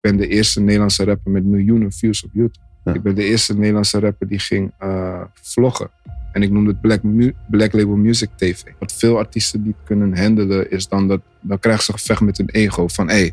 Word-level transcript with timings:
ben 0.00 0.16
de 0.16 0.26
eerste 0.26 0.60
Nederlandse 0.60 1.04
rapper 1.04 1.30
met 1.30 1.44
miljoenen 1.44 1.92
views 1.92 2.24
op 2.24 2.30
YouTube. 2.32 2.58
Ja. 2.84 2.94
Ik 2.94 3.02
ben 3.02 3.14
de 3.14 3.24
eerste 3.24 3.56
Nederlandse 3.56 3.98
rapper 3.98 4.28
die 4.28 4.38
ging 4.38 4.72
eh, 4.78 5.22
vloggen. 5.34 5.90
En 6.32 6.42
ik 6.42 6.50
noemde 6.50 6.70
het 6.70 6.80
Black, 6.80 7.02
Mu- 7.02 7.34
Black 7.48 7.72
Label 7.72 7.96
Music 7.96 8.28
TV. 8.36 8.62
Wat 8.78 8.92
veel 8.92 9.18
artiesten 9.18 9.62
niet 9.62 9.76
kunnen 9.84 10.18
handelen 10.18 10.70
is 10.70 10.88
dan 10.88 11.08
dat... 11.08 11.20
Dan 11.40 11.58
krijgen 11.58 11.84
ze 11.84 11.92
gevecht 11.92 12.20
met 12.20 12.36
hun 12.36 12.48
ego 12.50 12.88
van... 12.88 13.08
Hé, 13.08 13.14
hey, 13.14 13.32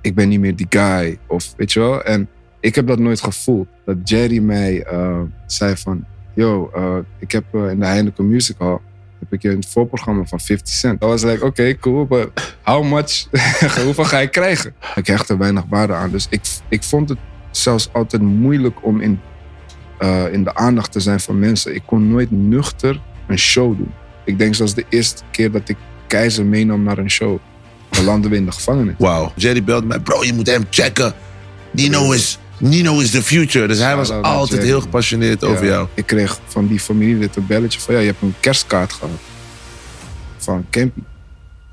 ik 0.00 0.14
ben 0.14 0.28
niet 0.28 0.40
meer 0.40 0.56
die 0.56 0.66
guy. 0.68 1.18
Of 1.26 1.54
weet 1.56 1.72
je 1.72 1.80
wel? 1.80 2.02
En 2.02 2.28
ik 2.60 2.74
heb 2.74 2.86
dat 2.86 2.98
nooit 2.98 3.20
gevoeld. 3.20 3.68
Dat 3.84 4.08
Jerry 4.08 4.38
mij 4.38 4.82
eh, 4.82 5.20
zei 5.46 5.76
van... 5.76 6.04
Yo, 6.34 6.70
eh, 6.74 6.98
ik 7.18 7.32
heb 7.32 7.54
in 7.54 7.78
de 7.78 7.86
Heineken 7.86 8.28
Music 8.28 8.56
Hall... 8.58 8.78
heb 9.30 9.44
ik 9.44 9.52
een 9.52 9.64
voorprogramma 9.68 10.24
van 10.24 10.40
50 10.40 10.74
cent. 10.74 11.00
Dat 11.00 11.08
was 11.08 11.22
like, 11.22 11.44
oké, 11.44 11.76
cool, 11.76 12.06
but 12.06 12.30
how 12.62 12.84
much? 12.84 13.26
Hoeveel 13.84 14.04
ga 14.04 14.18
ik 14.18 14.30
krijgen? 14.30 14.74
Ik 14.94 15.06
hecht 15.06 15.28
er 15.28 15.38
weinig 15.38 15.64
waarde 15.68 15.92
aan. 15.92 16.10
Dus 16.10 16.26
ik, 16.30 16.40
ik 16.68 16.82
vond 16.82 17.08
het 17.08 17.18
zelfs 17.50 17.88
altijd 17.92 18.22
moeilijk 18.22 18.84
om 18.84 19.00
in, 19.00 19.20
eh, 19.98 20.32
in 20.32 20.44
de 20.44 20.54
aandacht 20.54 20.92
te 20.92 21.00
zijn 21.00 21.20
van 21.20 21.38
mensen. 21.38 21.74
Ik 21.74 21.82
kon 21.86 22.10
nooit 22.10 22.30
nuchter 22.30 23.00
een 23.26 23.38
show 23.38 23.76
doen. 23.76 23.92
Ik 24.24 24.38
denk 24.38 24.54
zelfs 24.54 24.74
de 24.74 24.84
eerste 24.88 25.22
keer 25.30 25.50
dat 25.50 25.68
ik 25.68 25.76
Keizer 26.06 26.44
meenam 26.44 26.82
naar 26.82 26.98
een 26.98 27.10
show. 27.10 27.38
Dan 27.90 28.04
landen 28.04 28.30
we 28.30 28.36
in 28.36 28.44
de 28.44 28.52
gevangenis. 28.52 28.94
Wauw. 28.98 29.32
Jerry 29.36 29.64
belt 29.64 29.84
mij, 29.84 29.98
bro, 29.98 30.24
je 30.24 30.32
moet 30.32 30.46
hem 30.46 30.64
checken. 30.70 31.14
Nino 31.70 32.12
is, 32.12 32.38
Nino 32.58 32.98
is 33.00 33.10
the 33.10 33.22
future. 33.22 33.66
Dus 33.66 33.78
hij 33.78 33.96
was 33.96 34.06
Shout-out 34.06 34.24
naar 34.30 34.40
altijd 34.40 34.50
Jerry. 34.60 34.66
heel 34.66 34.80
gepassioneerd 34.80 35.44
over 35.44 35.64
Ja. 35.64 35.70
jou. 35.70 35.88
Ik 35.94 36.06
kreeg 36.06 36.38
van 36.46 36.66
die 36.66 36.80
familielid 36.80 37.36
een 37.36 37.46
belletje 37.46 37.80
van... 37.80 37.94
Ja, 37.94 38.00
je 38.00 38.06
hebt 38.06 38.22
een 38.22 38.34
kerstkaart 38.40 38.92
gehad. 38.92 39.10
Van 40.36 40.66
Campy. 40.70 41.00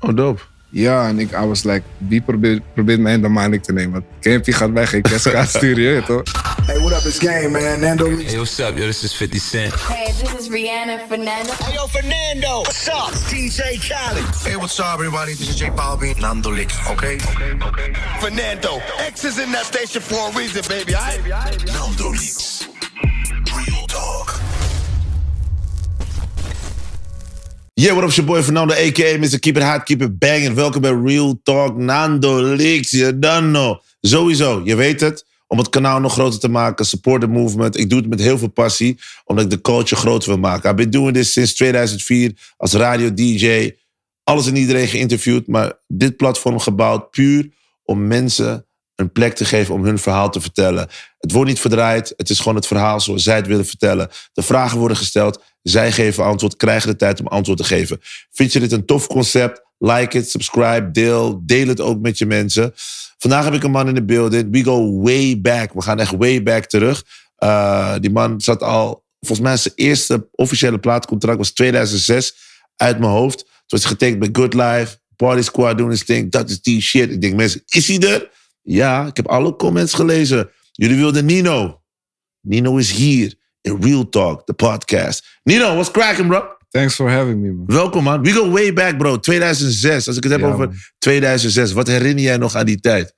Oh, 0.00 0.16
dope. 0.16 0.40
Ja, 0.68 1.08
en 1.08 1.18
ik 1.18 1.30
I 1.30 1.46
was 1.46 1.62
like, 1.64 1.82
wie 1.98 2.20
probeert, 2.20 2.62
probeert 2.74 3.00
mij 3.00 3.12
in 3.12 3.22
de 3.22 3.28
maandelijk 3.28 3.62
te 3.62 3.72
nemen? 3.72 3.92
Want 3.92 4.04
Campy 4.20 4.52
gaat 4.52 4.70
mij 4.70 4.86
geen 4.86 5.02
kerstkaart 5.02 5.48
sturen, 5.56 5.82
je 5.82 5.90
weet 5.90 6.06
toch? 6.06 6.22
Hey, 6.66 6.78
what 6.78 6.94
up? 6.94 7.04
It's 7.04 7.18
Game, 7.18 7.52
man. 7.52 7.82
Nando. 7.82 8.08
Hey, 8.16 8.38
what's 8.38 8.58
up, 8.58 8.74
yo? 8.74 8.86
This 8.86 9.04
is 9.04 9.12
50 9.12 9.38
Cent. 9.38 9.74
Hey, 9.74 10.06
this 10.12 10.32
is 10.32 10.48
Rihanna 10.48 11.06
Fernando. 11.08 11.52
Hey, 11.52 11.74
yo, 11.74 11.86
Fernando. 11.88 12.60
What's 12.60 12.88
up? 12.88 13.10
It's 13.10 13.30
DJ 13.30 13.76
Khaled. 13.86 14.24
Hey, 14.46 14.56
what's 14.56 14.80
up, 14.80 14.94
everybody? 14.94 15.32
This 15.34 15.50
is 15.50 15.56
J 15.56 15.66
Balvin. 15.66 16.18
Nando 16.22 16.50
Lick, 16.50 16.70
okay? 16.88 17.16
Okay, 17.16 17.52
okay. 17.62 17.92
Fernando. 18.18 18.80
X 18.96 19.26
is 19.26 19.38
in 19.38 19.52
that 19.52 19.66
station 19.66 20.00
for 20.00 20.30
a 20.30 20.32
reason, 20.32 20.62
baby. 20.66 20.94
I 20.94 21.18
Nando 21.66 22.08
Lick. 22.08 22.32
Real 23.54 23.86
talk. 23.86 24.40
Yeah, 27.76 27.92
what 27.92 28.04
up, 28.04 28.08
it's 28.08 28.16
your 28.16 28.26
boy 28.26 28.40
Fernando, 28.40 28.72
a.k.a. 28.72 29.18
Mr. 29.18 29.38
Keep 29.38 29.58
It 29.58 29.62
Hot, 29.62 29.84
Keep 29.84 30.00
It 30.00 30.18
Banging. 30.18 30.54
Welkom 30.54 30.80
bij 30.80 30.94
Real 31.04 31.38
Talk 31.42 31.76
Nando 31.76 32.40
Leaks. 32.40 32.90
Je 32.90 33.18
dan 33.18 33.50
know. 33.50 33.80
Sowieso, 34.00 34.62
je 34.64 34.74
weet 34.74 35.00
het. 35.00 35.24
Om 35.54 35.60
het 35.60 35.68
kanaal 35.68 36.00
nog 36.00 36.12
groter 36.12 36.40
te 36.40 36.48
maken, 36.48 36.86
support 36.86 37.20
the 37.20 37.26
movement. 37.26 37.78
Ik 37.78 37.90
doe 37.90 37.98
het 37.98 38.08
met 38.08 38.20
heel 38.20 38.38
veel 38.38 38.48
passie, 38.48 38.98
omdat 39.24 39.44
ik 39.44 39.50
de 39.50 39.60
culture 39.60 40.00
groter 40.00 40.28
wil 40.28 40.38
maken. 40.38 40.70
I've 40.70 40.74
been 40.74 40.90
doing 40.90 41.14
this 41.14 41.32
sinds 41.32 41.54
2004 41.54 42.32
als 42.56 42.72
radio-dj. 42.72 43.70
Alles 44.24 44.46
en 44.46 44.56
iedereen 44.56 44.88
geïnterviewd, 44.88 45.46
maar 45.46 45.72
dit 45.86 46.16
platform 46.16 46.58
gebouwd 46.58 47.10
puur 47.10 47.50
om 47.84 48.06
mensen 48.06 48.66
een 48.94 49.12
plek 49.12 49.34
te 49.34 49.44
geven 49.44 49.74
om 49.74 49.84
hun 49.84 49.98
verhaal 49.98 50.30
te 50.30 50.40
vertellen. 50.40 50.88
Het 51.18 51.32
wordt 51.32 51.48
niet 51.48 51.60
verdraaid, 51.60 52.12
het 52.16 52.30
is 52.30 52.38
gewoon 52.38 52.54
het 52.54 52.66
verhaal 52.66 53.00
zoals 53.00 53.22
zij 53.22 53.36
het 53.36 53.46
willen 53.46 53.66
vertellen. 53.66 54.10
De 54.32 54.42
vragen 54.42 54.78
worden 54.78 54.96
gesteld, 54.96 55.42
zij 55.62 55.92
geven 55.92 56.24
antwoord, 56.24 56.56
krijgen 56.56 56.88
de 56.88 56.96
tijd 56.96 57.20
om 57.20 57.26
antwoord 57.26 57.58
te 57.58 57.64
geven. 57.64 58.00
Vind 58.30 58.52
je 58.52 58.60
dit 58.60 58.72
een 58.72 58.86
tof 58.86 59.06
concept? 59.06 59.62
Like 59.78 60.18
it, 60.18 60.30
subscribe, 60.30 60.90
deel, 60.90 61.42
deel 61.44 61.66
het 61.66 61.80
ook 61.80 62.00
met 62.00 62.18
je 62.18 62.26
mensen. 62.26 62.74
Vandaag 63.18 63.44
heb 63.44 63.54
ik 63.54 63.62
een 63.62 63.70
man 63.70 63.88
in 63.88 63.94
de 63.94 64.04
building. 64.04 64.48
We 64.50 64.64
go 64.64 65.00
way 65.02 65.40
back. 65.40 65.72
We 65.72 65.82
gaan 65.82 66.00
echt 66.00 66.16
way 66.16 66.42
back 66.42 66.64
terug. 66.64 67.04
Uh, 67.38 67.94
die 68.00 68.10
man 68.10 68.40
zat 68.40 68.62
al, 68.62 69.04
volgens 69.20 69.48
mij 69.48 69.56
zijn 69.56 69.74
eerste 69.76 70.28
officiële 70.32 70.78
plaatcontract 70.78 71.38
was 71.38 71.50
2006 71.50 72.34
uit 72.76 72.98
mijn 72.98 73.10
hoofd. 73.10 73.38
Toen 73.38 73.46
was 73.66 73.82
hij 73.82 73.90
getekend 73.90 74.18
bij 74.18 74.28
Good 74.32 74.54
Life, 74.54 74.98
Party 75.16 75.42
Squad 75.42 75.78
doen 75.78 75.90
his 75.90 76.04
thing. 76.04 76.30
Dat 76.30 76.50
is 76.50 76.60
die 76.62 76.80
shit. 76.80 77.10
Ik 77.10 77.20
denk, 77.20 77.34
mensen, 77.34 77.62
is 77.66 77.88
hij 77.88 77.98
er? 77.98 78.30
Ja, 78.62 79.06
ik 79.06 79.16
heb 79.16 79.28
alle 79.28 79.56
comments 79.56 79.94
gelezen. 79.94 80.50
Jullie 80.72 80.96
wilden 80.96 81.24
Nino. 81.24 81.82
Nino 82.40 82.76
is 82.76 82.90
hier 82.90 83.34
in 83.60 83.82
Real 83.82 84.08
Talk, 84.08 84.46
de 84.46 84.52
podcast. 84.52 85.40
Nino, 85.42 85.72
what's 85.72 85.90
cracking, 85.90 86.28
bro? 86.28 86.53
Thanks 86.74 86.94
for 86.94 87.10
having 87.10 87.40
me, 87.40 87.52
man. 87.52 87.66
Welkom, 87.66 88.02
man. 88.04 88.22
We 88.22 88.30
go 88.30 88.50
way 88.50 88.72
back, 88.72 88.98
bro. 88.98 89.18
2006. 89.18 90.06
Als 90.06 90.16
ik 90.16 90.22
het 90.22 90.32
heb 90.32 90.40
Ja, 90.40 90.46
over 90.46 90.66
man. 90.66 90.76
2006, 90.98 91.72
wat 91.72 91.86
herinner 91.86 92.24
jij 92.24 92.36
nog 92.36 92.54
aan 92.54 92.66
die 92.66 92.80
tijd? 92.80 93.14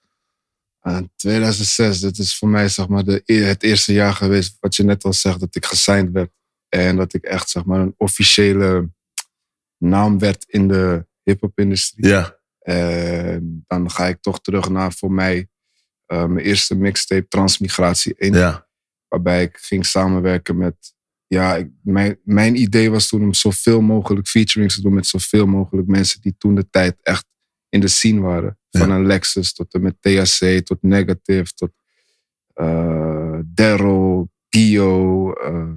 Ah, 0.80 0.98
2006, 1.16 2.00
dat 2.00 2.18
is 2.18 2.38
voor 2.38 2.48
mij 2.48 2.68
zeg 2.68 2.88
maar 2.88 3.04
de, 3.04 3.22
e- 3.24 3.42
het 3.42 3.62
eerste 3.62 3.92
jaar 3.92 4.12
geweest, 4.12 4.56
wat 4.60 4.76
je 4.76 4.82
net 4.82 5.04
al 5.04 5.12
zegt, 5.12 5.40
dat 5.40 5.54
ik 5.54 5.64
gesigned 5.64 6.12
werd. 6.12 6.30
En 6.68 6.96
dat 6.96 7.14
ik 7.14 7.24
echt 7.24 7.50
zeg 7.50 7.64
maar 7.64 7.80
een 7.80 7.94
officiële 7.96 8.90
naam 9.78 10.18
werd 10.18 10.44
in 10.48 10.68
de 10.68 11.06
hip-hop-industrie. 11.22 12.06
Ja. 12.06 12.38
En 12.58 13.64
dan 13.66 13.90
ga 13.90 14.06
ik 14.06 14.18
toch 14.20 14.40
terug 14.40 14.68
naar 14.68 14.92
voor 14.92 15.12
mij 15.12 15.48
eh, 16.06 16.24
mijn 16.24 16.46
eerste 16.46 16.74
mixtape 16.74 17.28
Transmigratie 17.28 18.14
1. 18.16 18.32
Ja. 18.32 18.68
Waarbij 19.08 19.42
ik 19.42 19.56
ging 19.56 19.86
samenwerken 19.86 20.56
met. 20.56 20.94
Ja, 21.26 21.56
ik, 21.56 21.68
mijn, 21.82 22.18
mijn 22.24 22.60
idee 22.60 22.90
was 22.90 23.08
toen 23.08 23.22
om 23.22 23.34
zoveel 23.34 23.80
mogelijk 23.80 24.26
featurings 24.28 24.74
te 24.74 24.82
doen 24.82 24.94
met 24.94 25.06
zoveel 25.06 25.46
mogelijk 25.46 25.88
mensen 25.88 26.20
die 26.20 26.34
toen 26.38 26.54
de 26.54 26.70
tijd 26.70 26.96
echt 27.02 27.26
in 27.68 27.80
de 27.80 27.88
scene 27.88 28.20
waren. 28.20 28.58
Van 28.70 28.90
een 28.90 29.06
Lexus 29.06 29.52
tot 29.52 29.74
en 29.74 29.82
met 29.82 29.96
THC, 30.00 30.60
tot 30.66 30.82
Negative, 30.82 31.52
tot 31.54 31.70
eh 32.54 33.38
Daryl, 33.44 34.30
Gio. 34.48 35.32
eh, 35.32 35.72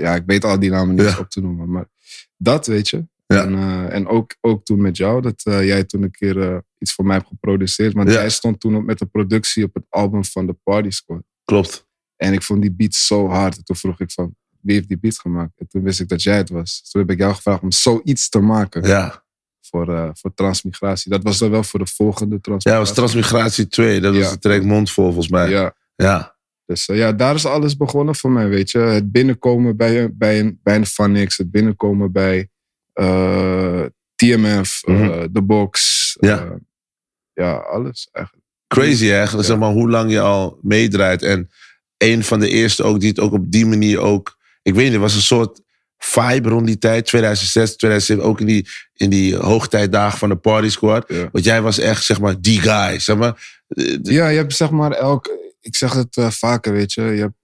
ja, 0.00 0.14
ik 0.14 0.22
weet 0.26 0.44
al 0.44 0.58
die 0.58 0.70
namen 0.70 0.94
niet 0.94 1.04
Ja. 1.04 1.18
op 1.18 1.28
te 1.30 1.40
noemen. 1.40 1.70
Maar 1.70 1.88
dat 2.36 2.66
weet 2.66 2.88
je. 2.88 3.06
Ja. 3.26 3.44
En, 3.44 3.54
eh, 3.54 3.94
en 3.94 4.06
ook, 4.06 4.36
ook 4.40 4.64
toen 4.64 4.80
met 4.80 4.96
jou, 4.96 5.20
dat 5.22 5.42
jij 5.42 5.84
toen 5.84 6.02
een 6.02 6.10
keer 6.10 6.62
iets 6.78 6.92
voor 6.94 7.04
mij 7.04 7.16
hebt 7.16 7.28
geproduceerd. 7.28 7.92
Want 7.92 8.08
Ja. 8.08 8.14
jij 8.14 8.30
stond 8.30 8.60
toen 8.60 8.76
op 8.76 8.84
met 8.84 8.98
de 8.98 9.06
productie 9.06 9.64
op 9.64 9.74
het 9.74 9.84
album 9.88 10.24
van 10.24 10.46
de 10.46 10.52
Party 10.62 10.90
Squad. 10.90 11.22
Klopt. 11.44 11.88
En 12.16 12.32
ik 12.32 12.42
vond 12.42 12.60
die 12.62 12.72
beat 12.72 12.94
zo 12.94 13.28
hard. 13.28 13.56
En 13.56 13.64
toen 13.64 13.76
vroeg 13.76 14.00
ik 14.00 14.10
van, 14.12 14.36
wie 14.62 14.74
heeft 14.74 14.88
die 14.88 14.98
beat 14.98 15.18
gemaakt? 15.18 15.52
En 15.58 15.66
toen 15.68 15.82
wist 15.82 16.00
ik 16.00 16.08
dat 16.08 16.22
jij 16.22 16.36
het 16.36 16.48
was. 16.50 16.88
Toen 16.90 17.00
heb 17.00 17.10
ik 17.10 17.18
jou 17.18 17.34
gevraagd 17.34 17.62
om 17.62 17.72
zoiets 17.72 18.28
te 18.28 18.40
maken 18.40 18.82
Ja. 18.86 19.22
voor, 19.60 19.94
eh, 19.94 20.10
voor 20.12 20.34
transmigratie. 20.34 21.10
Dat 21.10 21.22
was 21.22 21.38
dan 21.38 21.50
wel 21.50 21.62
voor 21.62 21.78
de 21.80 21.86
volgende 21.86 22.34
Ja, 22.34 22.40
transmigratie. 22.40 22.94
dat 22.94 23.02
was 23.04 23.12
Transmigratie 23.12 23.68
2. 23.68 24.00
Dat 24.00 24.14
was 24.14 24.24
Ja. 24.24 24.30
de 24.30 24.38
track 24.38 24.62
Mondvol, 24.62 25.04
volgens 25.04 25.28
mij. 25.28 25.50
Ja, 25.50 25.74
Ja. 25.96 26.36
dus 26.66 26.86
eh, 26.88 26.96
ja, 26.96 27.12
daar 27.12 27.34
is 27.34 27.46
alles 27.46 27.76
begonnen 27.76 28.14
voor 28.14 28.30
mij, 28.30 28.48
weet 28.48 28.70
je. 28.70 28.78
Het 28.78 29.12
binnenkomen 29.12 29.76
bij, 29.76 30.02
een- 30.02 30.14
bij, 30.18 30.40
een, 30.40 30.60
bij 30.62 30.76
een 30.76 31.26
het 31.26 31.50
binnenkomen 31.50 32.12
bij 32.12 32.48
eh, 32.92 33.84
TMF, 34.14 34.82
eh, 34.84 34.94
Mhm. 34.94 35.32
The 35.32 35.42
Box. 35.42 36.16
Ja. 36.20 36.44
eh, 36.44 36.50
ja, 37.32 37.52
alles 37.52 38.08
eigenlijk. 38.12 38.46
Crazy, 38.66 39.06
hè? 39.06 39.42
Zeg 39.42 39.58
maar, 39.58 39.72
hoe 39.72 39.90
lang 39.90 40.10
je 40.10 40.20
al 40.20 40.58
meedraait. 40.62 41.22
En 41.22 41.50
een 41.98 42.24
van 42.24 42.40
de 42.40 42.48
eerste 42.48 42.82
ook 42.82 43.00
die 43.00 43.08
het 43.08 43.20
ook 43.20 43.32
op 43.32 43.50
die 43.52 43.66
manier 43.66 43.98
ook... 43.98 44.38
Ik 44.62 44.74
weet 44.74 44.84
niet, 44.84 44.94
er 44.94 45.00
was 45.00 45.14
een 45.14 45.20
soort 45.20 45.60
vibe 45.98 46.48
rond 46.48 46.66
die 46.66 46.78
tijd. 46.78 47.06
2006, 47.06 47.76
2007, 47.76 48.24
ook 48.24 48.40
in 48.40 48.46
die, 48.46 48.68
in 48.94 49.10
die 49.10 49.36
hoogtijdagen 49.36 50.18
van 50.18 50.28
de 50.28 50.36
Party 50.36 50.68
Squad. 50.68 51.04
Ja. 51.08 51.28
Want 51.32 51.44
jij 51.44 51.62
was 51.62 51.78
echt, 51.78 52.04
zeg 52.04 52.20
maar, 52.20 52.40
die 52.40 52.60
guy. 52.60 52.98
Zeg 52.98 53.16
maar. 53.16 53.62
Eh, 53.68 53.98
Ja, 54.02 54.28
je 54.28 54.36
hebt 54.36 54.54
zeg 54.54 54.70
maar 54.70 54.92
elk. 54.92 55.38
Ik 55.60 55.76
zeg 55.76 55.92
het 55.92 56.16
eh, 56.16 56.30
vaker, 56.30 56.72
weet 56.72 56.92
je. 56.92 57.02
Je 57.02 57.20
hebt, 57.20 57.38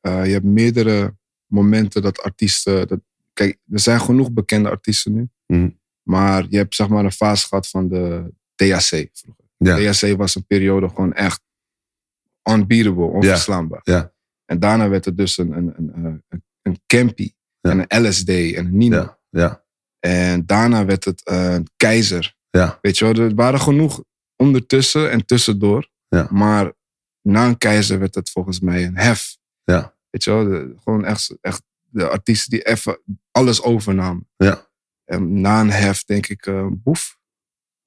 eh, 0.00 0.26
je 0.26 0.32
hebt 0.32 0.44
meerdere 0.44 1.16
momenten 1.46 2.02
dat 2.02 2.22
artiesten. 2.22 2.88
Dat, 2.88 3.00
kijk, 3.32 3.58
er 3.70 3.80
zijn 3.80 4.00
genoeg 4.00 4.32
bekende 4.32 4.70
artiesten 4.70 5.12
nu. 5.12 5.28
Mhm. 5.46 5.68
Maar 6.02 6.46
je 6.48 6.56
hebt 6.56 6.74
zeg 6.74 6.88
maar 6.88 7.04
een 7.04 7.12
fase 7.12 7.46
gehad 7.46 7.68
van 7.68 7.88
de 7.88 8.32
THC 8.54 9.08
vroeger. 9.12 9.44
Ja. 9.56 9.92
THC 9.92 10.16
was 10.16 10.34
een 10.34 10.46
periode 10.46 10.88
gewoon 10.88 11.12
echt 11.12 11.40
unbeatable, 12.50 13.04
onverslaanbaar. 13.04 13.80
Ja. 13.82 14.12
En 14.50 14.58
daarna 14.58 14.88
werd 14.88 15.04
het 15.04 15.16
dus 15.16 15.38
een, 15.38 15.52
een, 15.52 15.72
een, 15.76 15.90
een, 16.04 16.22
een, 16.28 16.42
een 16.62 16.80
Campy 16.86 17.32
Ja. 17.60 17.70
en 17.70 17.84
een 17.88 18.06
LSD 18.08 18.28
en 18.28 18.66
een 18.66 18.76
Nino. 18.76 18.96
Ja, 18.96 19.18
ja, 19.30 19.64
En 19.98 20.46
daarna 20.46 20.84
werd 20.84 21.04
het 21.04 21.20
een 21.24 21.66
Keizer. 21.76 22.34
ja. 22.50 22.78
Weet 22.80 22.98
je 22.98 23.04
wel, 23.04 23.24
er 23.24 23.34
waren 23.34 23.60
genoeg 23.60 24.02
ondertussen 24.36 25.10
en 25.10 25.26
tussendoor. 25.26 25.88
Ja. 26.08 26.28
Maar 26.30 26.72
na 27.22 27.46
een 27.46 27.58
keizer 27.58 27.98
werd 27.98 28.14
het 28.14 28.30
volgens 28.30 28.60
mij 28.60 28.84
een 28.86 28.96
hef. 28.98 29.36
Ja. 29.64 29.94
Weet 30.10 30.24
je 30.24 30.30
wel, 30.30 30.44
de- 30.44 30.74
gewoon 30.82 31.04
echt, 31.04 31.36
echt 31.40 31.62
de 31.90 32.08
artiesten 32.08 32.50
die 32.50 32.62
even 32.66 33.00
alles 33.30 33.62
overnamen. 33.62 34.28
Ja. 34.36 34.66
En 35.04 35.40
na 35.40 35.60
een 35.60 35.70
hef 35.70 36.04
denk 36.04 36.26
ik 36.26 36.46
eh, 36.46 36.66
Boef. 36.72 37.16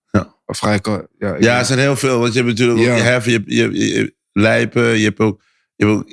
Ja. 0.05 0.35
Of 0.45 0.57
ga 0.59 0.73
ik. 0.73 0.85
Ja, 0.85 1.35
ik- 1.35 1.43
Ja, 1.43 1.59
er 1.59 1.65
zijn 1.65 1.79
heel 1.79 1.95
veel. 1.95 2.19
Want 2.19 2.33
je 2.33 2.39
hebt 2.43 2.51
natuurlijk 2.51 2.79
ook 2.79 2.85
je 2.85 3.01
Hef, 3.03 3.25
je 3.25 3.31
hebt, 3.31 3.51
je, 3.51 3.61
hebt- 3.61 3.75
je 3.77 3.93
hebt 3.97 4.15
Lijpen, 4.31 4.97
je 4.97 5.03
hebt 5.03 5.19
ook, 5.19 5.41
je 5.85 5.85
hebt 5.85 5.99
ook 5.99 6.09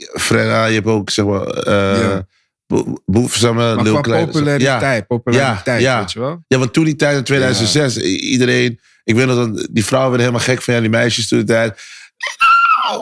je 0.68 0.74
hebt 0.74 0.86
ook, 0.86 1.10
zeg 1.10 1.24
maar, 1.24 1.68
Ja. 1.70 2.26
Maar 2.66 2.82
Lil 3.82 3.92
qua 3.92 4.00
Kleine. 4.00 4.26
populariteit, 4.26 4.60
Ja, 4.98 5.00
populariteit, 5.06 5.80
ja. 5.80 5.98
weet 5.98 6.12
je 6.12 6.18
wel? 6.20 6.44
ja, 6.48 6.58
want 6.58 6.72
toen 6.72 6.84
die 6.84 6.96
tijd 6.96 7.16
in 7.16 7.24
2006, 7.24 7.96
i- 7.96 8.16
iedereen, 8.18 8.80
Ik 9.04 9.14
weet 9.14 9.26
nog 9.26 9.36
dat 9.36 9.68
die 9.70 9.84
vrouwen 9.84 10.10
werden 10.10 10.26
helemaal 10.28 10.54
gek 10.54 10.62
van 10.64 10.74
jou, 10.74 10.86
die 10.88 10.96
meisjes 10.98 11.28
toen 11.28 11.38
de 11.38 11.44
tijd. 11.44 11.80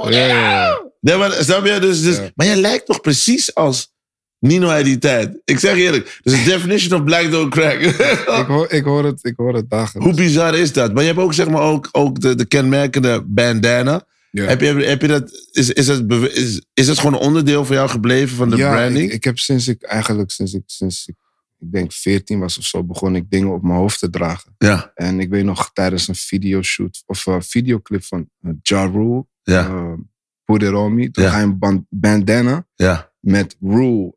Ja, 0.08 0.10
ja, 0.10 0.26
ja. 0.26 0.80
Nee, 1.00 1.16
maar 1.16 1.32
snap 1.32 1.66
je? 1.66 1.78
Dus, 1.78 2.02
dus, 2.02 2.16
Ja. 2.16 2.30
Maar 2.34 2.46
jij 2.46 2.56
lijkt 2.56 2.86
toch 2.86 3.00
precies 3.00 3.54
als 3.54 3.94
Nino 4.38 4.68
uit 4.68 4.84
die 4.84 4.98
tijd. 4.98 5.38
Ik 5.44 5.58
zeg 5.58 5.76
eerlijk, 5.76 6.18
dus 6.22 6.32
de 6.32 6.50
definition 6.50 6.98
of 7.00 7.04
black 7.04 7.30
don't 7.30 7.50
crack. 7.50 7.78
Ik, 8.40 8.44
hoor, 8.46 8.72
ik, 8.72 8.84
hoor 8.84 9.04
het, 9.04 9.18
ik 9.24 9.34
hoor 9.36 9.54
het 9.54 9.70
dagelijks. 9.70 10.06
Hoe 10.08 10.14
bizar 10.24 10.54
is 10.54 10.72
dat? 10.72 10.92
Maar 10.92 11.02
je 11.02 11.08
hebt 11.08 11.20
ook, 11.20 11.34
zeg 11.34 11.48
maar, 11.48 11.62
ook, 11.62 11.88
ook 11.92 12.20
de, 12.20 12.34
de 12.34 12.44
kenmerkende 12.44 13.22
bandana. 13.26 14.02
Ja. 14.36 14.44
Heb, 14.46 14.60
je, 14.60 14.66
heb 14.66 15.00
je 15.00 15.08
dat, 15.08 15.30
is, 15.52 15.70
is, 15.70 15.86
het, 15.88 16.10
is, 16.34 16.62
is 16.74 16.88
het 16.88 16.98
gewoon 16.98 17.14
een 17.14 17.26
onderdeel 17.26 17.64
van 17.64 17.76
jou 17.76 17.88
gebleven 17.88 18.36
van 18.36 18.50
de 18.50 18.56
ja, 18.56 18.72
branding? 18.74 19.04
Ik, 19.08 19.12
ik 19.12 19.24
heb 19.24 19.38
sinds 19.38 19.68
ik 19.68 19.82
eigenlijk, 19.82 20.30
sinds 20.30 20.54
ik, 20.54 20.62
sinds 20.66 21.06
ik, 21.06 21.14
ik 21.58 21.72
denk 21.72 21.92
14 21.92 22.38
was 22.38 22.58
of 22.58 22.64
zo, 22.64 22.84
begon 22.84 23.16
ik 23.16 23.30
dingen 23.30 23.52
op 23.52 23.62
mijn 23.62 23.78
hoofd 23.78 23.98
te 23.98 24.10
dragen. 24.10 24.54
ja, 24.58 24.90
En 24.94 25.20
ik 25.20 25.28
weet 25.28 25.44
nog 25.44 25.70
tijdens 25.72 26.08
een 26.08 26.14
videoshoot 26.14 27.02
of 27.06 27.26
een 27.26 27.42
videoclip 27.42 28.04
van 28.04 28.28
uh, 28.42 28.52
Ja 28.62 28.84
Rule, 28.84 29.26
ja, 29.42 29.68
uh, 29.68 29.92
Put 30.44 30.62
It 30.62 30.72
On 30.72 30.94
Me, 30.94 31.10
toen 31.10 31.24
Ja. 31.24 31.30
ga 31.30 31.38
je 31.38 31.44
een 31.44 31.58
ban- 31.58 31.86
bandana 31.90 32.66
ja, 32.74 33.12
met 33.20 33.56
Rule, 33.60 34.14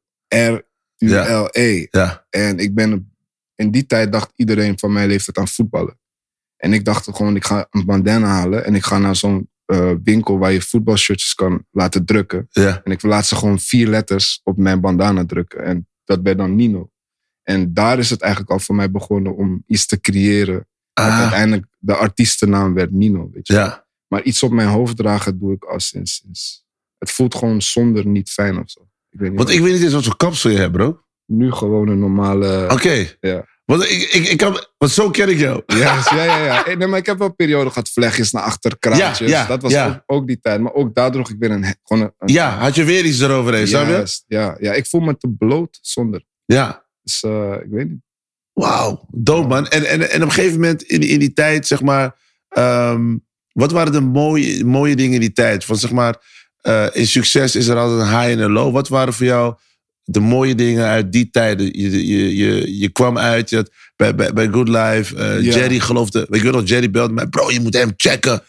R-U-L-E. 0.97 1.87
ja. 1.89 2.25
En 2.29 2.57
ik 2.59 2.73
ben, 2.75 3.13
in 3.55 3.71
die 3.71 3.85
tijd 3.85 4.11
dacht 4.11 4.31
iedereen 4.35 4.79
van 4.79 4.93
mijn 4.93 5.07
leeftijd 5.07 5.37
aan 5.37 5.47
voetballen. 5.47 5.99
En 6.57 6.73
ik 6.73 6.85
dacht 6.85 7.05
gewoon, 7.15 7.35
ik 7.35 7.45
ga 7.45 7.67
een 7.71 7.85
bandana 7.85 8.27
halen 8.27 8.65
en 8.65 8.75
ik 8.75 8.83
ga 8.83 8.97
naar 8.97 9.15
zo'n 9.15 9.49
eh, 9.69 9.91
winkel 10.03 10.37
waar 10.37 10.51
je 10.51 10.61
voetbalshirtjes 10.61 11.33
kan 11.35 11.65
laten 11.71 12.05
drukken. 12.05 12.47
ja. 12.49 12.81
En 12.83 12.91
ik 12.91 13.01
laat 13.01 13.25
ze 13.25 13.35
gewoon 13.35 13.59
vier 13.59 13.87
letters 13.87 14.41
op 14.43 14.57
mijn 14.57 14.81
bandana 14.81 15.25
drukken. 15.25 15.63
En 15.63 15.87
dat 16.03 16.19
werd 16.21 16.37
dan 16.37 16.55
Nino. 16.55 16.91
En 17.43 17.73
daar 17.73 17.99
is 17.99 18.09
het 18.09 18.21
eigenlijk 18.21 18.51
al 18.51 18.59
voor 18.59 18.75
mij 18.75 18.91
begonnen 18.91 19.35
om 19.35 19.63
iets 19.67 19.85
te 19.85 19.99
creëren. 20.01 20.67
Dat 20.93 21.05
Ah, 21.05 21.19
uiteindelijk 21.19 21.65
de 21.79 21.95
artiestennaam 21.95 22.73
werd 22.73 22.91
Nino. 22.91 23.29
Weet 23.33 23.47
je. 23.47 23.53
ja. 23.53 23.87
Maar 24.07 24.21
iets 24.23 24.43
op 24.43 24.51
mijn 24.51 24.67
hoofd 24.67 24.97
dragen 24.97 25.39
doe 25.39 25.53
ik 25.53 25.63
al 25.63 25.79
sinds. 25.79 26.15
sinds. 26.15 26.65
Het 26.97 27.11
voelt 27.11 27.35
gewoon 27.35 27.61
zonder 27.61 28.05
niet 28.07 28.29
fijn 28.29 28.57
of 28.59 28.69
zo. 28.69 28.79
Ik 29.09 29.19
weet 29.19 29.29
niet 29.29 29.37
Want 29.37 29.49
ik 29.51 29.59
weet 29.59 29.73
niet 29.73 29.83
eens 29.83 29.93
wat 29.93 30.03
voor 30.05 30.17
kapsel 30.17 30.49
je 30.49 30.57
hebt, 30.57 30.71
bro. 30.71 30.87
Oké. 30.87 30.99
Nu 31.25 31.51
gewoon 31.51 31.87
een 31.87 31.99
normale. 31.99 32.47
Ja. 32.47 32.67
Ja. 33.19 33.45
Want, 33.69 33.83
ik, 33.83 34.01
ik, 34.13 34.27
ik 34.27 34.37
kan, 34.37 34.65
want 34.77 34.91
zo 34.91 35.09
ken 35.09 35.29
ik 35.29 35.37
jou. 35.37 35.61
Ja, 35.65 36.03
ja, 36.15 36.23
ja. 36.23 36.43
ja. 36.67 36.75
Nee, 36.75 36.87
maar 36.87 36.99
ik 36.99 37.05
heb 37.05 37.17
wel 37.17 37.27
een 37.27 37.35
periode 37.35 37.69
gehad, 37.69 37.89
vlechtjes 37.89 38.31
naar 38.31 38.43
achter, 38.43 38.79
kraantjes. 38.79 39.29
Ja, 39.29 39.41
ja, 39.41 39.45
dat 39.45 39.61
was 39.61 39.71
ja. 39.71 39.87
ook, 39.87 40.03
ook 40.05 40.27
die 40.27 40.39
tijd. 40.39 40.61
Maar 40.61 40.73
ook 40.73 40.95
daar 40.95 41.11
droeg 41.11 41.29
ik 41.29 41.35
weer 41.39 41.51
een... 41.51 41.75
Gewoon 41.83 42.03
een, 42.03 42.13
een- 42.17 42.33
Ja, 42.33 42.57
had 42.57 42.75
je 42.75 42.83
weer 42.83 43.05
iets 43.05 43.19
eroverheen, 43.19 43.67
snap 43.67 43.85
je? 43.85 43.91
Juist, 43.91 44.23
ja, 44.27 44.55
ja, 44.59 44.73
ik 44.73 44.85
voel 44.85 45.01
me 45.01 45.17
te 45.17 45.29
bloot 45.37 45.79
zonder. 45.81 46.23
Ja. 46.45 46.85
Dus 47.03 47.23
eh, 47.23 47.53
ik 47.63 47.69
weet 47.69 47.89
niet. 47.89 48.01
Wauw, 48.53 49.05
dope 49.11 49.47
man. 49.47 49.67
En, 49.67 49.85
en, 49.85 50.09
en 50.09 50.21
op 50.21 50.27
een 50.27 50.33
gegeven 50.33 50.59
moment 50.59 50.81
in, 50.83 51.01
in 51.01 51.19
die 51.19 51.33
tijd, 51.33 51.67
zeg 51.67 51.81
maar... 51.81 52.15
ehm, 52.49 53.17
wat 53.51 53.71
waren 53.71 53.91
de 53.91 54.01
mooie, 54.01 54.65
mooie 54.65 54.95
dingen 54.95 55.13
in 55.13 55.19
die 55.19 55.33
tijd? 55.33 55.65
Van 55.65 55.75
zeg 55.77 55.91
maar, 55.91 56.15
eh, 56.61 56.87
in 56.91 57.07
succes 57.07 57.55
is 57.55 57.67
er 57.67 57.77
altijd 57.77 57.99
een 57.99 58.19
high 58.19 58.31
en 58.31 58.39
een 58.39 58.51
low. 58.51 58.73
Wat 58.73 58.87
waren 58.87 59.13
voor 59.13 59.25
jou 59.25 59.55
de 60.11 60.19
mooie 60.19 60.55
dingen 60.55 60.85
uit 60.85 61.11
die 61.11 61.29
tijden? 61.29 61.65
Je, 61.65 62.07
je, 62.07 62.35
je, 62.35 62.77
je 62.79 62.89
kwam 62.91 63.17
uit 63.17 63.49
je 63.49 63.55
had, 63.55 63.71
bij, 63.95 64.15
bij, 64.15 64.33
bij 64.33 64.47
Good 64.47 64.67
Life. 64.67 65.15
eh, 65.15 65.41
Ja. 65.41 65.53
Jerry 65.55 65.79
geloofde... 65.79 66.27
Ik 66.29 66.41
weet 66.41 66.51
nog, 66.51 66.67
Jerry 66.67 66.89
belde 66.91 67.13
mij. 67.13 67.27
Bro, 67.27 67.51
je 67.51 67.59
moet 67.59 67.73
hem 67.73 67.93
checken. 67.95 68.41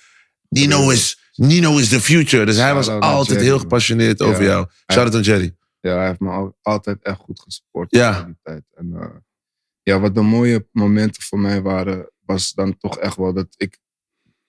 Nino 0.49 0.91
is, 0.91 1.19
Nino 1.35 1.79
is 1.79 1.89
the 1.89 2.01
future. 2.01 2.45
Dus 2.47 2.57
hij 2.57 2.75
was 2.75 2.89
altijd 2.89 3.27
Jerry, 3.29 3.43
heel 3.43 3.51
man. 3.53 3.61
gepassioneerd 3.61 4.19
Ja. 4.19 4.25
over 4.27 4.43
jou. 4.45 4.67
Shout-out 4.93 5.15
aan 5.15 5.23
Jerry. 5.23 5.57
Ja, 5.81 5.97
hij 5.97 6.07
heeft 6.07 6.21
me 6.21 6.31
al- 6.31 6.57
altijd 6.63 7.03
echt 7.03 7.19
goed 7.19 7.41
gesupport 7.41 7.91
Ja. 7.95 8.23
die 8.25 8.37
tijd. 8.43 8.63
En 8.75 8.93
eh, 9.01 9.07
ja, 9.83 10.01
wat 10.01 10.15
de 10.15 10.21
mooie 10.23 10.67
momenten 10.73 11.23
voor 11.23 11.39
mij 11.41 11.63
waren, 11.63 12.11
was 12.25 12.53
dan 12.53 12.77
toch 12.77 12.99
echt 12.99 13.17
wel 13.17 13.33
dat 13.33 13.47
ik, 13.57 13.79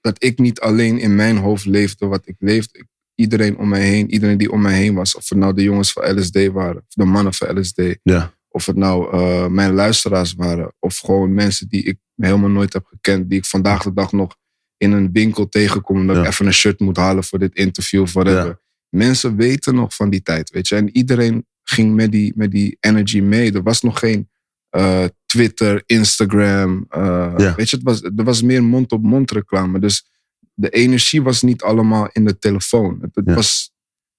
dat 0.02 0.24
ik 0.24 0.40
niet 0.40 0.60
alleen 0.60 1.00
in 1.00 1.16
mijn 1.16 1.38
hoofd 1.38 1.66
leefde 1.66 2.06
wat 2.06 2.22
ik 2.28 2.36
leefde. 2.40 2.80
Ik- 2.80 2.90
iedereen 3.22 3.58
om 3.58 3.68
mij 3.70 3.82
heen, 3.82 4.12
iedereen 4.12 4.38
die 4.38 4.52
om 4.52 4.62
mij 4.62 4.74
heen 4.78 4.94
was, 4.96 5.16
of 5.16 5.30
het 5.30 5.38
nou 5.38 5.54
de 5.54 5.64
jongens 5.64 5.92
van 5.92 6.20
LSD 6.20 6.48
waren, 6.48 6.76
of 6.78 6.94
de 6.94 7.06
mannen 7.06 7.34
van 7.34 7.60
LSD, 7.60 7.82
Ja. 8.04 8.34
of 8.50 8.66
het 8.66 8.76
nou 8.76 9.14
eh, 9.14 9.48
mijn 9.48 9.74
luisteraars 9.74 10.34
waren, 10.34 10.74
of 10.80 10.98
gewoon 10.98 11.34
mensen 11.34 11.68
die 11.68 11.84
ik 11.84 11.98
helemaal 12.16 12.50
nooit 12.50 12.74
heb 12.74 12.86
gekend, 12.86 13.30
die 13.30 13.38
ik 13.38 13.46
vandaag 13.46 13.84
de 13.84 13.94
dag 13.94 14.12
nog 14.12 14.36
in 14.78 14.92
een 14.92 15.10
winkel 15.12 15.50
tegenkom, 15.50 15.98
omdat 15.98 16.16
Ja. 16.16 16.22
ik 16.22 16.28
even 16.28 16.46
een 16.46 16.54
shirt 16.54 16.80
moet 16.80 16.98
halen 16.98 17.24
voor 17.24 17.40
dit 17.40 17.56
interview, 17.56 18.02
of 18.02 18.14
whatever. 18.14 18.46
Ja. 18.46 18.60
Mensen 18.90 19.36
weten 19.36 19.76
nog 19.76 19.96
van 19.96 20.10
die 20.10 20.22
tijd, 20.22 20.50
weet 20.50 20.68
je. 20.68 20.76
En 20.76 20.96
iedereen 20.98 21.46
ging 21.64 21.96
met 21.96 22.12
die, 22.12 22.34
met 22.36 22.52
die 22.52 22.78
energy 22.80 23.20
mee. 23.20 23.52
Er 23.54 23.64
was 23.64 23.82
nog 23.82 24.00
geen 24.00 24.30
eh, 24.70 25.04
Twitter, 25.26 25.84
Instagram. 25.86 26.86
eh. 26.90 27.36
Weet 27.56 27.70
je, 27.70 27.76
het 27.76 27.86
was, 27.86 28.02
er 28.04 28.24
was 28.24 28.42
meer 28.42 28.64
mond-op-mond 28.64 29.32
reclame. 29.32 29.80
Dus 29.80 30.10
de 30.54 30.70
energie 30.70 31.22
was 31.22 31.42
niet 31.42 31.62
allemaal 31.62 32.10
in 32.12 32.26
de 32.26 32.38
telefoon. 32.40 32.98
Het, 33.02 33.16
het 33.16 33.26
Ja. 33.28 33.34
was, 33.34 33.72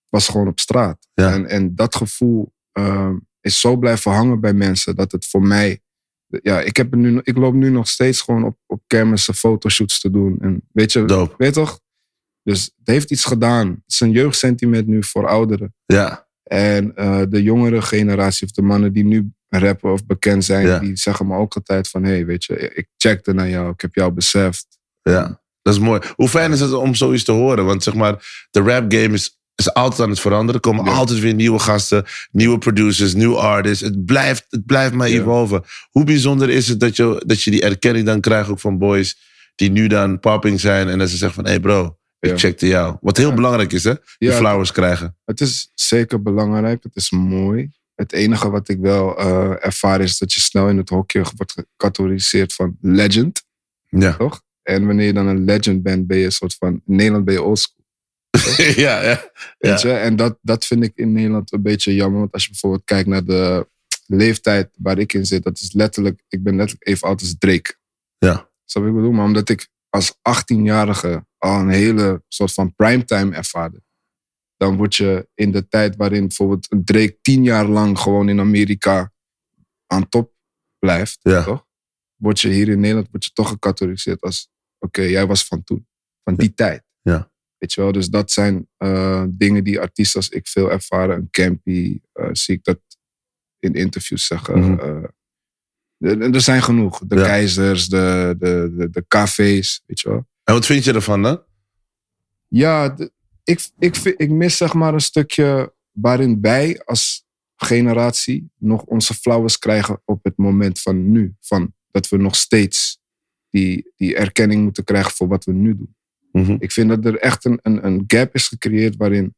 was 0.08 0.28
gewoon 0.28 0.48
op 0.48 0.60
straat. 0.60 1.08
Ja. 1.14 1.32
En, 1.32 1.46
en 1.46 1.74
dat 1.74 1.94
gevoel 1.96 2.52
ehm, 2.72 3.16
is 3.40 3.60
zo 3.60 3.76
blijven 3.76 4.10
hangen 4.12 4.40
bij 4.40 4.52
mensen 4.54 4.96
dat 4.96 5.12
het 5.12 5.26
voor 5.26 5.42
mij. 5.42 5.80
Ja, 6.26 6.60
ik, 6.60 6.76
heb 6.76 6.94
nu, 6.94 7.20
ik 7.22 7.36
loop 7.36 7.54
nu 7.54 7.70
nog 7.70 7.88
steeds 7.88 8.20
gewoon 8.20 8.44
op, 8.44 8.56
op 8.66 8.82
kermissen 8.86 9.34
fotoshoots 9.34 10.00
te 10.00 10.10
doen. 10.10 10.36
En 10.40 10.62
weet 10.72 10.92
je, 10.92 11.04
Dope. 11.04 11.34
weet 11.38 11.52
toch? 11.52 11.80
Dus 12.42 12.64
het 12.64 12.88
heeft 12.88 13.10
iets 13.10 13.24
gedaan. 13.24 13.68
Het 13.68 13.82
is 13.86 14.00
een 14.00 14.10
jeugdsentiment 14.10 14.86
nu 14.86 15.02
voor 15.04 15.28
ouderen. 15.28 15.74
Ja. 15.86 16.28
En 16.42 16.96
eh, 16.96 17.22
de 17.28 17.42
jongere 17.42 17.82
generatie, 17.82 18.46
of 18.46 18.52
de 18.52 18.62
mannen 18.62 18.92
die 18.92 19.04
nu 19.04 19.32
rappen 19.48 19.92
of 19.92 20.06
bekend 20.06 20.44
zijn, 20.44 20.66
Ja. 20.66 20.78
die 20.78 20.96
zeggen 20.96 21.26
me 21.26 21.36
ook 21.36 21.54
altijd 21.54 21.88
van, 21.88 22.02
hé, 22.04 22.10
hey, 22.10 22.26
weet 22.26 22.44
je, 22.44 22.56
ik 22.74 22.88
checkte 22.96 23.32
naar 23.32 23.48
jou, 23.48 23.72
ik 23.72 23.80
heb 23.80 23.94
jou 23.94 24.12
beseft. 24.12 24.66
Ja, 25.02 25.41
dat 25.62 25.74
is 25.74 25.80
mooi. 25.80 26.00
Hoe 26.14 26.28
fijn 26.28 26.52
is 26.52 26.60
het 26.60 26.72
om 26.72 26.94
zoiets 26.94 27.24
te 27.24 27.32
horen? 27.32 27.64
Want 27.64 27.82
zeg 27.82 27.94
maar, 27.94 28.46
de 28.50 28.60
rap 28.60 28.92
game 28.92 29.14
is, 29.14 29.38
is 29.54 29.74
altijd 29.74 30.00
aan 30.00 30.10
het 30.10 30.20
veranderen. 30.20 30.54
Er 30.54 30.68
komen 30.70 30.84
Ja. 30.84 30.90
altijd 30.92 31.18
weer 31.18 31.34
nieuwe 31.34 31.58
gasten, 31.58 32.04
nieuwe 32.30 32.58
producers, 32.58 33.14
nieuwe 33.14 33.36
artists. 33.36 33.84
Het 33.84 34.04
blijft, 34.04 34.46
het 34.48 34.66
blijft 34.66 34.94
maar 34.94 35.08
Ja. 35.08 35.20
evolven. 35.20 35.62
Hoe 35.90 36.04
bijzonder 36.04 36.50
is 36.50 36.68
het 36.68 36.80
dat 36.80 36.96
je, 36.96 37.22
dat 37.26 37.42
je 37.42 37.50
die 37.50 37.62
erkenning 37.62 38.06
dan 38.06 38.20
krijgt 38.20 38.50
ook 38.50 38.60
van 38.60 38.78
boys 38.78 39.18
die 39.54 39.70
nu 39.70 39.86
dan 39.86 40.20
popping 40.20 40.60
zijn 40.60 40.88
en 40.88 40.98
dat 40.98 41.10
ze 41.10 41.16
zeggen 41.16 41.34
van, 41.36 41.44
hé 41.44 41.50
hey 41.50 41.60
bro, 41.60 41.96
ik 42.20 42.30
Ja. 42.30 42.38
checkte 42.38 42.66
jou. 42.66 42.96
Wat 43.00 43.16
heel 43.16 43.34
belangrijk 43.34 43.72
is 43.72 43.84
hè, 43.84 43.92
Ja. 44.18 44.32
flowers 44.32 44.72
krijgen. 44.72 45.16
Het 45.24 45.40
is 45.40 45.70
zeker 45.74 46.22
belangrijk, 46.22 46.82
het 46.82 46.96
is 46.96 47.10
mooi. 47.10 47.70
Het 47.94 48.12
enige 48.12 48.50
wat 48.50 48.68
ik 48.68 48.78
wel 48.80 49.18
eh 49.18 49.66
ervaar 49.66 50.00
is 50.00 50.18
dat 50.18 50.32
je 50.32 50.40
snel 50.40 50.68
in 50.68 50.76
het 50.76 50.88
hokje 50.88 51.24
wordt 51.36 51.52
gecategoriseerd 51.52 52.54
van 52.54 52.76
legend, 52.80 53.42
Ja, 53.88 54.16
toch? 54.16 54.42
En 54.62 54.86
wanneer 54.86 55.06
je 55.06 55.12
dan 55.12 55.26
een 55.26 55.44
legend 55.44 55.82
bent, 55.82 56.06
ben 56.06 56.18
je 56.18 56.24
een 56.24 56.32
soort 56.32 56.54
van, 56.54 56.72
in 56.86 56.96
Nederland 56.96 57.24
ben 57.24 57.34
je 57.34 57.42
oldschool. 57.42 57.84
ja, 58.84 59.02
ja. 59.02 59.30
Weet 59.58 59.80
je? 59.80 59.92
En 59.92 60.16
dat, 60.16 60.38
dat 60.42 60.64
vind 60.66 60.82
ik 60.84 60.92
in 60.94 61.12
Nederland 61.12 61.52
een 61.52 61.62
beetje 61.62 61.94
jammer. 61.94 62.20
Want 62.20 62.32
als 62.32 62.44
je 62.44 62.50
bijvoorbeeld 62.50 62.84
kijkt 62.84 63.08
naar 63.08 63.24
de 63.24 63.68
leeftijd 64.06 64.70
waar 64.78 64.98
ik 64.98 65.12
in 65.12 65.26
zit, 65.26 65.42
dat 65.42 65.58
is 65.58 65.72
letterlijk, 65.72 66.22
ik 66.28 66.42
ben 66.42 66.56
letterlijk 66.56 66.88
even 66.88 67.08
oud 67.08 67.20
als 67.20 67.34
Drake. 67.38 67.74
Ja. 68.18 68.50
Snap 68.64 68.82
je 68.84 68.88
wat 68.88 68.88
ik 68.88 68.94
bedoel? 68.94 69.12
Maar 69.12 69.24
omdat 69.26 69.48
ik 69.48 69.68
als 69.88 70.12
18-jarige 70.12 71.26
al 71.38 71.60
een 71.60 71.68
hele 71.68 72.22
soort 72.28 72.52
van 72.52 72.74
primetime 72.74 73.36
ervaarde. 73.36 73.82
Dan 74.56 74.76
word 74.76 74.94
je 74.96 75.28
in 75.34 75.52
de 75.52 75.68
tijd 75.68 75.96
waarin 75.96 76.26
bijvoorbeeld 76.26 76.66
een 76.72 76.84
Drake 76.84 77.18
tien 77.22 77.42
jaar 77.42 77.66
lang 77.66 77.98
gewoon 77.98 78.28
in 78.28 78.40
Amerika 78.40 79.12
aan 79.86 80.08
top 80.08 80.32
blijft, 80.78 81.18
Ja. 81.22 81.42
toch? 81.42 81.66
Word 82.22 82.40
je 82.40 82.48
hier 82.48 82.68
in 82.68 82.80
Nederland 82.80 83.08
word 83.10 83.24
je 83.24 83.30
toch 83.32 83.48
gecategoriseerd 83.48 84.20
als, 84.20 84.48
oké, 84.78 85.02
jij 85.02 85.26
was 85.26 85.44
van 85.46 85.64
toen, 85.64 85.86
van 86.24 86.34
die 86.34 86.54
tijd. 86.54 86.82
Ja. 87.00 87.30
Weet 87.58 87.72
je 87.72 87.80
wel, 87.80 87.92
dus 87.92 88.08
dat 88.08 88.30
zijn 88.30 88.68
eh, 88.76 89.24
dingen 89.28 89.64
die 89.64 89.80
artiesten 89.80 90.20
als 90.20 90.28
ik 90.28 90.48
veel 90.48 90.70
ervaren. 90.70 91.16
Een 91.16 91.28
Campy, 91.30 92.00
eh, 92.12 92.28
zie 92.32 92.54
ik 92.56 92.64
dat 92.64 92.80
in 93.58 93.74
interviews 93.74 94.26
zeggen. 94.26 94.58
Mhm. 94.58 94.78
eh, 94.78 96.10
er- 96.10 96.34
er 96.34 96.40
zijn 96.40 96.62
genoeg. 96.62 97.02
De 97.06 97.16
Ja. 97.16 97.22
keizers, 97.22 97.88
de, 97.88 98.34
de, 98.38 98.72
de, 98.76 98.90
de 98.90 99.04
cafés, 99.08 99.82
weet 99.86 100.00
je 100.00 100.08
wel. 100.08 100.26
En 100.44 100.54
wat 100.54 100.66
vind 100.66 100.84
je 100.84 100.92
ervan 100.92 101.22
dan? 101.22 101.42
Ja, 102.48 102.88
de- 102.88 103.12
ik, 103.44 103.68
ik, 103.78 103.96
ik 103.96 104.30
mis 104.30 104.56
zeg 104.56 104.74
maar 104.74 104.94
een 104.94 105.00
stukje 105.00 105.74
waarin 105.90 106.40
wij 106.40 106.82
als 106.84 107.24
generatie 107.56 108.50
nog 108.58 108.82
onze 108.82 109.14
flowers 109.14 109.58
krijgen 109.58 110.02
op 110.04 110.24
het 110.24 110.36
moment 110.36 110.80
van 110.80 111.10
nu. 111.10 111.34
Van 111.40 111.74
dat 111.92 112.08
we 112.08 112.16
nog 112.16 112.36
steeds 112.36 113.00
die, 113.50 113.92
die 113.96 114.16
erkenning 114.16 114.62
moeten 114.62 114.84
krijgen 114.84 115.12
voor 115.12 115.28
wat 115.28 115.44
we 115.44 115.52
nu 115.52 115.76
doen. 115.76 115.96
Mhm. 116.32 116.56
Ik 116.58 116.72
vind 116.72 116.88
dat 116.88 117.04
er 117.04 117.18
echt 117.18 117.44
een, 117.44 117.58
een, 117.62 117.86
een 117.86 118.04
gap 118.06 118.34
is 118.34 118.48
gecreëerd 118.48 118.96
waarin 118.96 119.34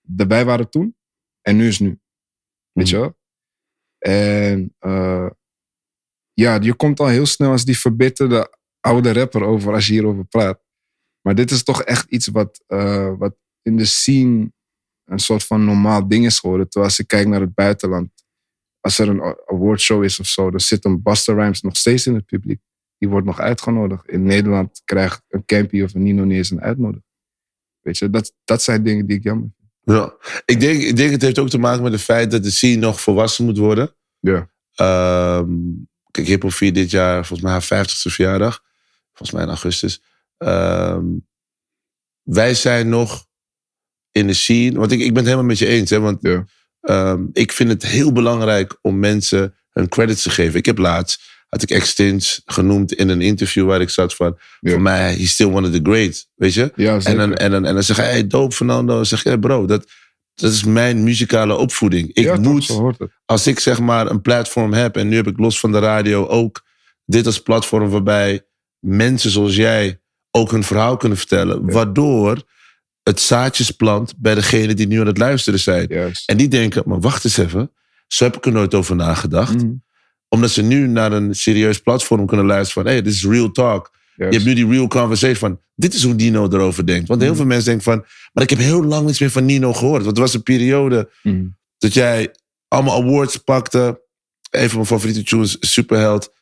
de, 0.00 0.26
wij 0.26 0.44
waren 0.44 0.70
toen 0.70 0.96
en 1.42 1.56
nu 1.56 1.66
is 1.66 1.78
nu. 1.78 1.98
Weet 2.72 2.88
je 2.88 2.96
wel? 2.96 3.16
En 3.98 4.74
eh, 4.78 5.30
ja, 6.32 6.58
je 6.60 6.74
komt 6.74 7.00
al 7.00 7.06
heel 7.06 7.26
snel 7.26 7.50
als 7.50 7.64
die 7.64 7.78
verbitterde 7.78 8.56
oude 8.80 9.12
rapper 9.12 9.42
over 9.42 9.72
als 9.72 9.86
je 9.86 9.92
hierover 9.92 10.24
praat. 10.24 10.62
Maar 11.20 11.34
dit 11.34 11.50
is 11.50 11.62
toch 11.62 11.82
echt 11.82 12.10
iets 12.10 12.26
wat, 12.26 12.64
eh, 12.66 13.16
wat 13.18 13.36
in 13.62 13.76
de 13.76 13.84
scene 13.84 14.52
een 15.04 15.18
soort 15.18 15.44
van 15.44 15.64
normaal 15.64 16.08
ding 16.08 16.24
is 16.24 16.38
geworden. 16.38 16.68
Terwijl 16.68 16.90
als 16.90 17.00
ik 17.00 17.06
kijk 17.06 17.26
naar 17.26 17.40
het 17.40 17.54
buitenland, 17.54 18.10
als 18.80 18.98
er 18.98 19.08
een 19.08 19.36
awardshow 19.46 20.04
is 20.04 20.20
of 20.20 20.26
zo, 20.26 20.50
dan 20.50 20.60
zit 20.60 20.84
een 20.84 21.02
Buster 21.02 21.34
Rhymes 21.34 21.60
nog 21.60 21.76
steeds 21.76 22.06
in 22.06 22.14
het 22.14 22.26
publiek. 22.26 22.60
die 22.98 23.08
wordt 23.08 23.26
nog 23.26 23.40
uitgenodigd. 23.40 24.08
In 24.08 24.22
Nederland 24.22 24.82
krijgt 24.84 25.22
een 25.28 25.44
Campy 25.44 25.82
of 25.82 25.94
een 25.94 26.02
Nino 26.02 26.24
niet 26.24 26.36
eens 26.36 26.50
een 26.50 26.60
uitnodiging. 26.60 27.04
Weet 27.80 27.98
je, 27.98 28.10
dat, 28.10 28.34
dat 28.44 28.62
zijn 28.62 28.82
dingen 28.82 29.06
die 29.06 29.16
ik 29.16 29.22
jammer 29.22 29.48
vind. 29.56 29.98
Ja. 29.98 30.14
Ik, 30.44 30.60
denk, 30.60 30.82
ik 30.82 30.96
denk 30.96 31.10
het 31.10 31.22
heeft 31.22 31.38
ook 31.38 31.48
te 31.48 31.58
maken 31.58 31.82
met 31.82 31.92
het 31.92 32.00
feit 32.00 32.30
dat 32.30 32.42
de 32.42 32.50
scene 32.50 32.80
nog 32.80 33.00
volwassen 33.00 33.44
moet 33.44 33.58
worden. 33.58 33.94
Ja. 34.18 34.50
Ehm, 34.74 35.50
kijk, 36.10 36.26
Hip 36.26 36.52
viert 36.52 36.74
dit 36.74 36.90
jaar 36.90 37.26
volgens 37.26 37.40
mij 37.40 37.52
haar 37.52 37.86
50ste 37.86 38.12
verjaardag. 38.12 38.62
Volgens 39.12 39.30
mij 39.30 39.42
in 39.42 39.48
augustus. 39.48 40.02
Ehm, 40.36 41.06
wij 42.22 42.54
zijn 42.54 42.88
nog 42.88 43.26
in 44.12 44.26
de 44.26 44.32
scene. 44.32 44.78
Want 44.78 44.92
ik, 44.92 45.00
ik 45.00 45.06
ben 45.06 45.16
het 45.16 45.24
helemaal 45.24 45.44
met 45.44 45.58
je 45.58 45.66
eens. 45.66 45.90
Hè, 45.90 46.00
want 46.00 46.22
Ja. 46.22 46.44
Ehm, 46.80 47.22
ik 47.32 47.52
vind 47.52 47.70
het 47.70 47.82
heel 47.82 48.12
belangrijk 48.12 48.78
om 48.82 48.98
mensen 48.98 49.54
hun 49.70 49.88
credits 49.88 50.22
te 50.22 50.30
geven. 50.30 50.58
Ik 50.58 50.66
heb 50.66 50.78
laatst, 50.78 51.20
had 51.48 51.62
ik 51.62 51.70
Extins 51.70 52.42
genoemd 52.44 52.92
in 52.92 53.08
een 53.08 53.20
interview 53.20 53.66
waar 53.66 53.80
ik 53.80 53.90
zat 53.90 54.14
van... 54.14 54.38
Ja. 54.60 54.70
Voor 54.70 54.80
mij, 54.80 55.14
he's 55.14 55.30
still 55.30 55.46
one 55.46 55.66
of 55.66 55.72
the 55.74 55.80
greats. 55.82 56.28
Weet 56.34 56.54
je? 56.54 56.72
Ja, 56.74 56.98
En 57.02 57.16
dan, 57.16 57.34
en, 57.34 57.50
dan, 57.50 57.64
en 57.64 57.74
dan 57.74 57.82
zeg 57.82 57.96
je, 57.96 58.02
hey, 58.02 58.26
dope 58.26 58.54
Fernando. 58.54 58.94
Dan 58.94 59.06
zeg 59.06 59.22
je, 59.22 59.28
hey, 59.28 59.38
bro, 59.38 59.66
dat, 59.66 59.86
dat 60.34 60.52
is 60.52 60.64
mijn 60.64 61.02
muzikale 61.04 61.56
opvoeding. 61.56 62.10
Ik 62.12 62.24
ja, 62.24 62.36
moet, 62.36 62.78
als 63.24 63.46
ik 63.46 63.60
zeg 63.60 63.80
maar 63.80 64.10
een 64.10 64.20
platform 64.20 64.72
heb... 64.72 64.96
en 64.96 65.08
nu 65.08 65.16
heb 65.16 65.26
ik 65.26 65.38
los 65.38 65.60
van 65.60 65.72
de 65.72 65.78
radio 65.78 66.26
ook 66.26 66.64
dit 67.04 67.26
als 67.26 67.42
platform... 67.42 67.88
waarbij 67.88 68.46
mensen 68.78 69.30
zoals 69.30 69.56
jij 69.56 70.00
ook 70.30 70.50
hun 70.50 70.64
verhaal 70.64 70.96
kunnen 70.96 71.18
vertellen. 71.18 71.66
Ja. 71.66 71.72
Waardoor 71.72 72.42
het 73.08 73.20
zaadjes 73.20 73.70
plant 73.70 74.14
bij 74.16 74.34
degenen 74.34 74.76
die 74.76 74.86
nu 74.86 75.00
aan 75.00 75.06
het 75.06 75.18
luisteren 75.18 75.60
zijn. 75.60 75.86
Juist. 75.88 76.28
En 76.28 76.36
die 76.36 76.48
denken, 76.48 76.82
maar 76.86 77.00
wacht 77.00 77.24
eens 77.24 77.36
even. 77.38 77.70
Zo 78.06 78.24
heb 78.24 78.36
ik 78.36 78.46
er 78.46 78.52
nooit 78.52 78.74
over 78.74 78.96
nagedacht. 78.96 79.54
Mhm. 79.54 79.72
Omdat 80.28 80.50
ze 80.50 80.62
nu 80.62 80.86
naar 80.86 81.12
een 81.12 81.34
serieus 81.34 81.78
platform 81.80 82.26
kunnen 82.26 82.46
luisteren 82.46 82.82
van... 82.82 82.92
hey, 82.92 83.02
dit 83.02 83.12
is 83.12 83.24
real 83.24 83.50
talk. 83.50 83.96
Je 84.16 84.24
hebt 84.24 84.44
nu 84.44 84.54
die 84.54 84.68
real 84.68 84.88
conversation 84.88 85.36
van... 85.36 85.60
dit 85.74 85.94
is 85.94 86.02
hoe 86.04 86.14
Nino 86.14 86.48
erover 86.48 86.86
denkt. 86.86 87.08
Want 87.08 87.20
heel 87.20 87.28
Mhm. 87.30 87.38
veel 87.38 87.48
mensen 87.48 87.66
denken 87.66 87.84
van... 87.92 88.04
maar 88.32 88.44
ik 88.44 88.50
heb 88.50 88.58
heel 88.58 88.84
lang 88.84 89.06
niets 89.06 89.18
meer 89.20 89.30
van 89.30 89.44
Nino 89.44 89.72
gehoord. 89.72 90.04
Want 90.04 90.16
er 90.16 90.22
was 90.22 90.34
een 90.34 90.42
periode 90.42 91.10
Mhm. 91.22 91.44
dat 91.78 91.94
jij 91.94 92.34
allemaal 92.68 93.02
awards 93.02 93.36
pakte. 93.36 94.00
Een 94.50 94.66
van 94.68 94.74
mijn 94.76 94.86
favoriete 94.86 95.22
tunes, 95.22 95.56
Superheld. 95.60 96.32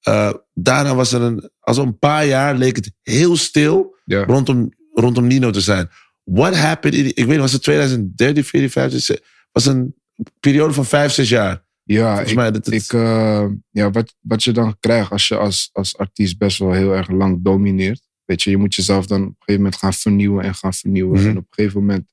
Eh, 0.00 0.32
daarna 0.54 0.94
was 0.94 1.12
er 1.12 1.20
een... 1.22 1.50
Als 1.60 1.76
een 1.76 1.98
paar 1.98 2.26
jaar 2.26 2.54
leek 2.54 2.76
het 2.76 2.90
heel 3.02 3.36
stil 3.36 3.96
Ja. 4.04 4.24
rondom, 4.24 4.68
rondom 4.94 5.26
Nino 5.26 5.50
te 5.50 5.60
zijn. 5.60 5.90
What 6.30 6.54
happened? 6.56 6.94
In, 6.94 7.06
ik 7.06 7.14
weet 7.14 7.26
niet, 7.26 7.38
was 7.38 7.52
het 7.52 7.62
2013, 7.62 8.44
14, 8.44 8.70
15? 8.70 9.14
Het 9.14 9.22
was 9.52 9.66
een 9.66 9.94
periode 10.40 10.72
van 10.74 10.84
vijf, 10.84 11.12
zes 11.12 11.28
jaar. 11.28 11.64
Ja, 11.82 12.20
ik, 12.20 12.34
mij 12.34 12.50
dat 12.50 12.66
het... 12.66 12.74
ik, 12.74 12.92
eh, 12.92 13.46
ja 13.70 13.90
wat, 13.90 14.14
wat 14.20 14.44
je 14.44 14.52
dan 14.52 14.76
krijgt 14.80 15.10
als 15.10 15.28
je 15.28 15.36
als, 15.36 15.70
als 15.72 15.96
artiest 15.96 16.38
best 16.38 16.58
wel 16.58 16.72
heel 16.72 16.92
erg 16.92 17.10
lang 17.10 17.44
domineert. 17.44 18.08
Weet 18.24 18.42
je, 18.42 18.50
je 18.50 18.56
moet 18.56 18.74
jezelf 18.74 19.06
dan 19.06 19.20
op 19.20 19.26
een 19.26 19.34
gegeven 19.38 19.62
moment 19.62 19.76
gaan 19.80 19.92
vernieuwen 19.92 20.44
en 20.44 20.54
gaan 20.54 20.72
vernieuwen. 20.74 21.18
Mhm. 21.20 21.28
En 21.28 21.36
op 21.36 21.46
een 21.48 21.54
gegeven 21.54 21.80
moment, 21.80 22.06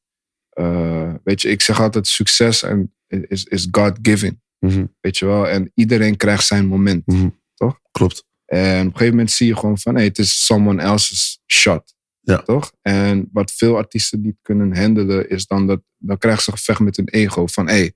eh, 0.50 1.14
weet 1.24 1.42
je, 1.42 1.50
ik 1.50 1.62
zeg 1.62 1.82
altijd 1.82 2.08
succes 2.08 2.64
en 2.64 2.94
is, 3.08 3.44
is 3.44 3.68
God-given. 3.72 4.42
Mhm, 4.60 4.86
Weet 5.00 5.18
je 5.18 5.26
wel, 5.26 5.48
en 5.48 5.72
iedereen 5.76 6.18
krijgt 6.18 6.46
zijn 6.46 6.66
moment. 6.66 7.08
mhm. 7.08 7.30
Toch? 7.56 7.80
Klopt. 7.92 8.26
En 8.46 8.80
op 8.80 8.86
een 8.86 8.92
gegeven 8.92 9.10
moment 9.10 9.32
zie 9.32 9.48
je 9.48 9.56
gewoon 9.56 9.78
van, 9.78 9.96
hey, 9.96 10.04
het 10.04 10.20
is 10.20 10.46
someone 10.46 10.82
else's 10.82 11.40
shot. 11.48 11.96
Ja. 12.26 12.38
Toch? 12.38 12.74
En 12.82 13.30
wat 13.32 13.52
veel 13.52 13.78
artiesten 13.78 14.22
niet 14.22 14.38
kunnen 14.42 14.78
handelen, 14.78 15.30
is 15.30 15.46
dan 15.46 15.68
dat, 15.68 15.82
dan 15.98 16.18
krijgen 16.18 16.44
ze 16.44 16.52
gevecht 16.52 16.80
met 16.80 16.96
hun 16.96 17.10
ego. 17.10 17.48
Van, 17.48 17.68
hé, 17.68 17.74
hey, 17.74 17.94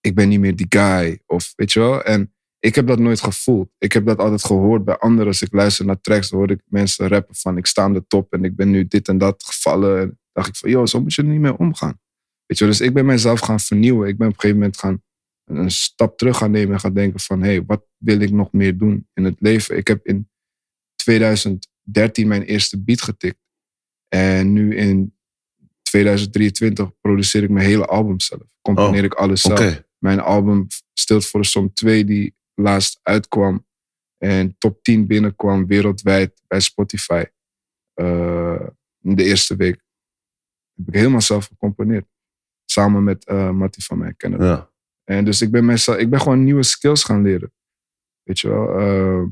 ik 0.00 0.14
ben 0.14 0.28
niet 0.28 0.40
meer 0.40 0.56
die 0.56 0.66
guy. 0.68 1.20
Of, 1.26 1.52
weet 1.56 1.72
je 1.72 1.80
wel? 1.80 2.02
En 2.02 2.34
ik 2.58 2.74
heb 2.74 2.86
dat 2.86 2.98
nooit 2.98 3.20
gevoeld. 3.20 3.70
Ik 3.78 3.92
heb 3.92 4.06
dat 4.06 4.18
altijd 4.18 4.44
gehoord 4.44 4.84
bij 4.84 4.96
anderen. 4.96 5.26
Als 5.26 5.42
ik 5.42 5.52
luister 5.52 5.84
naar 5.84 6.00
tracks, 6.00 6.30
hoor 6.30 6.50
ik 6.50 6.60
mensen 6.64 7.08
rappen 7.08 7.34
van, 7.34 7.56
ik 7.56 7.66
sta 7.66 7.82
aan 7.82 7.92
de 7.92 8.06
top 8.06 8.32
en 8.32 8.44
ik 8.44 8.56
ben 8.56 8.70
nu 8.70 8.86
dit 8.86 9.08
en 9.08 9.18
dat 9.18 9.44
gevallen. 9.44 10.00
En 10.00 10.18
dacht 10.32 10.48
ik 10.48 10.56
van, 10.56 10.70
joh, 10.70 10.86
zo 10.86 11.00
moet 11.00 11.14
je 11.14 11.22
er 11.22 11.28
niet 11.28 11.40
mee 11.40 11.58
omgaan. 11.58 12.00
Weet 12.46 12.58
je 12.58 12.64
wel? 12.64 12.72
Dus 12.72 12.86
ik 12.86 12.94
ben 12.94 13.06
mezelf 13.06 13.40
gaan 13.40 13.60
vernieuwen. 13.60 14.08
Ik 14.08 14.18
ben 14.18 14.26
op 14.26 14.32
een 14.32 14.40
gegeven 14.40 14.60
moment 14.60 14.78
gaan 14.78 15.02
een 15.44 15.70
stap 15.70 16.18
terug 16.18 16.36
gaan 16.36 16.50
nemen 16.50 16.74
en 16.74 16.80
gaan 16.80 16.94
denken 16.94 17.20
van, 17.20 17.42
hé, 17.42 17.48
hey, 17.48 17.64
wat 17.64 17.86
wil 17.96 18.20
ik 18.20 18.30
nog 18.30 18.52
meer 18.52 18.78
doen 18.78 19.08
in 19.14 19.24
het 19.24 19.36
leven? 19.38 19.76
Ik 19.76 19.88
heb 19.88 20.06
in 20.06 20.28
2013 20.94 22.28
mijn 22.28 22.42
eerste 22.42 22.82
beat 22.82 23.02
getikt. 23.02 23.38
En 24.14 24.52
nu 24.52 24.76
in 24.76 25.14
2023 25.82 26.90
produceer 27.00 27.42
ik 27.42 27.50
mijn 27.50 27.66
hele 27.66 27.86
album 27.86 28.20
zelf. 28.20 28.42
Componeer 28.62 28.98
Oh, 28.98 29.04
ik 29.04 29.14
alles 29.14 29.40
zelf. 29.40 29.82
Mijn 29.98 30.20
album 30.20 30.66
Stilt 30.94 31.26
voor 31.26 31.40
de 31.40 31.46
Som 31.46 31.72
2, 31.72 32.04
die 32.04 32.34
laatst 32.54 33.00
uitkwam 33.02 33.66
en 34.18 34.58
top 34.58 34.82
10 34.82 35.06
binnenkwam 35.06 35.66
wereldwijd 35.66 36.42
bij 36.46 36.60
Spotify. 36.60 37.24
eh, 37.94 38.66
in 39.02 39.14
de 39.14 39.24
eerste 39.24 39.56
week. 39.56 39.82
Heb 40.76 40.88
ik 40.88 40.94
helemaal 40.94 41.20
zelf 41.20 41.46
gecomponeerd. 41.46 42.06
Samen 42.64 43.04
met 43.04 43.24
eh 43.24 43.50
Mattie 43.50 43.84
van 43.84 43.98
mij 43.98 44.14
kennen. 44.14 44.44
Ja. 44.44 44.70
En 45.04 45.24
dus 45.24 45.40
ik 45.42 45.50
ben, 45.50 45.64
mezelf, 45.64 45.96
ik 45.98 46.10
ben 46.10 46.20
gewoon 46.20 46.44
nieuwe 46.44 46.62
skills 46.62 47.04
gaan 47.04 47.22
leren. 47.22 47.52
Weet 48.22 48.40
je 48.40 48.48
wel. 48.48 48.78
Ehm, 48.78 49.24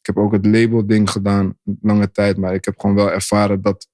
ik 0.00 0.06
heb 0.06 0.16
ook 0.18 0.32
het 0.32 0.46
label 0.46 0.86
ding 0.86 1.10
gedaan, 1.10 1.58
lange 1.80 2.10
tijd. 2.10 2.36
Maar 2.36 2.54
ik 2.54 2.64
heb 2.64 2.80
gewoon 2.80 2.96
wel 2.96 3.10
ervaren 3.12 3.62
dat... 3.62 3.88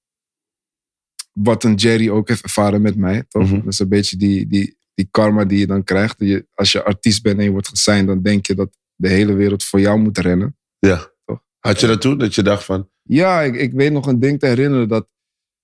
Wat 1.31 1.63
een 1.63 1.75
Jerry 1.75 2.09
ook 2.09 2.27
heeft 2.27 2.43
ervaren 2.43 2.81
met 2.81 2.95
mij. 2.95 3.23
Toch? 3.27 3.43
Mhm. 3.43 3.55
Dat 3.55 3.67
is 3.67 3.79
een 3.79 3.89
beetje 3.89 4.17
die, 4.17 4.47
die, 4.47 4.77
die 4.93 5.07
karma 5.11 5.45
die 5.45 5.59
je 5.59 5.67
dan 5.67 5.83
krijgt. 5.83 6.15
Je, 6.17 6.47
als 6.53 6.71
je 6.71 6.83
artiest 6.83 7.23
bent 7.23 7.37
en 7.37 7.43
je 7.43 7.51
wordt 7.51 7.67
gesigned, 7.67 8.07
dan 8.07 8.21
denk 8.21 8.45
je 8.45 8.55
dat 8.55 8.77
de 8.95 9.07
hele 9.09 9.33
wereld 9.33 9.63
voor 9.63 9.79
jou 9.79 9.99
moet 9.99 10.17
rennen. 10.17 10.57
ja. 10.79 11.11
Toch? 11.25 11.43
Had 11.59 11.79
je 11.79 11.87
dat 11.87 12.01
toen? 12.01 12.17
Dat 12.17 12.35
je 12.35 12.43
dacht 12.43 12.63
van... 12.63 12.89
Ja, 13.01 13.41
ik, 13.41 13.55
ik 13.55 13.71
weet 13.73 13.91
nog 13.91 14.07
een 14.07 14.19
ding 14.19 14.39
te 14.39 14.45
herinneren 14.45 14.87
dat. 14.87 15.07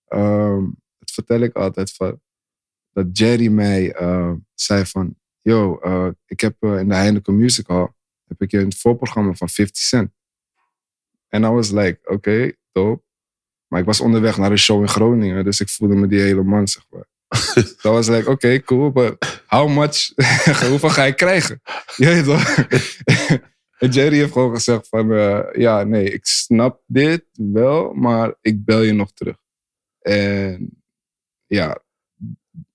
ehm, 0.05 0.63
dat 0.97 1.11
vertel 1.11 1.39
ik 1.39 1.55
altijd 1.55 1.91
van. 1.93 2.21
Dat 2.91 3.17
Jerry 3.17 3.47
mij 3.47 3.93
eh, 3.93 4.31
zei 4.53 4.85
van. 4.85 5.15
Yo, 5.41 5.79
eh, 5.79 6.07
ik 6.25 6.39
heb 6.39 6.55
eh, 6.59 6.79
in 6.79 6.87
de 6.87 6.95
Heineken 6.95 7.35
Music 7.35 7.67
Hall. 7.67 7.87
heb 8.27 8.41
ik 8.41 8.51
een 8.51 8.73
voorprogramma 8.73 9.33
van 9.33 9.49
50 9.49 9.83
Cent. 9.83 10.11
En 11.27 11.43
I 11.43 11.47
was 11.47 11.71
like, 11.71 11.99
oké, 12.03 12.51
dope. 12.71 13.03
Maar 13.67 13.79
ik 13.79 13.85
was 13.85 14.01
onderweg 14.01 14.37
naar 14.37 14.51
een 14.51 14.57
show 14.57 14.81
in 14.81 14.87
Groningen. 14.87 15.43
Dus 15.43 15.59
ik 15.59 15.69
voelde 15.69 15.95
me 15.95 16.07
die 16.07 16.19
hele 16.19 16.43
man, 16.43 16.67
zeg 16.67 16.85
maar. 16.89 17.05
Dat 17.81 17.93
was 17.93 18.07
like, 18.07 18.29
oké, 18.29 18.59
cool. 18.59 18.91
But 18.91 19.41
how 19.47 19.69
much? 19.69 20.11
hoeveel 20.69 20.89
ga 20.89 21.03
ik 21.03 21.15
krijgen? 21.15 21.61
Je 21.95 22.05
weet 22.05 22.23
toch? 22.23 22.57
En 23.79 23.89
Jerry 23.95 24.17
heeft 24.17 24.31
gewoon 24.31 24.53
gezegd 24.53 24.87
van, 24.87 25.11
eh, 25.11 25.43
ja, 25.51 25.83
nee, 25.83 26.09
ik 26.09 26.25
snap 26.25 26.81
dit 26.85 27.25
wel, 27.33 27.93
maar 27.93 28.35
ik 28.41 28.65
bel 28.65 28.81
je 28.81 28.93
nog 28.93 29.13
terug. 29.13 29.37
En 29.99 30.83
ja, 31.45 31.83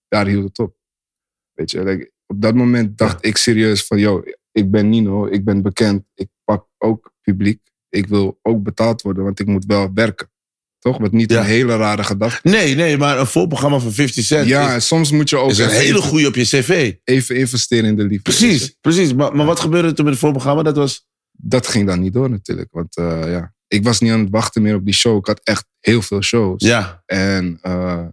daar 0.08 0.26
hield 0.26 0.44
het 0.44 0.58
op. 0.58 0.76
Weet 1.52 1.70
je, 1.70 1.84
like, 1.84 2.12
op 2.26 2.42
dat 2.42 2.54
moment 2.54 2.98
dacht 2.98 3.24
ik 3.24 3.36
serieus 3.36 3.86
van, 3.86 3.98
yo, 3.98 4.22
ik 4.52 4.70
ben 4.70 4.88
Nino, 4.88 5.26
ik 5.26 5.44
ben 5.44 5.62
bekend, 5.62 6.04
ik 6.14 6.28
pak 6.44 6.66
ook 6.78 7.12
publiek. 7.20 7.60
Ik 7.88 8.06
wil 8.06 8.38
ook 8.42 8.62
betaald 8.62 9.02
worden, 9.02 9.24
want 9.24 9.40
ik 9.40 9.46
moet 9.46 9.64
wel 9.64 9.92
werken. 9.94 10.30
Toch? 10.80 10.98
Wat 10.98 11.12
niet 11.12 11.30
Ja. 11.30 11.38
een 11.40 11.44
hele 11.46 11.76
rare 11.76 12.04
gedachte. 12.04 12.48
Nee, 12.48 12.74
nee, 12.74 12.96
maar 12.96 13.18
een 13.18 13.26
voorprogramma 13.26 13.78
van 13.78 13.92
50 13.92 14.24
Cent 14.24 14.48
Ja, 14.48 14.74
is, 14.74 14.86
soms 14.86 15.10
moet 15.10 15.30
je 15.30 15.36
ook 15.36 15.50
is 15.50 15.58
een 15.58 15.68
even, 15.68 15.80
hele 15.80 16.00
goede 16.00 16.26
op 16.26 16.34
je 16.34 16.42
cv. 16.42 16.94
even 17.04 17.36
investeren 17.36 17.84
in 17.84 17.96
de 17.96 18.02
liefde. 18.02 18.22
Precies, 18.22 18.76
precies. 18.80 19.14
Maar, 19.14 19.36
maar 19.36 19.46
wat 19.46 19.60
gebeurde 19.60 19.92
toen 19.92 20.04
met 20.04 20.14
het 20.14 20.22
voorprogramma? 20.22 20.62
Dat 20.62 20.76
was... 20.76 21.06
dat 21.32 21.66
ging 21.66 21.86
dan 21.86 22.00
niet 22.00 22.12
door 22.12 22.30
natuurlijk. 22.30 22.68
Want 22.70 22.96
eh, 22.96 23.20
ja, 23.30 23.52
ik 23.68 23.84
was 23.84 24.00
niet 24.00 24.12
aan 24.12 24.20
het 24.20 24.30
wachten 24.30 24.62
meer 24.62 24.74
op 24.74 24.84
die 24.84 24.94
show. 24.94 25.16
Ik 25.18 25.26
had 25.26 25.40
echt 25.44 25.64
heel 25.80 26.02
veel 26.02 26.22
shows. 26.22 26.62
Ja, 26.64 27.02
En 27.06 27.58
eh, 27.62 28.04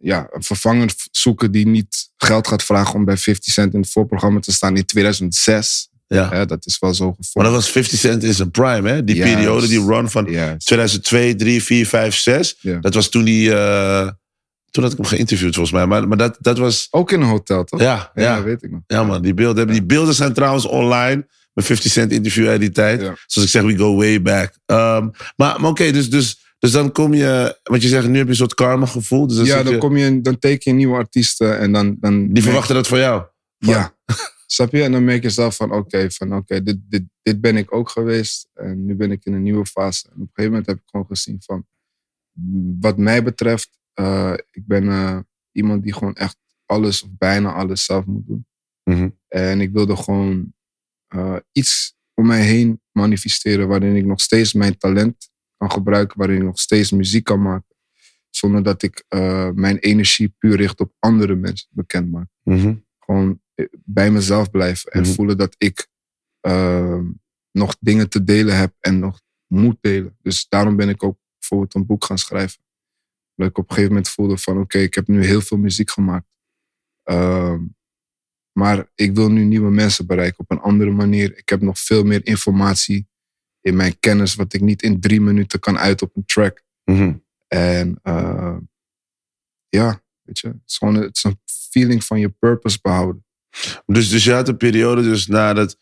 ja, 0.00 0.26
een 0.30 0.42
vervanger 0.42 0.94
zoeken 1.10 1.52
die 1.52 1.66
niet 1.66 2.10
geld 2.16 2.48
gaat 2.48 2.62
vragen 2.62 2.94
om 2.94 3.04
bij 3.04 3.16
50 3.16 3.52
Cent 3.52 3.74
in 3.74 3.80
het 3.80 3.90
voorprogramma 3.90 4.40
te 4.40 4.52
staan 4.52 4.76
in 4.76 4.84
2006. 4.84 5.87
Ja. 6.08 6.44
Dat 6.44 6.66
is 6.66 6.78
wel 6.78 6.94
zo 6.94 7.04
Maar 7.06 7.14
gevonden. 7.20 7.52
dat 7.52 7.60
was 7.62 7.70
50 7.70 7.98
Cent 7.98 8.24
in 8.24 8.34
zijn 8.34 8.50
prime, 8.50 8.88
hè? 8.90 9.04
Die 9.04 9.22
periode, 9.22 9.66
die 9.68 9.84
run 9.86 10.10
van 10.10 10.26
Ja, 10.30 10.56
2002, 10.56 11.34
3, 11.34 11.62
4, 11.62 11.86
5, 11.86 12.14
6. 12.16 12.56
Ja. 12.60 12.78
Dat 12.78 12.94
was 12.94 13.08
toen 13.08 13.24
die... 13.24 13.54
eh, 13.54 14.08
toen 14.70 14.82
had 14.82 14.92
ik 14.92 14.98
hem 14.98 15.06
geïnterviewd 15.06 15.54
volgens 15.54 15.74
mij. 15.74 15.86
Maar, 15.86 16.08
maar 16.08 16.16
dat, 16.18 16.36
dat 16.40 16.58
was... 16.58 16.88
ook 16.90 17.12
in 17.12 17.20
een 17.20 17.26
hotel, 17.28 17.64
toch? 17.64 17.80
Ja, 17.80 18.10
ja, 18.14 18.22
ja. 18.22 18.42
weet 18.42 18.62
ik 18.62 18.70
nog. 18.70 18.80
Ja, 18.86 19.04
man, 19.04 19.22
die 19.22 19.34
beelden, 19.34 19.66
die 19.66 19.82
beelden 19.84 20.14
zijn 20.14 20.32
trouwens 20.32 20.64
online. 20.66 21.26
Mijn 21.52 21.66
50 21.66 21.92
Cent 21.92 22.12
interview 22.12 22.48
uit 22.48 22.60
die 22.60 22.70
tijd. 22.70 23.00
Zoals 23.00 23.48
ik 23.48 23.48
zeg, 23.48 23.62
we 23.62 23.76
go 23.76 23.96
way 23.96 24.22
back. 24.22 24.52
Ehm, 24.66 25.08
maar 25.36 25.60
maar 25.60 25.70
oké, 25.70 25.90
dus, 25.90 26.10
dus, 26.10 26.38
dus 26.58 26.70
dan 26.70 26.92
kom 26.92 27.14
je... 27.14 27.58
Want 27.62 27.82
je 27.82 27.88
zegt, 27.88 28.08
nu 28.08 28.16
heb 28.16 28.24
je 28.24 28.30
een 28.30 28.36
soort 28.36 28.54
karma 28.54 28.86
gevoel. 28.86 29.26
Dus 29.26 29.36
dan 29.36 29.46
ja, 29.46 29.62
dan, 29.62 29.72
je- 29.72 29.78
kom 29.78 29.96
je, 29.96 30.20
dan 30.20 30.38
teken 30.38 30.70
je 30.70 30.76
nieuwe 30.76 30.96
artiesten 30.96 31.58
en 31.58 31.72
dan... 31.72 31.96
dan 32.00 32.32
die 32.32 32.42
verwachten 32.42 32.74
dat 32.74 32.88
van 32.88 32.98
jou. 32.98 33.22
van- 33.58 33.74
Ja. 33.74 33.94
Snap 34.50 34.72
je? 34.72 34.82
En 34.82 34.92
dan 34.92 35.04
merk 35.04 35.22
je 35.22 35.30
zelf 35.30 35.56
van, 35.56 35.72
oké, 35.72 36.10
van 36.10 36.34
oké, 36.34 36.62
dit, 36.62 36.78
dit, 36.88 37.02
dit 37.22 37.40
ben 37.40 37.56
ik 37.56 37.74
ook 37.74 37.88
geweest. 37.88 38.48
En 38.54 38.84
nu 38.84 38.94
ben 38.94 39.10
ik 39.10 39.24
in 39.24 39.32
een 39.32 39.42
nieuwe 39.42 39.66
fase. 39.66 40.06
En 40.06 40.14
op 40.14 40.20
een 40.20 40.26
gegeven 40.26 40.50
moment 40.50 40.66
heb 40.66 40.76
ik 40.76 40.82
gewoon 40.86 41.06
gezien 41.06 41.36
van, 41.40 41.66
wat 42.80 42.98
mij 42.98 43.22
betreft, 43.22 43.78
eh, 43.92 44.34
ik 44.50 44.66
ben 44.66 44.88
eh, 44.88 45.18
iemand 45.52 45.82
die 45.82 45.92
gewoon 45.92 46.14
echt 46.14 46.36
alles 46.66 47.02
of 47.02 47.08
bijna 47.18 47.52
alles 47.52 47.84
zelf 47.84 48.06
moet 48.06 48.26
doen. 48.26 48.46
Mhm. 48.84 49.08
En 49.28 49.60
ik 49.60 49.72
wilde 49.72 49.96
gewoon 49.96 50.54
eh, 51.06 51.36
iets 51.52 51.96
om 52.14 52.26
mij 52.26 52.42
heen 52.42 52.80
manifesteren 52.92 53.68
waarin 53.68 53.96
ik 53.96 54.04
nog 54.04 54.20
steeds 54.20 54.52
mijn 54.52 54.78
talent 54.78 55.30
kan 55.56 55.70
gebruiken, 55.70 56.18
waarin 56.18 56.36
ik 56.36 56.42
nog 56.42 56.58
steeds 56.58 56.90
muziek 56.90 57.24
kan 57.24 57.42
maken. 57.42 57.76
Zonder 58.30 58.62
dat 58.62 58.82
ik 58.82 59.04
mijn 59.54 59.78
energie 59.78 60.34
puur 60.38 60.56
richt 60.56 60.80
op 60.80 60.92
andere 60.98 61.34
mensen 61.34 61.68
bekend 61.70 62.10
maak. 62.10 62.28
Mhm. 62.42 62.74
Gewoon 63.10 63.40
eh, 63.54 63.66
bij 63.84 64.10
mezelf 64.10 64.50
blijven 64.50 64.92
en 64.92 65.00
Mhm. 65.00 65.10
voelen 65.10 65.36
dat 65.38 65.54
ik 65.58 65.88
ehm, 66.40 67.04
nog 67.52 67.76
dingen 67.80 68.08
te 68.08 68.24
delen 68.24 68.56
heb 68.56 68.74
en 68.80 68.98
nog 68.98 69.20
moet 69.46 69.76
delen. 69.80 70.16
Dus 70.22 70.48
daarom 70.48 70.76
ben 70.76 70.88
ik 70.88 71.02
ook 71.02 71.18
bijvoorbeeld 71.38 71.74
een 71.74 71.86
boek 71.86 72.04
gaan 72.04 72.18
schrijven. 72.18 72.62
Dat 73.34 73.48
ik 73.48 73.58
op 73.58 73.64
een 73.64 73.70
gegeven 73.74 73.92
moment 73.92 74.08
voelde 74.08 74.38
van 74.38 74.58
oké, 74.60 74.78
ik 74.78 74.94
heb 74.94 75.06
nu 75.06 75.24
heel 75.24 75.40
veel 75.40 75.58
muziek 75.58 75.90
gemaakt. 75.90 76.26
Ehm, 77.02 77.62
maar 78.52 78.90
ik 78.94 79.14
wil 79.14 79.30
nu 79.30 79.44
nieuwe 79.44 79.70
mensen 79.70 80.06
bereiken 80.06 80.38
op 80.38 80.50
een 80.50 80.60
andere 80.60 80.90
manier. 80.90 81.36
Ik 81.36 81.48
heb 81.48 81.60
nog 81.60 81.78
veel 81.78 82.04
meer 82.04 82.26
informatie 82.26 83.08
in 83.60 83.76
mijn 83.76 83.98
kennis, 83.98 84.34
wat 84.34 84.52
ik 84.52 84.60
niet 84.60 84.82
in 84.82 85.00
drie 85.00 85.20
minuten 85.20 85.60
kan 85.60 85.78
uit 85.78 86.02
op 86.02 86.16
een 86.16 86.24
track. 86.24 86.62
Mhm. 86.84 87.14
En 87.46 87.98
eh, 88.02 88.56
ja, 89.68 90.02
weet 90.22 90.38
je, 90.38 90.48
het 90.48 90.62
is 90.66 90.76
gewoon 90.78 90.94
het 90.94 91.16
is 91.16 91.24
een 91.24 91.38
feeling 91.70 92.04
van 92.04 92.20
je 92.20 92.28
purpose 92.38 92.78
behouden. 92.82 93.24
Dus, 93.86 94.08
dus 94.08 94.24
je 94.24 94.32
had 94.32 94.48
een 94.48 94.56
periode 94.56 95.02
dus 95.02 95.26
na 95.26 95.52
dat 95.54 95.78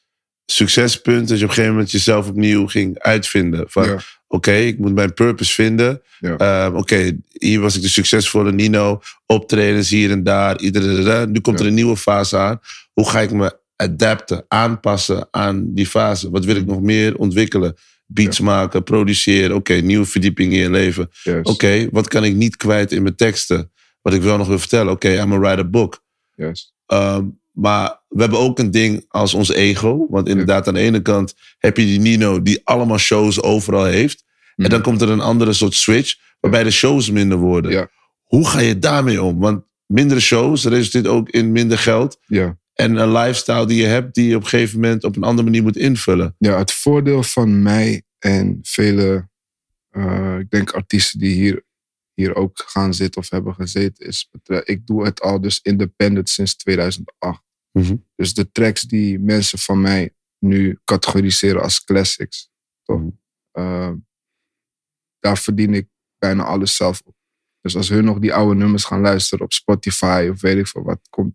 succespunt... 0.47 1.29
dat 1.29 1.39
je 1.39 1.45
op 1.45 1.49
een 1.49 1.55
gegeven 1.55 1.75
moment 1.75 1.91
jezelf 1.91 2.29
opnieuw 2.29 2.67
ging 2.67 2.99
uitvinden. 2.99 3.65
Van, 3.69 3.85
Ja. 3.85 3.99
oké, 4.27 4.53
ik 4.53 4.79
moet 4.79 4.95
mijn 4.95 5.15
purpose 5.15 5.53
vinden. 5.53 6.03
Ja. 6.19 6.37
Ehm, 6.37 6.77
oké, 6.77 7.17
hier 7.33 7.61
was 7.61 7.77
ik 7.77 7.83
de 7.83 7.89
succesvolle 7.89 8.53
Nino. 8.53 9.01
Optredens 9.27 9.91
hier 9.91 10.11
en 10.11 10.23
daar. 10.23 10.59
Iedereen, 10.61 11.31
nu 11.31 11.41
komt 11.41 11.61
er 11.61 11.67
een 11.67 11.75
nieuwe 11.75 11.97
fase 11.97 12.37
aan. 12.37 12.61
Hoe 12.93 13.09
ga 13.09 13.21
ik 13.21 13.33
me 13.33 13.59
adapten, 13.77 14.45
aanpassen 14.49 15.29
aan 15.31 15.75
die 15.75 15.87
fase? 15.87 16.31
Wat 16.31 16.45
wil 16.45 16.57
ik 16.57 16.67
nog 16.67 16.81
meer 16.81 17.17
ontwikkelen? 17.17 17.75
Beats 18.07 18.41
maken, 18.41 18.83
produceren. 18.83 19.57
Oké, 19.57 19.73
nieuwe 19.75 20.07
verdieping 20.07 20.53
in 20.53 20.59
je 20.59 20.71
leven. 20.71 21.11
Oké, 21.43 21.89
wat 21.91 22.09
kan 22.09 22.25
ik 22.25 22.35
niet 22.35 22.57
kwijt 22.57 22.93
in 22.93 23.03
mijn 23.03 23.17
teksten? 23.17 23.71
Wat 24.07 24.15
ik 24.15 24.23
wel 24.23 24.37
nog 24.37 24.47
wil 24.49 24.59
vertellen. 24.59 24.93
Oké, 24.93 25.09
I'm 25.21 25.33
a 25.33 25.39
write 25.39 25.61
a 25.61 25.65
book. 25.65 26.05
juist. 26.35 26.75
Ehm, 26.87 27.25
maar 27.53 28.01
we 28.09 28.21
hebben 28.21 28.39
ook 28.39 28.59
een 28.59 28.71
ding 28.71 29.05
als 29.09 29.35
ons 29.35 29.49
ego. 29.53 30.07
Want 30.11 30.29
inderdaad, 30.29 30.69
aan 30.69 30.75
de 30.75 30.81
ene 30.81 31.03
kant 31.03 31.35
heb 31.59 31.77
je 31.77 31.85
die 31.85 32.01
Nino 32.01 32.43
die 32.43 32.61
allemaal 32.65 32.99
shows 32.99 33.43
overal 33.43 33.85
heeft. 33.85 34.25
En 34.27 34.53
Mhm. 34.57 34.71
dan 34.71 34.83
komt 34.83 35.03
er 35.03 35.09
een 35.09 35.21
andere 35.21 35.53
soort 35.53 35.75
switch, 35.75 36.15
waarbij 36.41 36.63
de 36.65 36.71
shows 36.71 37.11
minder 37.11 37.39
worden. 37.39 37.71
Ja. 37.71 37.89
Hoe 38.23 38.47
ga 38.49 38.61
je 38.61 38.79
daarmee 38.79 39.23
om? 39.23 39.39
Want 39.39 39.65
mindere 39.87 40.21
shows 40.21 40.65
resulteert 40.65 41.07
ook 41.07 41.29
in 41.31 41.53
minder 41.53 41.79
geld. 41.79 42.19
Ja. 42.27 42.59
En 42.75 42.97
een 42.97 43.13
lifestyle 43.13 43.67
die 43.67 43.81
je 43.81 43.87
hebt, 43.87 44.15
die 44.15 44.29
je 44.29 44.37
op 44.37 44.43
een 44.43 44.49
gegeven 44.49 44.81
moment 44.81 45.05
op 45.05 45.17
een 45.17 45.23
andere 45.23 45.45
manier 45.49 45.63
moet 45.63 45.77
invullen. 45.77 46.35
ja, 46.39 46.59
het 46.59 46.73
voordeel 46.73 47.23
van 47.23 47.63
mij 47.63 48.03
en 48.19 48.59
vele, 48.63 49.29
eh, 49.91 50.39
ik 50.39 50.51
denk 50.51 50.71
artiesten 50.73 51.19
die 51.19 51.35
hier, 51.35 51.65
hier 52.17 52.35
ook 52.35 52.59
gaan 52.59 52.95
zitten 52.95 53.21
of 53.21 53.31
hebben 53.31 53.55
gezeten, 53.55 54.07
is 54.07 54.31
ik 54.65 54.87
doe 54.87 55.05
het 55.05 55.21
al 55.21 55.41
dus 55.41 55.61
independent 55.61 56.29
sinds 56.29 56.57
2008. 56.57 57.43
Mhm. 57.73 57.97
Dus 58.15 58.35
de 58.35 58.51
tracks 58.51 58.83
die 58.83 59.19
mensen 59.19 59.59
van 59.59 59.81
mij 59.81 60.15
nu 60.39 60.79
categoriseren 60.85 61.63
als 61.63 61.85
classics, 61.85 62.51
toch? 62.83 63.01
Mhm. 63.01 63.11
Eh, 63.51 63.93
daar 65.19 65.39
verdien 65.39 65.75
ik 65.75 65.89
bijna 66.19 66.45
alles 66.45 66.77
zelf 66.77 67.01
op. 67.05 67.15
Dus 67.61 67.77
als 67.77 67.89
hun 67.89 68.05
nog 68.05 68.19
die 68.19 68.35
oude 68.35 68.55
nummers 68.55 68.85
gaan 68.85 69.01
luisteren 69.01 69.45
op 69.45 69.53
Spotify 69.53 70.29
of 70.33 70.41
weet 70.41 70.57
ik 70.57 70.67
veel 70.67 70.83
wat, 70.83 71.09
komt 71.09 71.35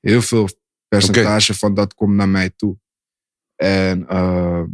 heel 0.00 0.22
veel 0.22 0.48
percentage 0.88 1.54
van 1.54 1.74
dat 1.74 1.94
komt 1.94 2.14
naar 2.14 2.28
mij 2.28 2.50
toe. 2.50 2.78
En 3.54 4.08
eh, 4.08 4.64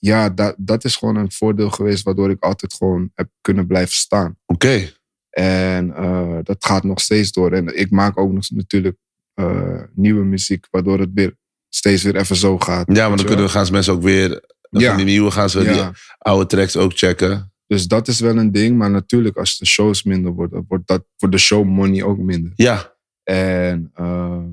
ja, 0.00 0.28
dat, 0.30 0.54
dat 0.58 0.84
is 0.84 0.96
gewoon 0.96 1.16
een 1.16 1.32
voordeel 1.32 1.70
geweest 1.70 2.02
waardoor 2.02 2.30
ik 2.30 2.42
altijd 2.42 2.74
gewoon 2.74 3.10
heb 3.14 3.28
kunnen 3.40 3.66
blijven 3.66 3.94
staan. 3.94 4.36
Oké. 4.46 4.92
En 5.30 5.94
eh, 5.94 6.38
dat 6.42 6.64
gaat 6.64 6.84
nog 6.84 7.00
steeds 7.00 7.32
door. 7.32 7.52
En 7.52 7.78
ik 7.78 7.90
maak 7.90 8.18
ook 8.18 8.32
nog 8.32 8.50
natuurlijk 8.50 8.96
eh, 9.34 9.82
nieuwe 9.94 10.24
muziek, 10.24 10.66
waardoor 10.70 10.98
het 10.98 11.10
weer 11.14 11.36
steeds 11.68 12.02
weer 12.02 12.16
even 12.16 12.36
zo 12.36 12.58
gaat. 12.58 12.96
Ja, 12.96 13.08
maar 13.08 13.16
dan 13.16 13.26
kunnen 13.26 13.44
wel. 13.44 13.54
gaan 13.54 13.66
ze 13.66 13.72
mensen 13.72 13.92
ook 13.92 14.02
weer... 14.02 14.48
Ja. 14.70 14.96
Die 14.96 15.04
nieuwe 15.04 15.30
gaan 15.30 15.50
ze 15.50 15.64
die 15.64 15.82
oude 16.18 16.46
tracks 16.46 16.76
ook 16.76 16.92
checken. 16.94 17.52
dus 17.66 17.86
dat 17.86 18.08
is 18.08 18.20
wel 18.20 18.36
een 18.36 18.52
ding. 18.52 18.78
Maar 18.78 18.90
natuurlijk, 18.90 19.36
als 19.36 19.58
de 19.58 19.66
shows 19.66 20.02
minder 20.02 20.32
worden, 20.32 20.64
wordt, 20.68 20.86
dat, 20.86 21.04
wordt 21.16 21.34
de 21.34 21.40
show 21.40 21.64
money 21.64 22.02
ook 22.02 22.18
minder. 22.18 22.52
Ja. 22.54 22.96
En 23.22 23.90
ehm, 23.94 24.48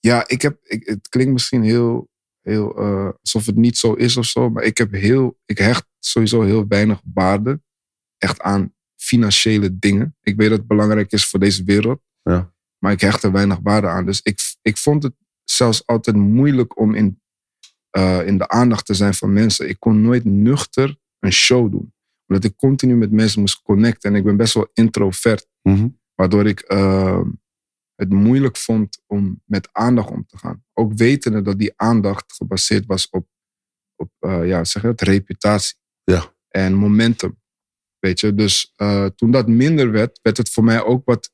ja, 0.00 0.24
ik 0.26 0.42
heb, 0.42 0.58
ik, 0.62 0.86
het 0.86 1.08
klinkt 1.08 1.32
misschien 1.32 1.62
heel, 1.62 2.08
heel 2.42 2.76
eh, 2.78 3.08
alsof 3.20 3.46
het 3.46 3.56
niet 3.56 3.78
zo 3.78 3.92
is 3.92 4.16
of 4.16 4.24
zo, 4.26 4.50
maar 4.50 4.62
ik 4.62 4.78
heb 4.78 4.92
heel, 4.92 5.38
ik 5.44 5.58
hecht 5.58 5.86
sowieso 5.98 6.42
heel 6.42 6.66
weinig 6.68 7.00
waarde 7.14 7.60
echt 8.18 8.40
aan 8.40 8.74
financiële 8.96 9.78
dingen. 9.78 10.16
Ik 10.22 10.36
weet 10.36 10.48
dat 10.48 10.58
het 10.58 10.66
belangrijk 10.66 11.12
is 11.12 11.26
voor 11.26 11.40
deze 11.40 11.64
wereld, 11.64 12.00
Ja. 12.22 12.52
maar 12.78 12.92
ik 12.92 13.00
hecht 13.00 13.22
er 13.22 13.32
weinig 13.32 13.58
waarde 13.62 13.86
aan. 13.88 14.06
Dus 14.06 14.20
ik, 14.22 14.38
ik 14.62 14.76
vond 14.76 15.02
het 15.02 15.14
zelfs 15.44 15.86
altijd 15.86 16.16
moeilijk 16.16 16.78
om 16.78 16.94
in, 16.94 17.20
eh, 17.90 18.26
in 18.26 18.38
de 18.38 18.48
aandacht 18.48 18.86
te 18.86 18.94
zijn 18.94 19.14
van 19.14 19.32
mensen. 19.32 19.68
Ik 19.68 19.80
kon 19.80 20.02
nooit 20.02 20.24
nuchter 20.24 20.96
een 21.18 21.32
show 21.32 21.70
doen, 21.70 21.94
omdat 22.26 22.44
ik 22.44 22.56
continu 22.56 22.96
met 22.96 23.10
mensen 23.10 23.40
moest 23.40 23.62
connecten 23.62 24.10
en 24.10 24.16
ik 24.16 24.24
ben 24.24 24.36
best 24.36 24.54
wel 24.54 24.70
introvert. 24.74 25.46
Mhm. 25.62 25.88
Waardoor 26.14 26.46
ik 26.46 26.60
ehm, 26.60 27.28
het 28.02 28.12
moeilijk 28.12 28.56
vond 28.56 29.02
om 29.06 29.42
met 29.44 29.68
aandacht 29.72 30.10
om 30.10 30.26
te 30.26 30.38
gaan. 30.38 30.64
Ook 30.72 30.92
wetende 30.94 31.42
dat 31.42 31.58
die 31.58 31.72
aandacht 31.76 32.32
gebaseerd 32.32 32.86
was 32.86 33.08
op, 33.08 33.28
op 33.96 34.10
eh, 34.18 34.46
ja, 34.46 34.64
zeg 34.64 34.82
dat, 34.82 35.00
reputatie. 35.00 35.76
Ja. 36.04 36.34
En 36.48 36.74
momentum. 36.74 37.40
Weet 37.98 38.20
je, 38.20 38.34
dus 38.34 38.72
eh, 38.76 39.06
toen 39.06 39.30
dat 39.30 39.48
minder 39.48 39.90
werd, 39.90 40.18
werd 40.22 40.36
het 40.36 40.50
voor 40.50 40.64
mij 40.64 40.84
ook 40.84 41.04
wat 41.04 41.32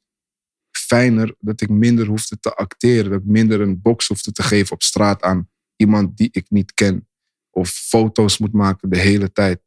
fijner 0.70 1.34
dat 1.38 1.60
ik 1.60 1.68
minder 1.68 2.06
hoefde 2.06 2.38
te 2.38 2.54
acteren. 2.54 3.10
Dat 3.10 3.20
ik 3.20 3.26
minder 3.26 3.60
een 3.60 3.80
box 3.80 4.08
hoefde 4.08 4.32
te 4.32 4.42
geven 4.42 4.72
op 4.72 4.82
straat 4.82 5.22
aan 5.22 5.50
iemand 5.76 6.16
die 6.16 6.28
ik 6.32 6.50
niet 6.50 6.74
ken. 6.74 7.08
Of 7.50 7.68
foto's 7.68 8.38
moet 8.38 8.52
maken 8.52 8.90
de 8.90 8.98
hele 8.98 9.32
tijd. 9.32 9.60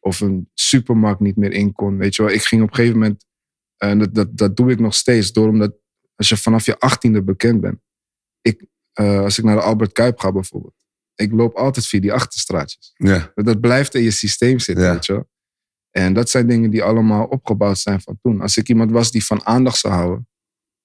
Of 0.00 0.20
een 0.20 0.50
supermarkt 0.54 1.20
niet 1.20 1.36
meer 1.36 1.52
in 1.52 1.72
kon. 1.72 1.96
Weet 1.96 2.16
je 2.16 2.22
wel, 2.22 2.32
ik 2.32 2.42
ging 2.42 2.62
op 2.62 2.68
een 2.68 2.74
gegeven 2.74 2.98
moment 2.98 3.26
en 3.76 3.98
dat, 3.98 4.14
dat, 4.14 4.36
dat 4.36 4.56
doe 4.56 4.70
ik 4.70 4.78
nog 4.78 4.94
steeds. 4.94 5.32
Door 5.32 5.48
omdat 5.48 5.74
als 6.16 6.28
je 6.28 6.36
vanaf 6.36 6.66
je 6.66 6.78
achttiende 6.78 7.22
bekend 7.22 7.60
bent. 7.60 7.78
Ik, 8.40 8.66
eh, 8.92 9.20
als 9.20 9.38
ik 9.38 9.44
naar 9.44 9.56
de 9.56 9.62
Albert 9.62 9.92
Kuip 9.92 10.18
ga 10.18 10.32
bijvoorbeeld. 10.32 10.74
Ik 11.14 11.32
loop 11.32 11.54
altijd 11.54 11.86
via 11.86 12.00
die 12.00 12.12
achterstraatjes. 12.12 12.92
Ja. 12.94 13.32
Dat, 13.34 13.60
blijft 13.60 13.94
in 13.94 14.02
je 14.02 14.10
systeem 14.10 14.58
zitten, 14.58 14.84
Ja. 14.84 14.92
weet 14.92 15.06
je 15.06 15.12
wel. 15.12 15.28
En 15.90 16.12
dat 16.12 16.30
zijn 16.30 16.46
dingen 16.46 16.70
die 16.70 16.82
allemaal 16.82 17.24
opgebouwd 17.26 17.78
zijn 17.78 18.00
van 18.00 18.18
toen. 18.22 18.40
Als 18.40 18.56
ik 18.56 18.68
iemand 18.68 18.90
was 18.90 19.10
die 19.10 19.24
van 19.24 19.44
aandacht 19.46 19.78
zou 19.78 19.94
houden. 19.94 20.28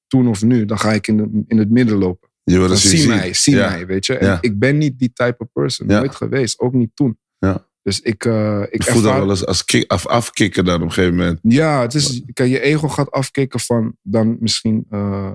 Toen 0.07 0.27
of 0.27 0.43
nu, 0.43 0.65
dan 0.65 0.79
ga 0.79 0.93
ik 0.93 1.07
in, 1.07 1.17
de, 1.17 1.43
in 1.47 1.57
het 1.57 1.69
midden 1.69 1.97
lopen. 1.97 2.29
Je 2.43 2.57
wil 2.57 2.67
dat 2.67 2.79
zie 2.79 3.07
mij, 3.07 3.33
zie 3.33 3.55
Ja. 3.55 3.69
mij, 3.69 3.85
weet 3.85 4.05
je. 4.05 4.17
En 4.17 4.37
ik 4.41 4.59
ben 4.59 4.77
niet 4.77 4.99
die 4.99 5.13
type 5.13 5.35
of 5.37 5.51
person. 5.51 5.87
Nooit 5.87 6.15
geweest, 6.15 6.59
ook 6.59 6.73
niet 6.73 6.91
toen. 6.95 7.19
Ja. 7.37 7.69
Dus 7.83 7.99
ik, 8.01 8.25
eh 8.25 8.61
ik 8.61 8.67
Ik 8.73 8.83
voel 8.83 8.93
dat 8.93 9.03
ervaar- 9.03 9.19
wel 9.19 9.29
eens 9.29 9.45
als 9.45 9.65
kick, 9.65 9.91
af, 9.91 10.07
afkicken 10.07 10.65
dan 10.65 10.75
op 10.75 10.81
een 10.81 10.91
gegeven 10.91 11.15
moment. 11.15 11.39
ja, 11.43 11.81
het 11.81 11.93
is, 11.93 12.21
kijk, 12.33 12.49
je 12.49 12.59
ego 12.59 12.87
gaat 12.87 13.11
afkicken 13.11 13.59
van 13.59 13.95
dan 14.01 14.37
misschien 14.39 14.85
eh, 14.89 15.31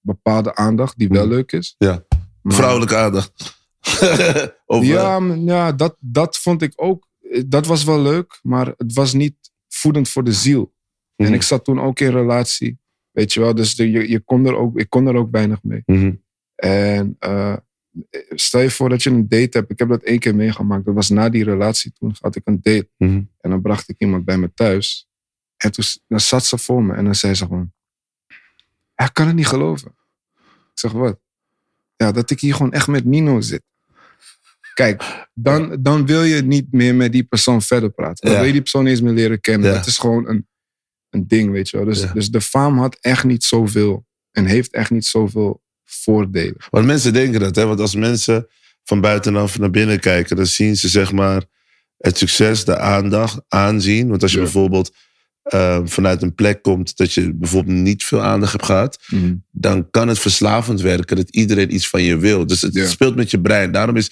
bepaalde 0.00 0.54
aandacht 0.54 0.98
die 0.98 1.08
wel 1.08 1.24
Mhm. 1.26 1.34
leuk 1.34 1.52
is. 1.52 1.74
Ja. 1.78 2.04
Maar- 2.42 2.54
Vrouwelijke 2.54 2.96
aandacht. 2.96 3.32
of, 4.66 4.82
eh, 4.82 4.88
Ja, 4.88 5.20
ja 5.36 5.72
dat, 5.72 5.96
dat 6.00 6.38
vond 6.38 6.62
ik 6.62 6.72
ook. 6.76 7.06
Dat 7.46 7.66
was 7.66 7.84
wel 7.84 8.00
leuk, 8.00 8.38
maar 8.42 8.66
het 8.76 8.92
was 8.92 9.12
niet 9.12 9.34
voedend 9.68 10.08
voor 10.08 10.24
de 10.24 10.32
ziel. 10.32 10.74
Mhm. 11.16 11.28
En 11.28 11.34
ik 11.34 11.42
zat 11.42 11.64
toen 11.64 11.80
ook 11.80 12.00
in 12.00 12.10
relatie, 12.10 12.78
weet 13.10 13.32
je 13.32 13.40
wel. 13.40 13.54
Dus 13.54 13.74
de, 13.76 13.90
je, 13.90 14.08
je 14.10 14.20
kon 14.20 14.46
er 14.46 14.54
ook, 14.56 14.78
ik 14.78 14.90
kon 14.90 15.06
er 15.06 15.14
ook 15.16 15.30
weinig 15.30 15.62
mee. 15.62 15.82
mhm. 15.86 16.12
En 16.56 17.16
stel 18.28 18.60
je 18.60 18.70
voor 18.70 18.88
dat 18.88 19.02
je 19.02 19.10
een 19.10 19.28
date 19.28 19.58
hebt. 19.58 19.70
Ik 19.70 19.78
heb 19.78 19.88
dat 19.88 20.02
één 20.02 20.18
keer 20.18 20.34
meegemaakt. 20.34 20.84
Dat 20.84 20.94
was 20.94 21.08
na 21.08 21.28
die 21.28 21.44
relatie. 21.44 21.92
Toen 21.92 22.14
had 22.20 22.36
ik 22.36 22.42
een 22.44 22.60
date. 22.62 22.88
Mhm. 22.96 23.22
En 23.40 23.50
dan 23.50 23.62
bracht 23.62 23.88
ik 23.88 23.94
iemand 23.98 24.24
bij 24.24 24.38
me 24.38 24.52
thuis. 24.54 25.08
En 25.56 25.72
toen 25.72 25.84
dan 26.08 26.20
zat 26.20 26.44
ze 26.44 26.58
voor 26.58 26.82
me. 26.84 26.94
En 26.94 27.04
dan 27.04 27.14
zei 27.14 27.34
ze 27.34 27.44
gewoon... 27.46 27.72
"Ja, 28.94 29.04
Ik 29.04 29.14
kan 29.14 29.26
het 29.26 29.36
niet 29.36 29.46
geloven. 29.46 29.88
Ik 30.72 30.78
zeg, 30.82 30.92
wat? 30.92 31.18
Ja, 31.96 32.12
dat 32.12 32.30
ik 32.30 32.40
hier 32.40 32.54
gewoon 32.54 32.72
echt 32.72 32.86
met 32.86 33.04
Nino 33.04 33.40
zit. 33.40 33.62
Kijk, 34.74 35.28
dan, 35.34 35.76
dan 35.82 36.06
wil 36.06 36.22
je 36.22 36.42
niet 36.42 36.72
meer 36.72 36.94
met 36.94 37.12
die 37.12 37.24
persoon 37.24 37.62
verder 37.62 37.90
praten. 37.90 38.24
Dan 38.24 38.30
Ja. 38.32 38.36
wil 38.36 38.46
je 38.46 38.52
die 38.52 38.60
persoon 38.62 38.82
niet 38.82 38.92
eens 38.92 39.00
meer 39.00 39.12
leren 39.12 39.40
kennen. 39.40 39.68
Ja. 39.70 39.76
Dat 39.76 39.86
is 39.86 39.98
gewoon 39.98 40.28
een, 40.28 40.48
een 41.10 41.26
ding, 41.26 41.50
weet 41.50 41.68
je 41.70 41.76
wel. 41.76 41.86
Dus, 41.86 42.02
Ja. 42.02 42.12
dus 42.12 42.30
de 42.30 42.40
faam 42.40 42.78
had 42.78 42.96
echt 43.00 43.24
niet 43.24 43.44
zoveel... 43.44 44.06
En 44.30 44.44
heeft 44.44 44.72
echt 44.72 44.90
niet 44.90 45.04
zoveel 45.04 45.62
voordelen. 45.86 46.56
Want 46.70 46.86
mensen 46.86 47.12
denken 47.12 47.40
dat, 47.40 47.56
hè? 47.56 47.66
Want 47.66 47.80
als 47.80 47.94
mensen 47.94 48.46
van 48.84 49.00
buitenaf 49.00 49.58
naar 49.58 49.70
binnen 49.70 50.00
kijken, 50.00 50.36
dan 50.36 50.46
zien 50.46 50.76
ze 50.76 50.88
zeg 50.88 51.12
maar 51.12 51.42
het 51.96 52.18
succes, 52.18 52.64
de 52.64 52.78
aandacht, 52.78 53.40
aanzien. 53.48 54.08
Want 54.08 54.22
als 54.22 54.30
je 54.32 54.36
Ja. 54.36 54.42
bijvoorbeeld 54.42 54.94
eh, 55.42 55.80
vanuit 55.84 56.22
een 56.22 56.34
plek 56.34 56.62
komt 56.62 56.96
dat 56.96 57.12
je 57.12 57.34
bijvoorbeeld 57.34 57.76
niet 57.76 58.04
veel 58.04 58.22
aandacht 58.22 58.52
hebt 58.52 58.64
gehad, 58.64 58.98
dan 59.50 59.90
kan 59.90 60.08
het 60.08 60.18
verslavend 60.18 60.80
werken 60.80 61.16
dat 61.16 61.30
iedereen 61.30 61.74
iets 61.74 61.88
van 61.88 62.02
je 62.02 62.16
wil. 62.18 62.46
Dus 62.46 62.62
het 62.62 62.74
Ja. 62.74 62.86
speelt 62.86 63.16
met 63.16 63.30
je 63.30 63.40
brein. 63.40 63.72
Daarom 63.72 63.96
is 63.96 64.10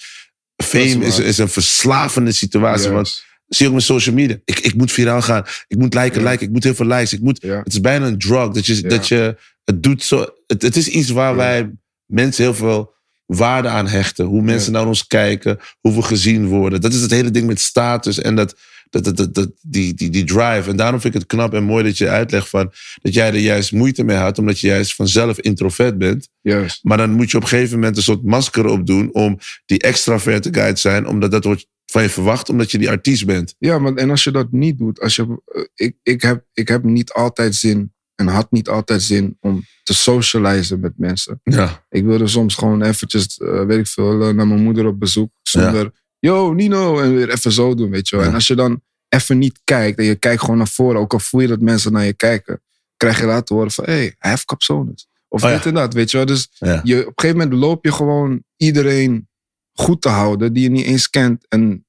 Fame 0.65 1.05
is, 1.05 1.19
is 1.19 1.39
een 1.39 1.49
verslavende 1.49 2.33
situatie. 2.33 2.91
Want 2.91 3.25
zie 3.49 3.65
je 3.65 3.67
ook 3.69 3.75
met 3.75 3.83
social 3.85 4.15
media. 4.15 4.37
Ik, 4.45 4.59
ik 4.59 4.75
moet 4.75 4.93
viraal 4.93 5.23
gaan. 5.23 5.45
Ik 5.69 5.79
moet 5.79 5.95
liken, 5.95 6.23
Ja. 6.23 6.31
liken. 6.31 6.47
Ik 6.47 6.53
moet 6.53 6.65
heel 6.65 6.75
veel 6.75 6.87
likes. 6.87 7.13
Ik 7.13 7.21
moet, 7.21 7.39
Ja. 7.43 7.59
Het 7.59 7.73
is 7.73 7.81
bijna 7.81 8.07
een 8.07 8.19
drug. 8.19 8.49
Dat 8.53 8.67
je, 8.67 8.81
dat 8.83 9.09
je 9.09 9.37
het 9.65 9.83
doet 9.83 10.03
zo. 10.03 10.27
Het, 10.47 10.63
het 10.63 10.77
is 10.77 10.89
iets 10.89 11.11
waar 11.11 11.31
Ja. 11.31 11.37
wij 11.37 11.71
mensen 12.07 12.45
heel 12.45 12.55
veel 12.55 12.93
waarde 13.27 13.69
aan 13.69 13.89
hechten. 13.89 14.25
Hoe 14.25 14.43
mensen 14.43 14.73
Ja. 14.73 14.79
naar 14.79 14.87
ons 14.87 15.07
kijken. 15.07 15.59
Hoe 15.81 15.95
we 15.95 16.03
gezien 16.03 16.47
worden. 16.47 16.81
Dat 16.81 16.93
is 16.93 17.01
het 17.01 17.11
hele 17.11 17.31
ding 17.31 17.47
met 17.47 17.61
status 17.61 18.19
en 18.21 18.35
dat, 18.37 18.57
dat, 18.91 19.05
dat, 19.05 19.17
dat, 19.17 19.35
dat- 19.35 19.53
die, 19.61 19.95
die, 19.95 20.11
die 20.11 20.25
drive. 20.25 20.71
En 20.71 20.77
daarom 20.77 21.01
vind 21.01 21.15
ik 21.15 21.21
het 21.21 21.29
knap 21.29 21.55
en 21.55 21.63
mooi 21.65 21.85
dat 21.85 21.99
je 21.99 22.09
uitlegt 22.09 22.49
van 22.49 22.73
dat 23.03 23.15
jij 23.15 23.27
er 23.29 23.37
juist 23.39 23.73
moeite 23.73 24.03
mee 24.05 24.17
had. 24.17 24.39
Omdat 24.39 24.61
je 24.61 24.67
juist 24.67 24.95
vanzelf 24.95 25.39
introvert 25.41 25.99
bent. 25.99 26.29
Juist. 26.41 26.79
Maar 26.83 26.97
dan 26.97 27.11
moet 27.11 27.31
je 27.31 27.37
op 27.37 27.43
een 27.43 27.49
gegeven 27.49 27.75
moment 27.79 27.97
een 27.97 28.03
soort 28.03 28.25
masker 28.25 28.67
opdoen 28.67 29.13
om 29.13 29.39
die 29.67 29.79
extraverte 29.79 30.49
guy 30.53 30.73
te 30.75 30.81
zijn. 30.81 31.07
Omdat 31.07 31.31
dat 31.31 31.45
wordt 31.45 31.67
van 31.87 32.03
je 32.03 32.09
verwacht, 32.09 32.49
omdat 32.49 32.71
je 32.71 32.79
die 32.79 32.91
artiest 32.91 33.27
bent. 33.27 33.55
Ja, 33.59 33.79
maar 33.79 33.95
en 33.95 34.11
als 34.11 34.25
je 34.25 34.31
dat 34.31 34.53
niet 34.53 34.79
doet, 34.79 35.01
als 35.01 35.17
je, 35.17 35.43
eh, 35.45 35.63
ik, 35.75 35.97
ik, 36.03 36.23
heb, 36.23 36.45
ik 36.53 36.69
heb 36.69 36.83
niet 36.83 37.13
altijd 37.13 37.55
zin 37.55 37.93
en 38.15 38.27
had 38.27 38.51
niet 38.51 38.69
altijd 38.69 39.03
zin 39.03 39.37
om 39.41 39.65
te 39.83 39.95
socializen 39.95 40.81
met 40.81 40.93
mensen. 40.99 41.41
Ja. 41.43 41.85
Ik 41.89 42.05
wilde 42.05 42.27
soms 42.27 42.55
gewoon 42.55 42.83
eventjes, 42.83 43.39
eh, 43.39 43.65
weet 43.65 43.79
ik 43.79 43.87
veel, 43.87 44.13
eh, 44.13 44.35
naar 44.35 44.47
mijn 44.47 44.63
moeder 44.63 44.87
op 44.87 44.99
bezoek. 44.99 45.31
Zonder, 45.43 45.91
yo, 46.19 46.53
Nino, 46.53 47.01
en 47.01 47.15
weer 47.15 47.31
even 47.31 47.53
zo 47.53 47.75
doen, 47.75 47.91
weet 47.91 48.09
je 48.09 48.17
wel. 48.17 48.25
Ja. 48.25 48.31
En 48.31 48.37
als 48.37 48.47
je 48.47 48.55
dan 48.55 48.83
even 49.09 49.39
niet 49.39 49.61
kijkt 49.65 49.99
en 49.99 50.05
je 50.05 50.15
kijkt 50.15 50.41
gewoon 50.41 50.57
naar 50.57 50.69
voren, 50.69 51.01
ook 51.01 51.13
al 51.13 51.19
voel 51.19 51.41
je 51.41 51.47
dat 51.47 51.61
mensen 51.61 51.93
naar 51.93 52.05
je 52.05 52.15
kijken, 52.15 52.63
krijg 52.97 53.21
je 53.21 53.27
laten 53.27 53.55
horen 53.55 53.71
van, 53.71 53.85
hé, 53.85 53.93
hey, 53.93 54.15
hij 54.19 54.31
heeft 54.31 54.45
capsones. 54.45 55.09
Of 55.29 55.45
Oh 55.45 55.51
dit 55.51 55.67
en 55.67 55.75
dat, 55.75 55.95
weet 55.95 56.11
je 56.11 56.17
wel. 56.17 56.27
Dus 56.27 56.49
je, 56.59 56.71
op 56.71 57.07
een 57.07 57.13
gegeven 57.15 57.39
moment 57.39 57.53
loop 57.53 57.85
je 57.85 57.93
gewoon 57.93 58.43
iedereen 58.57 59.29
goed 59.73 60.03
te 60.03 60.09
houden 60.09 60.53
die 60.53 60.63
je 60.63 60.71
niet 60.71 60.85
eens 60.85 61.11
kent. 61.11 61.47
En 61.49 61.87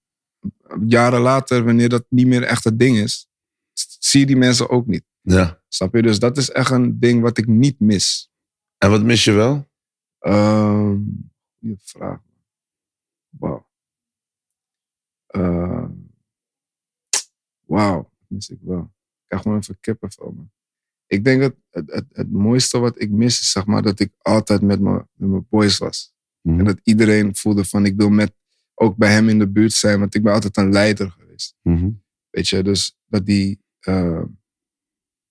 jaren 0.88 1.22
later, 1.22 1.64
wanneer 1.64 1.90
dat 1.90 2.06
niet 2.10 2.28
meer 2.28 2.44
echt 2.44 2.64
het 2.64 2.80
ding 2.80 2.98
is, 2.98 3.28
zie 4.00 4.20
je 4.20 4.26
die 4.26 4.38
mensen 4.38 4.70
ook 4.70 4.88
niet. 4.88 5.04
Ja. 5.26 5.62
Snap 5.68 5.96
je? 5.96 6.02
Dus 6.02 6.20
dat 6.20 6.38
is 6.38 6.52
echt 6.52 6.72
een 6.72 7.00
ding 7.00 7.22
wat 7.22 7.38
ik 7.38 7.48
niet 7.48 7.80
mis. 7.80 8.32
En 8.78 8.90
wat 8.90 9.04
mis 9.04 9.24
je 9.24 9.32
wel? 9.32 9.68
Ehm 10.20 10.98
goeie 11.66 11.78
vraag. 11.80 12.22
Wauw. 13.30 13.68
Ehm, 15.28 15.92
Wauw, 17.66 18.02
dat 18.02 18.30
mis 18.30 18.50
ik 18.50 18.60
wel. 18.62 18.82
Ik 18.82 19.28
krijg 19.28 19.42
gewoon 19.42 19.58
even 19.58 19.80
kippenvel, 19.80 20.32
man. 20.32 20.52
Ik 21.08 21.24
denk 21.24 21.42
dat 21.42 21.56
het, 21.70 21.92
het, 21.92 22.06
het 22.12 22.32
mooiste 22.32 22.80
wat 22.80 23.02
ik 23.02 23.10
mis 23.10 23.40
is, 23.40 23.52
zeg 23.52 23.66
maar, 23.66 23.82
dat 23.82 24.00
ik 24.00 24.14
altijd 24.18 24.62
met 24.62 24.80
mijn 24.80 25.08
met 25.14 25.30
mijn 25.30 25.48
boys 25.50 25.78
was. 25.78 26.14
Mhm. 26.42 26.60
En 26.60 26.66
dat 26.66 26.80
iedereen 26.84 27.36
voelde 27.36 27.66
van, 27.66 27.86
ik 27.86 27.96
wil 27.96 28.10
met, 28.10 28.34
ook 28.74 28.96
bij 28.98 29.12
hem 29.12 29.30
in 29.30 29.40
de 29.40 29.50
buurt 29.50 29.74
zijn, 29.74 30.00
want 30.00 30.16
ik 30.16 30.24
ben 30.24 30.34
altijd 30.34 30.58
een 30.58 30.72
leider 30.72 31.12
geweest. 31.12 31.56
Mhm. 31.62 31.90
Weet 32.30 32.48
je, 32.48 32.64
dus 32.64 32.98
dat 33.06 33.26
die, 33.26 33.62
eh, 33.80 34.24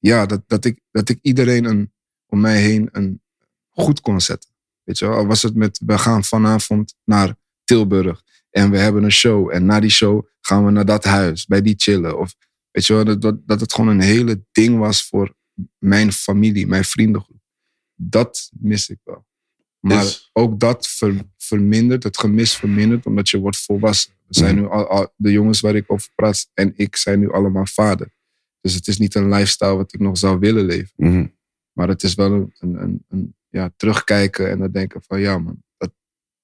ja, 0.09 0.27
dat, 0.27 0.43
dat, 0.47 0.65
ik, 0.65 0.81
dat 0.91 1.09
ik 1.09 1.19
iedereen 1.23 1.65
een, 1.65 1.93
om 2.27 2.41
mij 2.41 2.61
heen 2.61 2.89
een 2.93 3.23
goed 3.71 4.01
kon 4.01 4.21
zetten. 4.21 4.51
Weet 4.83 4.99
je 4.99 5.07
wel, 5.07 5.17
al 5.17 5.27
was 5.27 5.43
het 5.43 5.55
met, 5.55 5.81
we 5.87 5.99
gaan 5.99 6.25
vanavond 6.25 6.95
naar 7.05 7.35
Tilburg 7.65 8.23
en 8.51 8.71
we 8.71 8.79
hebben 8.79 9.03
een 9.05 9.13
show. 9.13 9.51
En 9.53 9.65
na 9.67 9.81
die 9.81 9.91
show 9.91 10.27
gaan 10.41 10.65
we 10.65 10.71
naar 10.71 10.85
dat 10.85 11.05
huis, 11.05 11.47
bij 11.47 11.63
die 11.63 11.75
chillen. 11.77 12.19
Of 12.19 12.35
weet 12.71 12.87
je 12.87 12.95
wel, 12.95 13.05
dat, 13.05 13.21
dat, 13.23 13.47
dat 13.47 13.61
het 13.61 13.73
gewoon 13.73 13.91
een 13.91 14.01
hele 14.01 14.45
ding 14.53 14.79
was 14.79 15.07
voor 15.07 15.35
mijn 15.79 16.13
familie, 16.13 16.67
mijn 16.67 16.85
vriendengroep. 16.85 17.41
Dat 17.95 18.51
mis 18.61 18.89
ik 18.89 18.99
wel. 19.05 19.27
Maar 19.79 20.05
Is- 20.05 20.31
ook 20.33 20.61
dat 20.61 20.89
ver- 20.89 21.29
vermindert, 21.37 22.03
het 22.03 22.19
gemis 22.19 22.57
vermindert, 22.57 23.07
omdat 23.07 23.29
je 23.29 23.39
wordt 23.39 23.57
volwassen. 23.59 24.13
We 24.27 24.35
zijn 24.35 24.55
Mhm. 24.55 24.65
nu 24.65 24.71
al, 24.71 24.87
al- 24.89 25.13
de 25.17 25.33
jongens 25.33 25.61
waar 25.61 25.75
ik 25.75 25.85
over 25.93 26.09
praat 26.15 26.51
en 26.55 26.73
ik 26.77 26.97
zijn 26.97 27.19
nu 27.19 27.33
allemaal 27.33 27.67
vader. 27.67 28.13
Dus 28.65 28.75
het 28.75 28.87
is 28.89 28.99
niet 28.99 29.15
een 29.15 29.29
lifestyle 29.29 29.77
wat 29.77 29.93
ik 29.93 30.01
nog 30.01 30.19
zou 30.19 30.39
willen 30.39 30.65
leven. 30.65 30.93
Mhm. 30.97 31.27
Maar 31.73 31.89
het 31.89 32.03
is 32.03 32.15
wel 32.15 32.33
een, 32.33 32.55
een, 32.59 33.05
een, 33.09 33.35
ja, 33.49 33.71
terugkijken 33.77 34.51
en 34.51 34.59
dan 34.59 34.71
denken 34.71 35.03
van 35.07 35.21
ja 35.21 35.39
man, 35.39 35.63
dat, 35.77 35.93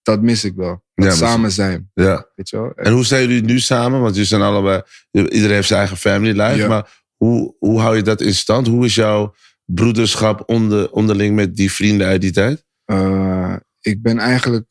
dat 0.03 0.23
mis 0.23 0.45
ik 0.45 0.55
wel. 0.55 0.85
Dat 0.95 1.17
samen 1.17 1.51
zijn, 1.53 1.91
Ja. 1.95 2.27
weet 2.35 2.49
je 2.49 2.57
wel. 2.57 2.73
En 2.75 2.93
hoe 2.93 3.05
zijn 3.05 3.29
jullie 3.29 3.43
nu 3.43 3.61
samen? 3.61 4.01
Want 4.01 4.13
jullie 4.13 4.29
zijn 4.29 4.43
allebei, 4.43 4.83
iedereen 5.11 5.51
heeft 5.51 5.67
zijn 5.69 5.79
eigen 5.79 5.97
family 5.97 6.41
life. 6.41 6.57
Ja. 6.57 6.69
Maar 6.69 7.03
hoe, 7.17 7.55
hoe 7.59 7.81
hou 7.81 7.97
je 7.97 8.03
dat 8.03 8.21
in 8.21 8.35
stand? 8.35 8.67
Hoe 8.67 8.85
is 8.85 8.95
jouw 8.95 9.35
broederschap 9.65 10.43
onder, 10.47 10.91
onderling 10.91 11.35
met 11.35 11.57
die 11.57 11.73
vrienden 11.73 12.07
uit 12.07 12.21
die 12.21 12.33
tijd? 12.33 12.65
Eh, 12.85 13.57
ik 13.81 14.03
ben 14.03 14.19
eigenlijk, 14.19 14.67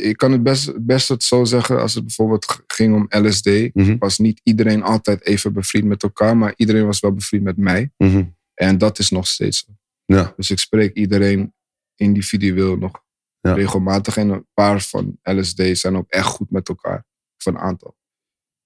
ik 0.00 0.16
kan 0.16 0.32
het 0.32 0.42
best, 0.42 0.84
best 0.86 1.08
het 1.08 1.22
zo 1.22 1.44
zeggen 1.44 1.80
als 1.80 1.94
het 1.94 2.04
bijvoorbeeld 2.04 2.62
ging 2.66 2.94
om 2.94 3.06
LSD. 3.26 3.70
Mhm. 3.74 3.96
Was 3.98 4.18
niet 4.18 4.40
iedereen 4.42 4.82
altijd 4.82 5.24
even 5.26 5.52
bevriend 5.52 5.84
met 5.84 6.02
elkaar, 6.02 6.36
maar 6.36 6.52
iedereen 6.56 6.86
was 6.86 7.00
wel 7.00 7.12
bevriend 7.12 7.44
met 7.44 7.56
mij. 7.56 7.90
Mhm. 7.96 8.24
En 8.54 8.78
dat 8.78 8.98
is 8.98 9.10
nog 9.10 9.26
steeds 9.26 9.58
zo. 9.66 9.72
Ja. 10.04 10.32
Dus 10.36 10.50
ik 10.50 10.58
spreek 10.58 10.94
iedereen 10.96 11.54
individueel 11.96 12.76
nog 12.76 13.02
Ja. 13.40 13.52
regelmatig. 13.52 14.16
En 14.16 14.28
een 14.28 14.46
paar 14.54 14.80
van 14.80 15.18
LSD 15.22 15.62
zijn 15.72 15.96
ook 15.96 16.08
echt 16.10 16.26
goed 16.26 16.50
met 16.50 16.68
elkaar. 16.68 17.04
Van 17.36 17.54
een 17.54 17.60
aantal. 17.60 17.96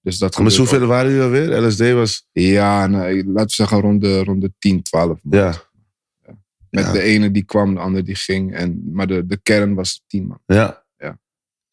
Dus 0.01 0.17
dat 0.17 0.29
Maar 0.37 0.37
gebeurt 0.51 0.57
hoeveel 0.69 0.81
ook. 0.81 0.87
waren 0.93 1.11
jullie 1.11 1.23
alweer? 1.25 1.61
LSD 1.67 1.91
was... 1.91 2.27
Ja, 2.31 2.87
nou, 2.87 3.15
laten 3.25 3.47
we 3.47 3.53
zeggen 3.53 3.79
rond 3.79 4.01
de, 4.01 4.23
rond 4.23 4.41
de 4.41 4.53
10, 4.59 4.81
12. 4.81 5.19
man. 5.23 5.39
Ja. 5.39 5.53
Met 6.69 6.85
Ja. 6.85 6.91
de 6.91 7.01
ene 7.01 7.31
die 7.31 7.43
kwam, 7.43 7.73
de 7.73 7.79
andere 7.79 8.03
die 8.03 8.15
ging. 8.15 8.53
En, 8.55 8.91
maar 8.93 9.07
de, 9.07 9.25
de 9.25 9.39
kern 9.43 9.73
was 9.73 10.03
10 10.07 10.27
man. 10.27 10.39
Ja. 10.45 10.85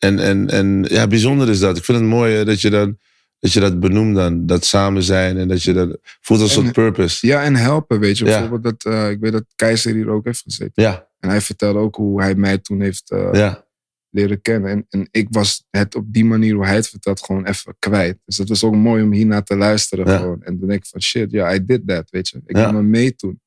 En, 0.05 0.19
en, 0.19 0.51
en 0.51 0.85
ja, 0.89 1.07
bijzonder 1.07 1.49
is 1.49 1.59
dat. 1.59 1.77
Ik 1.77 1.85
vind 1.85 1.99
het 1.99 2.07
mooi 2.07 2.35
hè, 2.35 2.45
dat 2.45 2.61
je, 2.61 2.71
dan, 2.71 2.99
dat 3.39 3.53
je 3.53 3.61
dat 3.61 3.81
benoemt 3.81 4.15
dan. 4.15 4.47
Dat 4.47 4.65
samen 4.65 5.03
zijn 5.03 5.37
en 5.37 5.49
dat 5.49 5.63
je 5.63 5.73
dat 5.73 5.99
voelt 6.21 6.41
als 6.41 6.57
een 6.57 6.73
purpose. 6.73 7.27
Ja, 7.27 7.43
en 7.43 7.55
helpen, 7.57 8.01
weet 8.01 8.19
je. 8.19 8.25
Ja. 8.25 8.39
Bijvoorbeeld 8.41 8.81
dat, 8.81 8.93
eh, 8.93 9.11
ik 9.11 9.21
weet 9.21 9.33
dat 9.33 9.45
Keizer 9.55 9.95
hier 9.95 10.09
ook 10.09 10.25
heeft 10.25 10.43
gezeten. 10.43 10.83
Ja, 10.83 11.09
En 11.19 11.29
hij 11.29 11.41
vertelde 11.41 11.79
ook 11.79 11.95
hoe 11.97 12.21
hij 12.23 12.35
mij 12.35 12.59
toen 12.59 12.81
heeft 12.81 13.11
eh, 13.11 13.29
ja, 13.33 13.67
leren 14.11 14.41
kennen. 14.43 14.71
En, 14.71 14.87
en 14.89 15.09
ik 15.11 15.27
was 15.31 15.65
het 15.71 15.95
op 15.95 16.13
die 16.13 16.25
manier 16.25 16.55
hoe 16.55 16.67
hij 16.67 16.75
het 16.75 16.89
vertelt 16.89 17.25
gewoon 17.25 17.47
even 17.47 17.77
kwijt. 17.79 18.19
Dus 18.25 18.39
het 18.39 18.49
was 18.49 18.65
ook 18.65 18.75
mooi 18.75 19.03
om 19.03 19.13
hiernaar 19.13 19.45
te 19.45 19.57
luisteren. 19.57 20.07
Ja. 20.07 20.19
Gewoon. 20.19 20.43
En 20.43 20.59
dan 20.59 20.69
denk 20.69 20.81
ik 20.81 20.89
van 20.91 21.03
shit, 21.03 21.31
ja, 21.31 21.55
I 21.55 21.65
did 21.65 21.87
that, 21.87 22.11
weet 22.11 22.29
je. 22.29 22.41
Ik 22.47 22.57
Ja. 22.57 22.65
nam 22.67 22.75
hem 22.75 22.91
mee 22.91 23.15
toen. 23.15 23.41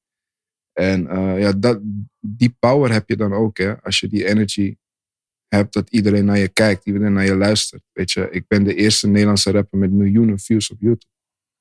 En 0.74 1.08
eh, 1.08 1.40
ja, 1.40 1.52
dat, 1.52 1.80
die 2.20 2.56
power 2.60 2.92
heb 2.92 3.10
je 3.10 3.16
dan 3.18 3.34
ook, 3.34 3.58
hè. 3.58 3.82
Als 3.82 4.00
je 4.00 4.08
die 4.08 4.26
energy 4.26 4.76
hebt 5.48 5.74
dat 5.74 5.90
iedereen 5.90 6.26
naar 6.26 6.38
je 6.38 6.48
kijkt, 6.48 6.86
iedereen 6.86 7.14
naar 7.14 7.26
je 7.26 7.36
luistert. 7.36 7.84
Weet 7.92 8.12
je, 8.12 8.30
ik 8.32 8.48
ben 8.48 8.64
de 8.64 8.76
eerste 8.76 9.08
Nederlandse 9.08 9.52
rapper 9.52 9.80
met 9.80 9.92
miljoenen 9.92 10.40
views 10.40 10.72
op 10.72 10.78
YouTube. 10.80 11.12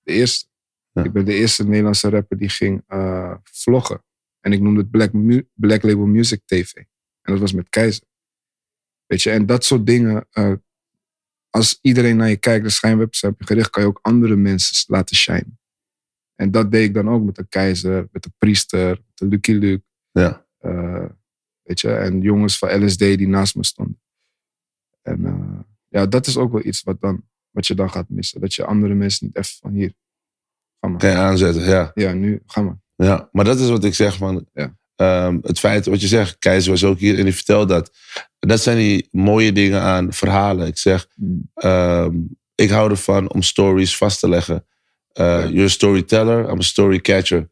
De 0.03 0.12
eerste. 0.12 0.46
Ja. 0.92 1.05
Ik 1.05 1.12
ben 1.12 1.25
de 1.25 1.35
eerste 1.35 1.64
Nederlandse 1.64 2.09
rapper 2.09 2.38
die 2.38 2.49
ging 2.49 2.83
eh, 2.87 3.35
vloggen. 3.42 4.05
En 4.40 4.53
ik 4.53 4.61
noemde 4.61 4.81
het 4.81 4.90
Black, 4.90 5.11
Black 5.55 5.83
Label 5.83 6.07
Music 6.07 6.40
TV. 6.44 6.72
En 6.75 6.87
dat 7.33 7.38
was 7.38 7.53
met 7.53 7.68
Keizer. 7.68 8.07
Weet 9.07 9.22
je, 9.22 9.31
en 9.31 9.46
dat 9.46 9.64
soort 9.64 9.87
dingen. 9.87 10.27
eh, 10.31 10.53
als 11.51 11.79
iedereen 11.83 12.16
naar 12.16 12.29
je 12.29 12.37
kijkt, 12.37 12.64
de 12.64 12.70
schijnwerpers 12.70 13.20
heb 13.20 13.35
je 13.38 13.46
gericht, 13.46 13.70
kan 13.70 13.83
je 13.83 13.88
ook 13.88 13.99
andere 14.03 14.37
mensen 14.37 14.85
laten 14.94 15.16
shinen. 15.16 15.59
En 16.35 16.51
dat 16.51 16.70
deed 16.70 16.85
ik 16.88 16.94
dan 16.94 17.09
ook 17.09 17.25
met 17.25 17.35
de 17.35 17.46
keizer, 17.49 18.09
met 18.12 18.22
de 18.22 18.31
priester, 18.38 18.88
met 18.88 19.18
de 19.18 19.27
Lucky 19.27 19.53
Luke. 19.53 19.85
ja. 20.11 20.46
eh, 20.59 21.05
weet 21.66 21.81
je, 21.81 21.90
en 21.94 22.20
jongens 22.20 22.59
van 22.59 22.85
LSD 22.85 22.98
die 22.98 23.29
naast 23.29 23.55
me 23.57 23.64
stonden. 23.64 24.00
En 25.02 25.24
eh, 25.24 25.59
ja, 25.88 26.07
dat 26.07 26.26
is 26.26 26.37
ook 26.37 26.52
wel 26.52 26.64
iets 26.64 26.83
wat, 26.83 27.00
dan, 27.00 27.22
wat 27.50 27.66
je 27.66 27.74
dan 27.74 27.90
gaat 27.90 28.09
missen. 28.09 28.40
Dat 28.40 28.55
je 28.55 28.64
andere 28.64 28.94
mensen 28.94 29.26
niet 29.26 29.37
even 29.37 29.57
van 29.61 29.72
hier, 29.72 29.92
ga 30.81 30.88
maar. 30.88 30.98
Kan 30.98 31.11
je 31.11 31.16
aanzetten, 31.16 31.62
ja. 31.62 31.90
Ja, 31.94 32.12
nu, 32.12 32.42
ga 32.46 32.61
maar. 32.62 32.79
Ja, 32.96 33.29
maar 33.33 33.44
dat 33.44 33.59
is 33.61 33.68
wat 33.68 33.85
ik 33.85 33.94
zeg 33.94 34.16
van. 34.16 34.46
Ja. 34.52 34.76
ehm, 34.96 35.38
het 35.42 35.59
feit 35.59 35.87
wat 35.87 36.00
je 36.00 36.07
zegt, 36.07 36.38
Keizer 36.38 36.70
was 36.70 36.85
ook 36.85 36.98
hier 36.98 37.18
en 37.18 37.24
die 37.24 37.35
vertelt 37.35 37.68
dat. 37.68 37.90
Dat 38.38 38.61
zijn 38.61 38.76
die 38.76 39.09
mooie 39.11 39.52
dingen 39.52 39.81
aan 39.83 40.12
verhalen. 40.12 40.66
Ik 40.66 40.79
zeg, 40.79 41.07
Mm. 41.14 41.50
ehm, 41.55 42.16
ik 42.55 42.70
hou 42.70 42.90
ervan 42.90 43.31
om 43.33 43.42
stories 43.42 43.96
vast 43.96 44.20
te 44.20 44.29
leggen. 44.29 44.66
Ja. 45.12 45.40
You're 45.46 45.64
a 45.64 45.68
storyteller, 45.68 46.48
I'm 46.50 46.59
a 46.59 46.62
story 46.62 47.00
catcher. 47.00 47.50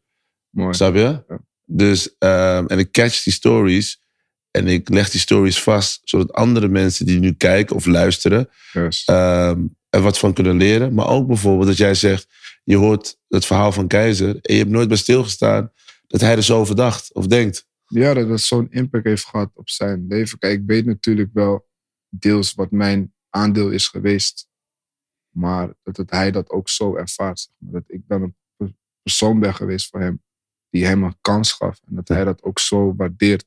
Mooi. 0.49 0.73
Snap 0.73 0.93
je? 0.95 1.23
Ja. 1.27 1.39
Dus, 1.65 2.15
ehm, 2.17 2.65
en 2.65 2.79
ik 2.79 2.91
catch 2.91 3.23
die 3.23 3.33
stories 3.33 4.01
en 4.55 4.67
ik 4.67 4.89
leg 4.89 5.09
die 5.09 5.19
stories 5.19 5.61
vast, 5.63 6.01
zodat 6.03 6.33
andere 6.33 6.67
mensen 6.67 7.05
die 7.05 7.19
nu 7.19 7.33
kijken 7.33 7.75
of 7.75 7.85
luisteren, 7.85 8.49
Juist. 8.73 9.09
ehm, 9.09 9.65
er 9.89 10.01
wat 10.01 10.19
van 10.19 10.33
kunnen 10.33 10.57
leren. 10.57 10.93
Maar 10.93 11.07
ook 11.07 11.27
bijvoorbeeld 11.27 11.67
dat 11.67 11.77
jij 11.77 11.93
zegt, 11.93 12.27
je 12.63 12.75
hoort 12.75 13.17
het 13.27 13.45
verhaal 13.45 13.71
van 13.71 13.87
Keizer 13.87 14.29
en 14.41 14.53
je 14.53 14.59
hebt 14.59 14.69
nooit 14.71 14.87
bij 14.87 14.97
stilgestaan 14.97 15.71
dat 16.07 16.21
hij 16.21 16.35
er 16.35 16.43
zo 16.43 16.59
over 16.59 16.75
dacht 16.75 17.13
of 17.13 17.27
denkt. 17.27 17.67
Ja, 17.87 18.13
dat 18.13 18.29
het 18.29 18.41
zo'n 18.41 18.71
impact 18.71 19.05
heeft 19.05 19.25
gehad 19.25 19.51
op 19.53 19.69
zijn 19.69 20.05
leven. 20.07 20.37
Kijk, 20.39 20.59
ik 20.59 20.65
weet 20.65 20.85
natuurlijk 20.85 21.29
wel 21.33 21.67
deels 22.09 22.53
wat 22.53 22.71
mijn 22.71 23.13
aandeel 23.29 23.69
is 23.69 23.87
geweest. 23.87 24.47
Maar 25.29 25.73
dat 25.83 25.97
het, 25.97 26.11
hij 26.11 26.31
dat 26.31 26.49
ook 26.49 26.69
zo 26.69 26.95
ervaart. 26.95 27.39
Zeg 27.39 27.51
maar. 27.57 27.71
Dat 27.81 27.83
ik 27.87 28.01
dan 28.07 28.21
een 28.21 28.35
per- 28.57 28.75
persoon 29.01 29.39
ben 29.39 29.55
geweest 29.55 29.89
voor 29.89 29.99
hem. 30.01 30.23
Die 30.69 30.85
hem 30.85 31.03
een 31.03 31.17
kans 31.21 31.51
gaf. 31.51 31.79
En 31.87 31.95
dat 31.95 32.07
hij 32.07 32.23
dat 32.23 32.43
ook 32.43 32.59
zo 32.59 32.95
waardeert. 32.95 33.45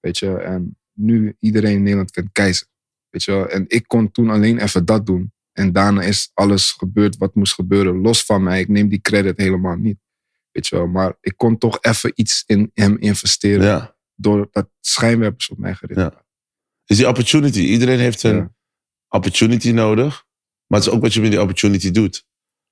Weet 0.00 0.18
je, 0.18 0.36
en 0.36 0.78
nu 0.92 1.36
iedereen 1.38 1.74
in 1.74 1.82
Nederland 1.82 2.10
kent 2.10 2.28
Keizer. 2.32 2.66
Weet 3.08 3.24
je 3.24 3.30
wel? 3.32 3.48
En 3.48 3.64
ik 3.68 3.84
kon 3.88 4.10
toen 4.10 4.30
alleen 4.30 4.58
even 4.58 4.84
dat 4.84 5.06
doen. 5.06 5.32
En 5.52 5.72
daarna 5.72 6.02
is 6.02 6.30
alles 6.34 6.72
gebeurd 6.72 7.16
wat 7.16 7.34
moest 7.34 7.54
gebeuren, 7.54 8.00
los 8.00 8.24
van 8.24 8.42
mij. 8.42 8.60
Ik 8.60 8.68
neem 8.68 8.88
die 8.88 9.00
credit 9.00 9.36
helemaal 9.36 9.76
niet. 9.76 9.98
Weet 10.50 10.66
je 10.66 10.76
wel? 10.76 10.86
Maar 10.86 11.16
ik 11.20 11.36
kon 11.36 11.58
toch 11.58 11.78
even 11.80 12.12
iets 12.14 12.42
in 12.46 12.70
hem 12.74 12.96
investeren. 12.98 13.64
Ja. 13.64 13.96
Doordat 14.14 14.68
schijnwerpers 14.80 15.48
op 15.48 15.58
mij 15.58 15.74
gericht 15.74 16.00
Ja. 16.00 16.24
Is 16.84 16.96
die 16.96 17.08
opportunity. 17.08 17.58
Iedereen 17.60 17.98
heeft 17.98 18.22
een 18.22 18.36
Ja. 18.36 18.54
opportunity 19.08 19.70
nodig. 19.70 20.24
Maar 20.66 20.78
het 20.78 20.88
is 20.88 20.94
ook 20.94 21.02
wat 21.02 21.14
je 21.14 21.20
met 21.20 21.30
die 21.30 21.40
opportunity 21.40 21.90
doet. 21.90 22.26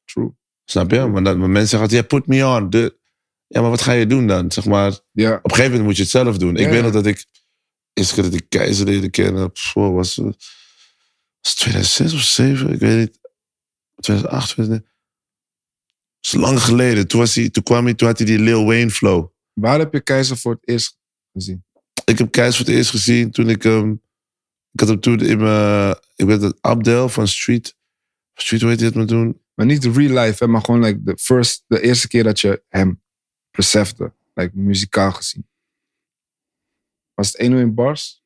True. 0.04 0.32
Snap 0.64 0.90
je? 0.90 1.06
Maar, 1.06 1.22
dat, 1.22 1.36
mensen 1.36 1.54
zeggen 1.68 1.80
altijd, 1.80 2.00
ja, 2.00 2.06
put 2.18 2.26
me 2.26 2.46
on. 2.46 2.70
De, 2.70 2.97
ja, 3.48 3.60
maar 3.60 3.70
wat 3.70 3.80
ga 3.82 3.92
je 3.92 4.06
doen 4.06 4.26
dan? 4.26 4.52
Zeg 4.52 4.64
maar, 4.64 4.98
Ja, 5.12 5.36
op 5.36 5.44
een 5.44 5.50
gegeven 5.50 5.70
moment 5.70 5.84
moet 5.84 5.96
je 5.96 6.02
het 6.02 6.10
zelf 6.10 6.38
doen. 6.38 6.56
Ik 6.56 6.68
weet 6.68 6.82
nog 6.82 6.92
dat 6.92 7.06
ik... 7.06 7.24
Eerst 7.92 8.14
keer 8.14 8.22
dat 8.22 8.34
ik 8.34 8.48
Keizer 8.48 8.86
leerde 8.86 9.10
kennen... 9.10 9.52
pff, 9.52 9.74
was, 9.74 10.16
was 10.16 10.16
het 11.40 11.56
2006 11.56 12.12
of 12.12 12.32
2007? 12.32 12.72
Ik 12.72 12.80
weet 12.80 12.98
niet. 12.98 13.18
2008, 14.00 14.44
2009. 14.48 14.96
Dat 16.20 16.32
is 16.34 16.40
lang 16.40 16.62
geleden. 16.62 17.06
Toen, 17.06 17.20
was 17.20 17.34
hij, 17.34 17.50
toen 17.50 17.62
kwam 17.62 17.84
hij, 17.84 17.94
toen 17.94 18.08
had 18.08 18.18
hij 18.18 18.26
die 18.26 18.38
Lil 18.38 18.64
Wayne 18.64 18.90
flow. 18.90 19.28
waar 19.52 19.78
heb 19.78 19.92
je 19.92 20.00
Keizer 20.00 20.36
voor 20.36 20.52
het 20.52 20.68
eerst 20.68 20.98
gezien? 21.32 21.64
Ik 22.04 22.18
heb 22.18 22.30
Keizer 22.30 22.56
voor 22.56 22.66
het 22.66 22.74
eerst 22.74 22.90
gezien 22.90 23.30
toen 23.30 23.48
ik 23.48 23.62
hem... 23.62 24.02
Ik 24.72 24.80
had 24.80 24.88
hem 24.88 25.00
toen 25.00 25.20
in 25.20 25.38
mijn... 25.38 25.96
Ik 26.14 26.26
weet 26.26 26.42
het, 26.42 26.58
Abdel 26.60 27.08
van 27.08 27.28
Street... 27.28 27.76
Street, 28.34 28.60
hoe 28.60 28.70
heet 28.70 28.78
hij 28.78 28.88
het 28.88 28.96
maar 28.96 29.06
toen? 29.06 29.40
Maar 29.54 29.66
niet 29.66 29.84
real 29.84 30.24
life, 30.24 30.44
hè, 30.44 30.50
maar 30.50 30.60
gewoon 30.64 30.82
like 30.82 31.02
the 31.04 31.16
first, 31.20 31.64
de 31.66 31.80
eerste 31.80 32.08
keer 32.08 32.24
dat 32.24 32.40
je 32.40 32.62
hem 32.68 33.02
besefte. 33.58 34.12
Like 34.34 34.58
muzikaal 34.58 35.12
gezien. 35.12 35.48
Was 37.14 37.26
het 37.32 37.40
101 37.40 37.74
bars? 37.74 38.22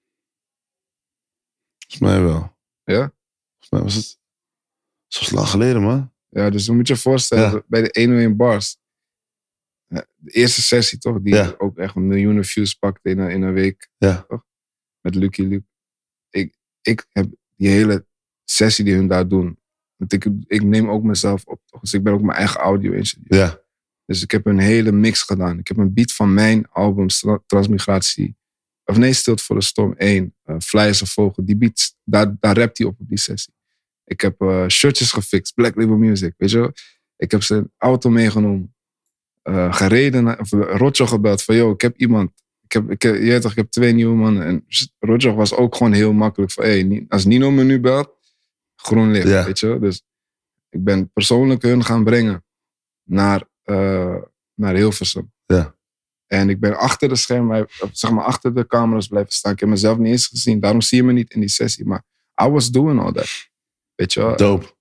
Volgens 1.79 2.01
mij 2.01 2.21
wel. 2.23 2.57
Ja? 2.85 3.12
Volgens 3.59 3.71
mij 3.71 3.81
was 3.81 3.95
het... 3.95 4.18
Was 5.09 5.31
lang 5.31 5.49
geleden, 5.49 5.83
man. 5.83 6.12
Ja, 6.29 6.51
dus 6.51 6.64
dan 6.66 6.77
moet 6.77 6.87
je 6.87 6.95
je 6.95 7.01
voorstellen, 7.01 7.51
Ja. 7.53 7.62
bij 7.66 7.83
de 7.83 8.01
101 8.01 8.37
bars. 8.37 8.77
ja, 9.87 10.07
De 10.16 10.31
eerste 10.31 10.62
sessie 10.62 10.99
toch, 10.99 11.21
die 11.21 11.35
Ja. 11.35 11.55
ook 11.59 11.79
echt 11.79 11.97
een 11.97 12.07
miljoenen 12.07 12.45
views 12.45 12.75
pakte 12.75 13.09
in 13.11 13.18
een, 13.18 13.31
in 13.31 13.42
een 13.42 13.53
week. 13.53 13.88
Ja. 13.99 14.23
Toch? 14.29 14.45
Met 15.01 15.14
Lucky 15.14 15.42
Luke. 15.42 15.66
Ik, 16.31 16.55
ik 16.81 17.07
heb 17.09 17.27
die 17.57 17.68
hele 17.68 18.07
sessie 18.45 18.85
die 18.85 18.95
hun 18.95 19.09
daar 19.09 19.29
doen. 19.29 19.59
Want 19.97 20.12
ik, 20.12 20.27
ik 20.47 20.62
neem 20.62 20.90
ook 20.90 21.03
mezelf 21.03 21.45
op. 21.45 21.61
toch? 21.66 21.81
Dus 21.81 21.92
ik 21.92 22.03
ben 22.03 22.12
ook 22.12 22.23
mijn 22.23 22.38
eigen 22.38 22.61
audio-ingenieur. 22.61 23.38
Ja. 23.40 23.62
Dus 24.06 24.22
ik 24.22 24.30
heb 24.30 24.46
een 24.46 24.58
hele 24.58 24.92
mix 24.92 25.22
gedaan. 25.22 25.58
Ik 25.58 25.68
heb 25.68 25.76
een 25.76 25.92
beat 25.94 26.12
van 26.12 26.34
mijn 26.34 26.68
album 26.70 27.06
Tra- 27.08 27.42
Transmigratie. 27.46 28.36
Of 28.84 28.96
nee, 28.96 29.12
Stilt 29.12 29.42
voor 29.42 29.56
de 29.56 29.62
Storm 29.62 29.92
1. 29.96 30.34
Uh, 30.46 30.56
Fly 30.58 30.80
as 30.80 31.02
a 31.02 31.06
Vogel. 31.06 31.44
Die 31.44 31.56
beats, 31.56 31.96
daar, 32.04 32.36
daar 32.40 32.56
rapt 32.58 32.78
hij 32.78 32.86
op 32.86 33.00
op 33.00 33.08
die 33.08 33.18
sessie. 33.18 33.52
Ik 34.04 34.20
heb 34.20 34.40
eh, 34.40 34.66
shirtjes 34.68 35.12
gefixt. 35.12 35.54
Black 35.54 35.76
Label 35.76 35.96
Music. 35.96 36.34
Weet 36.36 36.50
je 36.50 36.58
wel? 36.58 36.72
Ik 37.16 37.30
heb 37.30 37.42
zijn 37.42 37.70
auto 37.76 38.10
meegenomen. 38.10 38.74
eh, 39.42 39.74
gereden. 39.74 40.38
Of 40.38 40.52
uh, 40.52 40.60
Rotjo 40.76 41.06
gebeld. 41.06 41.42
Van, 41.42 41.54
yo, 41.56 41.70
ik 41.72 41.80
heb 41.80 41.96
iemand. 41.96 42.30
Ik 42.62 42.72
heb, 42.72 42.90
ik, 42.90 43.02
je 43.02 43.38
toch, 43.40 43.50
ik 43.50 43.56
heb 43.56 43.70
twee 43.70 43.92
nieuwe 43.92 44.14
mannen. 44.16 44.44
En 44.46 44.64
Rotjo 44.98 45.34
was 45.34 45.54
ook 45.54 45.76
gewoon 45.76 45.92
heel 45.92 46.12
makkelijk. 46.12 46.52
Van, 46.52 46.64
hey, 46.64 47.04
als 47.08 47.24
Nino 47.24 47.50
me 47.50 47.64
nu 47.64 47.80
belt. 47.80 48.16
Groen 48.76 49.10
licht. 49.10 49.28
Ja. 49.28 49.44
Weet 49.44 49.58
je 49.60 49.66
wel? 49.66 49.78
Dus 49.78 50.02
ik 50.68 50.84
ben 50.84 51.12
persoonlijk 51.12 51.62
hun 51.62 51.84
gaan 51.84 52.04
brengen 52.04 52.44
naar, 53.02 53.44
eh, 53.62 54.16
naar 54.55 54.75
Hilversum. 54.75 55.33
Ja. 55.46 55.77
En 56.27 56.48
ik 56.48 56.61
ben 56.61 56.79
achter 56.79 57.09
de 57.09 57.16
schermen, 57.16 57.66
zeg 57.92 58.11
maar 58.11 58.25
achter 58.25 58.55
de 58.55 58.66
camera's 58.66 59.07
blijven 59.07 59.33
staan. 59.33 59.53
Ik 59.53 59.61
heb 59.61 59.68
mezelf 59.68 59.98
niet 59.98 60.12
eens 60.12 60.27
gezien. 60.27 60.61
Daarom 60.61 60.81
zie 60.81 60.98
je 60.98 61.05
me 61.05 61.12
niet 61.12 61.31
in 61.31 61.40
die 61.40 61.48
sessie. 61.48 61.85
Maar 61.85 62.05
I 62.42 62.48
was 62.48 62.70
doing 62.70 63.01
all 63.01 63.12
that. 63.12 63.51
Weet 63.94 64.12
je 64.12 64.20
wel? 64.20 64.37
Dope. 64.37 64.75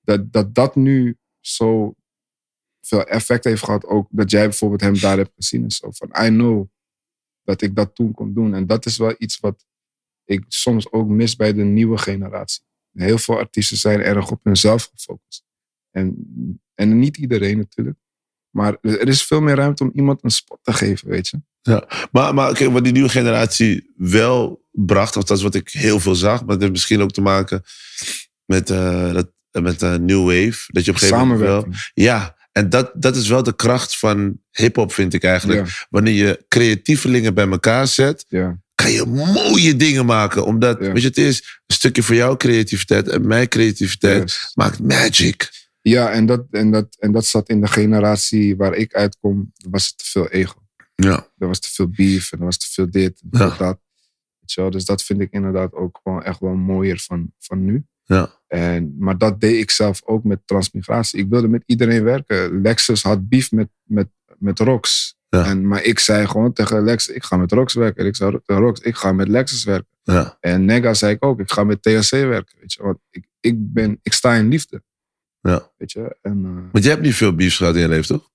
Dat, 0.00 0.32
dat 0.32 0.54
dat 0.54 0.76
nu 0.76 1.18
zo 1.40 1.94
veel 2.80 3.04
effect 3.04 3.44
heeft 3.44 3.62
gehad. 3.62 3.86
Ook 3.86 4.08
dat 4.10 4.30
jij 4.30 4.48
bijvoorbeeld 4.48 4.80
hem 4.80 4.98
daar 4.98 5.16
hebt 5.16 5.32
gezien. 5.34 5.62
En 5.62 5.70
zo 5.70 5.90
van, 5.90 6.08
I 6.26 6.28
know 6.28 6.68
dat 7.42 7.62
ik 7.62 7.74
dat 7.74 7.94
toen 7.94 8.12
kon 8.12 8.32
doen. 8.34 8.54
En 8.54 8.66
dat 8.66 8.86
is 8.86 8.96
wel 8.96 9.14
iets 9.18 9.40
wat 9.40 9.66
ik 10.24 10.44
soms 10.48 10.92
ook 10.92 11.08
mis 11.08 11.36
bij 11.36 11.52
de 11.52 11.62
nieuwe 11.62 11.98
generatie. 11.98 12.62
Heel 12.92 13.18
veel 13.18 13.38
artiesten 13.38 13.76
zijn 13.76 14.00
erg 14.00 14.30
op 14.30 14.44
hunzelf 14.44 14.90
gefocust. 14.94 15.44
En, 15.90 16.26
en 16.74 16.98
niet 16.98 17.16
iedereen 17.16 17.58
natuurlijk. 17.58 17.98
Maar 18.58 18.76
er 18.82 19.08
is 19.08 19.22
veel 19.22 19.40
meer 19.40 19.54
ruimte 19.54 19.82
om 19.82 19.90
iemand 19.94 20.24
een 20.24 20.30
spot 20.30 20.58
te 20.62 20.72
geven, 20.72 21.08
weet 21.08 21.28
je. 21.28 21.40
Maar, 22.12 22.34
maar 22.34 22.54
kijk, 22.54 22.70
wat 22.70 22.84
die 22.84 22.92
nieuwe 22.92 23.08
generatie 23.08 23.92
wel 23.96 24.64
bracht, 24.70 25.16
of 25.16 25.24
dat 25.24 25.36
is 25.36 25.42
wat 25.42 25.54
ik 25.54 25.68
heel 25.68 26.00
veel 26.00 26.14
zag, 26.14 26.38
maar 26.38 26.48
dat 26.48 26.60
heeft 26.60 26.72
misschien 26.72 27.00
ook 27.00 27.10
te 27.12 27.20
maken 27.20 27.62
met, 28.44 28.70
eh 28.70 29.12
dat, 29.12 29.30
met 29.50 29.82
eh, 29.82 29.94
New 29.94 30.24
Wave. 30.24 30.58
Dat 30.66 30.84
je 30.84 30.90
op 30.90 30.96
een 30.96 31.02
gegeven 31.02 31.18
moment 31.18 31.40
wel. 31.40 31.66
Ja, 31.94 32.36
en 32.52 32.68
dat, 32.68 32.90
dat 32.94 33.16
is 33.16 33.28
wel 33.28 33.42
de 33.42 33.56
kracht 33.56 33.98
van 33.98 34.40
hip-hop, 34.50 34.92
vind 34.92 35.14
ik 35.14 35.24
eigenlijk. 35.24 35.66
Ja, 35.66 35.72
Wanneer 35.90 36.14
je 36.14 36.44
creatievelingen 36.48 37.34
bij 37.34 37.48
elkaar 37.48 37.86
zet, 37.86 38.24
ja, 38.28 38.58
kan 38.74 38.90
je 38.90 39.04
mooie 39.06 39.76
dingen 39.76 40.06
maken. 40.06 40.44
Omdat, 40.44 40.78
Ja. 40.80 40.92
weet 40.92 41.02
je, 41.02 41.08
het 41.08 41.18
is 41.18 41.38
een 41.66 41.74
stukje 41.74 42.02
voor 42.02 42.14
jouw 42.14 42.36
creativiteit 42.36 43.08
en 43.08 43.26
mijn 43.26 43.48
creativiteit 43.48 44.50
maakt 44.54 44.80
magic. 44.80 45.50
Ja 45.80 46.10
en, 46.10 46.26
dat, 46.26 46.46
en, 46.50 46.70
dat, 46.70 46.96
en 46.98 47.12
dat 47.12 47.26
zat 47.26 47.48
in 47.48 47.60
de 47.60 47.66
generatie 47.66 48.56
waar 48.56 48.74
ik 48.74 48.94
uitkom. 48.94 49.52
Er 49.56 49.70
was 49.70 49.94
te 49.94 50.04
veel 50.04 50.28
ego. 50.28 50.66
Ja. 50.94 51.26
Er 51.38 51.46
was 51.46 51.60
te 51.60 51.70
veel 51.70 51.88
beef 51.88 52.32
en 52.32 52.38
er 52.38 52.44
was 52.44 52.58
te 52.58 52.66
veel 52.70 52.90
dit 52.90 53.20
en 53.30 53.38
Ja. 53.38 53.48
dat. 53.56 53.78
Weet 54.38 54.52
je 54.52 54.60
wel? 54.60 54.70
Dus 54.70 54.84
dat 54.84 55.02
vind 55.02 55.20
ik 55.20 55.32
inderdaad 55.32 55.72
ook 55.72 56.00
gewoon 56.02 56.22
echt 56.22 56.40
wel 56.40 56.54
mooier 56.54 56.98
van, 56.98 57.32
van 57.38 57.64
nu. 57.64 57.86
Ja. 58.04 58.32
En, 58.46 58.94
maar 58.98 59.18
dat 59.18 59.40
deed 59.40 59.60
ik 59.60 59.70
zelf 59.70 60.02
ook 60.04 60.24
met 60.24 60.40
transmigratie. 60.44 61.20
Ik 61.20 61.28
wilde 61.28 61.48
met 61.48 61.62
iedereen 61.66 62.02
werken. 62.04 62.60
Lexus 62.62 63.02
had 63.02 63.28
beef 63.28 63.52
met, 63.52 63.68
met, 63.82 64.08
met 64.38 64.58
Rox. 64.58 65.16
Ja. 65.28 65.44
En, 65.44 65.66
maar 65.66 65.82
ik 65.82 65.98
zei 65.98 66.26
gewoon 66.26 66.52
tegen 66.52 66.84
Lexus, 66.84 67.14
ik 67.14 67.24
ga 67.24 67.36
met 67.36 67.52
Rox 67.52 67.74
werken. 67.74 68.02
En 68.02 68.06
ik 68.08 68.16
zei 68.16 68.38
Rox, 68.44 68.80
ik 68.80 68.96
ga 68.96 69.12
met 69.12 69.28
Lexus 69.28 69.64
werken. 69.64 69.96
Ja. 70.02 70.36
En 70.40 70.64
Nega 70.64 70.94
zei 70.94 71.14
ik 71.14 71.24
ook, 71.24 71.40
ik 71.40 71.50
ga 71.50 71.64
met 71.64 71.82
THC 71.82 72.10
werken. 72.10 72.56
Weet 72.60 72.72
je? 72.72 72.82
Want 72.82 72.98
ik, 73.10 73.28
ik, 73.40 73.54
ben, 73.72 73.98
ik 74.02 74.12
sta 74.12 74.34
in 74.34 74.48
liefde. 74.48 74.82
Ja. 75.40 75.70
Weet 75.76 75.92
je? 75.92 76.16
En, 76.22 76.44
eh, 76.44 76.72
Want 76.72 76.84
jij 76.84 76.92
hebt 76.92 77.04
niet 77.04 77.14
veel 77.14 77.34
beefs 77.34 77.56
gehad 77.56 77.74
in 77.74 77.80
je 77.80 77.88
leven, 77.88 78.06
toch? 78.06 78.30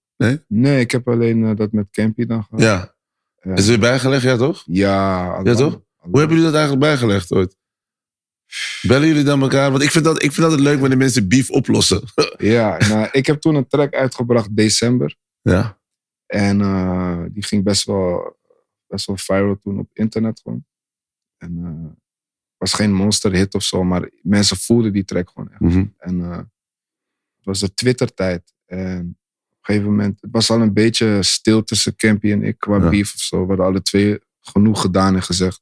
nee, 0.47 0.79
ik 0.79 0.91
heb 0.91 1.07
alleen 1.07 1.45
eh, 1.45 1.55
dat 1.55 1.71
met 1.71 1.89
Campy 1.91 2.25
dan 2.25 2.43
gehad. 2.43 2.61
Ja. 2.61 2.95
Ja. 3.41 3.51
Is 3.51 3.59
het 3.59 3.67
weer 3.67 3.79
bijgelegd, 3.79 4.23
ja 4.23 4.37
toch? 4.37 4.63
Ja, 4.65 5.27
al 5.35 5.45
Ja, 5.45 5.53
toch? 5.55 5.73
al 5.73 5.85
Hoe 6.09 6.19
hebben 6.19 6.37
jullie 6.37 6.51
dat 6.51 6.59
eigenlijk 6.59 6.85
bijgelegd 6.85 7.31
ooit? 7.31 7.57
Bellen 8.81 9.07
jullie 9.07 9.23
dan 9.23 9.41
elkaar? 9.41 9.71
Want 9.71 9.83
ik 9.83 9.91
vind 9.91 10.03
dat, 10.05 10.23
ik 10.23 10.31
vind 10.31 10.41
dat 10.41 10.51
het 10.51 10.59
leuk 10.59 10.79
wanneer 10.79 10.97
mensen 10.97 11.27
beef 11.27 11.49
oplossen. 11.49 12.01
Ja, 12.37 12.77
nou, 12.77 13.07
ik 13.11 13.25
heb 13.25 13.41
toen 13.41 13.55
een 13.55 13.67
track 13.67 13.93
uitgebracht 13.93 14.55
december. 14.55 15.15
ja. 15.41 15.81
En 16.25 16.61
eh, 16.61 17.23
die 17.31 17.43
ging 17.43 17.63
best 17.63 17.85
wel, 17.85 18.37
best 18.87 19.05
wel 19.05 19.17
viral 19.17 19.57
toen 19.59 19.79
op 19.79 19.89
internet 19.93 20.39
gewoon. 20.43 20.65
En 21.37 21.97
was 22.57 22.73
geen 22.73 22.93
monster 22.93 23.31
hit 23.31 23.53
of 23.55 23.63
zo, 23.63 23.83
maar 23.83 24.09
mensen 24.21 24.57
voelden 24.57 24.93
die 24.93 25.05
track 25.05 25.29
gewoon 25.29 25.51
echt. 25.51 25.59
Mhm. 25.59 25.85
En 25.97 26.51
was 27.45 27.60
de 27.60 27.73
Twitter-tijd. 27.73 28.53
En 28.65 28.99
op 29.51 29.58
een 29.60 29.75
gegeven 29.75 29.89
moment, 29.89 30.21
het 30.21 30.32
was 30.32 30.49
al 30.49 30.62
een 30.62 30.73
beetje 30.73 31.23
stil 31.23 31.63
tussen 31.63 31.95
Campy 31.95 32.32
en 32.32 32.43
ik 32.43 32.60
qua 32.60 32.77
Ja. 32.77 32.89
beef 32.89 33.13
of 33.13 33.19
zo. 33.19 33.41
We 33.41 33.47
hadden 33.47 33.65
alle 33.65 33.82
twee 33.82 34.19
genoeg 34.41 34.82
gedaan 34.82 35.15
en 35.15 35.23
gezegd. 35.23 35.62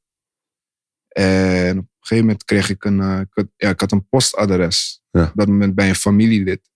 En 1.07 1.77
op 1.77 1.83
een 1.83 1.89
gegeven 1.99 2.25
moment 2.25 2.43
kreeg 2.45 2.69
ik 2.69 2.83
een, 2.83 2.99
eh, 3.01 3.19
ik 3.19 3.27
had, 3.29 3.47
ja, 3.57 3.69
ik 3.69 3.79
had 3.79 3.91
een 3.91 4.07
postadres. 4.07 5.01
Ja. 5.11 5.23
Op 5.23 5.31
dat 5.35 5.47
moment 5.47 5.75
bij 5.75 5.89
een 5.89 5.95
familielid. 5.95 6.69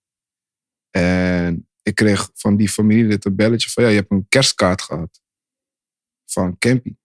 En 0.92 1.68
ik 1.82 1.96
kreeg 1.96 2.30
van 2.34 2.56
die 2.58 2.70
familielid 2.70 3.26
een 3.26 3.36
belletje 3.36 3.70
van, 3.70 3.84
ja, 3.84 3.90
je 3.90 3.96
hebt 3.96 4.12
een 4.12 4.26
kerstkaart 4.30 4.82
gehad. 4.82 5.22
Van 6.26 6.58
Campy. 6.58 6.96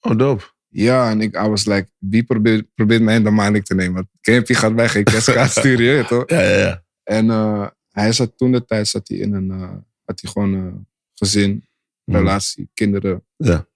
Oh, 0.00 0.16
dope. 0.18 0.44
Ja, 0.68 1.10
en 1.10 1.20
ik 1.20 1.34
I 1.36 1.48
was 1.48 1.64
like, 1.64 1.90
wie 1.98 2.24
probeert, 2.24 2.74
probeert 2.74 3.02
mij 3.02 3.16
in 3.16 3.24
de 3.24 3.30
maling 3.30 3.64
te 3.64 3.74
nemen? 3.74 3.94
Want 3.94 4.06
Campy 4.20 4.54
gaat 4.54 4.72
mij 4.72 4.88
geen 4.88 5.04
kerstkaart 5.04 5.50
sturen, 5.58 5.86
je 5.96 6.04
toch? 6.04 6.28
Ja, 6.30 6.40
ja, 6.40 6.56
ja. 6.58 6.84
En 7.06 7.30
eh, 7.30 7.66
hij 7.90 8.12
zat 8.12 8.36
toen 8.36 8.52
de 8.52 8.64
tijd 8.64 8.88
zat 8.88 9.08
hij 9.08 9.16
in 9.18 9.32
een 9.34 9.50
eh, 9.50 9.72
had 10.04 10.20
hij 10.20 10.30
gewoon 10.32 10.52
een 10.52 10.86
gezin, 11.14 11.64
Mhm. 12.04 12.16
relatie, 12.18 12.70
kinderen. 12.74 13.24
Ja. 13.36 13.66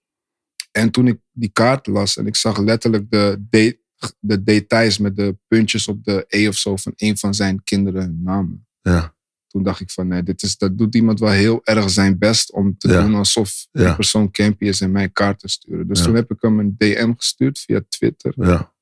En 0.70 0.90
toen 0.90 1.06
ik 1.06 1.20
die 1.32 1.48
kaart 1.52 1.86
las 1.86 2.16
en 2.16 2.26
ik 2.26 2.36
zag 2.36 2.58
letterlijk 2.58 3.10
de, 3.10 3.46
de, 3.50 3.78
de 4.18 4.42
details 4.42 4.98
met 4.98 5.16
de 5.16 5.36
puntjes 5.48 5.88
op 5.88 6.04
de 6.04 6.24
E 6.28 6.48
of 6.48 6.54
zo 6.56 6.76
van 6.76 6.92
een 6.96 7.18
van 7.18 7.34
zijn 7.34 7.62
kinderen 7.64 8.02
hun 8.02 8.22
namen. 8.22 8.66
Ja. 8.80 9.14
Toen 9.46 9.62
dacht 9.62 9.80
ik 9.80 9.90
van 9.90 10.06
nee, 10.08 10.22
dit 10.22 10.42
is, 10.42 10.56
dat 10.56 10.78
doet 10.78 10.94
iemand 10.94 11.20
wel 11.20 11.30
heel 11.30 11.60
erg 11.64 11.90
zijn 11.90 12.18
best 12.18 12.52
om 12.52 12.78
te 12.78 12.88
Ja. 12.88 13.02
doen 13.02 13.14
alsof 13.14 13.66
die 13.72 13.94
persoon 13.94 14.30
Campy 14.30 14.64
is 14.64 14.80
en 14.80 14.90
mij 14.92 15.08
kaart 15.08 15.38
te 15.38 15.48
sturen. 15.48 15.88
Dus 15.88 16.02
toen 16.02 16.14
heb 16.14 16.30
ik 16.30 16.40
hem 16.40 16.58
een 16.58 16.74
DM 16.78 17.12
gestuurd 17.16 17.58
via 17.58 17.80
Twitter. 17.88 18.32
Ja. 18.36 18.72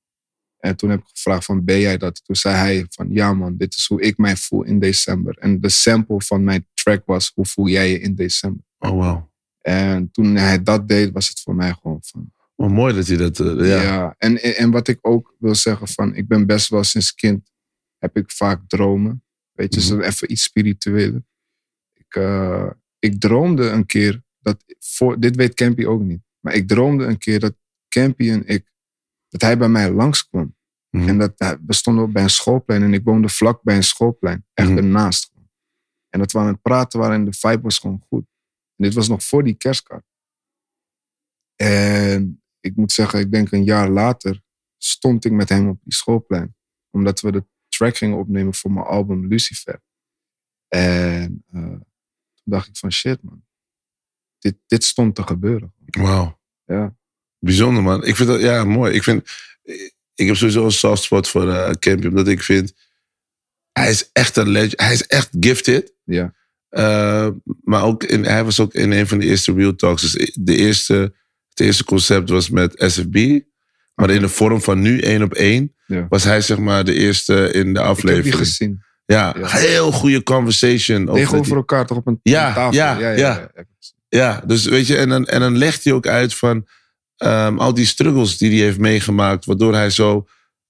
En 0.58 0.76
toen 0.76 0.90
heb 0.90 1.00
ik 1.00 1.06
gevraagd 1.14 1.44
van, 1.44 1.64
ben 1.64 1.78
jij 1.80 1.96
dat? 1.98 2.24
Toen 2.24 2.36
zei 2.36 2.54
hij 2.54 2.86
van, 2.88 3.08
ja 3.10 3.32
man, 3.34 3.56
dit 3.56 3.74
is 3.74 3.86
hoe 3.86 4.00
ik 4.00 4.16
mij 4.18 4.36
voel 4.36 4.62
in 4.62 4.78
december. 4.78 5.36
En 5.38 5.60
de 5.60 5.68
sample 5.68 6.20
van 6.20 6.44
mijn 6.44 6.66
track 6.74 7.02
was, 7.06 7.32
hoe 7.34 7.46
voel 7.46 7.68
jij 7.68 7.90
je 7.90 8.00
in 8.00 8.14
december? 8.14 8.64
Oh, 8.78 8.90
wow. 8.90 9.26
En 9.58 10.10
toen 10.10 10.36
hij 10.36 10.62
dat 10.62 10.88
deed, 10.88 11.12
was 11.12 11.28
het 11.28 11.40
voor 11.40 11.54
mij 11.54 11.72
gewoon 11.82 11.98
van, 12.02 12.32
Maar 12.56 12.70
mooi 12.70 12.94
dat 12.94 13.06
hij 13.06 13.16
dat... 13.16 13.40
eh, 13.40 13.68
Ja. 13.68 13.82
ja. 13.82 14.14
En, 14.18 14.42
en 14.42 14.70
wat 14.70 14.88
ik 14.88 14.98
ook 15.00 15.34
wil 15.38 15.54
zeggen 15.54 15.88
van, 15.88 16.14
ik 16.14 16.28
ben 16.28 16.46
best 16.46 16.68
wel 16.68 16.84
sinds 16.84 17.14
kind, 17.14 17.50
heb 17.98 18.16
ik 18.16 18.30
vaak 18.30 18.60
dromen. 18.66 19.22
Weet 19.52 19.74
je, 19.74 19.80
zo 19.80 19.98
even 20.00 20.32
iets 20.32 20.42
spiritueler. 20.42 21.22
Ik, 21.92 22.14
eh, 22.14 22.70
ik 22.98 23.20
droomde 23.20 23.68
een 23.68 23.86
keer, 23.86 24.22
dat 24.40 24.64
voor, 24.78 25.20
dit 25.20 25.36
weet 25.36 25.54
Campy 25.54 25.84
ook 25.84 26.02
niet, 26.02 26.20
maar 26.40 26.54
ik 26.54 26.68
droomde 26.68 27.04
een 27.04 27.18
keer 27.18 27.40
dat 27.40 27.54
Campy 27.88 28.30
en 28.30 28.46
ik, 28.46 28.66
dat 29.28 29.40
hij 29.40 29.58
bij 29.58 29.68
mij 29.68 29.90
langskwam. 29.92 30.56
Mhm. 30.90 31.08
En 31.08 31.18
dat 31.18 31.58
we 31.66 31.74
stonden 31.74 32.04
ook 32.04 32.12
bij 32.12 32.22
een 32.22 32.30
schoolplein 32.30 32.82
en 32.82 32.94
ik 32.94 33.04
woonde 33.04 33.28
vlak 33.28 33.62
bij 33.62 33.76
een 33.76 33.82
schoolplein, 33.84 34.46
echt 34.54 34.68
Mhm. 34.68 34.76
ernaast. 34.78 35.24
gewoon. 35.26 35.50
En 36.08 36.18
dat 36.18 36.32
we 36.32 36.38
aan 36.38 36.46
het 36.46 36.62
praten 36.62 37.00
waren 37.00 37.14
en 37.14 37.24
de 37.24 37.32
vibe 37.32 37.60
was 37.60 37.78
gewoon 37.78 38.04
goed. 38.08 38.26
En 38.76 38.84
dit 38.84 38.94
was 38.94 39.08
nog 39.08 39.24
voor 39.24 39.44
die 39.44 39.54
kerstkaart. 39.54 40.04
En 41.56 42.42
ik 42.60 42.76
moet 42.76 42.92
zeggen, 42.92 43.20
ik 43.20 43.32
denk 43.32 43.52
een 43.52 43.64
jaar 43.64 43.88
later 43.90 44.42
stond 44.76 45.24
ik 45.24 45.32
met 45.32 45.48
hem 45.48 45.68
op 45.68 45.78
die 45.82 45.94
schoolplein. 45.94 46.56
Omdat 46.90 47.20
we 47.20 47.32
de 47.32 47.46
track 47.68 47.96
gingen 47.96 48.18
opnemen 48.18 48.54
voor 48.54 48.72
mijn 48.72 48.86
album 48.86 49.26
Lucifer. 49.26 49.82
En 50.68 51.44
eh, 51.50 51.62
toen 52.32 52.44
dacht 52.44 52.68
ik 52.68 52.76
van 52.76 52.92
shit 52.92 53.22
man, 53.22 53.44
dit, 54.38 54.58
dit 54.66 54.84
stond 54.84 55.14
te 55.14 55.22
gebeuren. 55.22 55.74
Wauw. 55.86 56.40
Ja. 56.64 56.96
Bijzonder, 57.38 57.82
man. 57.82 58.04
Ik 58.04 58.16
vind 58.16 58.28
dat, 58.28 58.40
ja, 58.40 58.64
mooi. 58.64 58.92
Ik 58.94 59.02
vind, 59.02 59.30
ik 60.14 60.26
heb 60.26 60.36
sowieso 60.36 60.64
een 60.64 60.72
soft 60.72 61.02
spot 61.02 61.28
voor 61.28 61.52
eh 61.52 61.70
Campy, 61.70 62.06
omdat 62.06 62.28
ik 62.28 62.42
vind, 62.42 62.72
hij 63.72 63.90
is 63.90 64.10
echt 64.12 64.36
een 64.36 64.48
legend. 64.48 64.80
Hij 64.80 64.92
is 64.92 65.06
echt 65.06 65.28
gifted. 65.40 65.92
Ja. 66.04 66.34
Eh, 66.68 67.28
maar 67.62 67.82
ook 67.82 68.04
in, 68.04 68.24
hij 68.24 68.44
was 68.44 68.60
ook 68.60 68.74
in 68.74 68.90
een 68.92 69.06
van 69.08 69.18
de 69.18 69.26
eerste 69.26 69.52
Real 69.52 69.74
Talks. 69.74 70.02
Dus 70.02 70.30
de 70.40 70.56
eerste, 70.56 70.94
het 71.48 71.60
eerste 71.60 71.84
concept 71.84 72.28
was 72.28 72.50
met 72.50 72.74
SFB. 72.76 73.40
Maar 73.94 74.10
in 74.10 74.20
de 74.20 74.28
vorm 74.28 74.62
van 74.62 74.80
nu 74.80 75.00
één 75.00 75.22
op 75.22 75.34
één 75.34 75.74
Ja. 75.86 76.06
was 76.08 76.24
hij 76.24 76.40
zeg 76.40 76.58
maar 76.58 76.84
de 76.84 76.94
eerste 76.94 77.34
in 77.34 77.40
de 77.42 77.48
Ik 77.50 77.64
heb 77.64 77.72
die 77.74 77.80
aflevering. 77.82 78.34
gezien. 78.34 78.82
Ja, 79.06 79.34
Ja. 79.38 79.48
heel 79.48 79.92
goede 79.92 80.22
conversation. 80.22 81.02
over 81.08 81.14
Tegenover 81.14 81.44
die- 81.46 81.54
elkaar 81.56 81.86
toch 81.86 81.96
op 81.98 82.06
een, 82.06 82.20
Ja, 82.22 82.48
een 82.48 82.54
tafel. 82.54 82.72
ja, 82.74 82.98
ja. 83.10 83.50
Ja, 84.08 84.42
dus 84.46 84.64
weet 84.64 84.86
je, 84.86 84.96
en 84.96 85.08
dan, 85.08 85.26
en 85.26 85.40
dan 85.40 85.56
legt 85.58 85.84
hij 85.84 85.92
ook 85.92 86.06
uit 86.06 86.34
van 86.34 86.66
ehm, 87.18 87.58
al 87.58 87.74
die 87.74 87.86
struggles 87.86 88.38
die 88.38 88.50
hij 88.50 88.58
heeft 88.58 88.78
meegemaakt, 88.78 89.44
waardoor 89.44 89.74
hij 89.74 89.90
zo 89.90 90.26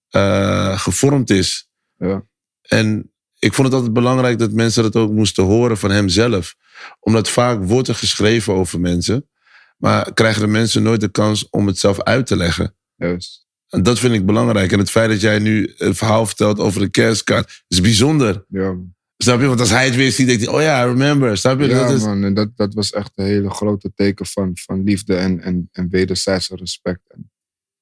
eh, 0.08 0.78
gevormd 0.78 1.30
is. 1.30 1.68
Ja. 1.96 2.22
En 2.62 3.12
ik 3.38 3.54
vond 3.54 3.66
het 3.66 3.76
altijd 3.76 3.92
belangrijk 3.92 4.38
dat 4.38 4.52
mensen 4.52 4.82
dat 4.82 4.96
ook 4.96 5.11
moesten 5.11 5.44
horen 5.44 5.78
van 5.78 5.90
hemzelf. 5.90 6.54
Omdat 7.00 7.28
vaak 7.28 7.64
wordt 7.64 7.88
er 7.88 7.94
geschreven 7.94 8.54
over 8.54 8.80
mensen, 8.80 9.28
maar 9.76 10.12
krijgen 10.12 10.40
de 10.40 10.46
mensen 10.46 10.82
nooit 10.82 11.00
de 11.00 11.11
kans 11.11 11.50
om 11.50 11.66
het 11.66 11.78
zelf 11.78 12.02
uit 12.02 12.26
te 12.26 12.37
leggen. 12.37 12.74
Juist. 12.96 13.46
En 13.68 13.82
dat 13.82 13.98
vind 13.98 14.14
ik 14.14 14.26
belangrijk. 14.26 14.72
En 14.72 14.78
het 14.78 14.90
feit 14.90 15.11
dat 15.11 15.20
jij 15.20 15.38
nu 15.38 15.74
een 15.76 15.94
verhaal 15.94 16.26
vertelt 16.26 16.58
over 16.58 16.80
de 16.80 16.88
kerstkaart, 16.88 17.64
is 17.68 17.80
bijzonder. 17.80 18.44
Ja. 18.48 18.76
Snap 19.22 19.40
je? 19.40 19.46
Want 19.46 19.61
als 19.61 19.70
hij 19.70 19.85
het 19.85 19.94
weer 19.94 20.11
ziet, 20.12 20.26
denkt 20.26 20.44
hij, 20.44 20.54
oh 20.54 20.61
ja, 20.61 20.83
I 20.85 20.87
remember. 20.87 21.37
Snap 21.37 21.61
je? 21.61 21.66
Ja, 21.66 21.78
dat 21.87 21.90
is, 21.90 22.02
man. 22.04 22.24
En 22.24 22.35
dat, 22.35 22.57
dat 22.57 22.74
was 22.74 22.90
echt 22.92 23.11
een 23.14 23.24
hele 23.24 23.50
grote 23.50 23.92
teken 23.94 24.26
van, 24.26 24.50
van 24.54 24.85
liefde 24.85 25.16
en, 25.16 25.40
en, 25.40 25.68
en 25.72 25.88
wederzijdse 25.88 26.57
respect. 26.57 27.00
En 27.09 27.31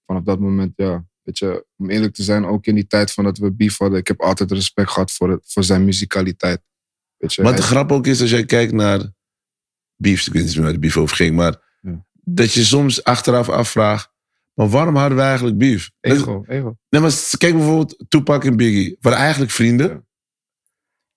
vanaf 0.07 0.23
dat 0.23 0.41
moment, 0.41 0.73
ja, 0.77 1.05
weet 1.23 1.39
je, 1.39 1.67
om 1.77 1.91
eerlijk 1.91 2.15
te 2.15 2.23
zijn, 2.23 2.45
ook 2.47 2.67
in 2.67 2.75
die 2.75 2.87
tijd 2.87 3.13
van 3.13 3.25
dat 3.25 3.39
we 3.39 3.53
beef 3.53 3.79
hadden, 3.79 3.99
ik 3.99 4.07
heb 4.09 4.21
altijd 4.21 4.51
respect 4.53 4.91
gehad 4.91 5.13
voor, 5.13 5.31
het, 5.31 5.41
voor 5.45 5.65
zijn 5.65 5.85
muzikaliteit. 5.85 6.61
Weet 7.17 7.35
je, 7.35 7.43
Wat 7.43 7.51
hij- 7.51 7.61
de 7.61 7.67
grap 7.67 7.93
ook 7.93 8.07
is, 8.07 8.21
als 8.21 8.31
jij 8.31 8.45
kijkt 8.45 8.73
naar 8.73 9.13
beefs, 9.97 10.27
ik 10.27 10.33
weet 10.33 10.45
niet 10.45 10.55
meer 10.55 10.65
waar 10.65 10.73
de 10.73 10.79
beef 10.79 10.97
over 10.97 11.17
ging, 11.17 11.37
maar 11.37 11.63
Ja. 11.81 12.05
dat 12.13 12.53
je 12.53 12.65
soms 12.65 13.05
achteraf 13.05 13.49
afvraagt, 13.49 14.11
maar 14.55 14.69
waarom 14.69 14.97
hadden 14.97 15.17
we 15.19 15.25
eigenlijk 15.25 15.59
beef? 15.59 15.91
ego, 16.01 16.45
ego. 16.49 16.77
Nee, 16.89 17.01
maar 17.01 17.13
kijk 17.39 17.55
bijvoorbeeld 17.55 18.05
Tupac 18.09 18.45
en 18.45 18.57
Biggie, 18.57 18.97
waren 19.01 19.19
eigenlijk 19.19 19.51
vrienden. 19.51 19.89
Ja. 19.89 20.05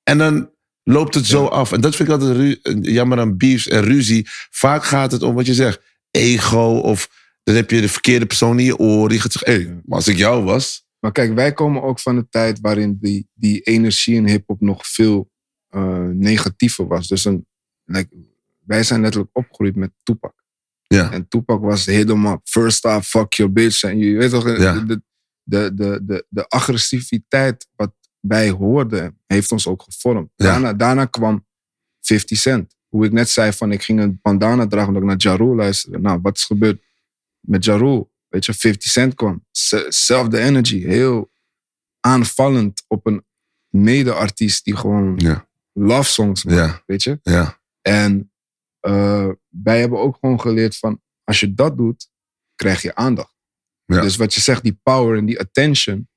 En 0.10 0.18
dan 0.18 0.52
loopt 0.84 1.16
het 1.16 1.26
zo 1.26 1.46
af. 1.46 1.72
En 1.72 1.82
dat 1.82 1.96
vind 1.96 2.10
ik 2.10 2.14
altijd 2.14 2.36
ru- 2.38 2.80
jammer 2.92 3.20
aan 3.20 3.38
beefs 3.38 3.68
en 3.68 3.82
ruzie. 3.84 4.28
Vaak 4.50 4.84
gaat 4.84 5.12
het 5.12 5.22
om 5.24 5.36
wat 5.36 5.46
je 5.46 5.54
zegt, 5.54 5.82
ego 6.12 6.80
of 6.84 7.10
dan 7.44 7.56
heb 7.56 7.70
je 7.72 7.82
de 7.82 7.90
verkeerde 7.90 8.26
persoon 8.26 8.60
in 8.60 8.66
je 8.66 8.78
oor. 8.78 9.10
Die 9.10 9.20
gaat 9.20 9.32
zeggen, 9.32 9.60
Ja. 9.68 9.82
maar 9.86 9.98
als 9.98 10.08
ik 10.08 10.18
jou 10.18 10.44
was. 10.44 10.88
Maar 11.00 11.12
kijk, 11.12 11.34
wij 11.34 11.54
komen 11.54 11.82
ook 11.82 12.00
van 12.00 12.18
een 12.18 12.30
tijd 12.30 12.60
waarin 12.60 12.98
die, 13.02 13.28
die 13.34 13.62
energie 13.62 14.16
in 14.16 14.28
hip-hop 14.28 14.62
nog 14.62 14.88
veel 14.88 15.32
eh, 15.70 16.04
negatiever 16.04 16.88
was. 16.88 17.08
Dus 17.08 17.26
een, 17.26 17.48
like, 17.84 18.10
wij 18.66 18.84
zijn 18.84 19.02
letterlijk 19.02 19.38
opgegroeid 19.38 19.76
met 19.76 19.92
Tupac. 20.04 20.34
Ja, 20.88 21.12
En 21.12 21.28
Tupac 21.28 21.62
was 21.62 21.86
helemaal 21.86 22.42
first 22.44 22.86
off, 22.86 23.08
fuck 23.08 23.34
your 23.34 23.52
bitch. 23.54 23.84
En 23.84 23.98
je 23.98 24.18
weet 24.18 24.30
toch, 24.30 24.58
Ja. 24.58 24.74
de, 24.80 25.02
de, 25.44 25.72
de, 25.74 26.00
de, 26.04 26.26
de 26.30 26.48
agressiviteit 26.48 27.68
wat 27.76 27.94
wij 28.20 28.50
hoorden, 28.50 29.18
heeft 29.26 29.52
ons 29.52 29.68
ook 29.68 29.82
gevormd. 29.84 30.32
Ja. 30.36 30.46
Daarna, 30.46 30.74
daarna 30.74 31.06
kwam 31.06 31.46
50 32.02 32.38
Cent. 32.38 32.76
Hoe 32.88 33.06
ik 33.06 33.12
net 33.12 33.30
zei, 33.30 33.54
van 33.54 33.72
ik 33.72 33.84
ging 33.84 34.00
een 34.00 34.20
bandana 34.22 34.68
dragen 34.68 34.88
omdat 34.88 35.02
ik 35.04 35.08
naar 35.08 35.18
Ja 35.18 35.36
Rule 35.36 35.56
luisterde. 35.56 36.00
Nou, 36.00 36.20
wat 36.22 36.38
is 36.38 36.44
gebeurd 36.44 36.84
met 37.40 37.66
Ja 37.66 37.76
Rule? 37.76 38.08
Weet 38.28 38.46
je, 38.46 38.54
50 38.54 38.92
Cent 38.92 39.14
kwam. 39.16 39.46
Zelfde 39.90 40.40
energy. 40.40 40.80
Heel 40.86 41.30
aanvallend 42.00 42.84
op 42.88 43.06
een 43.06 43.26
mede-artiest 43.68 44.64
die 44.66 44.76
gewoon 44.76 45.14
ja, 45.18 45.48
love 45.74 46.12
songs 46.12 46.44
maakt. 46.44 46.58
ja, 46.58 46.84
Weet 46.86 47.04
je? 47.04 47.20
ja. 47.24 47.60
En 47.82 48.32
eh, 48.80 49.30
wij 49.48 49.80
hebben 49.80 50.00
ook 50.00 50.18
gewoon 50.20 50.42
geleerd 50.42 50.78
van, 50.78 51.02
als 51.24 51.40
je 51.40 51.54
dat 51.54 51.78
doet, 51.78 52.10
krijg 52.56 52.82
je 52.82 52.96
aandacht. 52.96 53.36
Ja. 53.86 54.02
Dus 54.02 54.16
wat 54.16 54.34
je 54.34 54.42
zegt, 54.42 54.64
die 54.64 54.80
power 54.84 55.18
en 55.18 55.26
die 55.26 55.40
attention 55.40 56.10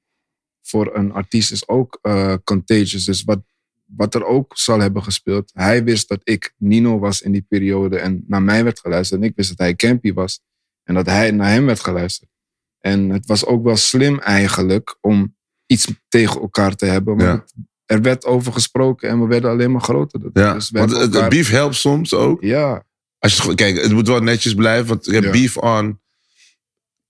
voor 0.63 0.95
een 0.95 1.13
artiest 1.13 1.53
is 1.53 1.69
ook 1.69 1.99
eh, 2.03 2.35
contagious. 2.45 3.05
Dus 3.05 3.23
wat, 3.25 3.41
wat 3.85 4.15
er 4.15 4.25
ook 4.25 4.57
zal 4.57 4.79
hebben 4.81 5.03
gespeeld, 5.03 5.51
hij 5.55 5.85
wist 5.85 6.09
dat 6.09 6.21
ik 6.25 6.55
Nino 6.57 6.99
was 6.99 7.21
in 7.23 7.33
die 7.33 7.45
periode 7.49 7.99
en 7.99 8.25
naar 8.27 8.43
mij 8.43 8.65
werd 8.65 8.79
geluisterd. 8.81 9.21
En 9.21 9.27
ik 9.29 9.37
wist 9.37 9.49
dat 9.49 9.59
hij 9.59 9.75
Campy 9.75 10.13
was 10.13 10.41
en 10.85 10.95
dat 10.95 11.07
hij 11.07 11.31
naar 11.31 11.51
hem 11.51 11.67
werd 11.67 11.81
geluisterd. 11.81 12.31
En 12.79 13.09
het 13.11 13.27
was 13.27 13.45
ook 13.45 13.65
wel 13.65 13.77
slim 13.77 14.19
eigenlijk 14.19 14.97
om 15.01 15.37
iets 15.67 15.89
tegen 16.09 16.41
elkaar 16.41 16.75
te 16.75 16.87
hebben. 16.87 17.17
Want 17.17 17.53
Ja. 17.57 17.63
er 17.87 18.03
werd 18.03 18.25
over 18.25 18.53
gesproken 18.53 19.09
en 19.09 19.21
we 19.21 19.27
werden 19.27 19.51
alleen 19.51 19.73
maar 19.73 19.81
groter. 19.81 20.21
ja. 20.33 20.55
Dus 20.55 20.71
Want 20.71 20.91
het- 20.97 21.29
beef 21.29 21.49
helpt 21.51 21.75
soms 21.75 22.15
ook. 22.15 22.43
ja, 22.43 22.85
Als 23.19 23.37
je 23.37 23.55
kijk, 23.55 23.81
het 23.83 23.93
moet 23.93 24.07
wel 24.09 24.21
netjes 24.21 24.55
blijven. 24.55 24.87
Want 24.87 25.05
je 25.05 25.13
hebt 25.13 25.25
Ja. 25.25 25.31
beef 25.31 25.57
on. 25.57 26.01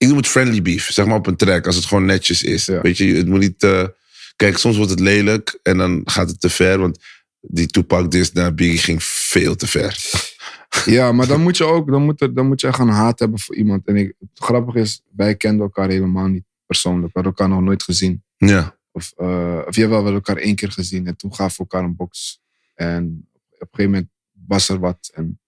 Ik 0.03 0.09
noem 0.09 0.17
het 0.17 0.27
friendly 0.27 0.61
beef, 0.61 0.91
zeg 0.91 1.05
maar 1.05 1.15
op 1.15 1.27
een 1.27 1.35
track. 1.35 1.65
Als 1.65 1.75
het 1.75 1.85
gewoon 1.85 2.05
netjes 2.05 2.43
is. 2.43 2.65
Ja. 2.65 2.81
Weet 2.81 2.97
je, 2.97 3.15
het 3.15 3.27
moet 3.27 3.39
niet... 3.39 3.63
eh, 3.63 3.87
kijk, 4.35 4.57
soms 4.57 4.75
wordt 4.75 4.91
het 4.91 4.99
lelijk 4.99 5.59
en 5.61 5.77
dan 5.77 6.01
gaat 6.05 6.29
het 6.29 6.39
te 6.41 6.49
ver. 6.49 6.79
Want 6.79 6.99
die 7.39 7.67
Tupac 7.67 8.11
dis 8.11 8.31
naar 8.31 8.53
Biggie 8.53 8.77
ging 8.77 9.03
veel 9.03 9.55
te 9.55 9.67
ver. 9.67 9.97
ja, 10.85 11.11
maar 11.11 11.27
dan 11.27 11.41
moet 11.41 11.57
je 11.57 11.63
ook 11.63 11.91
dan 11.91 12.03
moet, 12.03 12.21
er, 12.21 12.33
dan 12.33 12.47
moet 12.47 12.61
je 12.61 12.67
echt 12.67 12.79
een 12.79 12.87
haat 12.87 13.19
hebben 13.19 13.39
voor 13.39 13.55
iemand. 13.55 13.87
En 13.87 13.95
ik, 13.95 14.13
het 14.19 14.29
grappige 14.33 14.79
is, 14.79 15.01
wij 15.15 15.35
kenden 15.35 15.61
elkaar 15.61 15.89
helemaal 15.89 16.27
niet 16.27 16.43
persoonlijk. 16.65 17.05
We 17.05 17.11
hadden 17.13 17.33
elkaar 17.37 17.55
nog 17.55 17.65
nooit 17.65 17.83
gezien. 17.83 18.23
Ja, 18.37 18.77
Of, 18.91 19.13
eh 19.17 19.61
of 19.67 19.75
jawel, 19.75 19.97
we 19.97 20.03
hadden 20.03 20.13
elkaar 20.13 20.37
één 20.37 20.55
keer 20.55 20.71
gezien. 20.71 21.07
En 21.07 21.15
toen 21.15 21.35
gaven 21.35 21.53
we 21.53 21.57
elkaar 21.69 21.83
een 21.83 21.95
box. 21.95 22.39
En 22.75 23.27
op 23.49 23.59
een 23.59 23.67
gegeven 23.71 23.91
moment 23.91 24.09
was 24.47 24.69
er 24.69 24.79
wat. 24.79 25.11
En 25.13 25.39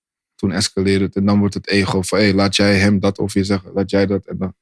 toen 0.45 0.53
escaleerde 0.53 1.05
het. 1.05 1.15
En 1.15 1.25
dan 1.25 1.39
wordt 1.39 1.53
het 1.53 1.67
ego 1.67 2.01
van, 2.01 2.19
hé, 2.19 2.31
laat 2.33 2.55
jij 2.55 2.77
hem 2.79 2.99
dat 2.99 3.17
over 3.19 3.39
je 3.39 3.45
zeggen. 3.45 3.71
Laat 3.73 3.89
jij 3.89 4.05
dat. 4.05 4.25
En 4.25 4.37
dan, 4.37 4.55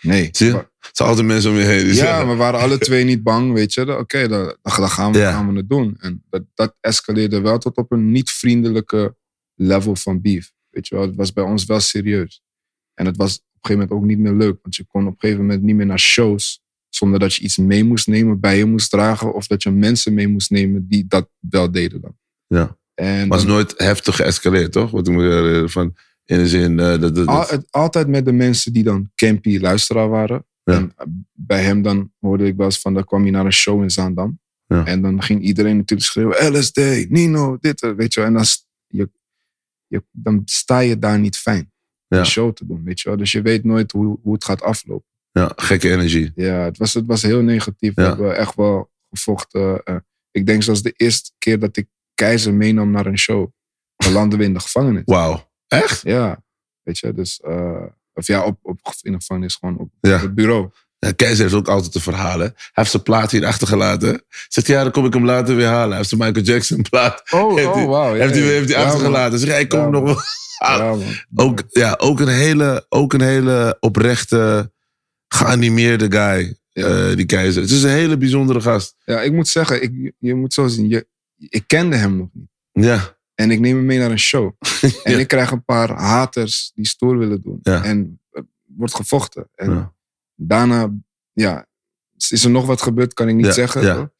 nee. 0.00 0.28
zie 0.32 0.46
je? 0.46 0.52
Maar- 0.52 0.68
Het 0.78 0.96
zijn 0.96 1.08
altijd 1.08 1.26
mensen 1.26 1.50
om 1.50 1.56
je 1.56 1.62
heen. 1.64 1.78
die 1.84 1.86
ja, 1.86 1.94
zeggen- 1.94 2.28
we 2.28 2.34
waren 2.34 2.60
alle 2.60 2.78
twee 2.78 3.04
niet 3.04 3.22
bang, 3.22 3.52
weet 3.52 3.74
je. 3.74 3.98
Oké, 3.98 4.28
dan, 4.28 4.56
dan 4.62 4.72
gaan, 4.72 5.12
we, 5.12 5.18
gaan 5.18 5.52
we 5.52 5.56
het 5.56 5.68
doen. 5.68 5.96
En 6.00 6.24
dat, 6.30 6.42
dat 6.54 6.76
escaleerde 6.80 7.40
wel 7.40 7.58
tot 7.58 7.76
op 7.76 7.92
een 7.92 8.10
niet 8.10 8.30
vriendelijke 8.30 9.16
level 9.54 9.96
van 9.96 10.20
beef. 10.20 10.52
Weet 10.70 10.88
je 10.88 10.94
wel, 10.94 11.06
het 11.06 11.16
was 11.16 11.32
bij 11.32 11.44
ons 11.44 11.64
wel 11.64 11.80
serieus. 11.80 12.42
En 12.94 13.06
het 13.06 13.16
was 13.16 13.34
op 13.34 13.42
een 13.42 13.58
gegeven 13.60 13.80
moment 13.88 13.90
ook 14.00 14.08
niet 14.08 14.18
meer 14.18 14.46
leuk. 14.46 14.58
Want 14.62 14.76
je 14.76 14.84
kon 14.86 15.06
op 15.06 15.12
een 15.12 15.18
gegeven 15.18 15.40
moment 15.42 15.62
niet 15.62 15.76
meer 15.76 15.86
naar 15.86 15.98
shows 16.00 16.62
zonder 16.88 17.18
dat 17.20 17.34
je 17.34 17.42
iets 17.42 17.56
mee 17.56 17.84
moest 17.84 18.06
nemen, 18.06 18.40
bij 18.40 18.56
je 18.56 18.64
moest 18.64 18.90
dragen. 18.90 19.34
Of 19.34 19.46
dat 19.46 19.62
je 19.62 19.70
mensen 19.70 20.14
mee 20.14 20.28
moest 20.28 20.50
nemen 20.50 20.86
die 20.88 21.04
dat 21.08 21.30
wel 21.38 21.70
deden 21.70 22.00
dan. 22.00 22.16
Ja. 22.46 22.78
En 23.00 23.28
dan- 23.28 23.38
is 23.38 23.44
nooit 23.44 23.74
heftig 23.76 24.16
geëscaleerd, 24.16 24.72
toch? 24.72 24.90
Wat 24.90 25.08
ik 25.08 25.14
moet 25.14 25.22
herinneren 25.22 25.70
van... 25.70 25.96
In 26.24 26.38
de 26.38 26.48
zin... 26.48 26.78
eh, 26.78 26.86
dat, 26.86 27.00
dat, 27.00 27.14
dat- 27.14 27.26
Al- 27.26 27.46
het- 27.48 27.66
altijd 27.70 28.08
met 28.08 28.24
de 28.24 28.32
mensen 28.32 28.72
die 28.72 28.82
dan 28.82 29.10
campy 29.14 29.58
luisteraar 29.58 30.08
waren. 30.08 30.46
Ja. 30.64 30.74
En 30.74 30.92
eh, 30.96 31.06
bij 31.32 31.62
hem 31.62 31.82
dan 31.82 32.12
hoorde 32.20 32.46
ik 32.46 32.56
wel 32.56 32.66
eens 32.66 32.80
van, 32.80 32.94
dan 32.94 33.04
kwam 33.04 33.22
hij 33.22 33.30
naar 33.30 33.44
een 33.44 33.52
show 33.52 33.82
in 33.82 33.90
Zaandam. 33.90 34.40
Ja. 34.66 34.84
En 34.86 35.02
dan 35.02 35.22
ging 35.22 35.42
iedereen 35.42 35.76
natuurlijk 35.76 36.08
schreeuwen, 36.08 36.58
LSD, 36.58 36.76
Nino, 37.10 37.56
dit, 37.60 37.82
eh, 37.82 37.90
weet 37.92 38.14
je 38.14 38.20
wel. 38.20 38.28
En 38.28 38.34
dan, 38.34 38.44
je, 38.86 39.10
je, 39.86 40.04
dan 40.10 40.42
sta 40.44 40.78
je 40.78 40.98
daar 40.98 41.18
niet 41.18 41.36
fijn. 41.36 41.72
Ja. 42.06 42.18
Een 42.18 42.26
show 42.26 42.52
te 42.52 42.66
doen, 42.66 42.84
weet 42.84 43.00
je 43.00 43.08
wel. 43.08 43.18
Dus 43.18 43.32
je 43.32 43.42
weet 43.42 43.64
nooit 43.64 43.92
hoe, 43.92 44.18
hoe 44.22 44.32
het 44.34 44.44
gaat 44.44 44.62
aflopen. 44.62 45.06
ja, 45.30 45.52
gekke 45.56 45.90
energie. 45.90 46.32
Ja, 46.34 46.64
het 46.64 46.78
was, 46.78 46.94
het 46.94 47.06
was 47.06 47.22
heel 47.22 47.42
negatief. 47.42 47.94
We 47.94 48.02
hebben 48.02 48.36
echt 48.36 48.54
wel 48.54 48.90
gevochten. 49.10 49.82
eh. 49.84 49.96
ik 50.30 50.46
denk 50.46 50.62
zelfs 50.62 50.82
de 50.82 50.92
eerste 50.96 51.30
keer 51.38 51.58
dat 51.58 51.76
ik 51.76 51.86
Keizer 52.20 52.54
meenam 52.54 52.90
naar 52.90 53.06
een 53.06 53.18
show. 53.18 53.50
Dan 53.96 54.12
landen 54.12 54.38
we 54.38 54.44
in 54.44 54.52
de 54.52 54.60
gevangenis. 54.60 55.02
Wauw. 55.04 55.50
Echt? 55.66 56.02
Ja, 56.02 56.42
weet 56.82 56.98
je, 56.98 57.12
dus 57.14 57.40
eh, 57.40 57.82
Of 58.14 58.26
ja, 58.26 58.44
op, 58.44 58.58
op, 58.62 58.78
in 59.02 59.12
de 59.12 59.18
gevangenis 59.18 59.54
gewoon 59.54 59.78
op, 59.78 59.90
Ja. 60.00 60.14
op 60.14 60.20
het 60.20 60.34
bureau. 60.34 60.70
Ja, 60.98 61.12
Keizer 61.12 61.42
heeft 61.42 61.54
ook 61.54 61.68
altijd 61.68 61.92
de 61.92 62.00
verhalen. 62.00 62.46
Hij 62.56 62.70
heeft 62.72 62.90
zijn 62.90 63.02
plaat 63.02 63.30
hier 63.30 63.46
achtergelaten. 63.46 64.22
Zegt, 64.48 64.66
ja, 64.66 64.82
dan 64.82 64.92
kom 64.92 65.04
ik 65.04 65.12
hem 65.14 65.24
later 65.24 65.56
weer 65.56 65.66
halen. 65.66 65.88
Hij 65.88 65.96
heeft 65.96 66.08
zijn 66.08 66.20
Michael 66.20 66.44
Jackson 66.44 66.82
plaat. 66.90 67.22
Oh, 67.30 67.54
heeft 67.54 67.66
oh, 67.68 67.90
ja, 67.90 68.12
heeft 68.12 68.34
hij, 68.34 68.42
heeft 68.42 68.68
Ja, 68.68 68.82
achtergelaten. 68.82 69.38
Zeg, 69.38 69.48
hij 69.50 69.66
kom 69.66 69.78
Ja, 69.80 69.88
nog 69.88 70.02
wel 70.02 70.16
halen. 70.68 71.06
Ook, 71.34 71.62
ja, 71.68 71.94
ook, 71.98 72.20
een 72.20 72.28
hele, 72.28 72.86
ook 72.88 73.12
een 73.12 73.20
hele 73.20 73.76
oprechte, 73.80 74.72
geanimeerde 75.28 76.10
guy, 76.12 76.58
eh, 76.72 77.16
die 77.16 77.26
keizer. 77.26 77.62
Het 77.62 77.70
is 77.70 77.82
een 77.82 77.90
hele 77.90 78.16
bijzondere 78.16 78.60
gast. 78.60 78.94
Ja, 79.04 79.20
ik 79.20 79.32
moet 79.32 79.48
zeggen, 79.48 79.82
ik, 79.82 80.12
je 80.18 80.34
moet 80.34 80.54
zo 80.54 80.66
zien, 80.66 80.88
je, 80.88 81.06
ik 81.48 81.66
kende 81.66 81.96
hem 81.96 82.16
nog 82.16 82.28
niet. 82.32 82.48
Ja, 82.72 83.18
En 83.34 83.50
ik 83.50 83.60
neem 83.60 83.76
hem 83.76 83.86
mee 83.86 83.98
naar 83.98 84.10
een 84.10 84.18
show. 84.18 84.52
En 85.04 85.18
ik 85.18 85.28
krijg 85.28 85.50
een 85.50 85.64
paar 85.64 85.90
haters 85.90 86.72
die 86.74 86.86
stoer 86.86 87.18
willen 87.18 87.42
doen. 87.42 87.58
Ja. 87.62 87.84
En 87.84 88.20
er 88.30 88.44
wordt 88.62 88.94
gevochten. 88.94 89.48
En 89.54 89.70
Ja. 89.70 89.94
daarna, 90.34 90.92
ja, 91.32 91.66
is 92.28 92.44
er 92.44 92.50
nog 92.50 92.66
wat 92.66 92.82
gebeurd, 92.82 93.14
kan 93.14 93.28
ik 93.28 93.34
niet 93.34 93.54
zeggen. 93.54 94.12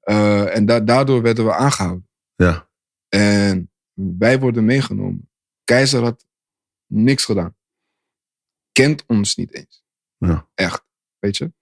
Eh, 0.00 0.56
en 0.56 0.66
da- 0.66 0.80
daardoor 0.80 1.22
werden 1.22 1.44
we 1.44 1.54
aangehouden. 1.54 2.08
ja, 2.34 2.68
En 3.08 3.70
wij 3.92 4.38
worden 4.40 4.64
meegenomen. 4.64 5.30
Keizer 5.64 6.02
had 6.02 6.26
niks 6.86 7.24
gedaan. 7.24 7.56
Kent 8.72 9.04
ons 9.06 9.36
niet 9.36 9.52
eens. 9.54 9.84
Ja. 10.18 10.48
Echt, 10.54 10.84
weet 11.18 11.36
je. 11.36 11.52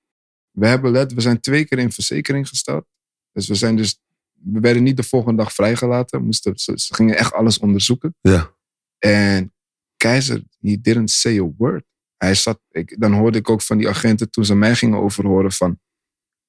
We, 0.50 0.66
hebben 0.66 0.90
let, 0.90 1.12
we 1.12 1.20
zijn 1.20 1.40
twee 1.40 1.64
keer 1.64 1.78
in 1.78 1.92
verzekering 1.92 2.48
gesteld. 2.48 2.86
Dus 3.32 3.48
we 3.48 3.54
zijn 3.54 3.76
dus... 3.76 4.00
We 4.44 4.60
werden 4.60 4.82
niet 4.82 4.96
de 4.96 5.02
volgende 5.02 5.42
dag 5.42 5.52
vrijgelaten. 5.52 6.24
Moesten, 6.24 6.58
ze, 6.58 6.72
ze 6.78 6.94
gingen 6.94 7.16
echt 7.16 7.32
alles 7.32 7.58
onderzoeken. 7.58 8.16
ja, 8.20 8.54
En 8.98 9.52
Keizer, 9.96 10.42
he 10.60 10.80
didn't 10.80 11.10
say 11.10 11.38
a 11.38 11.50
word. 11.56 11.84
Hij 12.16 12.34
zat, 12.34 12.60
ik, 12.70 13.00
dan 13.00 13.12
hoorde 13.12 13.38
ik 13.38 13.50
ook 13.50 13.62
van 13.62 13.78
die 13.78 13.88
agenten 13.88 14.30
toen 14.30 14.44
ze 14.44 14.54
mij 14.54 14.74
gingen 14.74 14.98
overhoren 14.98 15.52
van... 15.52 15.80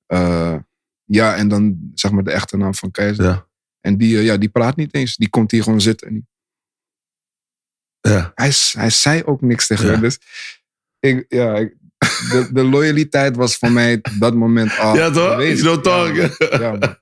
eh, 0.05 0.57
ja, 1.03 1.35
en 1.35 1.47
dan 1.47 1.91
zeg 1.93 2.11
maar 2.11 2.23
de 2.23 2.31
echte 2.31 2.57
naam 2.57 2.73
van 2.75 2.91
Keizer. 2.91 3.23
ja, 3.25 3.47
En 3.79 3.97
die, 3.97 4.17
eh, 4.17 4.25
ja, 4.25 4.37
die 4.37 4.49
praat 4.49 4.75
niet 4.75 4.93
eens. 4.93 5.15
Die 5.15 5.29
komt 5.29 5.51
hier 5.51 5.63
gewoon 5.63 5.81
zitten. 5.81 6.07
En 6.07 6.27
ja. 8.01 8.31
hij, 8.35 8.51
hij 8.71 8.89
zei 8.89 9.23
ook 9.23 9.41
niks 9.41 9.67
tegen 9.67 9.85
Ja. 9.85 9.91
me. 9.95 9.99
Dus 10.01 10.19
ik, 10.99 11.25
ja, 11.27 11.55
ik- 11.55 11.75
de, 12.29 12.49
de 12.53 12.63
loyaliteit 12.63 13.35
was 13.35 13.57
voor 13.57 13.71
mij 13.71 14.01
dat 14.19 14.33
moment 14.35 14.77
al 14.77 14.95
Ja, 14.95 15.11
toch? 15.11 15.31
aanwezig. 15.31 15.63
You 15.65 15.81
don't 15.81 15.83
talk. 15.83 16.15
Ja, 16.15 16.59
ja, 16.59 16.71
man. 16.71 16.97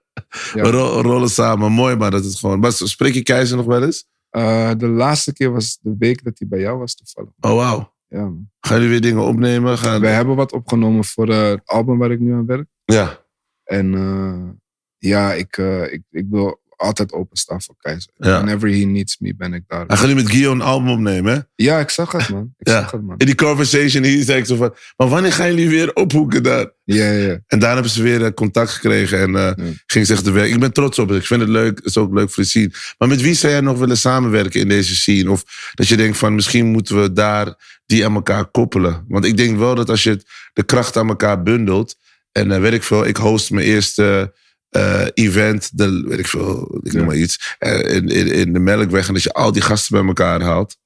Ja. 0.54 0.62
We 0.64 0.70
ro- 0.70 1.02
rollen 1.02 1.30
samen. 1.30 1.72
Mooi, 1.72 1.96
maar 1.96 2.12
dat 2.12 2.26
is 2.26 2.40
gewoon... 2.40 2.60
Maar 2.60 2.72
spreek 2.72 3.14
je 3.14 3.24
keizer 3.24 3.58
nog 3.58 3.66
wel 3.66 3.84
eens? 3.84 4.06
Eh, 4.30 4.72
de 4.78 4.88
laatste 4.88 5.34
keer 5.34 5.52
was 5.52 5.78
de 5.82 5.96
week 6.00 6.24
dat 6.24 6.40
hij 6.40 6.48
bij 6.48 6.60
jou 6.60 6.78
was 6.78 6.96
toevallig. 6.96 7.30
Oh, 7.40 7.54
wauw. 7.56 7.94
Ja. 8.08 8.32
Gaan 8.60 8.76
jullie 8.78 8.90
weer 8.90 9.02
dingen 9.02 9.24
opnemen? 9.24 9.78
Gaan... 9.78 10.02
We 10.02 10.08
hebben 10.08 10.36
wat 10.36 10.52
opgenomen 10.54 11.04
voor 11.04 11.30
eh, 11.30 11.48
het 11.50 11.62
album 11.66 11.98
waar 11.98 12.12
ik 12.12 12.20
nu 12.20 12.34
aan 12.34 12.46
werk. 12.46 12.68
Ja, 12.86 13.26
En 13.64 13.94
eh, 13.94 14.50
ja, 14.98 15.34
ik, 15.34 15.58
ik, 15.92 16.02
ik 16.10 16.26
wil 16.30 16.62
altijd 16.84 17.12
openstaan 17.12 17.62
voor 17.62 17.76
Keizer. 17.80 18.12
Ja. 18.18 18.30
Whenever 18.44 18.70
he 18.70 18.76
needs 18.86 19.18
me, 19.20 19.36
ben 19.36 19.54
ik 19.54 19.64
daar. 19.68 19.84
hij 19.88 19.98
gaat 19.98 20.08
nu 20.08 20.16
met 20.16 20.30
Guillaume 20.30 20.62
een 20.62 20.68
album 20.68 20.90
opnemen, 20.90 21.34
hè? 21.34 21.40
Ja, 21.56 21.80
ik 21.80 21.90
zag 21.90 22.12
het, 22.12 22.30
man. 22.30 22.54
Ik 22.58 22.68
Ja. 22.68 22.82
zag 22.82 22.92
het, 22.92 23.02
man. 23.02 23.18
In 23.18 23.26
die 23.26 23.36
conversation 23.36 24.04
hier 24.04 24.24
zei 24.24 24.40
ik 24.40 24.46
zo 24.46 24.56
van... 24.56 24.76
Maar 24.98 25.08
wanneer 25.08 25.34
gaan 25.34 25.48
jullie 25.48 25.70
weer 25.70 25.94
ophoeken 25.94 26.44
daar? 26.44 26.72
Ja, 26.84 27.12
ja. 27.12 27.40
En 27.48 27.60
daar 27.60 27.74
hebben 27.74 27.92
ze 27.92 28.04
weer 28.04 28.24
eh, 28.26 28.32
contact 28.34 28.70
gekregen 28.72 29.20
en 29.20 29.36
eh, 29.36 29.66
Ja. 29.66 29.74
ging 29.86 30.06
zich 30.08 30.22
te 30.22 30.32
werk. 30.32 30.50
Ik 30.52 30.60
ben 30.60 30.74
trots 30.74 31.00
op 31.00 31.10
het. 31.10 31.18
Ik 31.20 31.26
vind 31.26 31.42
het 31.42 31.50
leuk. 31.50 31.76
Het 31.78 31.86
is 31.86 31.98
ook 31.98 32.14
leuk 32.14 32.30
voor 32.32 32.44
de 32.44 32.50
scene. 32.50 32.72
Maar 32.98 33.08
met 33.08 33.22
wie 33.22 33.34
zou 33.34 33.52
jij 33.52 33.62
nog 33.62 33.78
willen 33.80 33.98
samenwerken 33.98 34.60
in 34.60 34.68
deze 34.68 34.96
scene? 34.96 35.32
Of 35.32 35.44
dat 35.74 35.88
je 35.88 35.98
denkt 35.98 36.18
van 36.18 36.36
misschien 36.36 36.66
moeten 36.66 37.02
we 37.02 37.14
daar 37.14 37.56
die 37.86 38.06
aan 38.06 38.14
elkaar 38.16 38.46
koppelen. 38.46 39.06
Want 39.08 39.26
ik 39.26 39.38
denk 39.38 39.58
wel 39.58 39.76
dat 39.76 39.90
als 39.90 40.04
je 40.04 40.24
de 40.54 40.64
kracht 40.64 40.98
aan 40.98 41.08
elkaar 41.08 41.44
bundelt. 41.44 41.96
En 42.32 42.52
eh, 42.52 42.60
weet 42.60 42.74
ik 42.74 42.84
veel, 42.84 43.06
ik 43.06 43.18
host 43.18 43.52
mijn 43.52 43.66
eerste 43.66 44.34
eh, 44.74 45.08
event. 45.14 45.78
De, 45.78 46.02
weet 46.08 46.20
ik 46.20 46.28
veel, 46.28 46.80
ik 46.84 46.94
noem 46.94 47.06
maar 47.06 47.16
iets. 47.16 47.56
eh, 47.60 47.96
in, 47.96 48.08
in, 48.10 48.28
in 48.28 48.54
de 48.54 48.60
Melkweg. 48.60 49.08
En 49.08 49.14
dat 49.14 49.24
je 49.24 49.34
al 49.34 49.52
die 49.52 49.62
gasten 49.62 49.96
bij 49.98 50.06
elkaar 50.08 50.42
haalt. 50.42 50.78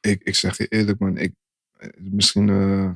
ik, 0.00 0.22
ik 0.22 0.34
zeg 0.34 0.56
je 0.58 0.66
eerlijk, 0.68 0.98
man. 0.98 1.16
Ik, 1.16 1.32
misschien. 1.96 2.48
eh, 2.48 2.90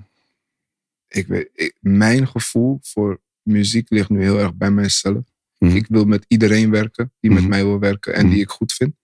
ik 1.09 1.27
weet, 1.27 1.49
ik- 1.55 1.75
mijn 1.81 2.29
gevoel 2.29 2.79
voor 2.83 3.21
muziek 3.43 3.91
ligt 3.91 4.09
nu 4.09 4.23
heel 4.23 4.39
erg 4.39 4.55
bij 4.55 4.71
mijzelf. 4.71 5.25
Mhm. 5.59 5.77
Ik 5.77 5.87
wil 5.89 6.05
met 6.05 6.25
iedereen 6.29 6.71
werken 6.71 7.13
die 7.21 7.31
Mhm. 7.31 7.41
met 7.41 7.49
mij 7.51 7.65
wil 7.65 7.79
werken 7.79 8.15
en 8.15 8.25
Mhm. 8.25 8.35
die 8.35 8.43
ik 8.43 8.51
goed 8.51 8.73
vind. 8.73 8.95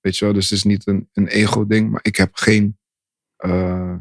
Weet 0.00 0.16
je 0.16 0.24
wel, 0.24 0.34
dus 0.34 0.44
het 0.50 0.58
is 0.58 0.64
niet 0.64 0.86
een, 0.86 1.08
een 1.12 1.26
ego-ding, 1.28 1.90
maar 1.90 2.00
ik 2.02 2.16
heb 2.16 2.34
geen. 2.34 2.76
eh, 3.36 3.94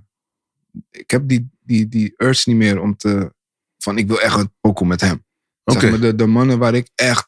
ik 0.91 1.11
heb 1.11 1.27
die, 1.27 1.49
die, 1.59 1.87
die 1.87 2.13
urge 2.17 2.49
niet 2.49 2.57
meer 2.57 2.79
om 2.79 2.95
te. 2.97 3.33
van 3.77 3.97
ik 3.97 4.07
wil 4.07 4.21
echt 4.21 4.37
een 4.37 4.51
pokoe 4.61 4.87
met 4.87 5.01
hem. 5.01 5.23
Oké. 5.69 5.79
Zeg 5.79 5.89
maar, 5.89 5.99
de, 5.99 6.15
de 6.15 6.25
mannen 6.25 6.59
waar 6.59 6.73
ik 6.73 6.89
echt 6.95 7.27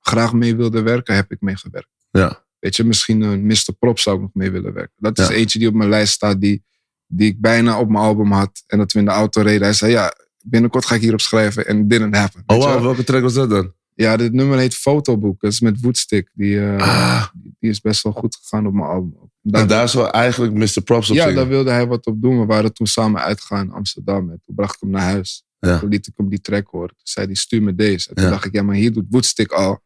graag 0.00 0.32
mee 0.32 0.56
wilde 0.56 0.82
werken, 0.82 1.14
heb 1.14 1.30
ik 1.32 1.40
mee 1.40 1.56
gewerkt. 1.56 1.88
Ja. 2.10 2.44
Weet 2.58 2.76
je, 2.76 2.84
misschien 2.84 3.20
een 3.20 3.46
Mr. 3.46 3.72
Prop 3.78 3.98
zou 3.98 4.16
ik 4.16 4.22
nog 4.22 4.30
mee 4.34 4.50
willen 4.50 4.72
werken. 4.72 4.94
Dat 4.96 5.18
is 5.18 5.28
Ja. 5.28 5.34
eentje 5.34 5.58
die 5.58 5.68
op 5.68 5.74
mijn 5.74 5.88
lijst 5.90 6.12
staat, 6.12 6.40
die, 6.40 6.64
die 7.06 7.28
ik 7.28 7.40
bijna 7.40 7.78
op 7.80 7.88
mijn 7.88 8.04
album 8.04 8.32
had. 8.32 8.62
En 8.66 8.78
dat 8.78 8.92
we 8.92 8.98
in 8.98 9.04
de 9.04 9.10
auto 9.10 9.40
reden. 9.42 9.62
Hij 9.62 9.72
zei, 9.72 9.92
ja, 9.92 10.12
binnenkort 10.42 10.86
ga 10.86 10.94
ik 10.94 11.00
hierop 11.00 11.20
schrijven. 11.20 11.66
En 11.66 11.88
didn't 11.88 12.16
happen. 12.16 12.42
Oh 12.46 12.56
wow, 12.56 12.66
wel? 12.68 12.82
welke 12.82 13.04
track 13.04 13.22
was 13.22 13.34
dat 13.34 13.50
dan? 13.50 13.74
Ja, 13.94 14.16
dit 14.16 14.32
nummer 14.32 14.58
heet 14.58 14.74
Fotoboek. 14.74 15.40
Dat 15.40 15.52
is 15.52 15.60
met 15.60 15.80
Woodstick. 15.80 16.30
Die, 16.32 16.60
eh, 16.60 16.76
Ah, 16.82 17.26
die 17.58 17.70
is 17.70 17.80
best 17.80 18.02
wel 18.02 18.12
goed 18.12 18.36
gegaan 18.42 18.66
op 18.66 18.72
mijn 18.72 18.86
album. 18.88 19.30
en 19.50 19.66
daar 19.66 19.88
zou 19.88 20.10
eigenlijk 20.10 20.54
Mr. 20.54 20.82
Props 20.84 21.10
op 21.10 21.16
ja, 21.16 21.22
zingen. 21.22 21.36
daar 21.36 21.48
wilde 21.48 21.70
hij 21.70 21.86
wat 21.86 22.06
op 22.06 22.22
doen. 22.22 22.40
We 22.40 22.46
waren 22.46 22.72
toen 22.72 22.86
samen 22.86 23.20
uitgegaan 23.22 23.64
in 23.66 23.72
Amsterdam. 23.72 24.30
En 24.30 24.40
toen 24.44 24.54
bracht 24.54 24.74
ik 24.74 24.80
hem 24.80 24.90
naar 24.90 25.02
huis. 25.02 25.44
Ja. 25.58 25.78
Toen 25.78 25.88
liet 25.88 26.06
ik 26.06 26.12
hem 26.16 26.28
die 26.28 26.40
track 26.40 26.66
horen. 26.70 26.88
Toen 26.88 26.96
zei 27.02 27.26
hij, 27.26 27.34
stuur 27.34 27.62
me 27.62 27.74
deze. 27.74 28.08
En 28.08 28.14
toen 28.14 28.24
Ja. 28.24 28.30
dacht 28.30 28.44
ik, 28.44 28.52
ja, 28.54 28.62
maar 28.62 28.74
hier 28.74 28.92
doet 28.92 29.06
Woodstick 29.10 29.52
al 29.52 29.84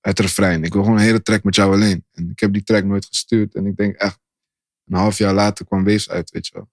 het 0.00 0.18
refrein. 0.20 0.64
Ik 0.64 0.72
wil 0.72 0.82
gewoon 0.82 0.98
een 0.98 1.04
hele 1.04 1.22
track 1.22 1.42
met 1.44 1.54
jou 1.54 1.74
alleen. 1.74 2.04
En 2.12 2.30
ik 2.30 2.40
heb 2.40 2.52
die 2.52 2.62
track 2.62 2.84
nooit 2.84 3.04
gestuurd. 3.04 3.54
En 3.54 3.66
ik 3.66 3.76
denk 3.76 3.94
echt, 3.96 4.18
een 4.86 4.96
half 4.96 5.18
jaar 5.18 5.34
later 5.34 5.64
kwam 5.66 5.84
Waves 5.84 6.08
uit, 6.10 6.30
weet 6.30 6.46
je 6.46 6.52
wel. 6.54 6.70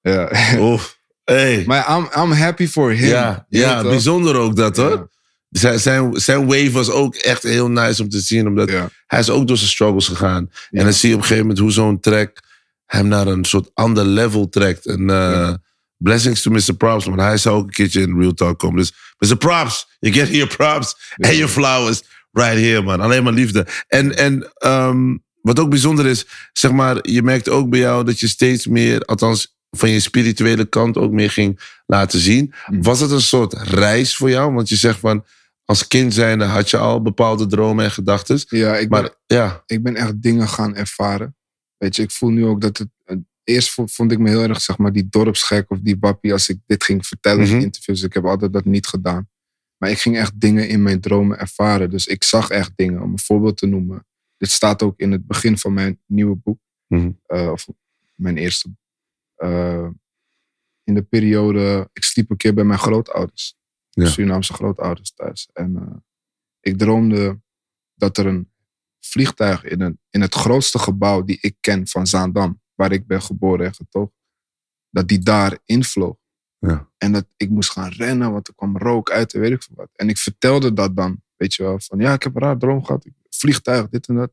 Ja. 0.00 0.30
Hey. 1.24 1.64
maar 1.66 1.96
I'm, 1.98 2.08
I'm 2.22 2.32
happy 2.32 2.66
for 2.66 2.90
him. 2.92 3.08
Ja, 3.08 3.46
ja 3.48 3.82
bijzonder 3.82 4.36
ook 4.36 4.56
dat 4.56 4.76
hoor. 4.76 4.90
Ja, 4.90 5.08
Zijn, 5.48 5.78
zijn, 5.80 6.20
zijn 6.20 6.46
wave 6.46 6.70
was 6.70 6.90
ook 6.90 7.14
echt 7.14 7.42
heel 7.42 7.70
nice 7.70 8.02
om 8.02 8.08
te 8.08 8.20
zien. 8.20 8.46
Omdat 8.46 8.70
ja. 8.70 8.88
hij 9.06 9.18
is 9.18 9.30
ook 9.30 9.46
door 9.46 9.56
zijn 9.56 9.70
struggles 9.70 10.08
gegaan. 10.08 10.48
Ja. 10.50 10.78
En 10.78 10.84
dan 10.84 10.92
zie 10.92 11.08
je 11.08 11.14
op 11.14 11.20
een 11.20 11.26
gegeven 11.26 11.46
moment 11.46 11.64
hoe 11.64 11.72
zo'n 11.72 12.00
track 12.00 12.40
hem 12.86 13.08
naar 13.08 13.26
een 13.26 13.44
soort 13.44 13.70
ander 13.74 14.04
level 14.04 14.48
trekt. 14.48 14.86
En 14.86 15.10
eh. 15.10 15.54
Blessings 16.02 16.42
to 16.42 16.50
Mr. 16.50 16.74
Props. 16.76 17.04
Want 17.04 17.20
hij 17.20 17.36
zou 17.36 17.56
ook 17.56 17.64
een 17.64 17.72
keertje 17.72 18.00
in 18.00 18.18
Real 18.18 18.34
Talk 18.34 18.58
komen. 18.58 18.76
Dus 18.78 18.92
Mr. 19.18 19.36
Props, 19.36 19.88
you 19.98 20.14
get 20.14 20.28
your 20.28 20.56
props 20.56 21.14
and 21.16 21.34
your 21.34 21.48
flowers 21.48 22.02
right 22.32 22.58
here 22.58 22.82
man. 22.82 23.00
Alleen 23.00 23.22
maar 23.22 23.32
liefde. 23.32 23.66
En, 23.88 24.16
en 24.16 24.52
ehm, 24.54 25.16
wat 25.42 25.58
ook 25.58 25.70
bijzonder 25.70 26.06
is, 26.06 26.26
zeg 26.52 26.72
maar, 26.72 26.98
je 27.02 27.22
merkt 27.22 27.48
ook 27.48 27.70
bij 27.70 27.78
jou 27.78 28.04
dat 28.04 28.20
je 28.20 28.28
steeds 28.28 28.66
meer, 28.66 29.00
althans 29.00 29.56
van 29.70 29.90
je 29.90 30.00
spirituele 30.00 30.64
kant 30.64 30.96
ook 30.96 31.12
meer 31.12 31.30
ging 31.30 31.60
laten 31.86 32.18
zien. 32.18 32.52
Mm. 32.66 32.82
Was 32.82 33.00
het 33.00 33.10
een 33.10 33.20
soort 33.20 33.52
reis 33.52 34.16
voor 34.16 34.30
jou? 34.30 34.52
Want 34.52 34.68
je 34.68 34.76
zegt 34.76 34.98
van, 34.98 35.24
als 35.64 35.86
kind 35.86 36.14
zijnde 36.14 36.44
had 36.44 36.70
je 36.70 36.76
al 36.76 37.02
bepaalde 37.02 37.46
dromen 37.46 37.84
en 37.84 37.90
gedachten. 37.90 38.40
Ja, 38.48 38.76
ik 38.76 38.88
ben, 38.88 39.14
ja, 39.26 39.62
ik 39.66 39.82
ben 39.82 39.96
echt 39.96 40.22
dingen 40.22 40.48
gaan 40.48 40.76
ervaren. 40.76 41.36
Weet 41.76 41.96
je, 41.96 42.02
ik 42.02 42.10
voel 42.10 42.30
nu 42.30 42.46
ook 42.46 42.60
dat 42.60 42.78
het... 42.78 42.88
Eerst 43.44 43.70
vo- 43.70 43.86
vond 43.86 44.12
ik 44.12 44.18
me 44.18 44.28
heel 44.28 44.42
erg, 44.42 44.60
zeg 44.60 44.78
maar, 44.78 44.92
die 44.92 45.08
dorpsgek 45.08 45.70
of 45.70 45.78
die 45.80 45.96
wappie 46.00 46.32
als 46.32 46.48
ik 46.48 46.58
dit 46.66 46.84
ging 46.84 47.06
vertellen 47.06 47.42
Mhm. 47.46 47.54
in 47.56 47.62
interviews. 47.62 48.02
Ik 48.02 48.12
heb 48.12 48.24
altijd 48.24 48.52
dat 48.52 48.64
niet 48.64 48.86
gedaan. 48.86 49.28
Maar 49.76 49.90
ik 49.90 49.98
ging 49.98 50.16
echt 50.16 50.40
dingen 50.40 50.68
in 50.68 50.82
mijn 50.82 51.00
dromen 51.00 51.38
ervaren. 51.38 51.90
Dus 51.90 52.06
ik 52.06 52.24
zag 52.24 52.50
echt 52.50 52.72
dingen. 52.76 53.02
Om 53.02 53.12
een 53.12 53.18
voorbeeld 53.18 53.56
te 53.56 53.66
noemen. 53.66 54.06
Dit 54.36 54.50
staat 54.50 54.82
ook 54.82 54.98
in 55.00 55.12
het 55.12 55.26
begin 55.26 55.58
van 55.58 55.72
mijn 55.72 56.00
nieuwe 56.06 56.36
boek. 56.36 56.58
Mhm. 56.86 57.10
Eh, 57.26 57.50
of 57.50 57.68
mijn 58.14 58.36
eerste. 58.36 58.68
Eh, 59.34 59.88
in 60.84 60.94
de 60.94 61.02
periode, 61.02 61.88
ik 61.92 62.04
sliep 62.04 62.30
een 62.30 62.36
keer 62.36 62.54
bij 62.54 62.64
mijn 62.64 62.78
grootouders. 62.78 63.56
Ja. 63.90 64.06
Surinaamse 64.06 64.52
grootouders 64.52 65.12
thuis. 65.14 65.48
En 65.52 65.76
eh, 65.76 65.96
ik 66.60 66.78
droomde 66.78 67.40
dat 67.94 68.18
er 68.18 68.26
een 68.26 68.50
vliegtuig 69.00 69.64
in, 69.64 69.80
een, 69.80 69.98
in 70.10 70.20
het 70.20 70.34
grootste 70.34 70.78
gebouw 70.78 71.22
die 71.24 71.38
ik 71.40 71.56
ken 71.60 71.86
van 71.88 72.06
Zaandam, 72.06 72.60
waar 72.74 72.92
ik 72.92 73.06
ben 73.06 73.22
geboren 73.22 73.66
en 73.66 73.74
getogen, 73.74 74.14
dat 74.90 75.08
die 75.08 75.18
daar 75.18 75.58
invloog. 75.64 76.16
Ja. 76.58 76.88
En 76.98 77.12
dat 77.12 77.26
ik 77.36 77.50
moest 77.50 77.70
gaan 77.70 77.90
rennen, 77.90 78.32
want 78.32 78.48
er 78.48 78.54
kwam 78.54 78.78
rook 78.78 79.10
uit 79.10 79.34
en 79.34 79.40
weet 79.40 79.50
ik 79.52 79.62
veel 79.62 79.76
wat. 79.76 79.88
En 79.94 80.08
ik 80.08 80.18
vertelde 80.18 80.72
dat 80.72 80.96
dan, 80.96 81.22
weet 81.36 81.54
je 81.54 81.62
wel, 81.62 81.80
van 81.80 81.98
ja, 81.98 82.12
ik 82.12 82.22
heb 82.22 82.34
een 82.34 82.42
raar 82.42 82.58
droom 82.58 82.84
gehad. 82.84 83.06
Vliegtuig, 83.28 83.88
dit 83.88 84.06
en 84.08 84.14
dat. 84.14 84.32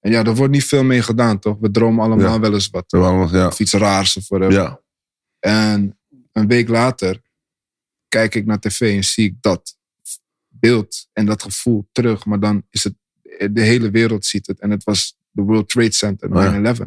En 0.00 0.10
ja, 0.10 0.24
er 0.24 0.34
wordt 0.34 0.52
niet 0.52 0.64
veel 0.64 0.84
mee 0.84 1.02
gedaan, 1.02 1.38
toch? 1.38 1.56
We 1.60 1.70
dromen 1.70 2.04
allemaal 2.04 2.32
Ja. 2.34 2.40
wel 2.40 2.52
eens 2.54 2.70
wat. 2.70 2.90
we 2.90 2.98
allemaal- 2.98 3.34
ja. 3.34 3.46
Of 3.46 3.60
iets 3.60 3.72
raars 3.72 4.16
of 4.16 4.28
whatever. 4.28 4.54
ja. 4.54 4.80
En 5.38 5.98
een 6.32 6.46
week 6.46 6.68
later 6.68 7.22
kijk 8.08 8.34
ik 8.34 8.46
naar 8.46 8.58
tv 8.60 8.96
en 8.96 9.04
zie 9.04 9.24
ik 9.26 9.36
dat 9.40 9.76
beeld 10.48 11.08
en 11.12 11.26
dat 11.26 11.42
gevoel 11.42 11.88
terug. 11.92 12.24
Maar 12.24 12.40
dan 12.40 12.66
is 12.70 12.84
het, 12.84 12.94
de 13.52 13.60
hele 13.60 13.90
wereld 13.90 14.24
ziet 14.26 14.46
het. 14.46 14.60
En 14.60 14.70
het 14.70 14.84
was 14.84 15.16
de 15.30 15.42
World 15.42 15.68
Trade 15.68 15.92
Center, 15.92 16.28
9-11. 16.28 16.34
Oh 16.34 16.76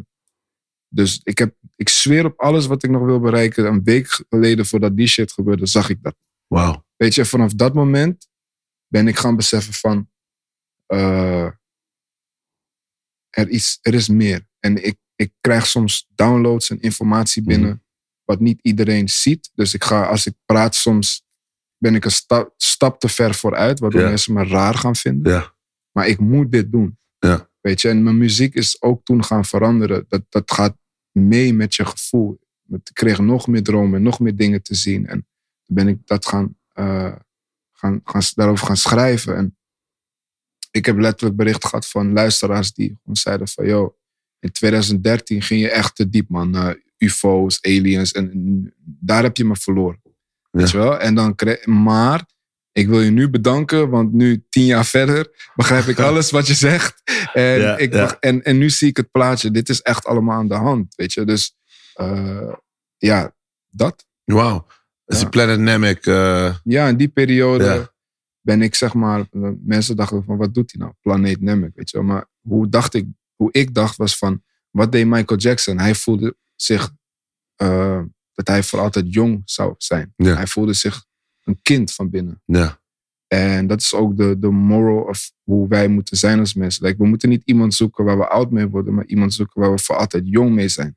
Dus 0.94 1.20
ik, 1.24 1.38
heb, 1.38 1.54
ik 1.76 1.88
zweer 1.88 2.24
op 2.24 2.40
alles 2.40 2.66
wat 2.66 2.82
ik 2.82 2.90
nog 2.90 3.04
wil 3.04 3.20
bereiken. 3.20 3.66
Een 3.66 3.82
week 3.84 4.06
geleden 4.28 4.66
voordat 4.66 4.96
die 4.96 5.06
shit 5.06 5.32
gebeurde, 5.32 5.66
zag 5.66 5.88
ik 5.88 6.02
dat. 6.02 6.16
Wauw. 6.46 6.84
Weet 6.96 7.14
je, 7.14 7.24
vanaf 7.24 7.52
dat 7.52 7.74
moment 7.74 8.28
ben 8.86 9.08
ik 9.08 9.16
gaan 9.16 9.36
beseffen 9.36 9.72
van... 9.74 10.10
eh, 10.86 11.44
er, 13.30 13.48
is, 13.48 13.78
er 13.82 13.94
is 13.94 14.08
meer. 14.08 14.46
En 14.58 14.84
ik, 14.84 14.98
ik 15.16 15.32
krijg 15.40 15.66
soms 15.66 16.08
downloads 16.14 16.70
en 16.70 16.80
informatie 16.80 17.42
binnen... 17.42 17.84
wat 18.24 18.40
niet 18.40 18.58
iedereen 18.62 19.08
ziet. 19.08 19.50
Dus 19.54 19.74
ik 19.74 19.84
ga, 19.84 20.06
als 20.06 20.26
ik 20.26 20.34
praat, 20.44 20.74
soms 20.74 21.24
ben 21.76 21.94
ik 21.94 22.04
een 22.04 22.10
sta- 22.10 22.50
stap 22.56 23.00
te 23.00 23.08
ver 23.08 23.34
vooruit... 23.34 23.78
waardoor 23.78 24.00
mensen 24.08 24.32
me 24.32 24.44
raar 24.44 24.74
gaan 24.74 24.96
vinden. 24.96 25.32
Maar 25.92 26.06
ik 26.06 26.18
moet 26.18 26.52
dit 26.52 26.72
doen. 26.72 26.98
Ja. 27.18 27.50
Weet 27.60 27.80
je, 27.80 27.88
en 27.88 28.02
mijn 28.02 28.18
muziek 28.18 28.54
is 28.54 28.82
ook 28.82 29.04
toen 29.04 29.24
gaan 29.24 29.44
veranderen. 29.44 30.04
Dat, 30.08 30.22
dat 30.28 30.52
gaat 30.52 30.76
mee 31.12 31.54
met 31.54 31.74
je 31.74 31.84
gevoel. 31.84 32.40
Ik 32.68 32.90
kreeg 32.92 33.18
nog 33.18 33.46
meer 33.46 33.62
dromen 33.62 33.96
en 33.96 34.02
nog 34.02 34.20
meer 34.20 34.36
dingen 34.36 34.62
te 34.62 34.74
zien. 34.74 35.06
En 35.06 35.26
toen 35.62 35.76
ben 35.76 35.88
ik 35.88 36.06
dat 36.06 36.26
gaan, 36.26 36.56
eh, 36.72 37.14
gaan, 37.72 38.00
gaan, 38.04 38.22
daarover 38.34 38.66
gaan 38.66 38.76
schrijven. 38.76 39.36
En 39.36 39.56
ik 40.70 40.86
heb 40.86 40.98
letterlijk 40.98 41.36
bericht 41.36 41.64
gehad 41.64 41.88
van 41.88 42.12
luisteraars 42.12 42.72
die 42.72 42.98
gewoon 43.00 43.16
zeiden 43.16 43.48
van... 43.48 43.66
Yo, 43.66 43.96
in 44.38 44.52
2013 44.52 45.42
ging 45.42 45.60
je 45.60 45.70
echt 45.70 45.96
te 45.96 46.08
diep, 46.08 46.28
man. 46.28 46.76
UFO's, 46.98 47.58
aliens. 47.60 48.12
En, 48.12 48.74
daar 48.84 49.22
heb 49.22 49.36
je 49.36 49.44
me 49.44 49.56
verloren. 49.56 50.02
Weet 50.50 50.70
je 50.70 50.76
wel? 50.76 50.98
En 50.98 51.14
dan 51.14 51.34
kreeg, 51.34 51.66
maar 51.66 52.26
ik 52.72 52.88
wil 52.88 53.00
je 53.00 53.10
nu 53.10 53.30
bedanken, 53.30 53.88
want 53.90 54.12
nu, 54.12 54.44
tien 54.48 54.64
jaar 54.64 54.84
verder, 54.84 55.50
begrijp 55.54 55.84
ik 55.84 55.98
alles 56.08 56.30
wat 56.30 56.46
je 56.46 56.54
zegt. 56.54 57.02
En, 57.32 57.60
Ja, 57.60 57.76
ik, 57.76 57.92
ja. 57.92 58.16
en, 58.20 58.42
en 58.42 58.58
nu 58.58 58.70
zie 58.70 58.88
ik 58.88 58.96
het 58.96 59.10
plaatje. 59.10 59.50
Dit 59.50 59.68
is 59.68 59.80
echt 59.82 60.04
allemaal 60.06 60.38
aan 60.38 60.48
de 60.48 60.54
hand, 60.54 60.94
weet 60.94 61.12
je. 61.12 61.24
Dus 61.24 61.56
eh, 61.94 62.52
ja, 62.96 63.34
dat. 63.68 64.06
Wauw. 64.24 64.66
Is 65.06 65.20
Ja. 65.20 65.28
Planet 65.28 65.58
Namek. 65.58 66.06
eh, 66.06 66.56
Ja, 66.64 66.88
in 66.88 66.96
die 66.96 67.08
periode 67.08 67.92
ben 68.40 68.62
ik 68.62 68.74
zeg 68.74 68.94
maar, 68.94 69.20
eh, 69.30 69.48
mensen 69.64 69.96
dachten 69.96 70.24
van 70.24 70.36
wat 70.36 70.54
doet 70.54 70.72
hij 70.72 70.80
nou? 70.80 70.94
Planeet 71.00 71.40
Namek, 71.40 71.72
weet 71.74 71.90
je. 71.90 72.00
Maar 72.00 72.26
hoe 72.40 72.68
dacht 72.68 72.94
ik, 72.94 73.06
hoe 73.36 73.48
ik 73.52 73.74
dacht 73.74 73.96
was 73.96 74.16
van, 74.18 74.42
wat 74.70 74.92
deed 74.92 75.06
Michael 75.06 75.40
Jackson? 75.40 75.78
Hij 75.78 75.94
voelde 75.94 76.36
zich 76.56 76.90
dat 78.34 78.46
hij 78.48 78.62
voor 78.62 78.78
altijd 78.78 79.14
jong 79.14 79.42
zou 79.44 79.74
zijn. 79.78 80.12
Hij 80.16 80.46
voelde 80.46 80.72
zich 80.72 81.04
een 81.44 81.58
kind 81.62 81.92
van 81.94 82.10
binnen. 82.10 82.42
ja. 82.44 82.80
En 83.26 83.66
dat 83.66 83.80
is 83.80 83.94
ook 83.94 84.16
de, 84.16 84.38
de 84.38 84.50
moral 84.50 85.02
of 85.02 85.32
hoe 85.42 85.68
wij 85.68 85.88
moeten 85.88 86.16
zijn 86.16 86.38
als 86.38 86.54
mensen. 86.54 86.84
Like, 86.86 86.96
we 87.02 87.06
moeten 87.08 87.28
niet 87.28 87.42
iemand 87.44 87.74
zoeken 87.74 88.04
waar 88.04 88.18
we 88.18 88.28
oud 88.28 88.50
mee 88.50 88.66
worden, 88.68 88.94
maar 88.94 89.04
iemand 89.06 89.34
zoeken 89.34 89.60
waar 89.60 89.70
we 89.72 89.78
voor 89.78 89.96
altijd 89.96 90.22
jong 90.26 90.52
mee 90.54 90.68
zijn. 90.68 90.96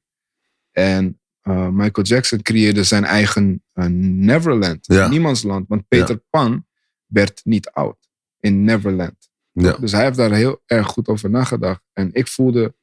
En 0.71 1.19
eh, 1.41 1.67
Michael 1.69 2.07
Jackson 2.07 2.41
creëerde 2.41 2.83
zijn 2.83 3.03
eigen 3.03 3.63
eh, 3.73 3.85
Neverland, 3.85 4.85
Ja. 4.85 5.07
niemandsland. 5.07 5.67
Want 5.67 5.87
Peter 5.87 6.17
Pan 6.29 6.65
werd 7.05 7.41
niet 7.43 7.69
oud 7.69 8.09
in 8.39 8.63
Neverland. 8.63 9.29
Ja. 9.51 9.71
Dus 9.77 9.91
hij 9.91 10.03
heeft 10.03 10.17
daar 10.17 10.31
heel 10.31 10.61
erg 10.65 10.87
goed 10.87 11.07
over 11.07 11.29
nagedacht. 11.29 11.81
En 11.93 12.09
ik 12.13 12.27
voelde, 12.27 12.75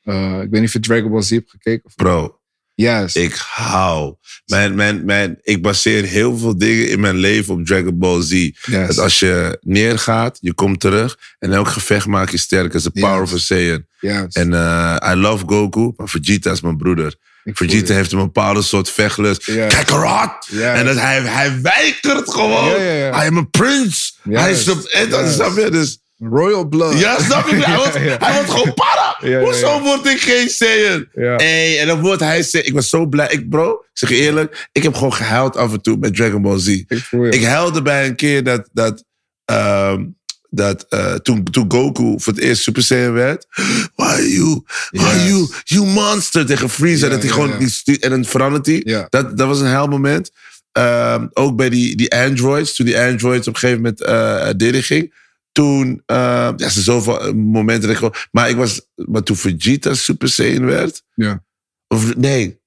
eh, 0.00 0.32
ik 0.42 0.50
weet 0.50 0.60
niet 0.60 0.64
of 0.64 0.72
je 0.72 0.80
Dragon 0.80 1.10
Ball 1.10 1.22
Z 1.22 1.30
hebt 1.30 1.50
gekeken. 1.50 1.84
Of 1.84 1.94
Bro, 1.94 2.40
Yes. 2.74 3.14
ik 3.14 3.34
hou. 3.34 4.14
Mijn, 4.46 4.74
mijn, 4.74 5.04
mijn, 5.04 5.38
ik 5.42 5.62
baseer 5.62 6.04
heel 6.04 6.38
veel 6.38 6.58
dingen 6.58 6.88
in 6.88 7.00
mijn 7.00 7.16
leven 7.16 7.54
op 7.54 7.66
Dragon 7.66 7.98
Ball 7.98 8.22
Z. 8.22 8.30
yes. 8.30 8.52
Dat 8.86 8.98
als 8.98 9.18
je 9.18 9.58
neergaat, 9.60 10.38
je 10.40 10.54
komt 10.54 10.80
terug. 10.80 11.18
En 11.38 11.52
elk 11.52 11.68
gevecht 11.68 12.06
maak 12.06 12.30
je 12.30 12.36
sterker. 12.38 12.68
Dat 12.72 12.80
is 12.80 12.92
de 12.92 13.00
power 13.00 13.16
Ja. 13.16 13.22
of 13.22 13.32
a 13.32 13.38
Saiyan. 13.38 13.84
yes. 14.00 14.34
En 14.34 14.54
eh 14.54 15.10
I 15.12 15.14
love 15.14 15.44
Goku, 15.46 15.92
maar 15.96 16.08
Vegeta 16.08 16.50
is 16.50 16.60
mijn 16.60 16.76
broeder. 16.76 17.14
Ik 17.44 17.56
Vegeta 17.56 17.94
heeft 17.94 18.12
een 18.12 18.18
bepaalde 18.18 18.62
soort 18.62 18.90
vechtlust. 18.90 19.46
Ja. 19.46 19.66
Kakarot! 19.66 20.48
En 20.60 20.84
dat 20.84 20.96
hij, 20.96 21.20
hij 21.22 21.60
weigert 21.62 22.30
gewoon. 22.32 22.68
Ja, 22.70 22.76
ja, 22.76 22.92
ja. 22.92 23.24
I 23.24 23.26
am 23.28 23.38
a 23.38 23.42
prince. 23.50 24.12
Ja, 24.24 24.40
hij 24.40 24.50
is 24.50 24.64
de, 24.64 24.90
en 24.90 25.08
dat 25.10 25.54
je? 25.54 25.70
Dus, 25.70 26.01
Royal 26.30 26.68
Blood. 26.68 26.98
ja, 26.98 27.20
snap 27.20 27.48
je? 27.48 27.54
Hij 27.64 27.76
wordt, 27.76 27.94
hij 27.94 28.44
gewoon 28.44 28.74
para. 28.74 29.40
Hoezo 29.40 29.80
word 29.80 30.06
ik 30.06 30.20
geen 30.20 30.48
Saiyan? 30.48 31.06
Hey, 31.14 31.80
en 31.80 31.86
dan 31.86 32.00
wordt 32.00 32.20
hij 32.20 32.42
Saiyan. 32.42 32.68
Ik 32.68 32.74
was 32.74 32.88
zo 32.88 33.06
blij. 33.06 33.28
Ik, 33.30 33.48
bro, 33.48 33.70
ik 33.72 33.88
zeg 33.92 34.08
je 34.08 34.16
eerlijk, 34.16 34.68
ik 34.72 34.82
heb 34.82 34.94
gewoon 34.94 35.14
gehuild 35.14 35.56
af 35.56 35.72
en 35.72 35.82
toe 35.82 35.96
met 35.96 36.14
Dragon 36.16 36.42
Ball 36.42 36.58
Z. 36.58 36.66
Ik. 36.66 36.86
Ik 37.30 37.44
huilde 37.44 37.82
bij 37.82 38.06
een 38.06 38.16
keer 38.16 38.44
dat, 38.44 38.68
dat, 38.72 39.04
ehm, 39.44 40.04
dat 40.50 40.86
eh, 40.88 41.14
toen, 41.14 41.44
toen 41.44 41.72
Goku 41.72 42.14
voor 42.18 42.32
het 42.32 42.42
eerst 42.42 42.62
Super 42.62 42.82
Saiyan 42.82 43.12
werd. 43.12 43.46
Why 43.96 44.04
are 44.06 44.32
you, 44.32 44.62
why 44.90 45.02
Yes. 45.02 45.28
you, 45.28 45.48
you 45.64 45.86
monster 45.86 46.46
tegen 46.46 46.70
Freezer. 46.70 47.08
Ja, 47.08 47.14
dat 47.14 47.18
hij 47.18 47.28
ja, 47.28 47.34
gewoon, 47.34 47.70
ja. 47.84 47.94
en 48.00 48.10
dan 48.10 48.24
verandert 48.24 48.66
hij. 48.66 48.80
Ja. 48.84 49.06
Dat, 49.08 49.36
dat 49.36 49.48
was 49.48 49.60
een 49.60 49.66
huilmoment. 49.66 50.30
Ehm, 50.72 51.26
ook 51.32 51.56
bij 51.56 51.68
die, 51.68 51.96
die 51.96 52.12
androids. 52.14 52.74
Toen 52.74 52.86
die 52.86 52.98
androids 52.98 53.48
op 53.48 53.54
een 53.54 53.60
gegeven 53.60 53.82
moment 53.82 54.02
eh 54.02 54.48
deden 54.56 54.82
ging. 54.82 55.12
Toen, 55.52 56.02
eh, 56.06 56.16
ja, 56.56 56.68
zoveel 56.68 57.20
eh, 57.20 57.32
momenten. 57.32 57.82
Dat 57.82 57.90
ik 57.90 57.96
gewoon, 57.96 58.14
maar 58.30 58.50
ik 58.50 58.56
was, 58.56 58.88
maar 58.94 59.22
toen 59.22 59.36
Vegeta 59.36 59.94
Super 59.94 60.28
Saiyan 60.28 60.64
werd. 60.64 61.02
Ja. 61.14 61.44
Of 61.88 62.16
nee, 62.16 62.60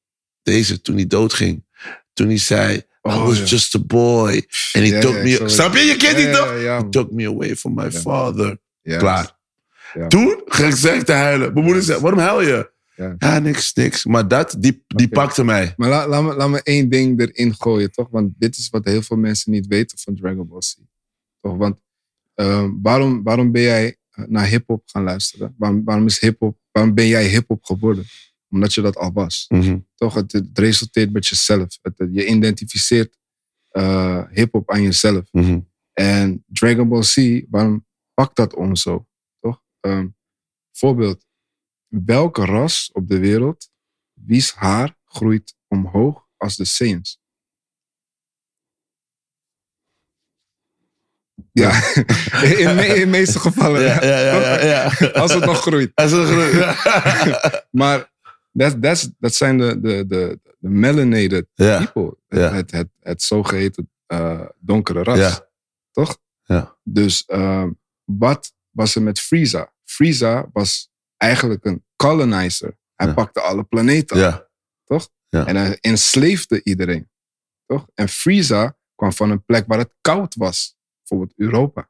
deze, 0.44 0.82
toen 0.82 0.96
hij 0.96 1.08
doodging. 1.08 1.66
Toen 2.14 2.28
hij 2.28 2.38
zei, 2.38 2.76
I 2.76 2.84
Oh, 3.02 3.26
was 3.26 3.38
ja. 3.38 3.44
just 3.44 3.76
a 3.76 3.80
boy. 3.80 4.32
And 4.32 4.46
he 4.72 4.82
Ja, 4.84 5.00
took 5.02 5.14
me... 5.14 5.42
Snap 5.50 5.74
je? 5.76 5.80
Je 5.82 5.96
kent 5.96 6.18
die 6.18 6.30
toch? 6.30 6.50
He 6.50 6.88
took 6.90 7.12
me 7.12 7.28
away 7.28 7.56
from 7.56 7.74
my 7.74 7.92
father. 7.92 8.58
Ja. 8.82 8.98
Klaar. 8.98 9.38
Ja. 9.94 10.08
Toen 10.08 10.42
ging 10.46 10.74
ik 10.74 11.04
te 11.06 11.12
huilen. 11.12 11.54
Mijn 11.54 11.66
moeder 11.66 11.84
zei, 11.84 12.00
waarom 12.00 12.20
huil 12.20 12.42
je? 12.42 12.72
Ja. 13.18 13.40
Niks, 13.40 13.74
niks. 13.74 14.06
Maar 14.06 14.28
dat, 14.28 14.56
die, 14.60 14.84
die 14.88 15.08
pakte 15.08 15.44
mij. 15.44 15.74
Maar 15.78 15.90
la- 15.90 16.08
laat, 16.08 16.24
me, 16.24 16.36
laat 16.36 16.50
me 16.50 16.62
één 16.64 16.90
ding 16.90 17.20
erin 17.20 17.56
gooien, 17.56 17.92
toch? 17.92 18.08
Want 18.10 18.34
dit 18.38 18.58
is 18.58 18.70
wat 18.70 18.86
heel 18.86 19.02
veel 19.02 19.18
mensen 19.18 19.52
niet 19.52 19.68
weten 19.68 19.98
van 20.00 20.16
Dragon 20.16 20.48
Ball 20.48 20.62
Z. 20.62 20.76
Toch? 21.42 21.58
Want 21.58 21.76
eh, 22.36 22.70
waarom, 22.82 23.24
waarom 23.24 23.52
ben 23.52 23.62
jij 23.62 23.98
eh, 24.10 24.26
naar 24.26 24.46
hip-hop 24.46 24.82
gaan 24.86 25.04
luisteren? 25.04 25.56
Waarom, 25.58 25.84
waarom, 25.84 26.06
is 26.06 26.20
hip-hop, 26.20 26.58
waarom 26.72 26.94
ben 26.94 27.08
jij 27.08 27.28
hip-hop 27.28 27.64
geworden? 27.64 28.06
Omdat 28.50 28.74
je 28.74 28.82
dat 28.82 28.98
al 28.98 29.14
was. 29.14 29.46
Mhm. 29.50 29.80
Toch? 29.96 30.14
Het, 30.14 30.32
het 30.32 30.60
resulteert 30.60 31.12
met 31.12 31.28
jezelf. 31.28 31.80
Het, 31.82 31.94
je 32.12 32.26
identificeert 32.26 33.18
eh, 33.70 34.24
hip-hop 34.32 34.72
aan 34.72 34.82
jezelf. 34.82 35.24
Mhm. 35.32 35.60
En 35.94 36.44
Dragon 36.48 36.90
Ball 36.90 37.04
Z, 37.04 37.42
waarom 37.50 37.86
pakt 38.14 38.36
dat 38.36 38.54
ons 38.54 38.82
zo? 38.82 39.08
Toch? 39.40 39.62
Ehm, 39.80 40.08
voorbeeld. 40.72 41.26
Welke 41.88 42.46
ras 42.46 42.90
op 42.94 43.08
de 43.08 43.20
wereld, 43.20 43.70
wie's 44.14 44.54
haar 44.54 44.98
groeit 45.06 45.56
omhoog 45.68 46.28
als 46.38 46.56
de 46.56 46.66
Saiyans? 46.66 47.20
Ja, 51.52 51.72
in, 52.58 52.76
me- 52.76 52.86
in 52.86 53.00
de 53.00 53.06
meeste 53.10 53.40
gevallen. 53.40 53.82
Ja, 53.82 54.04
ja, 54.06 54.62
ja. 54.64 54.92
Als 55.22 55.34
het 55.34 55.46
nog 55.46 55.62
groeit. 55.62 55.92
Als 55.96 56.12
het 56.12 56.28
groeit, 56.28 56.54
ja. 56.54 56.76
Maar 57.82 58.12
dat, 58.52 58.82
dat, 58.82 59.12
dat 59.20 59.34
zijn 59.36 59.58
de, 59.58 59.80
de, 59.82 60.06
de, 60.08 60.40
de 60.60 60.70
melanated 60.70 61.48
people. 61.56 62.18
Ja. 62.28 62.54
Het, 62.54 62.72
het, 62.72 62.88
het 63.00 63.22
zogeheten 63.24 63.92
eh, 64.08 64.42
donkere 64.60 65.04
ras. 65.04 65.42
Toch? 65.92 66.18
Ja. 66.44 66.78
Dus 66.84 67.26
ehm, 67.26 67.70
wat 68.04 68.54
was 68.70 68.96
er 68.96 69.02
met 69.02 69.20
Frieza? 69.20 69.74
Frieza 69.84 70.50
was 70.54 70.90
eigenlijk 71.18 71.66
een 71.66 71.86
colonizer. 71.96 72.78
Hij 72.96 73.14
pakte 73.14 73.42
alle 73.42 73.64
planeten. 73.64 74.18
Ja. 74.18 74.48
Ja. 75.30 75.46
En 75.46 75.56
hij 75.56 75.78
ensleefde 75.82 76.64
iedereen. 76.64 77.10
Toch? 77.66 77.88
En 77.94 78.10
Frieza 78.10 78.78
kwam 78.96 79.14
van 79.14 79.30
een 79.30 79.46
plek 79.46 79.68
waar 79.68 79.78
het 79.80 79.94
koud 80.02 80.36
was. 80.36 80.75
Bijvoorbeeld 81.08 81.40
Europa. 81.40 81.90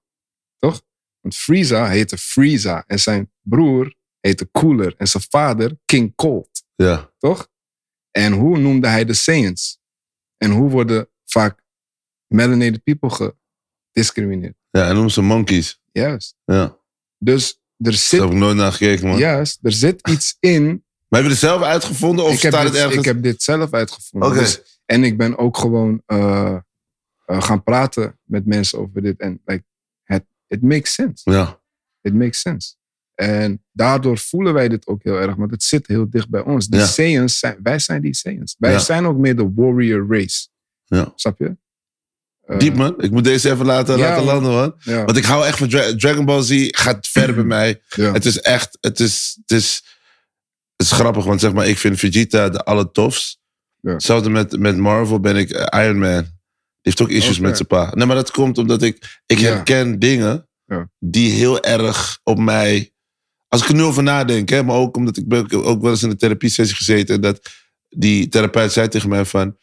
Toch? 0.58 0.82
Want 1.22 1.36
Frieza 1.36 1.88
heette 1.90 2.18
Frieza. 2.18 2.84
En 2.88 3.00
zijn 3.00 3.32
broer 3.42 3.96
heette 4.20 4.50
Cooler. 4.52 4.94
En 4.98 5.08
zijn 5.08 5.24
vader 5.30 5.78
King 5.86 6.16
Cold. 6.16 6.64
Ja. 6.76 7.14
Toch? 7.18 7.50
En 8.12 8.34
hoe 8.34 8.58
noemde 8.58 8.88
hij 8.88 9.06
de 9.06 9.14
Saiyans? 9.14 9.80
En 10.38 10.52
hoe 10.52 10.70
worden 10.70 11.10
vaak 11.26 11.62
melanated 12.28 12.84
people 12.84 13.34
gediscrimineerd? 13.92 14.56
Ja, 14.70 14.88
en 14.88 14.96
noem 14.96 15.10
ze 15.10 15.22
monkeys. 15.22 15.82
Juist. 15.92 16.36
Ja. 16.46 16.78
Dus 17.18 17.50
er 17.50 17.60
Daar 17.78 17.94
zit, 17.94 18.20
heb 18.20 18.30
ik 18.30 18.36
nooit 18.36 18.56
naar 18.58 18.72
gekeken, 18.72 19.08
man. 19.08 19.18
juist, 19.18 19.60
er 19.62 19.72
zit 19.72 20.08
iets 20.10 20.38
in 20.54 20.66
Maar 21.08 21.20
heb 21.20 21.24
je 21.24 21.30
het 21.30 21.40
zelf 21.40 21.62
uitgevonden 21.62 22.26
of 22.26 22.32
ik 22.32 22.38
staat 22.40 22.64
het 22.64 22.76
ergens? 22.76 22.96
ik 22.96 23.06
heb 23.06 23.24
dit 23.24 23.44
zelf 23.44 23.74
uitgevonden. 23.74 24.30
Oké. 24.30 24.40
Dus- 24.40 24.82
en 24.86 25.04
ik 25.04 25.18
ben 25.18 25.38
ook 25.38 25.58
gewoon 25.58 26.02
eh, 26.06 26.58
eh, 27.26 27.42
gaan 27.42 27.64
praten 27.64 28.20
met 28.24 28.46
mensen 28.46 28.80
over 28.80 29.02
dit. 29.02 29.20
En 29.20 29.42
like, 29.46 29.64
het 30.04 30.26
it 30.48 30.62
makes 30.62 30.94
sense. 30.94 31.32
Ja. 31.32 31.62
It 32.02 32.14
makes 32.14 32.40
sense. 32.42 32.74
En 33.16 33.64
daardoor 33.72 34.18
voelen 34.18 34.54
wij 34.54 34.68
dit 34.70 34.88
ook 34.88 35.04
heel 35.04 35.20
erg, 35.20 35.36
want 35.36 35.52
het 35.52 35.64
zit 35.64 35.88
heel 35.88 36.10
dicht 36.10 36.30
bij 36.30 36.42
ons. 36.42 36.68
Die 36.68 36.80
Ja. 36.80 36.86
Saiyans 36.86 37.40
zijn, 37.40 37.58
wij 37.64 37.80
zijn 37.80 38.02
die 38.02 38.16
Saiyans. 38.16 38.56
Wij 38.60 38.72
Ja. 38.72 38.80
zijn 38.80 39.06
ook 39.06 39.18
meer 39.18 39.36
de 39.36 39.52
warrior 39.56 40.06
race. 40.10 40.48
Ja. 40.86 41.12
Snap 41.16 41.38
je? 41.40 41.58
Eh, 42.42 42.58
Diep, 42.60 42.76
man. 42.76 43.02
Ik 43.02 43.12
moet 43.12 43.24
deze 43.24 43.52
even 43.52 43.66
laten, 43.66 43.98
Ja, 43.98 44.10
laten 44.10 44.24
landen, 44.26 44.52
man. 44.52 44.76
Want 45.06 45.18
ik 45.18 45.24
hou 45.26 45.46
echt 45.46 45.58
van 45.58 45.70
Dra- 45.70 45.96
Dragon 45.96 46.26
Ball 46.26 46.42
Z. 46.42 46.68
Gaat 46.72 47.08
ver 47.08 47.34
bij 47.36 47.44
mij. 47.58 47.82
Het 47.90 48.26
is 48.26 48.40
echt, 48.42 48.78
het 48.82 49.00
is, 49.00 49.38
het 49.46 49.52
is... 49.58 49.84
het 50.76 50.86
is 50.86 50.92
grappig, 50.92 51.26
want 51.26 51.40
zeg 51.42 51.54
maar, 51.54 51.68
ik 51.68 51.78
vind 51.78 52.00
Vegeta 52.00 52.50
de 52.50 52.64
allertofst. 52.64 53.40
Ja. 53.80 53.92
Hetzelfde 53.92 54.30
met, 54.30 54.60
met 54.60 54.78
Marvel 54.78 55.20
ben 55.20 55.36
ik 55.36 55.50
eh, 55.50 55.84
Iron 55.86 56.00
Man. 56.00 56.34
Heeft 56.86 57.02
ook 57.02 57.10
issues 57.10 57.40
met 57.40 57.56
zijn 57.56 57.68
pa. 57.68 57.92
Nee, 57.96 58.06
maar 58.06 58.16
dat 58.16 58.32
komt 58.32 58.58
omdat 58.58 58.82
ik, 58.84 59.22
ik 59.26 59.38
Ja. 59.40 59.54
herken 59.54 60.00
dingen 60.00 60.48
Ja. 60.66 60.90
die 61.00 61.32
heel 61.32 61.64
erg 61.64 62.20
op 62.24 62.38
mij... 62.40 62.94
Als 63.48 63.62
ik 63.62 63.68
er 63.68 63.76
nu 63.76 63.82
over 63.84 64.04
nadenk, 64.04 64.50
hè, 64.50 64.64
maar 64.64 64.76
ook 64.76 64.98
omdat 64.98 65.18
ik 65.18 65.28
ben 65.28 65.52
ook 65.64 65.82
wel 65.82 65.92
eens 65.92 66.04
in 66.04 66.10
een 66.10 66.18
therapiesessie 66.18 66.76
gezeten... 66.76 67.16
en 67.16 67.22
dat 67.22 67.50
die 67.90 68.28
therapeut 68.28 68.72
zei 68.72 68.88
tegen 68.88 69.10
mij 69.10 69.26
van... 69.26 69.58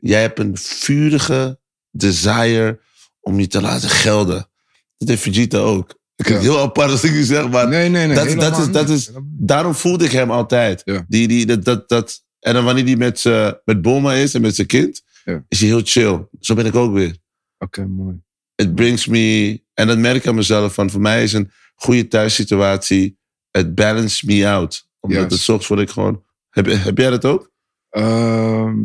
Jij 0.00 0.20
hebt 0.20 0.38
een 0.38 0.56
vurige 0.56 1.58
desire 1.90 2.80
om 3.20 3.40
je 3.40 3.46
te 3.46 3.60
laten 3.60 3.88
gelden. 3.88 4.48
Dat 4.96 5.08
heeft 5.08 5.22
Vegeta 5.22 5.58
ook. 5.58 5.90
Ik 6.16 6.26
vind 6.26 6.42
Ja. 6.42 6.50
heel 6.50 6.60
apart 6.60 6.90
als 6.90 7.04
ik 7.04 7.10
nu 7.12 7.22
zeg, 7.22 7.48
maar 7.48 7.68
Nee, 7.68 7.88
nee, 7.88 8.06
nee. 8.06 8.16
dat, 8.16 8.40
dat 8.40 8.58
is, 8.58 8.70
dat 8.70 8.88
is, 8.88 9.10
daarom 9.24 9.74
voelde 9.74 10.04
ik 10.04 10.10
hem 10.12 10.30
altijd. 10.30 10.82
Die, 11.08 11.28
die, 11.28 11.46
dat, 11.46 11.64
dat, 11.64 11.88
dat, 11.88 12.24
en 12.40 12.54
dan 12.54 12.64
wanneer 12.64 12.84
hij 12.84 12.96
met, 12.96 13.20
z'n- 13.20 13.54
met 13.64 13.82
Bulma 13.82 14.12
is 14.14 14.34
en 14.34 14.40
met 14.40 14.54
zijn 14.54 14.66
kind, 14.66 15.02
Ja. 15.28 15.44
is 15.48 15.60
hij 15.60 15.68
heel 15.68 15.80
chill. 15.84 16.28
Zo 16.40 16.54
ben 16.54 16.66
ik 16.66 16.74
ook 16.74 16.92
weer. 16.92 17.16
Oké, 17.58 17.86
mooi. 17.86 18.22
It 18.54 18.74
brings 18.74 19.06
me, 19.06 19.60
en 19.74 19.86
dat 19.86 19.98
merk 19.98 20.16
ik 20.16 20.26
aan 20.26 20.34
mezelf, 20.34 20.74
van 20.74 20.90
voor 20.90 21.00
mij 21.00 21.22
is 21.22 21.32
een 21.32 21.50
goede 21.74 22.08
thuissituatie, 22.08 23.18
het 23.50 23.74
balance 23.74 24.26
me 24.26 24.48
out. 24.48 24.88
Omdat 25.00 25.18
Juist. 25.18 25.34
het 25.34 25.44
zorgt 25.44 25.66
voor 25.66 25.80
ik 25.80 25.90
gewoon, 25.90 26.24
heb, 26.50 26.66
heb 26.66 26.98
jij 26.98 27.10
dat 27.10 27.24
ook? 27.24 27.52
Ehm, 27.88 28.78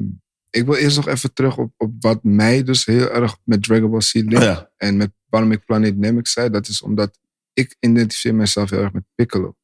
ik 0.49 0.65
wil 0.65 0.75
eerst 0.75 0.95
nog 0.95 1.07
even 1.07 1.33
terug 1.33 1.57
op, 1.57 1.73
op 1.77 1.91
wat 1.99 2.23
mij 2.23 2.63
dus 2.63 2.85
heel 2.85 3.09
erg 3.09 3.37
met 3.43 3.63
Dragon 3.63 3.91
Ball 3.91 4.01
Z 4.01 4.13
linkt. 4.13 4.33
Oh 4.33 4.41
ja. 4.41 4.71
En 4.77 4.97
met 4.97 5.11
waarom 5.29 5.51
ik 5.51 5.65
Planet 5.65 5.97
Namek 5.97 6.27
zei. 6.27 6.49
Dat 6.49 6.67
is 6.67 6.81
omdat 6.81 7.19
ik 7.53 7.75
identificeer 7.79 8.35
mezelf 8.35 8.69
heel 8.69 8.81
erg 8.81 8.93
met 8.93 9.03
Piccolo. 9.15 9.55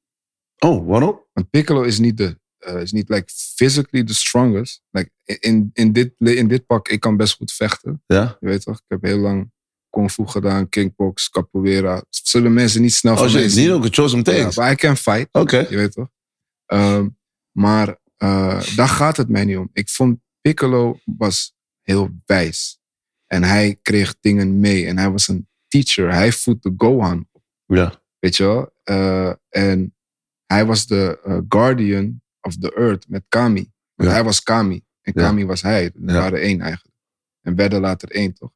Oh, 0.58 0.88
waarom? 0.88 1.26
Want 1.34 1.50
Piccolo 1.50 1.82
is 1.82 2.00
niet 2.00 2.18
de, 2.18 2.40
eh, 2.60 2.82
is 2.82 2.92
niet 2.92 3.10
like 3.10 3.32
physically 3.56 4.04
the 4.04 4.14
strongest. 4.14 4.82
Like 4.92 5.12
in, 5.24 5.70
in, 5.74 5.92
dit, 5.92 6.12
in 6.18 6.48
dit 6.48 6.66
pak, 6.66 6.88
ik 6.88 7.00
kan 7.00 7.18
best 7.18 7.36
goed 7.36 7.52
vechten. 7.52 8.04
Ja? 8.06 8.38
Je 8.40 8.48
weet 8.48 8.62
toch? 8.64 8.76
Ik 8.76 8.86
heb 8.88 9.02
heel 9.02 9.18
lang 9.18 9.52
kung 9.90 10.12
fu 10.12 10.28
gedaan, 10.28 10.70
kickbox, 10.70 11.30
capoeira. 11.30 12.04
Zullen 12.10 12.54
mensen 12.54 12.82
niet 12.82 12.94
snel 12.94 13.14
Oh 13.14 13.20
van 13.20 13.30
shit, 13.30 13.56
niet 13.56 13.70
ook 13.70 13.84
een 13.84 13.94
chose 13.94 14.22
takes. 14.22 14.56
maar 14.56 14.72
I 14.72 14.76
can 14.76 14.98
fight. 14.98 15.28
Oké. 15.32 15.66
Je 15.70 15.76
weet 15.76 15.92
toch? 15.92 16.10
Ehm, 16.66 17.08
maar 17.52 18.00
eh, 18.18 18.76
daar 18.76 18.88
gaat 18.88 19.18
het 19.18 19.30
mij 19.30 19.46
niet 19.46 19.58
om. 19.58 19.70
Ik 19.74 19.90
vond 19.90 20.20
Piccolo 20.42 21.00
was 21.06 21.56
heel 21.82 22.10
wijs. 22.26 22.80
En 23.28 23.44
hij 23.44 23.80
kreeg 23.82 24.16
dingen 24.20 24.60
mee. 24.60 24.86
En 24.86 24.98
hij 24.98 25.10
was 25.10 25.28
een 25.28 25.48
teacher. 25.68 26.14
Hij 26.14 26.32
voedde 26.32 26.74
Gohan. 26.78 27.28
Ja. 27.66 28.02
Weet 28.20 28.36
je 28.36 28.44
wel? 28.44 28.72
Eh, 28.84 29.34
en 29.50 29.96
hij 30.46 30.66
was 30.66 30.88
de 30.88 31.44
guardian 31.50 32.22
of 32.42 32.58
the 32.58 32.74
earth 32.76 33.06
met 33.10 33.24
Kami. 33.30 33.72
Want 33.96 34.10
Ja. 34.10 34.16
hij 34.16 34.24
was 34.24 34.44
Kami. 34.44 34.84
En 35.02 35.12
Ja. 35.16 35.22
Kami 35.22 35.46
was 35.46 35.62
hij. 35.62 35.92
We 35.94 36.12
Ja. 36.12 36.20
waren 36.20 36.42
één 36.42 36.62
eigenlijk. 36.62 36.96
En 37.42 37.56
werden 37.56 37.82
later 37.82 38.12
één, 38.12 38.34
toch? 38.34 38.52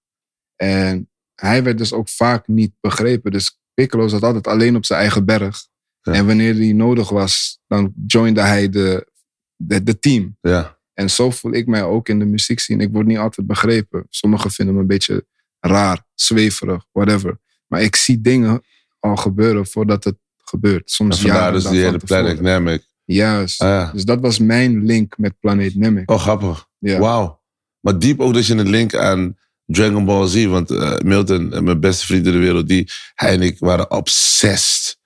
En 0.56 1.10
hij 1.36 1.64
werd 1.64 1.78
dus 1.78 1.94
ook 1.94 2.10
vaak 2.10 2.48
niet 2.48 2.74
begrepen. 2.80 3.32
Dus 3.32 3.60
Piccolo 3.74 4.08
zat 4.08 4.24
altijd 4.24 4.48
alleen 4.48 4.76
op 4.76 4.86
zijn 4.86 5.00
eigen 5.00 5.26
berg. 5.26 5.68
Ja. 6.02 6.12
En 6.14 6.26
wanneer 6.26 6.54
die 6.54 6.76
nodig 6.76 7.10
was, 7.10 7.60
dan 7.68 7.94
joinde 8.08 8.42
hij 8.42 8.70
de, 8.70 9.08
de, 9.56 9.84
de 9.84 10.00
team. 10.00 10.38
Ja. 10.42 10.78
En 10.94 11.10
zo 11.10 11.32
voel 11.32 11.54
ik 11.54 11.68
mij 11.68 11.84
ook 11.84 12.10
in 12.10 12.20
de 12.20 12.26
muziek 12.26 12.60
zien. 12.60 12.82
Ik 12.82 12.92
word 12.92 13.06
niet 13.06 13.18
altijd 13.18 13.48
begrepen. 13.48 14.06
Sommigen 14.10 14.52
vinden 14.52 14.76
me 14.76 14.82
een 14.82 14.88
beetje 14.88 15.26
raar, 15.60 16.06
zweverig, 16.14 16.86
whatever. 16.92 17.40
Maar 17.68 17.82
ik 17.82 17.96
zie 17.96 18.22
dingen 18.22 18.64
al 19.00 19.16
gebeuren 19.16 19.68
voordat 19.68 20.04
het 20.04 20.16
gebeurt. 20.38 20.92
Soms 20.92 21.22
vandaar 21.22 21.38
jaren 21.40 21.54
dus 21.54 21.70
die 21.70 21.80
hele. 21.82 21.98
Planet 21.98 22.42
Namek. 22.42 22.86
Juist. 23.06 23.62
Ah, 23.62 23.68
ja. 23.70 23.92
Dus 23.92 24.06
dat 24.06 24.20
was 24.20 24.40
mijn 24.40 24.86
link 24.86 25.18
met 25.18 25.34
Planeet 25.40 25.76
Namek. 25.76 26.12
Oh, 26.12 26.20
grappig. 26.20 26.66
ja. 26.80 27.00
Wauw. 27.00 27.42
Maar 27.80 28.00
diep 28.00 28.20
ook 28.20 28.34
dat 28.34 28.46
je 28.46 28.54
een 28.56 28.70
link 28.70 28.96
aan 28.96 29.38
Dragon 29.66 30.06
Ball 30.06 30.28
Z. 30.28 30.46
Want 30.46 30.72
eh, 30.72 30.96
Milton, 31.04 31.54
en 31.54 31.64
mijn 31.64 31.80
beste 31.80 32.06
vriend 32.06 32.26
in 32.26 32.32
de 32.32 32.38
wereld, 32.38 32.68
die, 32.68 32.90
hij 33.16 33.30
en 33.34 33.42
ik 33.42 33.60
waren 33.60 33.92
obsessed 33.92 34.98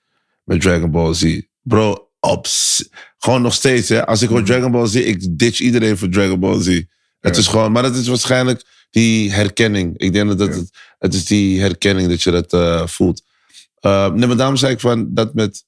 met 0.44 0.62
Dragon 0.62 0.92
Ball 0.92 1.14
Z. 1.14 1.42
Bro, 1.62 2.10
obs 2.20 2.90
gewoon 3.18 3.42
nog 3.42 3.54
steeds. 3.54 3.90
Hè? 3.90 4.06
Als 4.06 4.22
ik 4.22 4.30
hoor 4.30 4.44
Dragon 4.44 4.72
Ball 4.72 4.88
Z, 4.88 4.96
ik 4.96 5.38
ditch 5.40 5.60
iedereen 5.60 5.98
voor 5.98 6.10
Dragon 6.10 6.40
Ball 6.40 6.62
Z. 6.62 6.68
Het 7.20 7.36
Ja. 7.36 7.42
is 7.42 7.48
gewoon, 7.48 7.72
maar 7.72 7.84
dat 7.84 7.96
is 7.96 8.08
waarschijnlijk 8.08 8.64
die 8.90 9.32
herkenning. 9.32 9.98
Ik 9.98 10.14
denk 10.14 10.28
dat, 10.28 10.38
dat 10.38 10.48
Ja. 10.48 10.56
het, 10.56 10.70
het 11.00 11.14
is 11.14 11.26
die 11.26 11.60
herkenning 11.62 12.10
dat 12.10 12.22
je 12.24 12.32
dat 12.32 12.54
eh, 12.54 12.88
voelt. 12.88 13.24
Uh, 13.82 14.12
nee, 14.12 14.28
maar 14.28 14.38
daarom 14.38 14.56
zei 14.56 14.74
ik 14.74 14.80
van 14.80 15.14
dat 15.14 15.34
met 15.34 15.66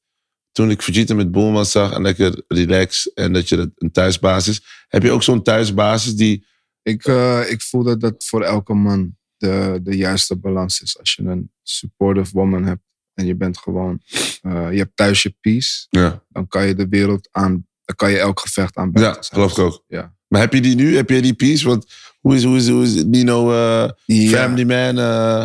toen 0.52 0.70
ik 0.70 0.82
Vegeta 0.82 1.16
met 1.16 1.32
Bulma 1.32 1.64
zag 1.64 1.92
en 1.92 2.02
lekker 2.02 2.44
relax 2.48 3.14
en 3.14 3.34
dat 3.34 3.50
je 3.50 3.56
dat 3.56 3.70
een 3.76 3.92
thuisbasis. 3.92 4.62
Heb 4.88 5.04
je 5.04 5.12
ook 5.12 5.24
zo'n 5.24 5.44
thuisbasis 5.44 6.16
die 6.16 6.48
Ik, 6.82 7.06
eh, 7.06 7.52
ik 7.52 7.62
voel 7.62 7.84
dat 7.84 8.00
dat 8.00 8.26
voor 8.26 8.44
elke 8.44 8.74
man 8.74 9.18
de, 9.38 9.80
de 9.84 9.98
juiste 9.98 10.36
balans 10.36 10.82
is. 10.82 11.00
Als 11.00 11.14
je 11.14 11.24
een 11.24 11.52
supportive 11.64 12.30
woman 12.34 12.66
hebt 12.66 12.82
en 13.14 13.26
je 13.26 13.36
bent 13.36 13.58
gewoon, 13.58 14.02
eh, 14.42 14.72
je 14.72 14.78
hebt 14.78 14.96
thuis 14.96 15.24
je 15.24 15.36
peace, 15.42 15.86
Ja, 15.90 16.24
dan 16.30 16.48
kan 16.48 16.68
je 16.68 16.76
de 16.76 16.88
wereld 16.90 17.30
aan, 17.32 17.68
dan 17.86 17.96
kan 17.96 18.12
je 18.12 18.18
elk 18.18 18.40
gevecht 18.40 18.76
aan 18.76 18.92
ja 18.94 19.18
geloof 19.20 19.52
ik 19.52 19.60
ook. 19.60 19.84
Ja. 19.88 20.18
Maar 20.28 20.42
heb 20.42 20.54
je 20.54 20.62
die 20.62 20.76
nu? 20.76 20.96
Heb 20.96 21.10
je 21.10 21.22
die 21.22 21.34
peace? 21.34 21.68
Want 21.68 21.86
hoe 22.20 22.36
is, 22.36 22.44
hoe 22.44 22.58
is, 22.58 22.68
hoe 22.68 22.84
is 22.84 23.04
Nino 23.04 23.52
eh, 23.52 23.90
Ja. 24.06 24.30
Family 24.30 24.64
Man? 24.64 24.96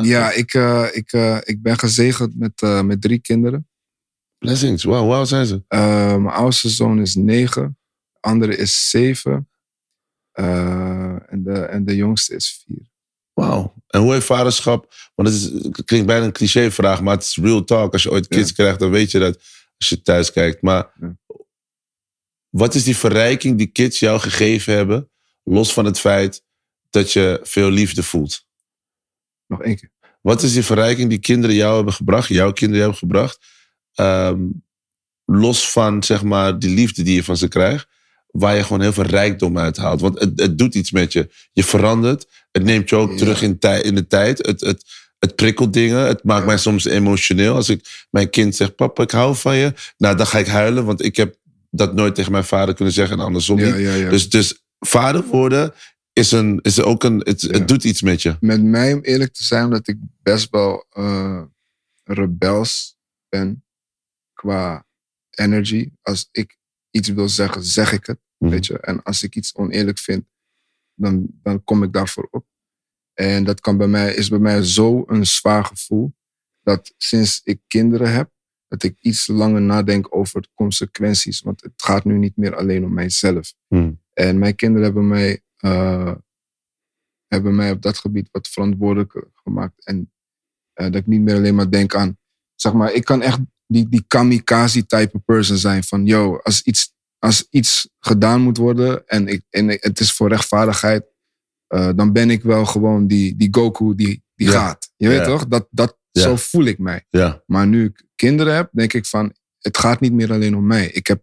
Ja, 0.04 0.30
ik, 0.30 0.54
ik, 0.92 1.12
ik 1.44 1.62
ben 1.62 1.78
gezegend 1.78 2.38
met, 2.38 2.60
met 2.84 3.00
drie 3.00 3.20
kinderen. 3.20 3.68
Blessings. 4.44 4.84
Wauw, 4.84 5.06
wauw 5.06 5.24
zijn 5.24 5.46
ze. 5.46 5.62
Eh, 5.68 6.16
mijn 6.16 6.34
oudste 6.34 6.68
zoon 6.68 7.00
is 7.00 7.14
negen, 7.14 7.78
de 8.12 8.18
andere 8.20 8.56
is 8.56 8.90
zeven 8.90 9.48
eh, 10.32 11.32
en, 11.32 11.42
de, 11.44 11.58
en 11.58 11.84
de 11.84 11.96
jongste 11.96 12.34
is 12.34 12.64
vier. 12.66 12.92
Wauw. 13.32 13.74
En 13.86 14.00
hoe 14.00 14.12
heeft 14.12 14.26
vaderschap... 14.26 14.94
Want 15.14 15.28
het, 15.28 15.36
is, 15.38 15.44
het 15.44 15.84
klinkt 15.84 16.06
bijna 16.06 16.24
een 16.24 16.32
clichévraag, 16.32 17.02
maar 17.02 17.14
het 17.14 17.24
is 17.24 17.36
real 17.36 17.64
talk. 17.64 17.92
Als 17.92 18.02
je 18.02 18.10
ooit 18.10 18.28
kids 18.28 18.48
Ja. 18.48 18.54
krijgt, 18.54 18.78
dan 18.78 18.90
weet 18.90 19.10
je 19.10 19.18
dat 19.18 19.36
als 19.78 19.88
je 19.88 20.02
thuis 20.02 20.32
kijkt. 20.32 20.62
Maar 20.62 20.92
Ja. 21.00 21.16
wat 22.48 22.74
is 22.74 22.84
die 22.84 22.96
verrijking 22.96 23.58
die 23.58 23.66
kids 23.66 23.98
jou 23.98 24.20
gegeven 24.20 24.74
hebben, 24.74 25.10
los 25.42 25.72
van 25.72 25.84
het 25.84 25.98
feit 25.98 26.42
dat 26.90 27.12
je 27.12 27.40
veel 27.42 27.70
liefde 27.70 28.02
voelt? 28.02 28.46
Nog 29.46 29.62
één 29.62 29.76
keer. 29.76 29.90
Wat 30.20 30.42
is 30.42 30.52
die 30.52 30.64
verrijking 30.64 31.08
die 31.08 31.18
kinderen 31.18 31.56
jou 31.56 31.76
hebben 31.76 31.94
gebracht, 31.94 32.28
jouw 32.28 32.52
kinderen 32.52 32.82
jou 32.84 32.90
hebben 32.90 33.08
gebracht? 33.08 33.52
Ehm, 33.94 34.40
los 35.24 35.70
van 35.70 36.02
zeg 36.02 36.22
maar 36.22 36.58
die 36.58 36.74
liefde 36.74 37.02
die 37.02 37.14
je 37.14 37.24
van 37.24 37.36
ze 37.36 37.48
krijgt, 37.48 37.86
waar 38.26 38.56
je 38.56 38.62
gewoon 38.62 38.80
heel 38.80 38.92
veel 38.92 39.04
rijkdom 39.04 39.58
uit 39.58 39.76
haalt. 39.76 40.00
Want 40.00 40.20
het, 40.20 40.40
het 40.40 40.58
doet 40.58 40.74
iets 40.74 40.90
met 40.90 41.12
je. 41.12 41.30
Je 41.52 41.64
verandert. 41.64 42.26
Het 42.52 42.62
neemt 42.64 42.88
je 42.88 42.96
ook 42.96 43.10
Ja. 43.10 43.16
terug 43.16 43.42
in, 43.42 43.58
tij- 43.58 43.80
in 43.82 43.94
de 43.94 44.06
tijd. 44.06 44.46
Het, 44.46 44.60
het, 44.60 44.84
het 45.18 45.34
prikkelt 45.36 45.72
dingen. 45.72 46.06
Het 46.06 46.24
maakt 46.24 46.40
Ja. 46.40 46.46
mij 46.46 46.58
soms 46.58 46.84
emotioneel. 46.84 47.54
Als 47.54 47.68
ik 47.68 48.06
mijn 48.10 48.30
kind 48.30 48.56
zeg, 48.56 48.74
papa, 48.74 49.02
ik 49.02 49.10
hou 49.10 49.36
van 49.36 49.56
je. 49.56 49.72
Nou, 49.96 50.16
dan 50.16 50.26
ga 50.26 50.38
ik 50.38 50.46
huilen, 50.46 50.84
want 50.84 51.04
ik 51.04 51.16
heb 51.16 51.36
dat 51.70 51.94
nooit 51.94 52.14
tegen 52.14 52.32
mijn 52.32 52.44
vader 52.44 52.74
kunnen 52.74 52.94
zeggen 52.94 53.18
en 53.18 53.24
andersom 53.24 53.58
Ja, 53.58 53.74
niet. 53.76 54.10
Dus, 54.10 54.28
dus 54.30 54.62
vader 54.78 55.22
worden 55.24 55.72
is, 56.12 56.32
een, 56.32 56.58
is 56.62 56.80
ook 56.80 57.04
een... 57.04 57.20
Het, 57.24 57.68
doet 57.68 57.84
iets 57.84 58.02
met 58.02 58.22
je. 58.22 58.36
met 58.40 58.62
mij, 58.62 58.92
om 58.92 59.00
eerlijk 59.00 59.32
te 59.32 59.44
zijn, 59.44 59.70
dat 59.70 59.88
ik 59.88 59.96
best 60.22 60.50
wel 60.50 60.86
eh, 60.90 61.42
rebels 62.04 62.96
ben 63.28 63.63
qua 64.44 64.86
energy. 65.30 65.90
Als 66.02 66.28
ik 66.30 66.56
iets 66.90 67.08
wil 67.08 67.28
zeggen, 67.28 67.64
zeg 67.64 67.92
ik 67.92 68.06
het. 68.06 68.20
Mhm. 68.38 68.50
Weet 68.50 68.66
je? 68.66 68.78
En 68.78 69.02
als 69.02 69.22
ik 69.22 69.34
iets 69.34 69.54
oneerlijk 69.54 69.98
vind, 69.98 70.24
dan, 70.94 71.26
dan 71.42 71.64
kom 71.64 71.82
ik 71.82 71.92
daarvoor 71.92 72.28
op. 72.30 72.46
En 73.12 73.44
dat 73.44 73.60
kan 73.60 73.76
bij 73.76 73.86
mij, 73.86 74.14
is 74.14 74.28
bij 74.28 74.38
mij 74.38 74.62
zo 74.62 75.04
een 75.06 75.26
zwaar 75.26 75.64
gevoel. 75.64 76.14
Dat 76.62 76.94
sinds 76.96 77.40
ik 77.44 77.60
kinderen 77.66 78.12
heb, 78.12 78.30
dat 78.68 78.82
ik 78.82 78.98
iets 79.00 79.26
langer 79.26 79.62
nadenk 79.62 80.16
over 80.16 80.42
de 80.42 80.48
consequenties. 80.54 81.40
Want 81.40 81.62
het 81.62 81.82
gaat 81.82 82.04
nu 82.04 82.18
niet 82.18 82.36
meer 82.36 82.56
alleen 82.56 82.84
om 82.84 82.94
mijzelf. 82.94 83.54
Mhm. 83.68 83.92
En 84.12 84.38
mijn 84.38 84.54
kinderen 84.54 84.84
hebben 84.84 85.06
mij, 85.06 85.42
eh, 85.56 86.14
hebben 87.26 87.54
mij 87.54 87.70
op 87.70 87.82
dat 87.82 87.98
gebied 87.98 88.28
wat 88.30 88.48
verantwoordelijker 88.48 89.30
gemaakt. 89.34 89.84
En 89.84 90.12
eh, 90.72 90.86
dat 90.86 91.00
ik 91.00 91.06
niet 91.06 91.20
meer 91.20 91.36
alleen 91.36 91.54
maar 91.54 91.70
denk 91.70 91.94
aan, 91.94 92.18
zeg 92.54 92.72
maar, 92.72 92.92
ik 92.92 93.04
kan 93.04 93.22
echt 93.22 93.40
die, 93.66 93.88
die 93.88 94.04
kamikaze 94.06 94.86
type 94.86 95.18
person 95.18 95.56
zijn. 95.56 95.84
Van, 95.84 96.06
yo, 96.06 96.36
als 96.36 96.62
iets, 96.62 96.92
als 97.18 97.46
iets 97.50 97.88
gedaan 97.98 98.40
moet 98.40 98.56
worden 98.56 99.06
en, 99.06 99.26
ik, 99.28 99.42
en 99.50 99.68
het 99.68 100.00
is 100.00 100.12
voor 100.12 100.28
rechtvaardigheid, 100.28 101.04
eh, 101.66 101.90
dan 101.96 102.12
ben 102.12 102.30
ik 102.30 102.42
wel 102.42 102.64
gewoon 102.64 103.06
die, 103.06 103.36
die 103.36 103.48
Goku 103.50 103.94
die, 103.94 104.22
die 104.34 104.48
Ja. 104.50 104.52
gaat. 104.52 104.92
Je 104.96 105.08
weet 105.08 105.18
Ja. 105.18 105.24
toch? 105.24 105.46
Dat, 105.48 105.66
dat, 105.70 105.98
Ja. 106.10 106.22
Zo 106.22 106.36
voel 106.36 106.64
ik 106.64 106.78
mij. 106.78 107.06
Ja. 107.10 107.42
Maar 107.46 107.66
nu 107.66 107.84
ik 107.84 108.04
kinderen 108.14 108.54
heb, 108.54 108.68
denk 108.72 108.92
ik 108.92 109.06
van, 109.06 109.32
het 109.58 109.78
gaat 109.78 110.00
niet 110.00 110.12
meer 110.12 110.32
alleen 110.32 110.56
om 110.56 110.66
mij. 110.66 110.86
Ik 110.90 111.06
heb, 111.06 111.22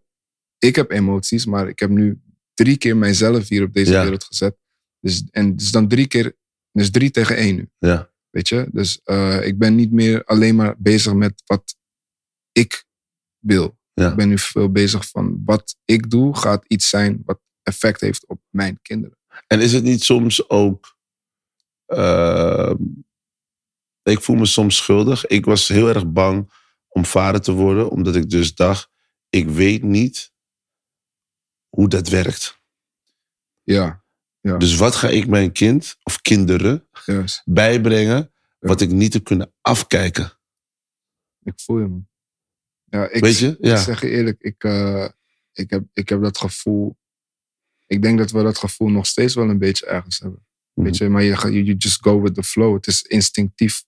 ik 0.57 0.75
heb 0.75 0.91
emoties, 0.91 1.45
maar 1.45 1.67
ik 1.67 1.79
heb 1.79 1.89
nu 1.89 2.21
drie 2.53 2.77
keer 2.77 2.97
mijzelf 2.97 3.47
hier 3.47 3.63
op 3.63 3.73
deze 3.73 3.91
wereld 3.91 4.23
gezet. 4.23 4.55
Dus, 4.99 5.23
en 5.31 5.55
dus 5.55 5.71
dan 5.71 5.87
drie 5.87 6.07
keer, 6.07 6.35
dus 6.71 6.91
drie 6.91 7.11
tegen 7.11 7.35
één 7.35 7.55
nu. 7.55 7.69
Ja. 7.77 8.09
Weet 8.29 8.49
je? 8.49 8.67
Dus 8.71 8.99
eh, 9.03 9.45
ik 9.45 9.57
ben 9.57 9.75
niet 9.75 9.91
meer 9.91 10.23
alleen 10.23 10.55
maar 10.55 10.75
bezig 10.77 11.13
met 11.13 11.43
wat 11.45 11.75
ik 12.51 12.85
wil. 13.39 13.79
Ja. 13.93 14.09
Ik 14.09 14.15
ben 14.15 14.27
nu 14.27 14.37
veel 14.37 14.71
bezig 14.71 15.09
van 15.09 15.41
wat 15.45 15.75
ik 15.85 16.09
doe 16.09 16.37
gaat 16.37 16.65
iets 16.67 16.89
zijn 16.89 17.21
wat 17.25 17.39
effect 17.63 18.01
heeft 18.01 18.27
op 18.27 18.41
mijn 18.49 18.79
kinderen. 18.81 19.17
En 19.47 19.59
is 19.61 19.73
het 19.73 19.83
niet 19.83 20.03
soms 20.03 20.49
ook. 20.49 20.97
ehm, 21.85 22.75
ik 24.03 24.21
voel 24.21 24.35
me 24.35 24.45
soms 24.45 24.77
schuldig. 24.77 25.25
Ik 25.25 25.45
was 25.45 25.67
heel 25.67 25.87
erg 25.87 26.11
bang 26.11 26.51
om 26.87 27.05
vader 27.05 27.41
te 27.41 27.51
worden, 27.51 27.89
omdat 27.89 28.15
ik 28.15 28.29
dus 28.29 28.55
dacht: 28.55 28.89
ik 29.29 29.49
weet 29.49 29.83
niet 29.83 30.31
hoe 31.69 31.87
dat 31.87 32.07
werkt. 32.07 32.59
Ja, 33.63 34.03
Ja. 34.41 34.57
Dus 34.57 34.75
wat 34.75 34.95
ga 34.95 35.07
ik 35.07 35.27
mijn 35.27 35.51
kind 35.51 35.97
of 36.03 36.21
kinderen 36.21 36.87
bijbrengen 37.45 38.33
wat 38.59 38.81
ik 38.81 38.89
niet 38.91 39.13
heb 39.13 39.23
kunnen 39.23 39.53
afkijken? 39.61 40.39
Ik 41.43 41.53
voel 41.59 41.79
je, 41.79 41.87
man. 41.87 42.09
Ja, 42.91 43.09
ik, 43.09 43.23
Weet 43.23 43.37
je? 43.37 43.57
Ja. 43.59 43.73
ik 43.75 43.79
zeg 43.79 44.01
je 44.01 44.09
eerlijk, 44.09 44.41
ik, 44.41 44.63
eh, 44.63 45.07
ik, 45.53 45.69
heb, 45.69 45.83
ik 45.93 46.09
heb 46.09 46.21
dat 46.21 46.37
gevoel. 46.37 46.97
Ik 47.87 48.01
denk 48.01 48.17
dat 48.17 48.31
we 48.31 48.43
dat 48.43 48.57
gevoel 48.57 48.89
nog 48.89 49.05
steeds 49.05 49.35
wel 49.35 49.49
een 49.49 49.57
beetje 49.57 49.85
ergens 49.85 50.19
hebben. 50.19 50.45
Mhm. 50.73 50.85
Weet 50.85 50.97
je, 50.97 51.09
maar 51.09 51.23
je, 51.23 51.35
you, 51.35 51.63
just 51.63 52.03
go 52.03 52.21
with 52.21 52.33
the 52.33 52.43
flow. 52.43 52.75
Het 52.75 52.87
is 52.87 53.01
instinctief 53.01 53.83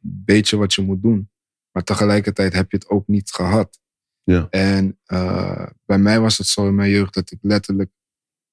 beetje 0.00 0.56
wat 0.56 0.74
je 0.74 0.82
moet 0.82 1.02
doen. 1.02 1.30
Maar 1.70 1.84
tegelijkertijd 1.84 2.52
heb 2.52 2.70
je 2.70 2.76
het 2.76 2.88
ook 2.88 3.06
niet 3.06 3.30
gehad. 3.30 3.80
Ja. 4.22 4.46
En 4.50 4.98
eh, 5.04 5.66
bij 5.84 5.98
mij 5.98 6.20
was 6.20 6.38
het 6.38 6.46
zo 6.46 6.68
in 6.68 6.74
mijn 6.74 6.90
jeugd 6.90 7.14
dat 7.14 7.30
ik 7.30 7.38
letterlijk. 7.40 7.90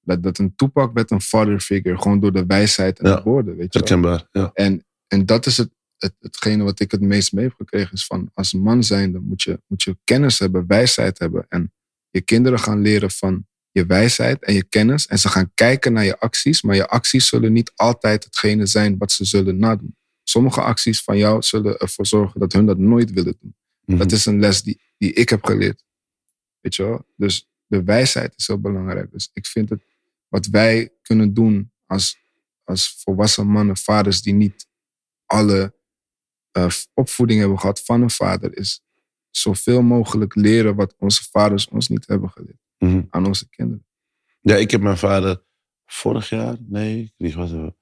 Dat, 0.00 0.22
dat 0.22 0.38
een 0.38 0.54
toepak 0.54 0.92
werd 0.94 1.10
een 1.10 1.20
father 1.20 1.60
figure. 1.60 1.98
Gewoon 2.02 2.20
door 2.20 2.32
de 2.32 2.46
wijsheid 2.46 2.98
en 2.98 3.08
Ja. 3.08 3.16
de 3.16 3.22
woorden. 3.22 3.56
Weet 3.56 3.72
je. 3.72 3.78
Herkenbaar. 3.78 4.28
Ja. 4.32 4.50
En, 4.54 4.86
en 5.06 5.26
dat 5.26 5.46
is 5.46 5.56
het, 5.56 5.70
het, 6.02 6.14
hetgene 6.20 6.64
wat 6.64 6.80
ik 6.80 6.90
het 6.90 7.00
meest 7.00 7.32
mee 7.32 7.44
heb 7.44 7.54
gekregen. 7.54 7.92
Is 7.92 8.06
van 8.06 8.30
als 8.34 8.52
man 8.52 8.84
zijnde 8.84 9.18
moet 9.18 9.42
je, 9.42 9.60
moet 9.66 9.82
je 9.82 9.96
kennis 10.04 10.38
hebben, 10.38 10.66
wijsheid 10.66 11.18
hebben. 11.18 11.46
En 11.48 11.72
je 12.10 12.20
kinderen 12.20 12.58
gaan 12.58 12.80
leren 12.80 13.10
van 13.10 13.46
je 13.70 13.86
wijsheid 13.86 14.42
en 14.42 14.54
je 14.54 14.64
kennis. 14.64 15.06
En 15.06 15.18
ze 15.18 15.28
gaan 15.28 15.50
kijken 15.54 15.92
naar 15.92 16.04
je 16.04 16.18
acties. 16.18 16.62
Maar 16.62 16.74
je 16.74 16.88
acties 16.88 17.28
zullen 17.28 17.52
niet 17.52 17.72
altijd 17.74 18.24
hetgene 18.24 18.66
zijn 18.66 18.98
wat 18.98 19.12
ze 19.12 19.24
zullen 19.24 19.58
nadoen. 19.58 19.96
Sommige 20.22 20.60
acties 20.60 21.02
van 21.02 21.16
jou 21.16 21.42
zullen 21.42 21.78
ervoor 21.78 22.06
zorgen 22.06 22.40
dat 22.40 22.52
hun 22.52 22.66
dat 22.66 22.78
nooit 22.78 23.12
willen 23.12 23.36
doen. 23.40 23.56
Mhm. 23.84 23.98
Dat 23.98 24.12
is 24.12 24.26
een 24.26 24.40
les 24.40 24.62
die, 24.62 24.80
die 24.98 25.12
ik 25.12 25.28
heb 25.28 25.44
geleerd. 25.44 25.84
Weet 26.60 26.74
je 26.74 26.82
wel? 26.82 27.06
Dus 27.16 27.50
de 27.66 27.82
wijsheid 27.82 28.34
is 28.36 28.46
heel 28.46 28.60
belangrijk. 28.60 29.12
Dus 29.12 29.30
ik 29.32 29.46
vind 29.46 29.68
het 29.68 29.82
wat 30.28 30.46
wij 30.46 30.92
kunnen 31.02 31.34
doen 31.34 31.72
als, 31.86 32.18
als 32.64 32.96
volwassen 32.98 33.46
mannen, 33.46 33.76
vaders 33.76 34.22
die 34.22 34.34
niet 34.34 34.66
alle 35.26 35.74
eh, 36.52 36.66
opvoeding 36.94 37.40
hebben 37.40 37.58
gehad 37.60 37.80
van 37.84 38.02
een 38.02 38.10
vader, 38.10 38.56
is 38.56 38.82
zoveel 39.30 39.82
mogelijk 39.82 40.34
leren 40.34 40.74
wat 40.74 40.94
onze 40.98 41.24
vaders 41.30 41.68
ons 41.68 41.88
niet 41.88 42.06
hebben 42.06 42.30
geleerd 42.30 42.60
Mhm. 42.78 43.02
aan 43.10 43.26
onze 43.26 43.48
kinderen. 43.48 43.86
Ja, 44.40 44.56
ik 44.56 44.70
heb 44.70 44.80
mijn 44.80 44.98
vader 44.98 45.42
vorig 45.86 46.28
jaar, 46.28 46.56
nee, 46.60 47.12
die 47.16 47.34
was. 47.34 47.50
Een 47.50 47.74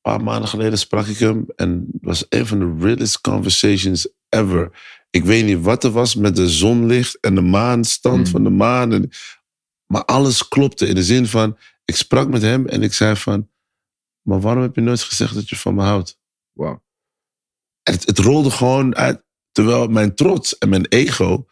paar 0.00 0.22
maanden 0.22 0.48
geleden 0.48 0.78
sprak 0.78 1.06
ik 1.06 1.18
hem 1.18 1.44
en 1.56 1.88
het 1.92 2.02
was 2.02 2.26
een 2.28 2.46
van 2.46 2.58
de 2.58 2.84
realest 2.86 3.20
conversations 3.20 4.08
ever. 4.28 4.78
Ik 5.10 5.24
weet 5.24 5.44
niet 5.44 5.60
wat 5.60 5.84
er 5.84 5.90
was 5.90 6.14
met 6.14 6.36
de 6.36 6.48
zonlicht 6.48 7.20
en 7.20 7.34
de 7.34 7.40
maanstand 7.40 8.18
Mm. 8.18 8.26
van 8.26 8.44
de 8.44 8.50
maan. 8.50 8.92
En, 8.92 9.10
maar 9.86 10.04
alles 10.04 10.48
klopte 10.48 10.86
in 10.86 10.94
de 10.94 11.02
zin 11.04 11.26
van, 11.26 11.58
ik 11.84 11.96
sprak 11.96 12.28
met 12.28 12.42
hem 12.42 12.66
en 12.66 12.82
ik 12.82 12.92
zei 12.92 13.16
van, 13.16 13.50
maar 14.22 14.40
waarom 14.40 14.62
heb 14.62 14.74
je 14.74 14.80
nooit 14.80 15.02
gezegd 15.02 15.34
dat 15.34 15.48
je 15.48 15.56
van 15.56 15.74
me 15.74 15.82
houdt? 15.82 16.18
Het, 17.82 18.06
het 18.06 18.18
rolde 18.18 18.50
gewoon 18.50 18.96
uit, 18.96 19.22
terwijl 19.52 19.86
mijn 19.88 20.14
trots 20.14 20.58
en 20.58 20.68
mijn 20.68 20.86
ego 20.86 21.46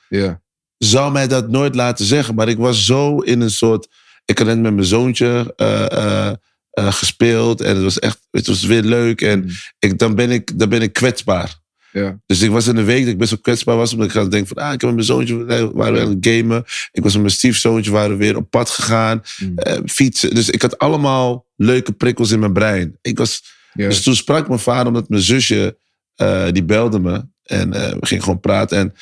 zou 0.79 1.13
mij 1.13 1.27
dat 1.29 1.49
nooit 1.49 1.75
laten 1.75 2.05
zeggen. 2.05 2.35
Maar 2.35 2.49
ik 2.49 2.59
was 2.59 2.85
zo 2.85 3.19
in 3.19 3.41
een 3.41 3.51
soort. 3.51 3.89
Ik 4.25 4.39
had 4.39 4.47
net 4.47 4.59
met 4.61 4.75
mijn 4.75 4.87
zoontje 4.87 5.53
eh, 5.57 5.93
eh, 5.93 6.35
eh, 6.71 6.93
gespeeld. 6.93 7.61
En 7.61 7.75
het 7.75 7.83
was 7.85 7.99
echt. 7.99 8.19
Het 8.31 8.47
was 8.47 8.65
weer 8.65 8.83
leuk. 8.83 9.21
En 9.21 9.41
Mm. 9.41 9.49
ik, 9.79 9.99
dan, 9.99 10.15
ben 10.15 10.31
ik, 10.31 10.59
dan 10.59 10.69
ben 10.69 10.83
ik 10.83 10.93
kwetsbaar. 10.93 11.59
ja, 11.93 12.21
Dus 12.27 12.41
ik 12.41 12.51
was 12.51 12.67
in 12.67 12.77
een 12.77 12.85
week 12.85 13.03
dat 13.03 13.13
ik 13.13 13.19
best 13.19 13.31
wel 13.31 13.41
kwetsbaar 13.41 13.77
was. 13.77 13.93
Omdat 13.93 14.09
ik 14.09 14.17
aan 14.17 14.23
het 14.23 14.31
denken 14.31 14.55
van. 14.57 14.63
Ah, 14.65 14.73
ik 14.73 14.81
heb 14.81 14.95
met 14.95 14.95
mijn 14.95 15.07
zoontje. 15.07 15.45
waren 15.45 15.73
we 15.93 16.01
aan 16.01 16.09
het 16.21 16.27
gamen. 16.27 16.65
Ik 16.93 17.03
was 17.03 17.13
met 17.13 17.23
mijn 17.23 17.35
stiefzoontje. 17.35 17.91
Waren 17.91 18.11
we 18.11 18.17
weer 18.17 18.37
op 18.37 18.51
pad 18.51 18.71
gegaan. 18.71 19.23
Mm. 19.39 19.59
eh, 19.59 19.79
fietsen. 19.87 20.35
Dus 20.35 20.51
ik 20.51 20.63
had 20.63 20.79
allemaal 20.79 21.47
leuke 21.57 21.93
prikkels 21.93 22.31
in 22.31 22.39
mijn 22.39 22.53
brein. 22.53 22.99
Ik 23.03 23.19
was. 23.19 23.57
Ja. 23.83 23.89
Dus 23.89 24.03
toen 24.03 24.15
sprak 24.15 24.49
mijn 24.49 24.61
vader. 24.61 24.87
Omdat 24.87 25.09
mijn 25.09 25.23
zusje. 25.23 25.79
eh, 26.15 26.47
die 26.51 26.65
belde 26.65 26.99
me. 27.01 27.27
En 27.43 27.73
eh, 27.73 27.93
we 28.01 28.07
gingen 28.07 28.23
gewoon 28.25 28.41
praten. 28.41 28.79
En 28.79 28.95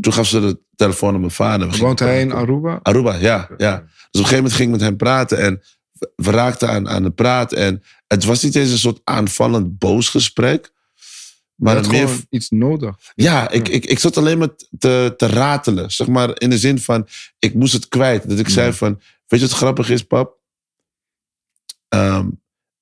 toen 0.00 0.12
gaf 0.12 0.26
ze 0.26 0.40
de 0.40 0.60
telefoon 0.76 1.14
aan 1.14 1.20
mijn 1.20 1.32
vader. 1.32 1.76
Woont 1.78 1.98
hij 1.98 2.20
in. 2.20 2.32
Aruba? 2.32 2.78
Aruba, 2.82 3.14
ja, 3.14 3.48
ja. 3.56 3.78
Dus 3.78 3.86
op 3.86 3.92
een 4.12 4.18
gegeven 4.20 4.36
moment 4.36 4.52
ging 4.52 4.68
ik 4.68 4.74
met 4.74 4.80
hem 4.88 4.96
praten 4.96 5.38
en 5.38 5.62
we- 6.16 6.30
raakten 6.30 6.68
aan, 6.68 6.88
aan 6.88 7.02
de 7.02 7.10
praat. 7.10 7.52
En 7.52 7.82
het 8.06 8.24
was 8.24 8.42
niet 8.42 8.54
eens 8.54 8.70
een 8.70 8.78
soort 8.78 9.00
aanvallend 9.04 9.78
boos 9.78 10.08
gesprek. 10.08 10.72
Maar 11.54 11.76
het 11.76 11.88
meer, 11.90 12.08
iets 12.30 12.50
nodig. 12.50 12.96
ja, 13.14 13.50
ik, 13.50 13.68
ik, 13.68 13.84
ik 13.84 13.98
zat 13.98 14.16
alleen 14.16 14.38
maar 14.38 14.48
te, 14.78 15.14
te 15.16 15.26
ratelen. 15.26 15.90
Zeg 15.90 16.06
maar 16.06 16.40
in 16.40 16.50
de 16.50 16.58
zin 16.58 16.78
van, 16.78 17.06
ik 17.38 17.54
moest 17.54 17.72
het 17.72 17.88
kwijt. 17.88 18.28
Dat 18.28 18.38
ik 18.38 18.48
zei 18.48 18.72
van, 18.72 19.00
weet 19.26 19.40
je 19.40 19.46
wat 19.46 19.56
grappig 19.56 19.90
is, 19.90 20.02
pap? 20.02 20.38
Ehm, 21.88 22.28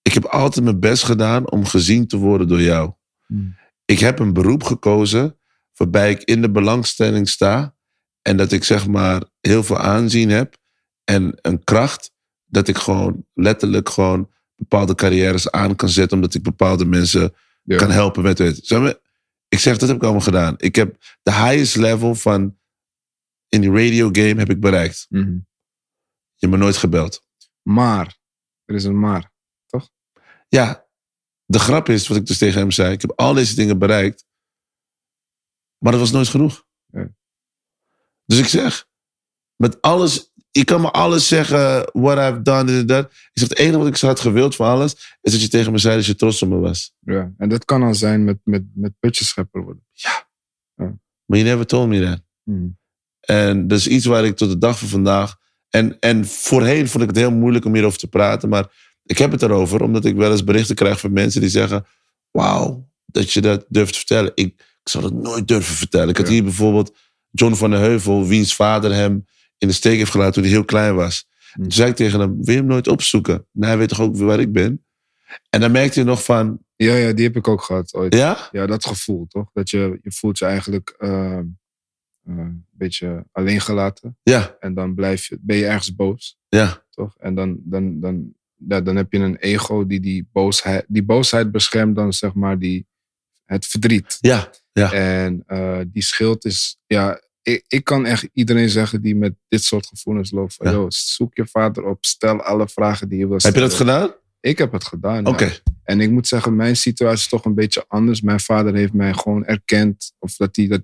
ik 0.03 0.13
heb 0.15 0.25
altijd 0.25 0.65
mijn 0.65 0.81
best 0.81 1.05
gedaan 1.05 1.51
om 1.51 1.65
gezien 1.65 2.07
te 2.07 2.17
worden 2.17 2.49
door 2.49 2.61
jou. 2.63 2.93
Mm. 3.27 3.57
Ik 3.85 3.99
heb 3.99 4.19
een 4.19 4.33
beroep 4.33 4.63
gekozen 4.63 5.39
waarbij 5.75 6.11
ik 6.11 6.23
in 6.23 6.41
de 6.43 6.51
belangstelling 6.51 7.29
sta. 7.29 7.75
En 8.23 8.37
dat 8.37 8.53
ik 8.53 8.65
zeg 8.65 8.87
maar 8.87 9.23
heel 9.41 9.63
veel 9.63 9.79
aanzien 9.79 10.29
heb. 10.31 10.57
En 11.05 11.39
een 11.41 11.65
kracht 11.65 12.13
dat 12.45 12.69
ik 12.69 12.77
gewoon 12.77 13.27
letterlijk 13.35 13.89
gewoon 13.89 14.31
bepaalde 14.57 14.95
carrières 14.95 15.51
aan 15.51 15.77
kan 15.77 15.89
zetten. 15.89 16.17
Omdat 16.17 16.35
ik 16.35 16.43
bepaalde 16.43 16.85
mensen 16.85 17.35
Ja. 17.63 17.77
kan 17.77 17.91
helpen 17.91 18.23
met 18.23 18.39
het. 18.39 18.61
Zeg 18.63 18.81
maar, 18.81 18.95
ik 19.49 19.59
zeg, 19.59 19.79
dat 19.79 19.89
heb 19.89 19.97
ik 19.97 20.03
allemaal 20.03 20.21
gedaan. 20.21 20.55
Ik 20.57 20.75
heb 20.75 20.97
de 21.23 21.33
highest 21.33 21.77
level 21.77 22.15
van 22.15 22.59
in 23.49 23.61
die 23.61 23.71
radio 23.71 24.09
game 24.13 24.35
heb 24.41 24.51
ik 24.51 24.61
bereikt. 24.61 25.07
Mhm. 25.09 25.31
Je 26.35 26.47
hebt 26.49 26.53
me 26.53 26.59
nooit 26.59 26.77
gebeld. 26.77 27.27
Maar, 27.63 28.19
er 28.65 28.75
is 28.75 28.85
een 28.85 28.99
maar. 29.01 29.32
Ja, 30.55 30.87
de 31.45 31.59
grap 31.59 31.89
is, 31.89 32.09
wat 32.09 32.17
ik 32.17 32.27
dus 32.27 32.39
tegen 32.39 32.61
hem 32.61 32.71
zei, 32.71 32.93
ik 32.93 33.01
heb 33.01 33.13
al 33.17 33.35
deze 33.35 33.55
dingen 33.55 33.79
bereikt, 33.79 34.27
maar 35.79 35.93
dat 35.93 36.01
was 36.01 36.11
nooit 36.11 36.29
genoeg. 36.29 36.67
Ja. 36.87 37.09
Dus 38.25 38.39
ik 38.39 38.47
zeg, 38.47 38.87
met 39.57 39.81
alles, 39.81 40.33
je 40.51 40.65
kan 40.65 40.81
me 40.81 40.91
alles 40.91 41.29
zeggen, 41.29 41.91
what 41.93 42.19
I've 42.19 42.43
done, 42.43 42.79
en 42.79 42.87
dat. 42.87 43.05
Ik 43.05 43.31
zeg, 43.33 43.49
het 43.49 43.59
enige 43.59 43.79
wat 43.79 43.87
ik 43.87 43.97
zo 43.97 44.07
had 44.07 44.21
gewild 44.21 44.57
van 44.57 44.67
alles, 44.67 45.19
is 45.21 45.33
dat 45.33 45.43
je 45.43 45.49
tegen 45.49 45.73
me 45.73 45.79
zei 45.79 45.97
dat 45.97 46.07
je 46.07 46.15
trots 46.15 46.43
op 46.43 46.49
me 46.49 46.59
was. 46.59 46.95
Ja. 46.99 47.33
En 47.37 47.49
dat 47.49 47.65
kan 47.65 47.83
al 47.83 47.95
zijn 47.95 48.25
met, 48.25 48.39
met, 48.45 48.65
met 48.75 48.93
putjeschepper 48.99 49.63
worden. 49.63 49.85
Maar 51.25 51.39
je 51.39 51.45
never 51.45 51.67
told 51.67 51.89
me 51.89 52.03
that. 52.03 52.23
Mhm. 52.43 52.69
En 53.21 53.69
dat 53.69 53.79
is 53.79 53.87
iets 53.87 54.07
waar 54.07 54.25
ik 54.25 54.37
tot 54.37 54.49
de 54.49 54.59
dag 54.59 54.79
van 54.79 54.89
vandaag. 54.89 55.37
En, 55.69 55.99
en 56.01 56.27
voorheen 56.27 56.89
vond 56.89 57.03
ik 57.03 57.09
het 57.09 57.19
heel 57.19 57.33
moeilijk 57.33 57.65
om 57.65 57.75
hierover 57.75 57.99
te 57.99 58.09
praten. 58.09 58.49
Maar 58.49 58.92
ik 59.05 59.19
heb 59.19 59.31
het 59.31 59.43
erover, 59.43 59.83
omdat 59.83 60.05
ik 60.05 60.17
wel 60.17 60.31
eens 60.31 60.45
berichten 60.45 60.75
krijg 60.75 61.01
van 61.01 61.13
mensen 61.13 61.41
die 61.41 61.51
zeggen: 61.51 61.87
Wauw, 62.31 62.89
dat 63.07 63.33
je 63.33 63.41
dat 63.41 63.65
durft 63.69 63.93
te 63.93 63.99
vertellen. 63.99 64.33
Ik, 64.35 64.47
ik 64.83 64.89
zou 64.89 65.05
dat 65.05 65.13
nooit 65.13 65.49
durven 65.49 65.75
vertellen. 65.75 66.09
Ik 66.09 66.17
had 66.17 66.29
hier 66.29 66.43
bijvoorbeeld 66.43 66.95
John 67.31 67.55
van 67.55 67.71
der 67.71 67.81
Heuvel, 67.81 68.27
wiens 68.27 68.55
vader 68.55 68.95
hem 68.95 69.25
in 69.59 69.69
de 69.69 69.75
steek 69.75 69.97
heeft 69.97 70.11
gelaten 70.11 70.33
toen 70.33 70.43
hij 70.43 70.53
heel 70.53 70.65
klein 70.65 70.95
was. 70.95 71.29
Hmm. 71.53 71.63
Toen 71.63 71.73
zei 71.73 71.91
ik 71.91 71.97
tegen 71.97 72.21
hem: 72.21 72.45
Wil 72.45 72.55
je 72.55 72.61
hem 72.61 72.69
nooit 72.69 72.89
opzoeken? 72.89 73.47
Nou, 73.53 73.69
hij 73.69 73.79
weet 73.79 73.89
toch 73.89 74.01
ook 74.01 74.17
waar 74.17 74.41
ik 74.41 74.53
ben? 74.53 74.85
En 75.51 75.61
dan 75.61 75.73
merkte 75.73 75.99
je 75.99 76.07
nog 76.07 76.25
van: 76.25 76.59
Ja, 76.77 76.95
ja, 76.95 77.13
die 77.13 77.25
heb 77.25 77.37
ik 77.37 77.49
ook 77.49 77.63
gehad 77.63 77.95
ooit. 77.95 78.15
Ja, 78.15 78.49
Ja, 78.53 78.67
dat 78.67 78.87
gevoel, 78.87 79.27
toch? 79.27 79.51
Dat 79.53 79.71
je, 79.71 79.99
je 80.03 80.13
voelt 80.13 80.39
je 80.39 80.45
eigenlijk 80.45 80.95
eh, 80.99 81.39
eh, 81.39 81.45
een 82.25 82.67
beetje 82.71 83.27
alleen 83.33 83.61
gelaten. 83.61 84.19
ja, 84.23 84.57
En 84.61 84.75
dan 84.75 84.95
blijf 84.95 85.27
je, 85.27 85.39
ben 85.41 85.57
je 85.57 85.67
ergens 85.67 85.95
boos, 85.95 86.39
ja, 86.49 86.85
toch? 86.91 87.17
En 87.19 87.35
dan, 87.35 87.61
dan, 87.65 88.01
dan, 88.01 88.35
ja, 88.69 88.81
dan 88.81 88.97
heb 88.97 89.13
je 89.13 89.19
een 89.19 89.37
ego 89.37 89.87
die 89.87 90.01
die 90.01 90.29
boosheid, 90.33 90.85
die 90.89 91.03
boosheid 91.05 91.51
beschermt 91.51 91.97
dan 91.97 92.13
zeg 92.13 92.35
maar 92.35 92.59
die, 92.59 92.87
het 93.45 93.67
verdriet. 93.67 94.19
ja, 94.21 94.51
ja. 94.73 94.93
En 94.93 95.43
eh, 95.47 95.79
die 95.87 96.03
schild 96.03 96.45
is, 96.45 96.79
ja, 96.87 97.21
ik, 97.43 97.65
ik 97.69 97.85
kan 97.85 98.07
echt 98.07 98.29
iedereen 98.33 98.69
zeggen 98.69 99.03
die 99.03 99.17
met 99.17 99.35
dit 99.49 99.63
soort 99.65 99.87
gevoelens 99.87 100.31
loopt. 100.31 100.55
Van, 100.55 100.67
Ja. 100.67 100.73
joh, 100.73 100.87
zoek 100.89 101.35
je 101.37 101.47
vader 101.47 101.85
op, 101.85 102.05
stel 102.05 102.43
alle 102.43 102.69
vragen 102.69 103.09
die 103.09 103.19
je 103.19 103.25
wil 103.25 103.33
Heb 103.33 103.41
stellen. 103.41 103.59
je 103.63 103.65
dat 103.69 103.75
gedaan? 103.77 104.15
Ik 104.41 104.59
heb 104.59 104.73
het 104.73 104.85
gedaan. 104.85 105.25
ja. 105.25 105.31
Oké. 105.31 105.53
En 105.85 106.01
ik 106.01 106.11
moet 106.11 106.27
zeggen, 106.29 106.57
mijn 106.57 106.77
situatie 106.77 107.19
is 107.19 107.29
toch 107.29 107.45
een 107.45 107.55
beetje 107.55 107.85
anders. 107.89 108.21
Mijn 108.21 108.41
vader 108.41 108.75
heeft 108.75 108.93
mij 108.93 109.13
gewoon 109.15 109.45
erkend. 109.45 110.13
Of 110.19 110.37
dat 110.37 110.57
hij 110.57 110.67
dat. 110.67 110.83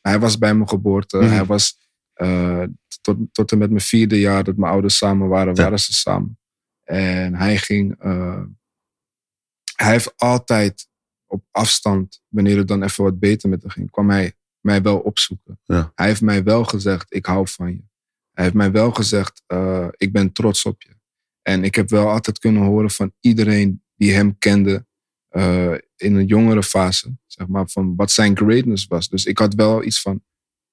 Hij 0.00 0.18
was 0.18 0.38
bij 0.38 0.54
mijn 0.54 0.68
geboorte. 0.68 1.16
Mhm. 1.16 1.26
Hij 1.28 1.44
was. 1.44 1.78
eh, 2.12 2.62
tot, 3.00 3.16
tot 3.32 3.52
en 3.52 3.58
met 3.58 3.68
mijn 3.70 3.80
vierde 3.82 4.20
jaar 4.20 4.44
dat 4.44 4.56
mijn 4.56 4.72
ouders 4.72 4.96
samen 4.96 5.28
waren, 5.28 5.54
Ja. 5.54 5.62
waren 5.62 5.78
ze 5.80 5.92
samen. 5.92 6.38
En 6.84 7.34
hij 7.34 7.56
ging. 7.56 7.94
eh, 7.98 8.42
hij 9.76 9.90
heeft 9.92 10.12
altijd 10.16 10.88
op 11.26 11.44
afstand, 11.50 12.22
wanneer 12.28 12.56
het 12.56 12.68
dan 12.68 12.82
even 12.82 13.04
wat 13.04 13.18
beter 13.18 13.48
met 13.48 13.62
hem 13.62 13.70
ging, 13.70 13.90
kwam 13.90 14.10
hij 14.10 14.32
mij 14.60 14.82
wel 14.82 14.98
opzoeken. 14.98 15.60
Ja. 15.64 15.92
Hij 15.94 16.06
heeft 16.06 16.20
mij 16.20 16.42
wel 16.42 16.64
gezegd, 16.64 17.14
ik 17.14 17.26
hou 17.26 17.48
van 17.48 17.70
je. 17.70 17.82
Hij 18.32 18.44
heeft 18.44 18.56
mij 18.56 18.70
wel 18.72 18.90
gezegd, 18.90 19.42
eh, 19.46 19.88
ik 19.96 20.12
ben 20.12 20.32
trots 20.32 20.64
op 20.64 20.82
je. 20.82 20.96
En 21.42 21.64
ik 21.64 21.74
heb 21.74 21.88
wel 21.88 22.10
altijd 22.10 22.38
kunnen 22.38 22.62
horen 22.62 22.90
van 22.90 23.12
iedereen 23.20 23.82
die 23.96 24.12
hem 24.12 24.38
kende 24.38 24.86
eh, 25.28 25.74
in 25.96 26.14
een 26.14 26.26
jongere 26.26 26.62
fase, 26.62 27.16
zeg 27.26 27.46
maar, 27.46 27.68
van 27.68 27.96
wat 27.96 28.10
zijn 28.10 28.36
greatness 28.36 28.86
was. 28.86 29.08
Dus 29.08 29.24
ik 29.24 29.38
had 29.38 29.54
wel 29.54 29.84
iets 29.84 30.00
van, 30.00 30.24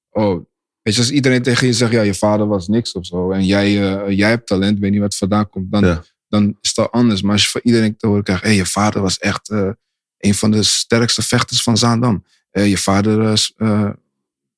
oh, 0.10 0.46
weet 0.82 0.94
je, 0.96 1.00
als 1.00 1.12
iedereen 1.12 1.42
tegen 1.42 1.68
je 1.68 1.74
zegt, 1.74 1.92
ja, 1.92 2.02
je 2.02 2.14
vader 2.14 2.48
was 2.48 2.68
niks 2.68 2.92
of 2.92 3.06
zo, 3.06 3.32
en 3.32 3.46
jij, 3.46 3.94
eh, 4.06 4.18
jij 4.18 4.30
hebt 4.30 4.48
talent, 4.48 4.80
weet 4.80 4.92
niet 4.92 5.00
wat 5.00 5.16
vandaan 5.16 5.50
komt, 5.50 5.72
dan, 5.72 5.86
Ja. 5.86 6.04
dan 6.28 6.58
is 6.62 6.74
dat 6.74 6.92
anders. 6.92 7.22
Maar 7.22 7.32
als 7.32 7.44
je 7.44 7.50
van 7.50 7.62
iedereen 7.64 7.98
te 7.98 8.08
horen 8.08 8.24
krijgt, 8.24 8.44
hé, 8.44 8.50
je 8.50 8.66
vader 8.66 9.02
was 9.02 9.18
echt 9.18 9.50
eh, 9.50 9.70
een 10.18 10.34
van 10.36 10.52
de 10.52 10.64
sterkste 10.64 11.22
vechters 11.22 11.64
van 11.64 11.78
Zaandam. 11.78 12.24
Eh, 12.50 12.70
je 12.70 12.78
vader 12.78 13.38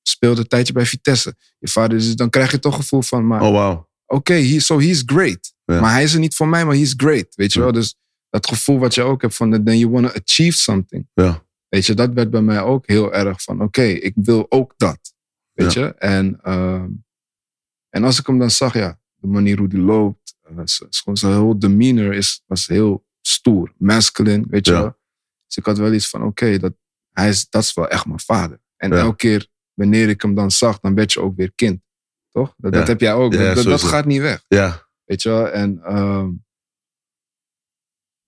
speelde 0.01 0.41
een 0.41 0.47
tijdje 0.47 0.73
bij 0.73 0.85
Vitesse. 0.85 1.35
Je 1.59 1.67
vader, 1.67 1.97
is, 1.97 2.15
dan 2.15 2.29
krijg 2.29 2.51
je 2.51 2.59
toch 2.59 2.73
het 2.73 2.81
gevoel 2.81 3.01
van, 3.01 3.27
maar 3.27 3.41
Oh, 3.41 3.51
wauw. 3.51 3.87
oké, 4.05 4.33
he, 4.33 4.59
so 4.59 4.79
he's 4.79 5.03
great. 5.05 5.53
Ja. 5.65 5.79
Maar 5.79 5.91
hij 5.91 6.03
is 6.03 6.13
er 6.13 6.19
niet 6.19 6.35
voor 6.35 6.47
mij, 6.47 6.65
maar 6.65 6.75
he's 6.75 6.93
great. 6.97 7.27
Weet 7.35 7.53
je 7.53 7.59
Ja. 7.59 7.65
wel? 7.65 7.73
Dus 7.73 7.95
dat 8.29 8.47
gevoel 8.47 8.79
wat 8.79 8.93
je 8.95 9.01
ook 9.01 9.21
hebt 9.21 9.35
van, 9.35 9.63
then 9.63 9.77
you 9.77 9.91
want 9.91 10.05
to 10.13 10.19
achieve 10.25 10.57
something. 10.57 11.07
Ja. 11.13 11.43
Weet 11.69 11.85
je, 11.85 11.93
dat 11.93 12.13
werd 12.13 12.29
bij 12.29 12.41
mij 12.41 12.61
ook 12.61 12.87
heel 12.87 13.13
erg 13.13 13.41
van, 13.41 13.61
oké, 13.61 13.81
ik 13.81 14.13
wil 14.15 14.45
ook 14.49 14.73
dat. 14.77 14.99
Weet 15.63 15.73
je? 15.73 15.93
En, 15.95 16.39
ehm, 16.43 16.89
en 17.89 18.03
als 18.03 18.19
ik 18.19 18.27
hem 18.27 18.39
dan 18.39 18.51
zag, 18.51 18.73
ja, 18.73 18.99
de 19.15 19.27
manier 19.27 19.57
hoe 19.57 19.67
die 19.67 19.79
loopt, 19.79 20.35
eh, 20.41 20.59
zijn 21.13 21.33
heel 21.33 21.59
demeanor 21.59 22.13
is, 22.13 22.43
was 22.45 22.67
heel 22.67 23.05
stoer, 23.21 23.73
masculine, 23.77 24.45
weet 24.49 24.65
je 24.65 24.71
Ja. 24.73 24.79
wel. 24.81 24.99
Dus 25.45 25.57
ik 25.57 25.65
had 25.65 25.77
wel 25.77 25.93
iets 25.93 26.09
van, 26.09 26.23
oké, 26.23 26.57
dat, 26.57 26.73
hij 27.11 27.29
is, 27.29 27.49
dat 27.49 27.63
is 27.63 27.73
wel 27.73 27.87
echt 27.87 28.05
mijn 28.05 28.19
vader. 28.19 28.59
En 28.77 28.91
elke 28.93 29.15
keer 29.15 29.47
wanneer 29.73 30.09
ik 30.09 30.21
hem 30.21 30.35
dan 30.35 30.51
zag, 30.51 30.79
dan 30.79 30.95
werd 30.95 31.13
je 31.13 31.21
ook 31.21 31.35
weer 31.35 31.51
kind. 31.55 31.81
Toch? 32.29 32.53
Dat, 32.57 32.87
heb 32.87 32.99
jij 32.99 33.13
ook. 33.13 33.31
Dat, 33.33 33.63
dat, 33.63 33.83
gaat 33.83 34.05
niet 34.05 34.21
weg. 34.21 34.43
Ja. 34.47 34.87
Weet 35.03 35.21
je 35.21 35.29
wel? 35.29 35.49
En 35.49 35.83
ehm, 35.83 36.29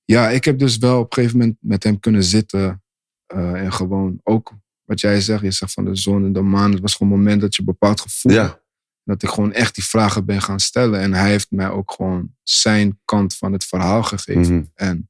ja, 0.04 0.30
ik 0.30 0.46
heb 0.46 0.60
dus 0.60 0.78
wel 0.78 1.00
op 1.00 1.06
een 1.06 1.14
gegeven 1.14 1.38
moment 1.38 1.58
met 1.62 1.84
hem 1.84 2.00
kunnen 2.00 2.24
zitten. 2.24 2.78
eh, 3.26 3.54
en 3.54 3.74
gewoon 3.74 4.20
ook 4.24 4.54
wat 4.86 5.00
jij 5.00 5.22
zegt, 5.22 5.42
je 5.42 5.52
zegt 5.52 5.74
van 5.74 5.86
de 5.86 5.96
zon 5.96 6.26
en 6.26 6.34
de 6.34 6.42
maan. 6.42 6.72
Het 6.72 6.82
was 6.82 6.96
gewoon 6.96 7.14
een 7.14 7.20
moment 7.20 7.42
dat 7.42 7.56
je 7.56 7.60
een 7.60 7.68
bepaald 7.68 8.02
gevoel 8.02 8.32
Ja. 8.32 8.62
Dat 9.04 9.24
ik 9.24 9.30
gewoon 9.30 9.54
echt 9.54 9.76
die 9.76 9.84
vragen 9.84 10.26
ben 10.26 10.42
gaan 10.42 10.60
stellen. 10.60 11.00
En 11.00 11.14
hij 11.14 11.30
heeft 11.30 11.52
mij 11.52 11.70
ook 11.70 11.92
gewoon 11.92 12.36
zijn 12.44 13.00
kant 13.06 13.36
van 13.36 13.52
het 13.52 13.66
verhaal 13.66 14.04
gegeven. 14.04 14.56
Mhm. 14.56 14.64
En 14.74 15.10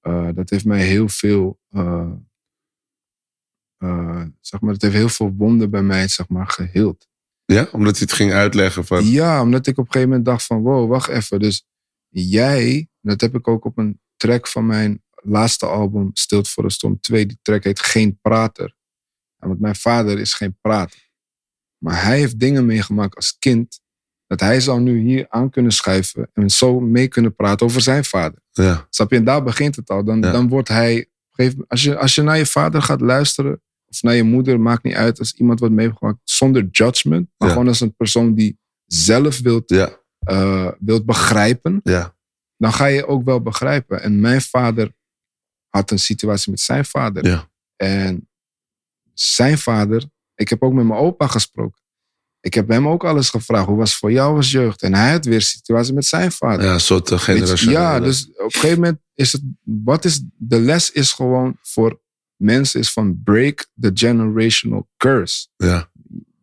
eh, 0.00 0.28
dat 0.34 0.50
heeft 0.50 0.64
mij 0.64 0.82
heel 0.82 1.08
veel, 1.08 1.60
eh, 1.70 2.10
eh, 3.76 4.22
zeg 4.40 4.60
maar, 4.60 4.72
het 4.72 4.82
heeft 4.82 4.94
heel 4.94 5.08
veel 5.08 5.32
wonden 5.36 5.70
bij 5.70 5.82
mij, 5.82 6.08
zeg 6.08 6.28
maar, 6.28 6.46
geheeld. 6.46 7.08
Ja, 7.44 7.68
omdat 7.72 7.92
hij 7.92 8.06
het 8.06 8.12
ging 8.12 8.32
uitleggen 8.32 8.84
van... 8.84 9.04
Ja, 9.04 9.42
omdat 9.42 9.66
ik 9.66 9.78
op 9.78 9.84
een 9.86 9.92
gegeven 9.92 10.08
moment 10.08 10.26
dacht 10.26 10.44
van, 10.44 10.62
wow, 10.62 10.90
wacht 10.90 11.08
even. 11.08 11.40
Dus 11.40 11.66
jij, 12.08 12.88
dat 13.00 13.20
heb 13.20 13.34
ik 13.34 13.48
ook 13.48 13.64
op 13.64 13.78
een 13.78 14.00
track 14.16 14.48
van 14.48 14.66
mijn 14.66 15.02
laatste 15.14 15.66
album, 15.66 16.10
Stilt 16.12 16.48
voor 16.48 16.62
de 16.62 16.70
Storm 16.70 17.00
2. 17.00 17.26
Die 17.26 17.38
track 17.42 17.64
heet 17.64 17.80
Geen 17.80 18.18
Prater. 18.20 18.75
Want 19.38 19.60
mijn 19.60 19.76
vader 19.76 20.18
is 20.18 20.34
geen 20.34 20.56
prater. 20.60 21.08
Maar 21.78 22.02
hij 22.04 22.18
heeft 22.18 22.38
dingen 22.38 22.66
meegemaakt 22.66 23.16
als 23.16 23.36
kind, 23.38 23.80
dat 24.26 24.40
hij 24.40 24.60
zou 24.60 24.80
nu 24.80 24.98
hier 25.00 25.26
aan 25.28 25.50
kunnen 25.50 25.72
schuiven 25.72 26.30
en 26.32 26.50
zo 26.50 26.80
mee 26.80 27.08
kunnen 27.08 27.34
praten 27.34 27.66
over 27.66 27.80
zijn 27.80 28.04
vader. 28.04 28.38
Ja. 28.50 28.86
Snap 28.90 29.10
je? 29.10 29.16
En 29.16 29.24
daar 29.24 29.42
begint 29.42 29.76
het 29.76 29.90
al. 29.90 30.04
Dan, 30.04 30.20
Ja. 30.20 30.32
dan 30.32 30.48
wordt 30.48 30.68
hij. 30.68 31.06
Als 31.68 31.82
je, 31.82 31.96
als 31.98 32.14
je 32.14 32.22
naar 32.22 32.38
je 32.38 32.46
vader 32.46 32.82
gaat 32.82 33.00
luisteren, 33.00 33.62
of 33.88 34.02
naar 34.02 34.14
je 34.14 34.22
moeder, 34.22 34.60
maakt 34.60 34.82
niet 34.82 34.94
uit. 34.94 35.18
Als 35.18 35.32
iemand 35.32 35.58
wordt 35.58 35.74
meegemaakt 35.74 36.18
zonder 36.24 36.68
judgment, 36.70 37.28
maar 37.36 37.48
Ja. 37.48 37.54
gewoon 37.54 37.68
als 37.68 37.80
een 37.80 37.94
persoon 37.96 38.34
die 38.34 38.58
zelf 38.86 39.40
wilt, 39.40 39.70
Ja. 39.70 40.00
eh, 40.18 40.70
wilt 40.78 41.04
begrijpen, 41.06 41.80
Ja. 41.82 42.16
dan 42.56 42.72
ga 42.72 42.86
je 42.86 43.06
ook 43.06 43.24
wel 43.24 43.40
begrijpen. 43.42 44.02
En 44.02 44.20
mijn 44.20 44.40
vader 44.42 44.92
had 45.68 45.90
een 45.90 45.98
situatie 45.98 46.50
met 46.50 46.60
zijn 46.60 46.84
vader. 46.84 47.48
En 47.76 48.28
zijn 49.20 49.58
vader, 49.58 50.04
ik 50.34 50.48
heb 50.48 50.62
ook 50.62 50.72
met 50.72 50.84
mijn 50.84 51.00
opa 51.00 51.26
gesproken. 51.26 51.84
Ik 52.40 52.54
heb 52.54 52.68
hem 52.68 52.88
ook 52.88 53.04
alles 53.04 53.30
gevraagd. 53.30 53.66
Hoe 53.66 53.76
was 53.76 53.90
het 53.90 53.98
voor 53.98 54.12
jou 54.12 54.36
als 54.36 54.50
jeugd? 54.50 54.82
En 54.82 54.94
hij 54.94 55.10
had 55.10 55.24
weer 55.24 55.42
situatie 55.42 55.94
met 55.94 56.04
zijn 56.06 56.32
vader. 56.32 56.66
Ja, 56.66 56.72
een 56.72 56.80
soort 56.80 57.12
generatie. 57.12 57.70
Ja, 57.70 58.00
dus 58.00 58.28
op 58.28 58.38
een 58.44 58.50
gegeven 58.50 58.80
moment 58.80 58.98
is 59.14 59.32
het. 59.32 59.42
Wat 59.62 60.04
is 60.04 60.22
de 60.36 60.60
les 60.60 60.90
is 60.90 61.12
gewoon 61.12 61.56
voor 61.62 62.00
mensen 62.36 62.80
is 62.80 62.92
van 62.92 63.22
break 63.24 63.66
the 63.80 63.90
generational 63.94 64.88
curse. 64.96 65.46
Ja. 65.56 65.90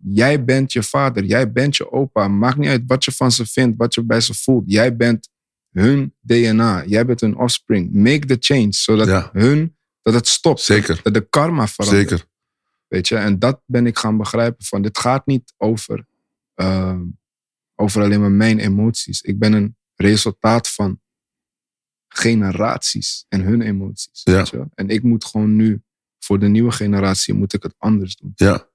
Jij 0.05 0.43
bent 0.43 0.74
je 0.74 0.84
vader, 0.84 1.24
jij 1.24 1.51
bent 1.51 1.78
je 1.78 1.91
opa. 1.91 2.28
Maakt 2.28 2.57
niet 2.57 2.69
uit 2.69 2.84
wat 2.88 3.05
je 3.05 3.11
van 3.11 3.32
ze 3.32 3.45
vindt, 3.45 3.78
wat 3.78 3.93
je 3.93 4.03
bij 4.03 4.21
ze 4.21 4.34
voelt. 4.34 4.63
Jij 4.67 4.95
bent 4.95 5.30
hun 5.71 6.13
DNA. 6.21 6.84
Jij 6.86 7.05
bent 7.05 7.21
hun 7.21 7.38
offspring. 7.38 7.93
Make 7.93 8.26
the 8.26 8.38
change, 8.39 8.67
zodat 8.71 9.07
Ja. 9.07 9.30
hun 9.34 9.76
dat 10.01 10.13
het 10.13 10.28
stopt. 10.28 10.61
Zeker. 10.61 10.99
Dat 11.03 11.13
de 11.13 11.28
karma 11.30 11.67
verandert. 11.67 12.09
Zeker. 12.09 12.26
Weet 12.93 13.07
je, 13.07 13.15
en 13.15 13.39
dat 13.39 13.61
ben 13.65 13.85
ik 13.87 13.97
gaan 13.97 14.17
begrijpen 14.17 14.65
van. 14.65 14.81
Dit 14.81 14.97
gaat 14.97 15.25
niet 15.25 15.53
over, 15.57 16.05
ehm, 16.55 17.01
over 17.75 18.01
alleen 18.01 18.19
maar 18.19 18.31
mijn 18.31 18.59
emoties. 18.59 19.21
Ik 19.21 19.39
ben 19.39 19.53
een 19.53 19.77
resultaat 19.95 20.69
van 20.69 21.01
generaties 22.07 23.25
en 23.29 23.41
hun 23.41 23.61
emoties. 23.61 24.21
Ja. 24.23 24.33
Weet 24.35 24.49
je? 24.49 24.57
wel. 24.57 24.69
En 24.75 24.89
ik 24.89 25.03
moet 25.03 25.25
gewoon 25.25 25.55
nu, 25.55 25.81
voor 26.19 26.39
de 26.39 26.47
nieuwe 26.47 26.71
generatie, 26.71 27.33
moet 27.33 27.53
ik 27.53 27.63
het 27.63 27.75
anders 27.77 28.15
doen. 28.15 28.31
Ja. 28.35 28.69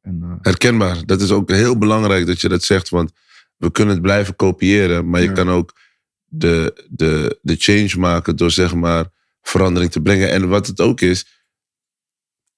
En, 0.00 0.20
eh, 0.22 0.32
Herkenbaar. 0.42 1.06
Dat 1.06 1.20
is 1.20 1.30
ook 1.30 1.50
heel 1.50 1.78
belangrijk 1.78 2.26
dat 2.26 2.40
je 2.40 2.48
dat 2.48 2.62
zegt. 2.62 2.88
Want 2.88 3.12
we 3.56 3.70
kunnen 3.70 3.94
het 3.94 4.02
blijven 4.02 4.36
kopiëren. 4.36 5.10
Maar 5.10 5.20
je 5.20 5.26
Ja. 5.26 5.32
kan 5.32 5.48
ook 5.48 5.80
de, 6.24 6.86
de, 6.90 7.38
de 7.42 7.56
change 7.56 7.98
maken 7.98 8.36
door 8.36 8.50
zeg 8.50 8.74
maar 8.74 9.06
verandering 9.42 9.92
te 9.92 10.00
brengen. 10.00 10.30
En 10.30 10.48
wat 10.48 10.66
het 10.66 10.80
ook 10.80 11.00
is. 11.00 11.37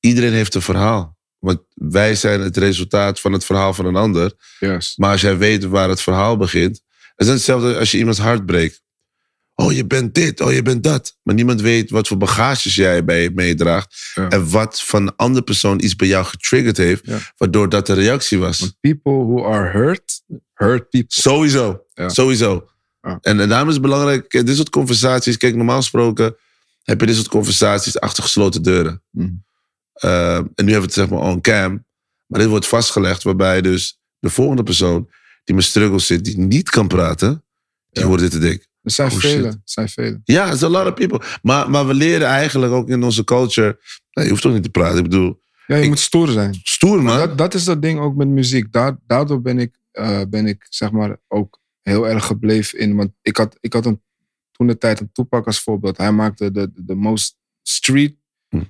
Iedereen 0.00 0.32
heeft 0.32 0.54
een 0.54 0.62
verhaal. 0.62 1.18
Want 1.38 1.60
wij 1.74 2.14
zijn 2.14 2.40
het 2.40 2.56
resultaat 2.56 3.20
van 3.20 3.32
het 3.32 3.44
verhaal 3.44 3.74
van 3.74 3.86
een 3.86 3.96
ander. 3.96 4.32
Maar 4.96 5.10
als 5.10 5.20
jij 5.20 5.38
weet 5.38 5.64
waar 5.64 5.88
het 5.88 6.00
verhaal 6.00 6.36
begint. 6.36 6.82
Het 7.16 7.26
is 7.26 7.32
hetzelfde 7.32 7.78
als 7.78 7.90
je 7.90 7.98
iemands 7.98 8.18
hart 8.18 8.46
breekt. 8.46 8.82
Oh, 9.54 9.72
je 9.72 9.86
bent 9.86 10.14
dit. 10.14 10.40
Oh, 10.40 10.52
je 10.52 10.62
bent 10.62 10.82
dat. 10.82 11.16
Maar 11.22 11.34
niemand 11.34 11.60
weet 11.60 11.90
wat 11.90 12.08
voor 12.08 12.16
bagages 12.16 12.74
jij 12.74 13.04
bij 13.04 13.22
je 13.22 13.30
meedraagt. 13.34 14.12
Ja. 14.14 14.28
En 14.28 14.50
wat 14.50 14.82
van 14.82 15.02
een 15.02 15.16
andere 15.16 15.44
persoon 15.44 15.82
iets 15.82 15.96
bij 15.96 16.08
jou 16.08 16.24
getriggerd 16.24 16.76
heeft. 16.76 17.06
Ja. 17.06 17.18
Waardoor 17.36 17.68
dat 17.68 17.86
de 17.86 17.92
reactie 17.92 18.38
was. 18.38 18.76
People 18.80 19.12
who 19.12 19.44
are 19.44 19.70
hurt, 19.78 20.22
hurt 20.54 20.90
people. 20.90 21.20
Sowieso. 21.20 21.84
Ja. 21.94 22.08
Sowieso. 22.08 22.68
En, 23.00 23.40
en 23.40 23.48
daarom 23.48 23.68
is 23.68 23.74
het 23.74 23.82
belangrijk. 23.82 24.30
Dit 24.30 24.56
soort 24.56 24.70
conversaties. 24.70 25.36
Kijk, 25.36 25.54
normaal 25.54 25.76
gesproken 25.76 26.36
heb 26.82 27.00
je 27.00 27.06
dit 27.06 27.16
soort 27.16 27.28
conversaties 27.28 28.00
achter 28.00 28.22
gesloten 28.22 28.62
deuren. 28.62 29.02
Mhm. 29.10 29.28
Eh, 30.00 30.36
en 30.36 30.44
nu 30.54 30.72
hebben 30.72 30.74
we 30.74 30.80
het 30.80 30.92
zeg 30.92 31.08
maar 31.08 31.18
on 31.20 31.40
cam. 31.40 31.84
Maar 32.26 32.40
dit 32.40 32.48
wordt 32.48 32.66
vastgelegd 32.66 33.22
waarbij 33.22 33.60
dus 33.60 34.00
de 34.18 34.30
volgende 34.30 34.62
persoon 34.62 35.08
die 35.44 35.54
met 35.54 35.64
struggles 35.64 36.06
zit, 36.06 36.24
die 36.24 36.38
niet 36.38 36.70
kan 36.70 36.88
praten, 36.88 37.44
die 37.90 38.02
Ja. 38.02 38.08
hoort 38.08 38.20
dit 38.20 38.30
te 38.30 38.38
denken. 38.38 38.66
Er 38.82 38.90
zijn 38.90 39.10
Oh, 39.10 39.16
velen. 39.18 39.50
Er 39.52 39.60
zijn 39.64 39.88
velen. 39.88 40.20
Ja, 40.24 40.52
it's 40.52 40.62
a 40.62 40.68
lot 40.68 40.86
of 40.86 40.94
people. 40.94 41.20
Maar, 41.42 41.70
maar 41.70 41.86
we 41.86 41.94
leren 41.94 42.26
eigenlijk 42.26 42.72
ook 42.72 42.88
in 42.88 43.02
onze 43.02 43.24
culture. 43.24 43.78
Nee, 44.12 44.24
je 44.24 44.30
hoeft 44.30 44.42
toch 44.42 44.52
niet 44.52 44.62
te 44.62 44.70
praten. 44.70 44.96
Ik 44.98 45.02
bedoel, 45.02 45.40
Ja, 45.66 45.76
je 45.76 45.82
Ik- 45.82 45.88
moet 45.88 45.98
stoer 45.98 46.28
zijn. 46.28 46.54
stoer 46.62 47.02
man. 47.02 47.18
Dat, 47.18 47.38
dat 47.38 47.54
is 47.54 47.64
dat 47.64 47.82
ding 47.82 47.98
ook 48.00 48.14
met 48.16 48.28
muziek. 48.28 48.72
Daar, 48.72 48.96
daardoor 49.06 49.40
ben 49.42 49.58
ik, 49.58 49.76
eh, 49.92 50.20
ben 50.28 50.46
ik 50.46 50.66
zeg 50.68 50.90
maar 50.90 51.16
ook 51.28 51.58
heel 51.82 52.08
erg 52.08 52.24
gebleven 52.26 52.78
in. 52.78 52.96
Want 52.96 53.10
ik 53.22 53.36
had, 53.36 53.56
ik 53.60 53.72
had 53.72 53.86
een, 53.86 54.02
toen 54.52 54.66
de 54.66 54.78
tijd 54.78 55.00
een 55.00 55.12
toepak 55.12 55.46
als 55.46 55.60
voorbeeld. 55.60 55.96
Hij 55.96 56.12
maakte 56.12 56.50
de, 56.50 56.72
de, 56.72 56.84
de 56.84 56.94
most 56.94 57.36
street. 57.62 58.14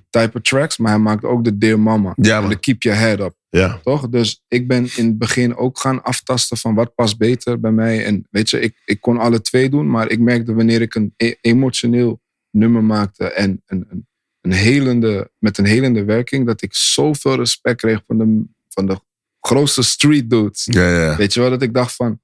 Type 0.09 0.31
of 0.33 0.41
tracks. 0.41 0.77
Maar 0.77 0.91
hij 0.91 1.01
maakte 1.01 1.27
ook 1.27 1.43
de 1.43 1.57
Dear 1.57 1.79
Mama. 1.79 2.13
Ja, 2.15 2.35
En 2.35 2.41
man. 2.41 2.49
de 2.49 2.59
Keep 2.59 2.81
Your 2.81 2.99
Head 2.99 3.19
Up. 3.19 3.35
Ja, 3.49 3.79
Toch? 3.83 4.09
Dus 4.09 4.43
ik 4.47 4.67
ben 4.67 4.89
in 4.95 5.05
het 5.05 5.17
begin 5.17 5.55
ook 5.55 5.79
gaan 5.79 6.03
aftasten 6.03 6.57
van 6.57 6.75
wat 6.75 6.95
past 6.95 7.17
beter 7.17 7.59
bij 7.59 7.71
mij. 7.71 8.05
En 8.05 8.27
weet 8.29 8.49
je, 8.49 8.59
ik, 8.59 8.81
ik 8.85 9.01
kon 9.01 9.17
alle 9.17 9.41
twee 9.41 9.69
doen. 9.69 9.89
Maar 9.89 10.09
ik 10.09 10.19
merkte 10.19 10.53
wanneer 10.53 10.81
ik 10.81 10.95
een 10.95 11.13
e- 11.17 11.35
emotioneel 11.41 12.21
nummer 12.51 12.83
maakte 12.83 13.31
en 13.31 13.61
een, 13.65 13.85
een, 13.89 14.07
een 14.41 14.51
helende, 14.51 15.31
met 15.37 15.57
een 15.57 15.65
helende 15.65 16.03
werking, 16.03 16.45
dat 16.45 16.61
ik 16.61 16.73
zoveel 16.75 17.35
respect 17.35 17.81
kreeg 17.81 18.03
van 18.07 18.17
de, 18.17 18.43
van 18.69 18.85
de 18.85 18.99
grootste 19.39 19.81
street 19.83 20.29
dudes. 20.29 20.67
ja, 20.71 20.89
ja. 21.01 21.15
Weet 21.15 21.33
je 21.33 21.39
wel, 21.39 21.49
dat 21.49 21.61
ik 21.61 21.73
dacht 21.73 21.95
van, 21.95 22.19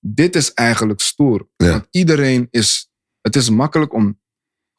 dit 0.00 0.36
is 0.36 0.52
eigenlijk 0.54 1.00
stoer. 1.00 1.48
Want 1.56 1.86
iedereen 1.90 2.48
is, 2.50 2.90
het 3.20 3.36
is 3.36 3.50
makkelijk 3.50 3.92
om 3.92 4.18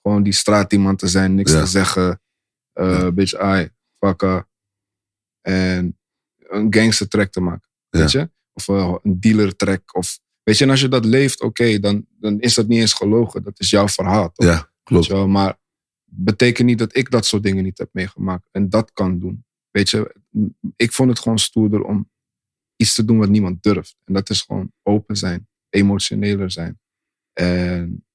gewoon 0.01 0.23
die 0.23 0.33
straat 0.33 0.73
iemand 0.73 0.99
te 0.99 1.07
zijn, 1.07 1.35
niks 1.35 1.51
Ja. 1.51 1.59
te 1.59 1.65
zeggen. 1.67 2.21
eh 2.73 2.85
Ja. 2.85 3.01
Een 3.01 3.13
beetje, 3.15 3.39
ai, 3.39 3.69
fucker. 3.99 4.47
En 5.41 5.97
een 6.37 6.73
gangster 6.73 7.07
track 7.07 7.31
te 7.31 7.41
maken. 7.41 7.69
Weet 7.89 8.11
je? 8.11 8.29
Of 8.53 8.67
eh, 8.67 8.95
een 9.03 9.19
dealer 9.19 9.55
track. 9.55 9.95
Of, 9.95 10.19
weet 10.43 10.57
je, 10.57 10.63
en 10.63 10.69
als 10.69 10.81
je 10.81 10.87
dat 10.87 11.05
leeft, 11.05 11.41
oké, 11.41 11.79
dan, 11.79 12.05
dan 12.09 12.39
is 12.39 12.53
dat 12.53 12.67
niet 12.67 12.79
eens 12.79 12.93
gelogen. 12.93 13.43
Dat 13.43 13.59
is 13.59 13.69
jouw 13.69 13.87
verhaal. 13.87 14.31
Toch? 14.31 14.45
Ja, 14.47 14.71
klopt. 14.83 15.25
Maar 15.25 15.57
betekent 16.05 16.67
niet 16.67 16.77
dat 16.79 16.95
ik 16.97 17.11
dat 17.11 17.25
soort 17.25 17.43
dingen 17.43 17.63
niet 17.63 17.77
heb 17.77 17.89
meegemaakt. 17.91 18.47
En 18.51 18.69
dat 18.69 18.93
kan 18.93 19.19
doen. 19.19 19.45
Weet 19.71 19.89
je, 19.89 20.15
ik 20.75 20.91
vond 20.91 21.09
het 21.09 21.19
gewoon 21.19 21.39
stoerder 21.39 21.83
om 21.83 22.11
iets 22.75 22.93
te 22.93 23.05
doen 23.05 23.17
wat 23.17 23.29
niemand 23.29 23.63
durft. 23.63 23.95
En 24.05 24.13
dat 24.13 24.29
is 24.29 24.41
gewoon 24.41 24.73
open 24.83 25.15
zijn, 25.17 25.47
emotioneler 25.69 26.51
zijn. 26.51 26.79
En 27.33 28.05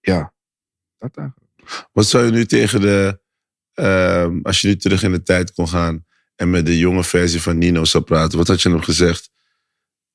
ja, 0.00 0.34
dat 0.98 1.16
eigenlijk. 1.16 1.88
Wat 1.92 2.06
zou 2.06 2.24
je 2.24 2.30
nu 2.30 2.46
tegen 2.46 2.80
de. 2.80 3.20
ehm, 3.74 4.38
als 4.42 4.60
je 4.60 4.68
nu 4.68 4.76
terug 4.76 5.02
in 5.02 5.12
de 5.12 5.22
tijd 5.22 5.52
kon 5.52 5.68
gaan. 5.68 6.04
en 6.36 6.50
met 6.50 6.66
de 6.66 6.78
jonge 6.78 7.04
versie 7.04 7.42
van 7.42 7.58
Nino 7.58 7.84
zou 7.84 8.04
praten. 8.04 8.38
wat 8.38 8.46
had 8.48 8.62
je 8.62 8.68
hem 8.68 8.82
gezegd. 8.82 9.30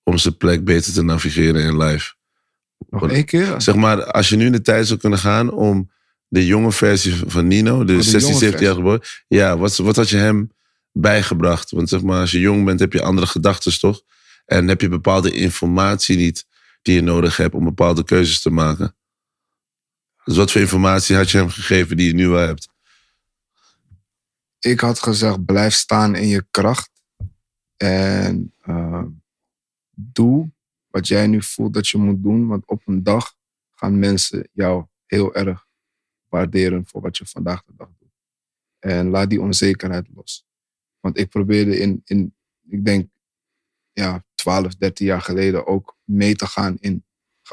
om 0.04 0.18
zijn 0.18 0.38
plek 0.38 0.64
beter 0.64 0.94
te 0.94 1.02
navigeren 1.04 1.62
in 1.62 1.78
life? 1.78 2.14
Nog 2.90 3.10
één 3.10 3.26
keer? 3.26 3.62
Zeg 3.62 3.76
maar, 3.76 4.04
als 4.06 4.30
je 4.30 4.36
nu 4.36 4.46
in 4.46 4.52
de 4.52 4.62
tijd 4.62 4.88
zou 4.88 5.00
kunnen 5.00 5.20
gaan. 5.20 5.52
om 5.52 5.92
de 6.28 6.46
jonge 6.46 6.72
versie 6.72 7.16
van 7.26 7.48
Nino. 7.48 7.84
de 7.84 7.92
Oh, 7.94 7.98
de 7.98 8.04
16, 8.04 8.20
jonge 8.20 8.40
17 8.40 8.66
jaar 8.66 8.76
geboren. 8.76 9.02
Ja, 9.28 9.58
wat, 9.58 9.78
wat 9.78 9.96
had 9.96 10.10
je 10.10 10.18
hem 10.18 10.52
bijgebracht? 10.92 11.72
Want 11.72 11.90
zeg 11.90 12.02
maar, 12.02 12.20
als 12.20 12.32
je 12.32 12.40
jong 12.40 12.66
bent, 12.66 12.80
heb 12.80 12.94
je 12.94 13.02
andere 13.02 13.28
gedachten, 13.28 13.80
toch? 13.80 14.02
En 14.46 14.68
heb 14.68 14.82
je 14.82 14.90
bepaalde 14.90 15.32
informatie 15.32 16.18
niet. 16.18 16.46
die 16.82 16.96
je 16.96 17.02
nodig 17.02 17.38
hebt 17.38 17.54
om 17.56 17.64
bepaalde 17.64 18.04
keuzes 18.04 18.42
te 18.42 18.50
maken. 18.50 18.96
Dus 20.24 20.38
wat 20.38 20.52
voor 20.52 20.62
informatie 20.62 21.16
had 21.16 21.30
je 21.30 21.38
hem 21.38 21.50
gegeven 21.50 21.98
die 21.98 22.08
je 22.08 22.14
nu 22.14 22.28
wel 22.28 22.48
hebt? 22.48 22.72
ik 24.62 24.80
had 24.80 25.00
gezegd, 25.00 25.46
blijf 25.46 25.74
staan 25.74 26.16
in 26.16 26.28
je 26.28 26.46
kracht. 26.52 26.92
En 27.78 28.54
eh, 28.62 29.04
doe 29.92 30.52
wat 30.88 31.08
jij 31.08 31.28
nu 31.28 31.42
voelt 31.42 31.74
dat 31.74 31.88
je 31.88 31.98
moet 31.98 32.24
doen. 32.24 32.48
Want 32.48 32.66
op 32.66 32.88
een 32.88 33.04
dag 33.04 33.36
gaan 33.72 34.00
mensen 34.00 34.50
jou 34.52 34.86
heel 35.06 35.36
erg 35.36 35.68
waarderen 36.28 36.86
voor 36.86 37.02
wat 37.02 37.18
je 37.18 37.26
vandaag 37.26 37.64
de 37.64 37.74
dag 37.76 37.90
doet. 38.00 38.12
En 38.80 39.10
laat 39.10 39.30
die 39.30 39.42
onzekerheid 39.42 40.08
los. 40.14 40.46
Want 41.00 41.18
ik 41.18 41.30
probeerde 41.30 41.80
in, 41.80 42.02
in 42.06 42.36
ik 42.68 42.86
denk, 42.86 43.10
ja, 43.92 44.26
12, 44.36 44.76
13 44.76 45.06
jaar 45.06 45.22
geleden 45.22 45.68
ook 45.68 45.98
mee 46.04 46.36
te 46.36 46.48
gaan 46.48 46.78
in 46.80 47.06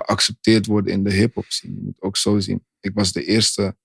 geaccepteerd 0.04 0.66
worden 0.66 0.92
in 0.92 1.04
de 1.04 1.12
hip-hop 1.12 1.44
scene. 1.48 1.74
Je 1.74 1.80
moet 1.80 2.02
ook 2.02 2.16
zo 2.16 2.38
zien. 2.38 2.66
Ik 2.80 2.94
was 2.94 3.12
de 3.12 3.24
eerste 3.24 3.76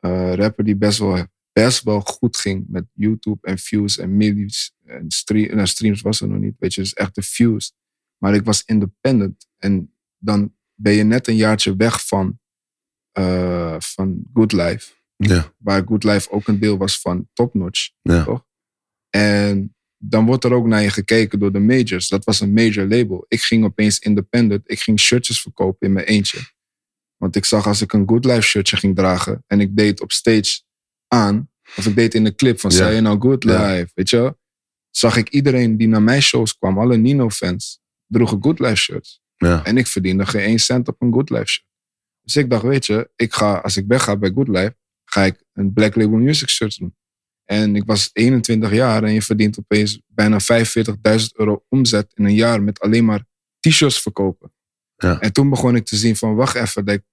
eh, 0.00 0.34
rapper 0.34 0.64
die 0.64 0.76
best 0.76 0.98
wel 0.98 1.26
best 1.52 1.82
wel 1.82 2.00
goed 2.00 2.36
ging 2.36 2.64
met 2.68 2.84
YouTube 2.92 3.48
en 3.48 3.58
views 3.58 3.98
en 3.98 4.16
millies. 4.16 4.74
En 4.84 5.10
stream, 5.10 5.54
nou, 5.54 5.66
streams 5.66 6.00
was 6.00 6.20
er 6.20 6.28
nog 6.28 6.38
niet, 6.38 6.54
weet 6.58 6.74
je, 6.74 6.80
dus 6.80 6.94
echt 6.94 7.14
de 7.14 7.22
views. 7.22 7.72
Maar 8.18 8.34
ik 8.34 8.44
was 8.44 8.64
independent. 8.64 9.46
En 9.58 9.94
dan 10.18 10.54
ben 10.74 10.92
je 10.92 11.02
net 11.02 11.28
een 11.28 11.36
jaartje 11.36 11.76
weg 11.76 12.06
van, 12.06 12.40
eh, 13.12 13.76
van 13.78 14.22
Good 14.32 14.52
Life. 14.52 14.92
Ja, 15.16 15.54
Waar 15.58 15.86
Good 15.86 16.04
Life 16.04 16.30
ook 16.30 16.48
een 16.48 16.58
deel 16.58 16.76
was 16.76 17.00
van 17.00 17.28
Top 17.32 17.54
Notch. 17.54 17.90
ja. 18.02 18.24
Toch? 18.24 18.46
En 19.10 19.76
dan 20.02 20.26
wordt 20.26 20.44
er 20.44 20.52
ook 20.52 20.66
naar 20.66 20.82
je 20.82 20.90
gekeken 20.90 21.38
door 21.38 21.52
de 21.52 21.58
majors. 21.58 22.08
Dat 22.08 22.24
was 22.24 22.40
een 22.40 22.52
major 22.52 22.86
label. 22.86 23.24
Ik 23.28 23.40
ging 23.40 23.64
opeens 23.64 23.98
independent. 23.98 24.70
Ik 24.70 24.80
ging 24.80 25.00
shirtjes 25.00 25.40
verkopen 25.40 25.86
in 25.86 25.92
mijn 25.92 26.06
eentje. 26.06 26.38
Want 27.16 27.36
ik 27.36 27.44
zag 27.44 27.66
als 27.66 27.80
ik 27.80 27.92
een 27.92 28.08
Good 28.08 28.24
Life 28.24 28.40
shirtje 28.40 28.76
ging 28.76 28.96
dragen 28.96 29.44
en 29.46 29.60
ik 29.60 29.76
deed 29.76 30.00
op 30.00 30.12
stage 30.12 30.60
aan, 31.08 31.50
of 31.76 31.86
ik 31.86 31.94
deed 31.94 32.14
in 32.14 32.24
de 32.24 32.34
clip 32.34 32.60
van 32.60 32.72
zei 32.72 32.94
je 32.94 33.00
nou 33.00 33.20
Good. 33.20 33.44
Life, 33.44 33.90
weet 33.94 34.10
je 34.10 34.16
wel? 34.16 34.38
Zag 34.90 35.16
ik 35.16 35.28
iedereen 35.28 35.76
die 35.76 35.88
naar 35.88 36.02
mijn 36.02 36.22
shows 36.22 36.58
kwam, 36.58 36.78
alle 36.78 36.96
Nino-fans, 36.96 37.80
droegen 38.06 38.42
Good 38.42 38.58
Life 38.58 38.76
shirts. 38.76 39.20
En 39.36 39.76
ik 39.76 39.86
verdiende 39.86 40.26
geen 40.26 40.42
één 40.42 40.58
cent 40.58 40.88
op 40.88 41.02
een 41.02 41.12
Good 41.12 41.30
Life 41.30 41.46
shirt. 41.46 41.66
Dus 42.22 42.36
ik 42.36 42.50
dacht, 42.50 42.62
weet 42.62 42.86
je, 42.86 43.10
ik 43.16 43.32
ga, 43.32 43.54
als 43.54 43.76
ik 43.76 43.84
wegga 43.88 44.16
bij 44.16 44.30
Good 44.34 44.48
Life, 44.48 44.76
ga 45.04 45.24
ik 45.24 45.44
een 45.52 45.72
Black 45.72 45.94
Label 45.94 46.18
Music 46.18 46.48
shirt 46.48 46.78
doen. 46.78 46.94
En 47.50 47.76
ik 47.76 47.84
was 47.84 48.10
21 48.12 48.72
jaar 48.72 49.04
en 49.04 49.12
je 49.12 49.22
verdient 49.22 49.58
opeens 49.58 50.00
bijna 50.06 50.38
45.000 50.40 51.26
euro 51.32 51.64
omzet 51.68 52.12
in 52.14 52.24
een 52.24 52.34
jaar 52.34 52.62
met 52.62 52.80
alleen 52.80 53.04
maar 53.04 53.24
t-shirts 53.60 54.02
verkopen. 54.02 54.52
Ja. 54.96 55.20
En 55.20 55.32
toen 55.32 55.50
begon 55.50 55.76
ik 55.76 55.84
te 55.84 55.96
zien 55.96 56.16
van, 56.16 56.34
wacht 56.34 56.54
even, 56.54 57.04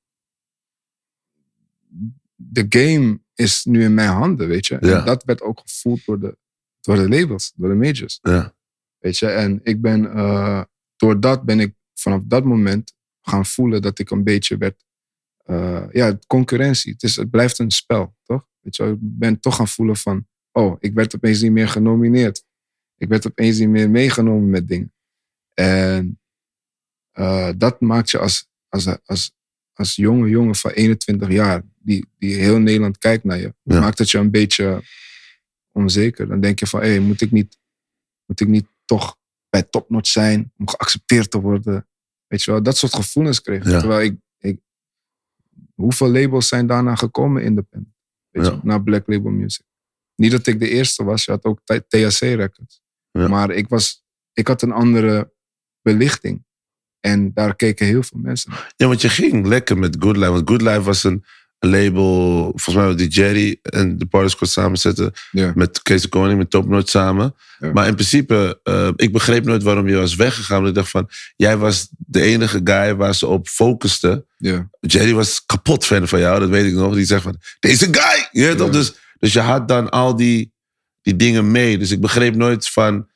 de 2.36 2.66
game 2.70 3.20
is 3.34 3.66
nu 3.66 3.84
in 3.84 3.94
mijn 3.94 4.10
handen, 4.10 4.48
weet 4.48 4.66
je. 4.66 4.78
Ja. 4.80 5.00
En 5.00 5.06
dat 5.06 5.24
werd 5.24 5.42
ook 5.42 5.60
gevoeld 5.60 6.06
door 6.06 6.20
de, 6.20 6.38
door 6.82 6.96
de 6.96 7.10
labels, 7.10 7.54
door 7.56 7.70
de 7.70 7.76
majors. 7.76 8.20
ja. 8.22 8.56
Weet 8.98 9.18
je, 9.18 9.28
en 9.28 9.60
ik 9.64 9.82
ben, 9.82 10.12
eh, 10.12 10.64
door 10.96 11.20
dat 11.20 11.44
ben 11.44 11.60
ik 11.60 11.76
vanaf 11.94 12.22
dat 12.26 12.44
moment 12.44 12.94
gaan 13.22 13.46
voelen 13.46 13.82
dat 13.82 14.00
ik 14.00 14.10
een 14.10 14.24
beetje 14.24 14.58
werd, 14.58 14.84
eh, 15.38 15.86
ja, 15.92 16.18
concurrentie. 16.28 16.92
Het, 16.92 17.04
is, 17.04 17.16
het 17.16 17.30
blijft 17.30 17.60
een 17.60 17.72
spel, 17.72 18.16
toch? 18.24 18.48
Weet 18.68 18.76
je, 18.76 18.84
wel, 18.84 18.92
ik 18.92 19.00
ben 19.02 19.40
toch 19.40 19.56
gaan 19.56 19.68
voelen 19.68 19.96
van, 19.96 20.28
oh, 20.52 20.76
ik 20.80 20.94
werd 20.94 21.16
opeens 21.16 21.42
niet 21.42 21.52
meer 21.52 21.68
genomineerd. 21.68 22.44
Ik 22.98 23.08
werd 23.08 23.28
opeens 23.28 23.58
niet 23.58 23.70
meer 23.70 23.90
meegenomen 23.90 24.50
met 24.50 24.68
dingen. 24.68 24.94
En 25.54 26.20
eh, 27.12 27.50
dat 27.58 27.82
maakt 27.82 28.10
je 28.12 28.18
als, 28.20 28.48
als, 28.68 29.06
als, 29.06 29.32
als 29.74 29.96
jonge 29.96 30.30
jongen 30.30 30.56
van 30.56 30.72
21 30.72 31.30
jaar, 31.30 31.64
die, 31.78 32.08
die 32.18 32.36
heel 32.36 32.60
Nederland 32.60 32.98
kijkt 32.98 33.24
naar 33.24 33.38
je, 33.38 33.54
Ja. 33.64 33.80
maakt 33.80 33.98
het 33.98 34.12
je 34.12 34.18
een 34.18 34.32
beetje 34.32 34.82
onzeker. 35.72 36.28
Dan 36.28 36.40
denk 36.40 36.60
je 36.60 36.68
van, 36.68 36.82
hé, 36.82 37.00
moet 37.00 37.22
ik 37.22 37.32
niet 37.32 37.58
moet 38.26 38.40
ik 38.40 38.48
niet 38.48 38.68
toch 38.86 39.18
bij 39.50 39.64
topnotch 39.64 40.10
zijn 40.10 40.52
om 40.58 40.70
geaccepteerd 40.70 41.32
te 41.32 41.42
worden? 41.42 41.88
Weet 42.28 42.44
je 42.44 42.52
wel, 42.52 42.64
dat 42.64 42.78
soort 42.78 42.94
gevoelens 42.96 43.42
kreeg. 43.42 43.66
Ja. 43.66 43.80
Terwijl 43.80 44.02
ik, 44.12 44.20
ik, 44.38 44.60
hoeveel 45.76 46.10
labels 46.12 46.48
zijn 46.48 46.68
daarna 46.68 46.96
gekomen 46.96 47.44
independent? 47.44 47.96
Weet 48.38 48.46
Ja. 48.46 48.52
je, 48.52 48.60
na 48.64 48.78
Black 48.80 49.08
Label 49.08 49.32
Music. 49.32 49.66
Niet 50.16 50.32
dat 50.32 50.48
ik 50.48 50.60
de 50.60 50.70
eerste 50.70 51.04
was, 51.04 51.26
je 51.26 51.32
had 51.32 51.44
ook 51.44 51.60
THC 51.66 52.20
Records. 52.20 52.82
Ja. 53.12 53.28
Maar 53.28 53.52
ik, 53.52 53.68
was, 53.68 54.04
ik 54.34 54.48
had 54.48 54.62
een 54.62 54.72
andere 54.72 55.34
belichting. 55.82 56.46
En 57.00 57.34
daar 57.34 57.56
keken 57.56 57.86
heel 57.86 58.04
veel 58.04 58.20
mensen 58.20 58.52
naar. 58.52 58.74
Ja, 58.76 58.88
want 58.88 59.02
je 59.02 59.10
ging 59.10 59.46
lekker 59.46 59.78
met 59.78 59.96
Good 60.00 60.18
Life. 60.18 60.32
Want 60.32 60.50
Good 60.50 60.62
Life 60.62 60.82
was 60.82 61.04
een 61.04 61.24
label, 61.60 62.44
volgens 62.56 62.76
mij 62.76 62.96
die 62.96 63.08
Jerry 63.08 63.60
en 63.62 63.98
de 63.98 64.06
Party 64.06 64.30
Squad 64.30 64.50
samenzetten. 64.50 65.14
Ja. 65.32 65.52
Met 65.56 65.82
Kees 65.82 66.02
de 66.02 66.08
Koning, 66.08 66.38
met 66.38 66.50
Top 66.50 66.68
Notch 66.68 66.90
samen. 66.90 67.36
Ja. 67.60 67.72
Maar 67.72 67.88
in 67.88 67.94
principe, 67.94 68.60
eh, 68.64 68.90
ik 68.96 69.12
begreep 69.12 69.46
nooit 69.46 69.64
waarom 69.64 69.88
je 69.88 69.96
was 69.96 70.16
weggegaan. 70.16 70.58
Want 70.58 70.70
ik 70.70 70.76
dacht 70.76 70.90
van, 70.90 71.10
jij 71.36 71.58
was 71.58 71.88
de 71.98 72.22
enige 72.22 72.62
guy 72.64 72.96
waar 72.96 73.16
ze 73.16 73.28
op 73.28 73.48
focusten. 73.48 74.26
Ja. 74.38 74.70
Jerry 74.80 75.14
was 75.14 75.46
kapot 75.46 75.86
fan 75.86 76.08
van 76.08 76.20
jou, 76.20 76.40
dat 76.40 76.50
weet 76.50 76.66
ik 76.66 76.74
nog. 76.74 76.94
Die 76.94 77.06
zegt 77.06 77.24
van, 77.24 77.38
deze 77.60 77.88
guy! 77.92 78.28
Je 78.32 78.48
weet 78.48 78.58
toch? 78.58 78.70
Dus, 78.70 78.94
dus 79.20 79.34
je 79.34 79.40
had 79.40 79.68
dan 79.68 79.90
al 79.90 80.16
die, 80.16 80.52
die 81.02 81.16
dingen 81.16 81.52
mee. 81.52 81.78
Dus 81.78 81.92
ik 81.92 82.02
begreep 82.02 82.36
nooit 82.36 82.70
van 82.70 83.08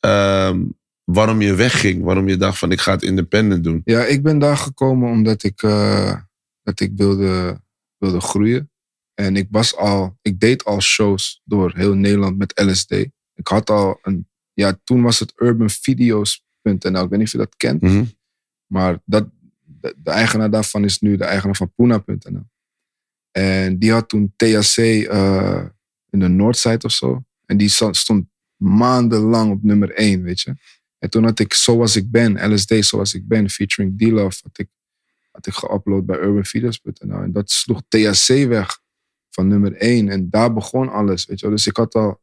ehm, 0.00 0.58
waarom 1.04 1.40
je 1.40 1.54
wegging. 1.54 2.02
Waarom 2.02 2.28
je 2.28 2.36
dacht 2.36 2.58
van, 2.58 2.72
ik 2.72 2.80
ga 2.80 2.92
het 2.92 3.02
independent 3.02 3.64
doen. 3.64 3.80
Ja, 3.84 4.04
ik 4.04 4.22
ben 4.22 4.38
daar 4.38 4.56
gekomen 4.56 5.10
omdat 5.10 5.42
ik, 5.42 5.62
eh, 5.62 6.14
dat 6.62 6.80
ik 6.80 6.92
wilde, 6.96 7.60
wilde 8.00 8.20
groeien. 8.20 8.70
En 9.14 9.36
ik 9.36 9.48
was 9.50 9.76
al, 9.76 10.18
ik 10.22 10.40
deed 10.40 10.64
al 10.64 10.80
shows 10.80 11.40
door 11.44 11.72
heel 11.74 11.94
Nederland 11.94 12.38
met 12.38 12.60
LSD. 12.60 12.90
Ik 13.34 13.48
had 13.48 13.70
al 13.70 13.98
een, 14.02 14.28
ja, 14.52 14.78
toen 14.84 15.02
was 15.02 15.18
het 15.18 15.32
urbanvideos.nl. 15.36 17.02
Ik 17.02 17.10
weet 17.10 17.10
niet 17.10 17.22
of 17.22 17.32
je 17.32 17.38
dat 17.38 17.56
kent. 17.56 17.80
Mhm. 17.80 18.04
Maar 18.66 19.02
dat, 19.04 19.28
de, 19.64 19.94
de 20.02 20.10
eigenaar 20.10 20.50
daarvan 20.50 20.84
is 20.84 21.00
nu 21.00 21.16
de 21.16 21.24
eigenaar 21.24 21.56
van 21.56 21.72
Puna.nl. 21.74 22.48
En 23.30 23.78
die 23.78 23.92
had 23.92 24.08
toen 24.08 24.32
THC 24.36 24.76
eh, 24.76 25.64
in 26.10 26.18
de 26.18 26.28
Noordside 26.28 26.84
of 26.84 26.92
zo. 26.92 27.24
En 27.46 27.56
die 27.56 27.68
stond 27.68 28.26
maandenlang 28.56 29.52
op 29.52 29.62
nummer 29.62 29.90
1, 29.90 30.22
weet 30.22 30.40
je. 30.40 30.54
En 30.98 31.10
toen 31.10 31.24
had 31.24 31.38
ik 31.38 31.54
Zoals 31.54 31.96
ik 31.96 32.10
ben, 32.10 32.52
LSD 32.52 32.74
Zoals 32.84 33.14
ik 33.14 33.28
ben, 33.28 33.50
featuring 33.50 33.98
D-Love, 33.98 34.40
had 34.42 34.58
ik, 34.58 34.68
had 35.44 35.46
ik 35.46 35.54
geüpload 35.54 36.04
bij 36.04 36.18
urbanvideos.nl. 36.18 37.22
En 37.22 37.32
dat 37.32 37.50
sloeg 37.50 37.82
THC 37.88 38.48
weg 38.48 38.80
van 39.30 39.48
nummer 39.48 39.74
1. 39.76 40.08
En 40.08 40.30
daar 40.30 40.52
begon 40.52 40.88
alles, 40.88 41.26
weet 41.26 41.40
je 41.40 41.46
wel. 41.46 41.54
Dus 41.54 41.66
ik 41.66 41.76
had 41.76 41.94
al, 41.94 42.20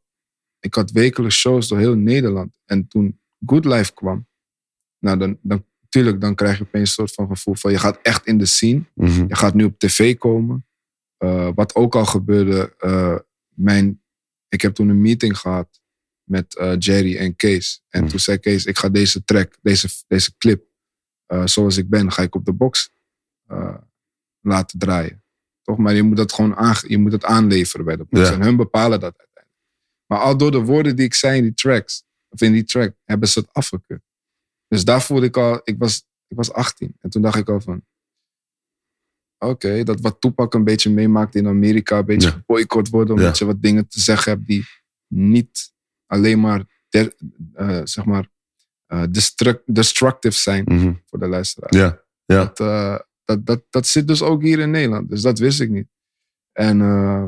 ik 0.59 0.73
had 0.73 0.91
wekelijks 0.91 1.35
shows 1.39 1.67
door 1.67 1.77
heel 1.77 1.95
Nederland. 1.95 2.57
En 2.65 2.87
toen 2.87 3.19
Good 3.45 3.65
Life 3.65 3.93
kwam, 3.93 4.27
nou 4.99 5.17
dan, 5.17 5.37
dan, 5.41 5.65
tuurlijk, 5.89 6.21
dan 6.21 6.35
krijg 6.35 6.57
je 6.57 6.63
opeens 6.63 6.89
een 6.89 6.95
soort 6.95 7.13
van 7.13 7.27
gevoel 7.27 7.55
van 7.55 7.71
je 7.71 7.77
gaat 7.77 7.99
echt 8.01 8.25
in 8.25 8.37
de 8.37 8.45
scene. 8.45 8.83
Mhm. 8.93 9.25
Je 9.27 9.35
gaat 9.35 9.53
nu 9.53 9.63
op 9.63 9.79
tv 9.79 10.17
komen. 10.17 10.65
Eh, 11.17 11.49
wat 11.55 11.75
ook 11.75 11.95
al 11.95 12.05
gebeurde, 12.05 12.75
eh, 12.77 13.17
mijn, 13.47 14.01
ik 14.47 14.61
heb 14.61 14.73
toen 14.73 14.89
een 14.89 15.01
meeting 15.01 15.37
gehad 15.37 15.81
met 16.23 16.55
eh, 16.55 16.73
Jerry 16.79 17.17
en 17.17 17.35
Kees. 17.35 17.83
En 17.89 17.99
Hmm. 17.99 18.09
toen 18.09 18.19
zei 18.19 18.37
Kees, 18.37 18.65
ik 18.65 18.77
ga 18.77 18.89
deze 18.89 19.23
track, 19.23 19.57
deze, 19.61 19.87
deze 20.07 20.37
clip, 20.37 20.65
zoals 21.45 21.77
ik 21.77 21.89
ben, 21.89 22.11
ga 22.11 22.21
ik 22.21 22.35
op 22.35 22.45
de 22.45 22.53
box 22.53 22.91
eh, 23.47 23.75
laten 24.41 24.79
draaien. 24.79 25.23
Toch? 25.61 25.77
Maar 25.77 25.93
je 25.93 26.03
moet 26.03 26.17
dat 26.17 26.33
gewoon 26.33 26.75
je 26.87 26.97
moet 26.97 27.11
het 27.11 27.23
aanleveren 27.23 27.85
bij 27.85 27.95
de. 27.97 28.05
Ja. 28.09 28.31
En 28.31 28.41
hun 28.41 28.55
bepalen 28.55 28.99
dat 28.99 29.17
uiteindelijk. 29.17 29.55
Maar 30.05 30.19
al 30.19 30.37
door 30.37 30.51
de 30.51 30.59
woorden 30.63 30.95
die 30.95 31.05
ik 31.05 31.13
zei 31.13 31.37
in 31.37 31.43
die 31.43 31.53
tracks, 31.53 32.03
of 32.29 32.41
in 32.41 32.51
die 32.51 32.63
track, 32.63 32.95
hebben 33.03 33.27
ze 33.29 33.39
het 33.39 33.53
afgekeurd. 33.53 34.01
Dus 34.67 34.85
daar 34.85 35.01
voelde 35.01 35.25
ik 35.25 35.37
al, 35.37 35.61
ik 35.63 35.75
was, 35.77 36.05
ik 36.27 36.35
was 36.37 36.51
18. 36.53 36.95
En 36.99 37.09
toen 37.09 37.21
dacht 37.21 37.37
ik 37.37 37.49
al 37.49 37.61
van, 37.61 37.85
oké, 39.37 39.83
dat 39.83 40.01
wat 40.01 40.21
Toepak 40.21 40.53
een 40.53 40.63
beetje 40.63 40.89
meemaakt 40.89 41.35
in 41.35 41.47
Amerika, 41.47 41.97
een 41.97 42.05
beetje 42.05 42.29
Ja. 42.29 42.33
geboycott 42.35 42.89
worden, 42.89 43.15
omdat 43.15 43.37
Ja. 43.37 43.45
je 43.45 43.51
wat 43.53 43.61
dingen 43.61 43.87
te 43.87 43.99
zeggen 43.99 44.31
hebt 44.31 44.47
die 44.47 44.65
niet 45.13 45.73
alleen 46.05 46.39
maar, 46.39 46.65
der- 46.89 47.15
eh, 47.53 47.81
zeg 47.83 48.05
maar 48.05 48.29
eh, 48.87 49.03
destruct- 49.09 49.75
destructive 49.75 50.35
zijn 50.37 50.63
Mhm. 50.67 50.93
voor 51.05 51.19
de 51.19 51.27
luisteraar. 51.27 51.75
Ja, 51.75 52.03
ja. 52.25 52.45
Dat, 52.45 52.59
dat, 53.27 53.45
dat, 53.45 53.63
dat 53.69 53.87
zit 53.87 54.07
dus 54.07 54.21
ook 54.21 54.41
hier 54.41 54.59
in 54.59 54.71
Nederland. 54.71 55.09
Dus 55.09 55.21
dat 55.21 55.39
wist 55.39 55.59
ik 55.59 55.69
niet. 55.69 55.87
En 56.51 56.81
eh, 56.81 57.27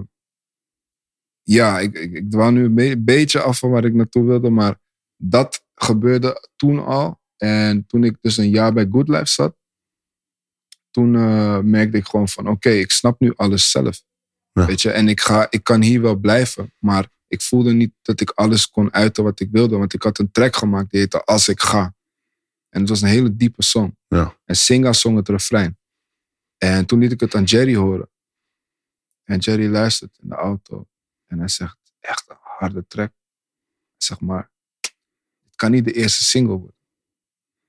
ja, 1.44 1.80
ik, 1.80 1.94
ik, 1.98 2.12
ik 2.14 2.32
dwaal 2.32 2.52
nu 2.52 2.64
een 2.64 2.76
be- 2.76 3.00
beetje 3.00 3.42
af 3.42 3.60
van 3.60 3.70
waar 3.70 3.86
ik 3.86 3.94
naartoe 3.94 4.26
wilde. 4.26 4.50
Maar 4.50 4.80
dat 5.18 5.66
gebeurde 5.76 6.50
toen 6.56 6.86
al. 6.86 7.20
En 7.38 7.86
toen 7.86 8.04
ik 8.04 8.18
dus 8.22 8.38
een 8.38 8.50
jaar 8.50 8.74
bij 8.74 8.88
Good 8.92 9.08
Life 9.08 9.26
zat. 9.26 9.58
Toen 10.90 11.16
eh, 11.16 11.60
merkte 11.60 11.98
ik 11.98 12.06
gewoon 12.06 12.28
van 12.28 12.48
oké, 12.48 12.70
ik 12.70 12.92
snap 12.92 13.20
nu 13.20 13.34
alles 13.36 13.72
zelf. 13.72 14.04
Ja. 14.52 14.66
Weet 14.66 14.82
je, 14.82 14.92
en 14.92 15.08
ik, 15.08 15.20
ga, 15.20 15.48
ik 15.50 15.64
kan 15.64 15.82
hier 15.82 16.02
wel 16.02 16.16
blijven. 16.16 16.74
Maar 16.78 17.10
ik 17.28 17.42
voelde 17.42 17.74
niet 17.74 17.94
dat 18.02 18.22
ik 18.22 18.30
alles 18.30 18.70
kon 18.70 18.94
uiten 18.94 19.24
wat 19.24 19.40
ik 19.40 19.50
wilde. 19.52 19.78
Want 19.78 19.94
ik 19.94 20.04
had 20.04 20.20
een 20.20 20.32
track 20.32 20.56
gemaakt 20.56 20.92
die 20.92 21.00
heette 21.00 21.24
Als 21.24 21.48
ik 21.48 21.60
ga. 21.60 21.94
En 22.70 22.80
het 22.80 22.90
was 22.90 23.02
een 23.02 23.08
hele 23.08 23.36
diepe 23.36 23.64
song. 23.64 23.98
Ja. 24.08 24.38
En 24.46 24.56
Singa 24.56 24.94
zong 24.94 25.16
het 25.18 25.30
refrein. 25.30 25.79
En 26.60 26.86
toen 26.86 27.00
liet 27.00 27.12
ik 27.12 27.20
het 27.20 27.36
aan 27.36 27.44
Jerry 27.44 27.76
horen. 27.76 28.10
En 29.24 29.40
Jerry 29.40 29.70
luistert 29.70 30.18
in 30.22 30.30
de 30.30 30.36
auto. 30.36 30.88
En 31.26 31.40
hij 31.40 31.48
zegt, 31.48 31.78
echt 32.00 32.30
een 32.30 32.38
harde 32.40 32.88
track. 32.88 33.14
Zegt 33.98 34.22
maar, 34.22 34.52
het 35.44 35.56
kan 35.56 35.72
niet 35.72 35.86
de 35.86 35.94
eerste 35.94 36.24
single 36.24 36.56
worden. 36.56 36.78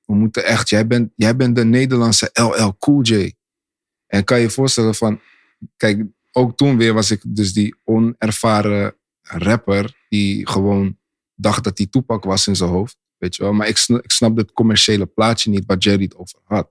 We 0.05 0.15
moeten 0.15 0.45
echt, 0.45 0.69
jij 0.69 0.87
bent, 0.87 1.13
jij 1.17 1.37
bent 1.37 1.57
de 1.57 1.65
Nederlandse 1.65 2.31
LL 2.33 2.77
Cool 2.79 3.03
J. 3.03 3.35
En 4.07 4.25
kan 4.25 4.37
je 4.37 4.43
je 4.43 4.51
voorstellen 4.51 4.95
van, 4.95 5.21
kijk, 5.77 6.05
ook 6.33 6.57
toen 6.57 6.77
weer 6.77 6.93
was 6.95 7.11
ik 7.11 7.23
dus 7.27 7.53
die 7.53 7.77
onervaren 7.85 8.97
rapper 9.21 10.05
die 10.09 10.49
gewoon 10.49 10.99
dacht 11.35 11.65
dat 11.65 11.79
hij 11.79 11.87
Tupac 11.87 12.25
was 12.25 12.47
in 12.47 12.57
zijn 12.57 12.71
hoofd. 12.71 12.99
Weet 13.17 13.37
je 13.37 13.43
wel? 13.43 13.53
Maar 13.53 13.69
ik, 13.69 13.77
sna- 13.77 14.03
ik 14.03 14.37
het 14.37 14.53
commerciële 14.53 15.07
plaatje 15.07 15.51
niet 15.51 15.67
waar 15.67 15.79
Jerry 15.79 16.03
het 16.03 16.17
over 16.17 16.39
had. 16.45 16.71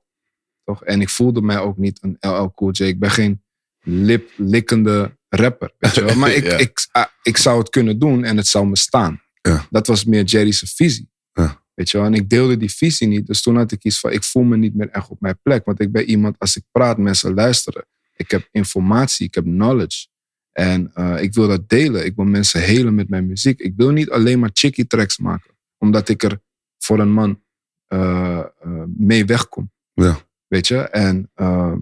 Toch? 0.69 0.83
En 0.83 1.01
ik 1.01 1.09
voelde 1.09 1.41
mij 1.41 1.59
ook 1.59 1.77
niet 1.77 1.99
een 2.01 2.17
LL 2.19 2.51
Cool 2.53 2.71
J. 2.71 2.83
Ik 2.83 2.99
ben 2.99 3.11
geen 3.11 3.43
liplikkende 3.83 5.17
rapper. 5.29 5.73
Weet 5.77 5.95
je 5.95 6.03
wel? 6.03 6.15
Maar 6.21 6.31
ik, 6.31 6.43
Ja. 6.43 6.57
ik, 6.57 6.87
ah, 6.91 7.05
ik 7.23 7.37
zou 7.37 7.59
het 7.59 7.69
kunnen 7.69 7.99
doen 7.99 8.23
en 8.23 8.37
het 8.37 8.47
zou 8.47 8.67
me 8.67 8.77
staan. 8.77 9.21
Ja. 9.41 9.67
Dat 9.69 9.87
was 9.87 10.05
meer 10.05 10.23
Jerry's 10.23 10.73
visie. 10.75 11.09
Ja. 11.33 11.63
Weet 11.73 11.89
je 11.89 11.97
wel? 11.97 12.05
En 12.05 12.13
ik 12.13 12.29
deelde 12.29 12.57
die 12.57 12.71
visie 12.71 13.07
niet. 13.07 13.27
Dus 13.27 13.41
toen 13.41 13.55
had 13.55 13.71
ik 13.71 13.83
iets 13.83 13.99
van, 13.99 14.11
ik 14.11 14.23
voel 14.23 14.43
me 14.43 14.57
niet 14.57 14.75
meer 14.75 14.89
echt 14.89 15.09
op 15.09 15.21
mijn 15.21 15.39
plek. 15.41 15.65
Want 15.65 15.79
ik 15.79 15.91
ben 15.91 16.03
iemand, 16.03 16.39
als 16.39 16.55
ik 16.57 16.63
praat, 16.71 16.97
mensen 16.97 17.33
luisteren. 17.33 17.85
Ik 18.15 18.31
heb 18.31 18.47
informatie, 18.51 19.27
ik 19.27 19.35
heb 19.35 19.43
knowledge. 19.43 20.07
En 20.51 20.91
eh, 20.93 21.21
ik 21.21 21.33
wil 21.33 21.47
dat 21.47 21.69
delen. 21.69 22.05
Ik 22.05 22.15
wil 22.15 22.25
mensen 22.25 22.61
helen 22.61 22.95
met 22.95 23.09
mijn 23.09 23.27
muziek. 23.27 23.59
Ik 23.59 23.73
wil 23.75 23.89
niet 23.91 24.09
alleen 24.09 24.39
maar 24.39 24.49
chickie 24.53 24.87
tracks 24.87 25.17
maken. 25.17 25.51
Omdat 25.77 26.09
ik 26.09 26.23
er 26.23 26.41
voor 26.77 26.99
een 26.99 27.11
man 27.11 27.41
eh, 27.87 28.39
eh, 28.39 28.83
mee 28.97 29.25
wegkom. 29.25 29.71
Ja. 29.93 30.27
Weet 30.49 30.67
je? 30.67 30.77
En 30.81 31.31
eh, 31.33 31.75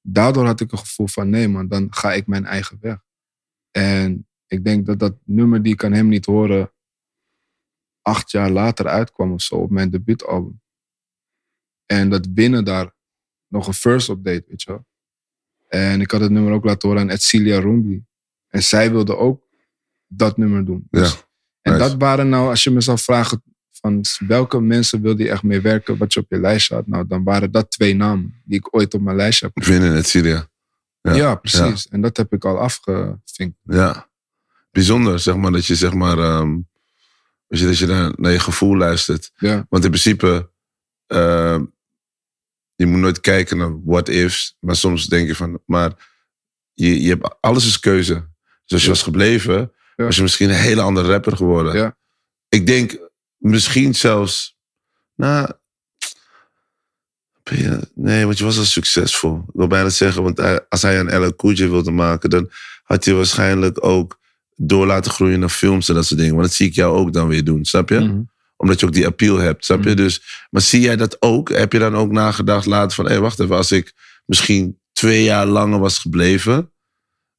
daardoor 0.00 0.46
had 0.46 0.60
ik 0.60 0.72
een 0.72 0.78
gevoel 0.78 1.06
van 1.06 1.30
nee 1.30 1.48
man, 1.48 1.68
dan 1.68 1.94
ga 1.94 2.12
ik 2.12 2.26
mijn 2.26 2.44
eigen 2.44 2.78
weg. 2.80 3.04
En 3.70 4.28
ik 4.46 4.64
denk 4.64 4.86
dat 4.86 4.98
dat 4.98 5.16
nummer 5.24 5.62
die 5.62 5.72
ik 5.72 5.84
aan 5.84 5.92
hem 5.92 6.08
niet 6.08 6.26
horen 6.26 6.72
acht 8.02 8.30
jaar 8.30 8.50
later 8.50 8.86
uitkwam 8.86 9.32
of 9.32 9.42
zo 9.42 9.54
op 9.54 9.70
mijn 9.70 9.90
debuutalbum. 9.90 10.60
En 11.86 12.10
dat 12.10 12.34
binnen 12.34 12.64
daar 12.64 12.94
nog 13.46 13.66
een 13.66 13.74
first 13.74 14.08
update, 14.08 14.44
weet 14.48 14.62
je 14.62 14.70
wel. 14.70 14.86
En 15.68 16.00
ik 16.00 16.10
had 16.10 16.20
het 16.20 16.30
nummer 16.30 16.52
ook 16.52 16.64
laten 16.64 16.88
horen 16.88 17.02
aan 17.02 17.10
Edcilia 17.10 17.58
Rumbi. 17.60 18.04
En 18.48 18.62
zij 18.62 18.90
wilde 18.90 19.16
ook 19.16 19.46
dat 20.06 20.36
nummer 20.36 20.64
doen. 20.64 20.86
Dus, 20.90 21.12
Ja. 21.12 21.24
En 21.60 21.72
Nice. 21.72 21.88
dat 21.88 21.98
waren 21.98 22.28
nou, 22.28 22.48
als 22.48 22.64
je 22.64 22.70
me 22.70 22.80
zou 22.80 22.98
vragen 22.98 23.42
van 23.86 24.28
welke 24.28 24.60
mensen 24.60 25.02
wilde 25.02 25.22
je 25.22 25.30
echt 25.30 25.42
mee 25.42 25.60
werken, 25.60 25.96
wat 25.96 26.12
je 26.12 26.20
op 26.20 26.26
je 26.28 26.40
lijstje 26.40 26.74
had, 26.74 26.86
nou 26.86 27.06
dan 27.06 27.24
waren 27.24 27.50
dat 27.50 27.70
twee 27.70 27.94
namen 27.94 28.42
die 28.44 28.58
ik 28.58 28.74
ooit 28.74 28.94
op 28.94 29.00
mijn 29.00 29.16
lijstje 29.16 29.50
heb. 29.52 29.64
Vinden 29.64 29.92
het 29.92 30.08
Syria. 30.08 30.48
Ja, 31.00 31.14
Ja, 31.14 31.34
precies. 31.34 31.88
En 31.88 32.00
dat 32.00 32.16
heb 32.16 32.32
ik 32.32 32.44
al 32.44 32.58
afgevinkt. 32.58 33.58
Ja. 33.62 34.08
Bijzonder, 34.70 35.18
zeg 35.18 35.36
maar, 35.36 35.52
dat 35.52 35.66
je 35.66 35.74
zeg 35.74 35.92
maar, 35.92 36.18
ehm, 36.18 36.54
weet 37.46 37.60
je, 37.60 37.66
dat 37.66 37.78
je 37.78 37.86
naar, 37.86 38.12
naar 38.16 38.32
je 38.32 38.38
gevoel 38.38 38.76
luistert. 38.76 39.30
Ja, 39.36 39.66
Want 39.68 39.84
in 39.84 39.90
principe, 39.90 40.50
ehm, 41.06 41.64
je 42.74 42.86
moet 42.86 43.00
nooit 43.00 43.20
kijken 43.20 43.56
naar 43.56 43.84
what 43.84 44.08
ifs, 44.08 44.56
maar 44.60 44.76
soms 44.76 45.06
denk 45.06 45.26
je 45.26 45.34
van, 45.34 45.60
maar 45.66 45.92
je, 46.72 47.02
je 47.02 47.08
hebt, 47.08 47.36
alles 47.40 47.66
is 47.66 47.80
keuze. 47.80 48.14
Dus 48.64 48.72
als 48.72 48.82
je 48.82 48.88
was 48.88 49.02
gebleven, 49.02 49.72
was 49.96 50.16
je 50.16 50.22
misschien 50.22 50.48
een 50.48 50.54
hele 50.54 50.80
andere 50.80 51.08
rapper 51.08 51.36
geworden. 51.36 51.76
Ja. 51.76 51.96
Ik 52.48 52.66
denk 52.66 53.05
misschien 53.36 53.94
zelfs, 53.94 54.56
nou, 55.14 55.48
nee, 57.94 58.24
want 58.24 58.38
je 58.38 58.44
was 58.44 58.58
al 58.58 58.64
succesvol. 58.64 59.36
Ik 59.36 59.54
wil 59.54 59.66
bijna 59.66 59.88
zeggen, 59.88 60.22
want 60.22 60.68
als 60.68 60.82
hij 60.82 61.00
een 61.00 61.36
Cool 61.36 61.52
J 61.52 61.68
wilde 61.68 61.90
maken, 61.90 62.30
dan 62.30 62.50
had 62.82 63.04
hij 63.04 63.14
waarschijnlijk 63.14 63.84
ook 63.84 64.18
door 64.56 64.86
laten 64.86 65.10
groeien 65.10 65.40
naar 65.40 65.48
films 65.48 65.88
en 65.88 65.94
dat 65.94 66.06
soort 66.06 66.20
dingen. 66.20 66.34
Want 66.34 66.46
dat 66.46 66.56
zie 66.56 66.66
ik 66.66 66.74
jou 66.74 66.96
ook 66.96 67.12
dan 67.12 67.28
weer 67.28 67.44
doen, 67.44 67.64
snap 67.64 67.88
je? 67.88 67.98
Mhm. 67.98 68.20
Omdat 68.56 68.80
je 68.80 68.86
ook 68.86 68.92
die 68.92 69.06
appeal 69.06 69.36
hebt, 69.36 69.64
snap 69.64 69.82
je? 69.82 69.88
Mhm. 69.88 69.96
Dus, 69.96 70.46
maar 70.50 70.62
zie 70.62 70.80
jij 70.80 70.96
dat 70.96 71.16
ook? 71.22 71.48
Heb 71.48 71.72
je 71.72 71.78
dan 71.78 71.96
ook 71.96 72.12
nagedacht 72.12 72.66
later 72.66 72.94
van... 72.94 73.08
hé, 73.08 73.20
wacht 73.20 73.40
even, 73.40 73.56
als 73.56 73.72
ik 73.72 73.92
misschien 74.26 74.78
twee 74.92 75.22
jaar 75.22 75.46
langer 75.46 75.78
was 75.78 75.98
gebleven... 75.98 76.70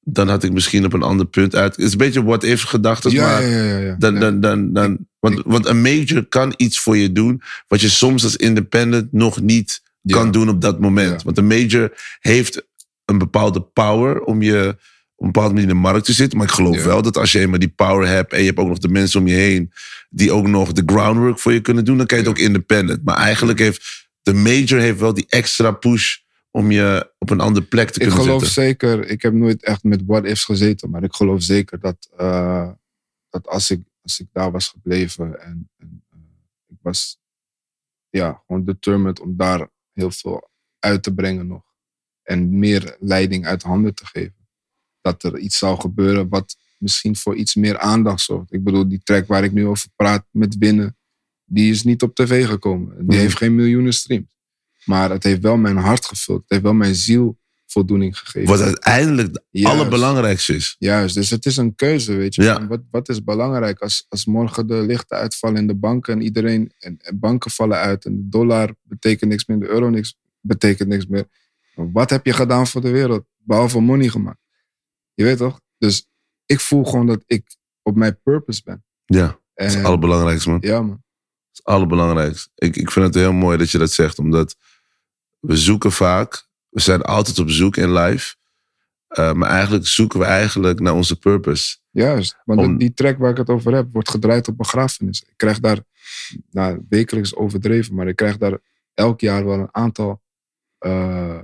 dan 0.10 0.30
had 0.30 0.44
ik 0.44 0.52
misschien 0.52 0.86
op 0.86 0.94
een 0.94 1.02
ander 1.02 1.26
punt 1.26 1.56
uit... 1.56 1.76
Het 1.76 1.86
is 1.86 1.92
een 1.92 1.98
beetje 1.98 2.24
what-if 2.24 2.64
gedachten, 2.64 3.12
ja, 3.12 3.26
maar... 3.26 3.42
ja, 3.42 3.58
ja, 3.58 3.64
ja, 3.64 3.78
ja. 3.78 3.96
Dan, 4.00 4.20
dan, 4.20 4.40
dan, 4.40 4.74
dan, 4.74 4.98
want, 5.20 5.42
want 5.46 5.66
een 5.66 5.82
major 5.82 6.26
kan 6.26 6.54
iets 6.58 6.80
voor 6.80 6.98
je 6.98 7.12
doen... 7.12 7.42
wat 7.68 7.82
je 7.82 7.90
soms 7.90 8.24
als 8.24 8.36
independent 8.36 9.14
nog 9.14 9.42
niet 9.42 9.82
kan 10.06 10.32
doen 10.32 10.50
op 10.50 10.62
dat 10.62 10.80
moment. 10.80 11.24
Want 11.24 11.38
een 11.38 11.48
major 11.48 11.94
heeft 12.20 12.66
een 13.06 13.18
bepaalde 13.18 13.62
power... 13.62 14.22
om 14.22 14.42
je 14.42 14.76
op 15.16 15.26
een 15.26 15.32
bepaalde 15.32 15.54
manier 15.54 15.70
in 15.70 15.76
de 15.76 15.82
markt 15.82 16.06
te 16.06 16.14
zitten. 16.14 16.38
Maar 16.38 16.48
ik 16.48 16.54
geloof 16.54 16.84
wel 16.84 17.02
dat 17.02 17.18
als 17.18 17.32
je 17.32 17.40
eenmaal 17.40 17.60
die 17.60 17.74
power 17.76 18.08
hebt... 18.08 18.34
en 18.34 18.40
je 18.40 18.46
hebt 18.46 18.60
ook 18.60 18.68
nog 18.68 18.78
de 18.78 18.90
mensen 18.90 19.20
om 19.20 19.28
je 19.28 19.36
heen... 19.36 19.72
die 20.10 20.32
ook 20.32 20.48
nog 20.48 20.72
de 20.72 20.84
groundwork 20.86 21.40
voor 21.40 21.54
je 21.54 21.62
kunnen 21.62 21.86
doen... 21.86 21.98
dan 21.98 22.06
kan 22.06 22.18
je 22.18 22.24
het 22.24 22.34
ook 22.34 22.40
independent. 22.40 23.04
Maar 23.04 23.18
eigenlijk 23.18 23.60
heeft 23.60 24.10
de 24.22 24.34
major 24.34 24.80
heeft 24.80 25.00
wel 25.00 25.14
die 25.14 25.26
extra 25.30 25.72
push... 25.72 26.16
om 26.58 26.72
je 26.72 27.12
op 27.18 27.30
een 27.30 27.40
andere 27.40 27.66
plek 27.66 27.90
te 27.90 28.00
Ik 28.00 28.08
kunnen 28.08 28.24
geloof 28.24 28.44
zetten. 28.46 28.64
zeker, 28.64 29.10
ik 29.10 29.22
heb 29.22 29.34
nooit 29.34 29.64
echt 29.64 29.84
met 29.84 30.06
what-ifs 30.06 30.44
gezeten, 30.44 30.90
maar 30.90 31.04
ik 31.04 31.14
geloof 31.14 31.42
zeker 31.44 31.80
dat, 31.80 32.10
eh, 32.18 32.72
dat 33.30 33.48
als, 33.48 33.72
ik, 33.72 33.82
als 34.02 34.20
ik 34.20 34.28
daar 34.32 34.52
was 34.52 34.68
gebleven 34.68 35.42
en, 35.42 35.70
en 35.78 36.04
eh, 36.10 36.18
ik 36.68 36.78
was 36.82 37.20
ja, 38.10 38.44
gewoon 38.46 38.66
determined 38.66 39.20
om 39.20 39.36
daar 39.38 39.70
heel 39.94 40.12
veel 40.12 40.50
uit 40.80 41.04
te 41.04 41.14
brengen 41.14 41.48
nog 41.48 41.64
en 42.24 42.60
meer 42.60 42.98
leiding 43.00 43.46
uit 43.46 43.64
handen 43.64 43.94
te 43.96 44.06
geven, 44.06 44.48
dat 45.02 45.24
er 45.24 45.38
iets 45.38 45.58
zou 45.58 45.80
gebeuren 45.80 46.30
wat 46.30 46.58
misschien 46.78 47.16
voor 47.16 47.36
iets 47.36 47.56
meer 47.56 47.78
aandacht 47.80 48.22
zorgt. 48.22 48.54
Ik 48.54 48.64
bedoel, 48.64 48.88
die 48.88 49.02
track 49.04 49.28
waar 49.28 49.44
ik 49.44 49.52
nu 49.52 49.66
over 49.68 49.90
praat 49.96 50.26
met 50.32 50.58
Winnen, 50.58 50.98
die 51.46 51.72
is 51.72 51.84
niet 51.84 52.02
op 52.02 52.16
tv 52.16 52.46
gekomen. 52.46 52.96
Die 52.96 53.04
Mhm. 53.06 53.18
heeft 53.18 53.38
geen 53.38 53.56
miljoenen 53.56 53.94
streams. 53.94 54.36
Maar 54.88 55.10
het 55.10 55.24
heeft 55.24 55.42
wel 55.42 55.58
mijn 55.58 55.78
hart 55.78 56.06
gevuld. 56.06 56.42
Het 56.42 56.50
heeft 56.50 56.62
wel 56.62 56.74
mijn 56.74 56.96
ziel 56.96 57.38
voldoening 57.66 58.18
gegeven. 58.18 58.48
Wat 58.50 58.62
uiteindelijk 58.62 59.44
het 59.52 59.66
allerbelangrijkste 59.66 60.56
is. 60.56 60.76
Juist, 60.80 61.16
dus 61.16 61.30
het 61.30 61.46
is 61.46 61.58
een 61.58 61.76
keuze, 61.76 62.16
weet 62.16 62.36
je. 62.36 62.44
Ja. 62.44 62.68
Wat, 62.68 62.82
wat 62.92 63.10
is 63.10 63.24
belangrijk 63.24 63.80
als, 63.80 64.06
als 64.10 64.26
morgen 64.26 64.68
de 64.68 64.76
lichten 64.76 65.18
uitvallen 65.18 65.58
in 65.58 65.68
de 65.68 65.76
banken 65.76 66.14
en 66.14 66.22
iedereen, 66.22 66.72
en, 66.80 66.98
en 67.02 67.20
banken 67.20 67.52
vallen 67.52 67.78
uit 67.78 68.06
en 68.06 68.16
de 68.16 68.28
dollar 68.30 68.76
betekent 68.82 69.30
niks 69.30 69.46
meer, 69.46 69.60
de 69.60 69.68
euro 69.68 69.90
niks, 69.90 70.18
betekent 70.42 70.90
niks 70.90 71.06
meer. 71.08 71.26
Wat 71.76 72.10
heb 72.10 72.26
je 72.26 72.34
gedaan 72.34 72.68
voor 72.68 72.82
de 72.82 72.90
wereld? 72.90 73.26
Behalve 73.38 73.80
money 73.80 74.08
gemaakt. 74.08 74.40
Je 75.14 75.24
weet 75.24 75.38
toch? 75.38 75.60
Dus 75.78 76.08
ik 76.46 76.60
voel 76.60 76.84
gewoon 76.84 77.08
dat 77.08 77.24
ik 77.26 77.58
op 77.82 77.96
mijn 77.96 78.20
purpose 78.24 78.62
ben. 78.64 78.84
Ja, 79.06 79.26
dat 79.54 79.66
is 79.68 79.72
En, 79.72 79.78
het 79.78 79.88
allerbelangrijkste, 79.88 80.50
man. 80.50 80.58
ja, 80.62 80.82
man. 80.82 80.90
Dat 80.90 80.98
is 81.52 81.58
het 81.58 81.66
allerbelangrijkste. 81.66 82.50
Ik, 82.56 82.76
ik 82.76 82.92
vind 82.92 83.06
het 83.06 83.16
heel 83.16 83.34
mooi 83.34 83.58
dat 83.58 83.70
je 83.72 83.78
dat 83.78 83.92
zegt, 83.92 84.20
omdat 84.20 84.56
we 85.40 85.58
zoeken 85.58 85.92
vaak, 85.92 86.48
we 86.70 86.80
zijn 86.82 87.02
altijd 87.02 87.40
op 87.40 87.50
zoek 87.50 87.78
in 87.78 87.94
life, 87.94 88.36
eh, 89.08 89.34
maar 89.34 89.50
eigenlijk 89.50 89.88
zoeken 89.88 90.20
we 90.20 90.26
eigenlijk 90.26 90.80
naar 90.80 90.94
onze 90.94 91.16
purpose. 91.20 91.78
Juist. 91.90 92.38
Want 92.46 92.60
Om- 92.60 92.78
die 92.78 92.94
track 92.94 93.18
waar 93.18 93.32
ik 93.32 93.38
het 93.38 93.50
over 93.50 93.74
heb, 93.74 93.88
wordt 93.92 94.10
gedraaid 94.10 94.48
op 94.48 94.58
begrafenis. 94.58 95.22
Ik 95.22 95.34
krijg 95.36 95.60
daar, 95.60 95.80
nou, 96.50 96.86
wekelijks 96.90 97.36
overdreven, 97.36 97.96
maar 97.96 98.08
ik 98.08 98.16
krijg 98.16 98.38
daar 98.38 98.58
elk 98.94 99.20
jaar 99.20 99.46
wel 99.46 99.60
een 99.60 99.70
aantal 99.76 100.22
eh, 100.78 101.40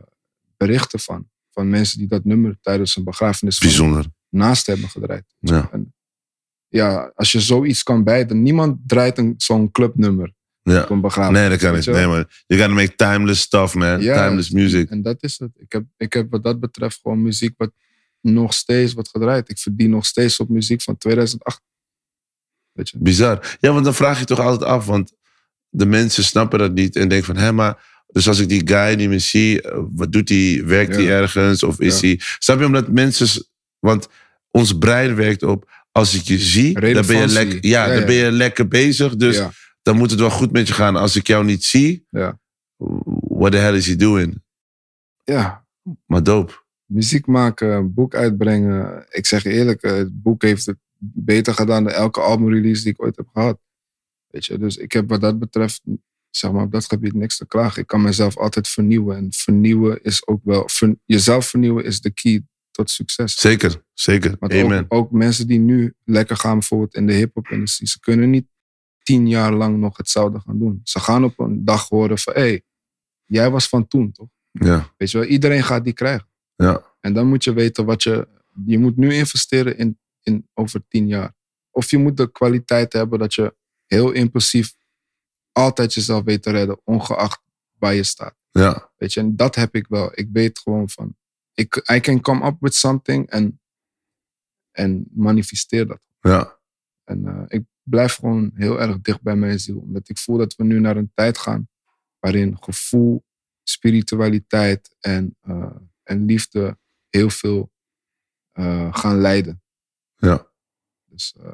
berichten 0.57 0.99
van. 0.99 1.29
Van 1.51 1.69
mensen 1.69 1.97
die 1.97 2.07
dat 2.07 2.23
nummer 2.25 2.57
tijdens 2.61 2.95
een 2.95 3.03
begrafenis 3.03 3.57
Bijzonder. 3.59 4.05
naast 4.29 4.65
hebben 4.65 4.89
gedraaid. 4.89 5.23
Ja. 5.39 5.69
En 5.71 5.93
ja, 6.67 7.11
als 7.15 7.31
je 7.31 7.39
zoiets 7.41 7.83
kan 7.83 8.03
bijten, 8.03 8.41
niemand 8.41 8.77
draait 8.87 9.17
een, 9.17 9.33
zo'n 9.37 9.71
clubnummer 9.71 10.33
Ja. 10.63 10.87
Nee, 11.29 11.49
dat 11.49 11.57
kan 11.59 11.73
niet. 11.75 11.85
Nee, 11.85 12.07
man. 12.07 12.25
You 12.45 12.61
gotta 12.61 12.75
make 12.75 12.95
timeless 12.95 13.41
stuff, 13.41 13.73
man. 13.73 14.01
Ja, 14.01 14.23
timeless 14.25 14.49
music. 14.49 14.89
En 14.89 15.01
dat 15.01 15.17
is 15.19 15.39
het. 15.39 15.51
Ik 15.57 15.71
heb, 15.71 15.83
ik 15.97 16.13
heb 16.13 16.27
wat 16.29 16.43
dat 16.43 16.59
betreft 16.59 16.99
gewoon 17.01 17.21
muziek 17.21 17.53
wat 17.57 17.71
nog 18.21 18.53
steeds 18.53 18.93
wordt 18.93 19.09
gedraaid. 19.09 19.49
Ik 19.49 19.59
verdien 19.59 19.89
nog 19.89 20.05
steeds 20.05 20.39
op 20.39 20.49
muziek 20.49 20.81
van 20.81 20.97
2008. 20.97 21.61
Weet 22.71 22.89
je? 22.89 22.97
Bizar. 22.99 23.57
Ja, 23.59 23.71
want 23.71 23.83
dan 23.85 23.93
vraag 23.93 24.19
je 24.19 24.25
toch 24.25 24.39
altijd 24.39 24.69
af, 24.69 24.85
want 24.85 25.13
de 25.69 25.85
mensen 25.85 26.23
snappen 26.23 26.59
dat 26.59 26.73
niet 26.73 26.95
en 26.95 27.07
denken 27.07 27.25
van, 27.35 27.37
hé, 27.43 27.51
maar 27.51 28.03
dus 28.07 28.27
als 28.27 28.39
ik 28.39 28.49
die 28.49 28.61
guy 28.67 28.93
niet 28.95 29.09
meer 29.09 29.19
zie, 29.19 29.61
eh, 29.61 29.79
wat 29.91 30.11
doet 30.11 30.29
hij? 30.29 30.61
Werkt 30.65 30.95
hij 30.95 31.03
Ja. 31.03 31.09
ergens 31.09 31.63
of 31.63 31.79
is 31.79 31.99
Ja. 31.99 32.07
hij? 32.07 32.19
Snap 32.39 32.59
je? 32.59 32.65
Omdat 32.65 32.87
mensen, 32.91 33.45
want 33.79 34.07
ons 34.51 34.77
brein 34.77 35.15
werkt 35.15 35.43
op, 35.43 35.71
als 35.91 36.15
ik 36.15 36.21
je 36.21 36.37
zie, 36.39 36.79
dan 36.79 37.05
ben 37.05 37.17
je 37.17 37.27
lekker, 37.27 37.57
ja, 37.65 37.87
dan 37.87 38.05
ben 38.05 38.15
je 38.15 38.31
lekker 38.31 38.67
bezig. 38.67 39.15
Dus 39.15 39.35
ja, 39.37 39.51
dan 39.83 39.97
moet 39.97 40.11
het 40.11 40.19
wel 40.19 40.29
goed 40.29 40.51
met 40.51 40.67
je 40.67 40.73
gaan. 40.73 40.95
Als 40.95 41.15
ik 41.15 41.27
jou 41.27 41.45
niet 41.45 41.63
zie, 41.63 42.07
ja. 42.09 42.39
what 43.27 43.51
the 43.51 43.57
hell 43.57 43.75
is 43.75 43.87
he 43.87 43.95
doing? 43.95 44.41
ja, 45.23 45.65
Maar 46.05 46.23
dope. 46.23 46.53
muziek 46.85 47.25
maken, 47.27 47.69
een 47.71 47.93
boek 47.93 48.15
uitbrengen. 48.15 49.05
Ik 49.09 49.25
zeg 49.25 49.43
eerlijk, 49.45 49.81
eh, 49.81 49.91
het 49.91 50.21
boek 50.21 50.41
heeft 50.41 50.65
het 50.65 50.77
beter 50.99 51.53
gedaan 51.53 51.83
dan 51.83 51.93
elke 51.93 52.19
albumrelease 52.19 52.83
die 52.83 52.91
ik 52.91 53.01
ooit 53.03 53.15
heb 53.17 53.27
gehad. 53.33 53.59
Weet 54.27 54.45
je, 54.45 54.57
dus 54.57 54.77
ik 54.77 54.91
heb 54.91 55.09
wat 55.09 55.21
dat 55.21 55.39
betreft, 55.39 55.81
zeg 56.29 56.51
maar, 56.51 56.63
op 56.63 56.71
dat 56.71 56.85
gebied 56.85 57.13
niks 57.13 57.37
te 57.37 57.47
klagen. 57.47 57.81
Ik 57.81 57.87
kan 57.87 58.01
mezelf 58.01 58.37
altijd 58.37 58.67
vernieuwen. 58.67 59.17
En 59.17 59.27
vernieuwen 59.33 60.03
is 60.03 60.27
ook 60.27 60.41
wel, 60.43 60.63
ver- 60.69 60.95
jezelf 61.05 61.47
vernieuwen 61.47 61.83
is 61.85 62.01
de 62.01 62.11
key 62.11 62.43
tot 62.71 62.89
succes. 62.89 63.35
Zeker, 63.35 63.83
zeker. 63.93 64.35
Amen. 64.39 64.79
ook, 64.79 64.93
ook 64.93 65.11
mensen 65.11 65.47
die 65.47 65.59
nu 65.59 65.93
lekker 66.05 66.37
gaan, 66.37 66.59
bijvoorbeeld 66.59 66.95
in 66.95 67.07
de 67.07 67.13
hip-hop 67.13 67.47
industrie, 67.47 67.87
ze 67.87 67.99
kunnen 67.99 68.29
niet 68.29 68.47
tien 69.03 69.27
jaar 69.27 69.53
lang 69.53 69.77
nog 69.79 69.97
hetzelfde 69.97 70.39
gaan 70.39 70.59
doen. 70.59 70.81
Ze 70.83 70.99
gaan 70.99 71.23
op 71.23 71.39
een 71.39 71.65
dag 71.65 71.89
horen 71.89 72.17
van, 72.17 72.33
hé, 72.33 72.39
hey, 72.41 72.63
jij 73.25 73.51
was 73.51 73.67
van 73.67 73.87
toen, 73.87 74.11
toch? 74.11 74.27
Ja, 74.51 74.93
Weet 74.97 75.11
je 75.11 75.17
wel, 75.17 75.27
iedereen 75.27 75.63
gaat 75.63 75.83
die 75.83 75.93
krijgen. 75.93 76.27
ja, 76.55 76.83
En 76.99 77.13
dan 77.13 77.27
moet 77.27 77.43
je 77.43 77.53
weten 77.53 77.85
wat 77.85 78.03
je. 78.03 78.27
Je 78.65 78.79
moet 78.79 78.97
nu 78.97 79.13
investeren 79.13 79.77
in, 79.77 79.99
in 80.21 80.47
over 80.53 80.83
tien 80.87 81.07
jaar. 81.07 81.33
Of 81.71 81.89
je 81.91 81.97
moet 81.97 82.17
de 82.17 82.31
kwaliteit 82.31 82.93
hebben 82.93 83.19
dat 83.19 83.33
je 83.33 83.55
heel 83.85 84.11
impulsief 84.11 84.75
altijd 85.51 85.93
jezelf 85.93 86.23
weet 86.23 86.43
te 86.43 86.51
redden, 86.51 86.81
ongeacht 86.83 87.41
waar 87.79 87.93
je 87.93 88.03
staat. 88.03 88.35
ja, 88.51 88.91
Weet 88.97 89.13
je, 89.13 89.19
en 89.19 89.35
dat 89.35 89.55
heb 89.55 89.75
ik 89.75 89.87
wel. 89.87 90.11
Ik 90.13 90.29
weet 90.31 90.59
gewoon 90.59 90.89
van. 90.89 91.15
Ik, 91.53 91.89
I 91.91 91.99
can 91.99 92.21
come 92.21 92.45
up 92.45 92.57
with 92.59 92.75
something 92.75 93.29
en, 93.29 93.61
en 94.71 95.07
manifesteer 95.11 95.87
dat. 95.87 96.01
ja. 96.21 96.59
En 97.03 97.25
eh, 97.27 97.43
ik 97.47 97.63
blijf 97.83 98.15
gewoon 98.15 98.51
heel 98.53 98.81
erg 98.81 99.01
dicht 99.01 99.21
bij 99.21 99.35
mijn 99.35 99.59
ziel. 99.59 99.77
Omdat 99.77 100.09
ik 100.09 100.17
voel 100.17 100.37
dat 100.37 100.55
we 100.55 100.63
nu 100.63 100.79
naar 100.79 100.97
een 100.97 101.11
tijd 101.13 101.37
gaan 101.37 101.67
waarin 102.19 102.57
gevoel, 102.59 103.23
spiritualiteit 103.63 104.95
en, 104.99 105.37
eh, 105.41 105.75
en 106.03 106.25
liefde 106.25 106.77
heel 107.09 107.29
veel 107.29 107.71
eh, 108.51 108.95
gaan 108.95 109.17
leiden. 109.17 109.61
ja. 110.15 110.51
Dus 111.05 111.35
eh, 111.39 111.51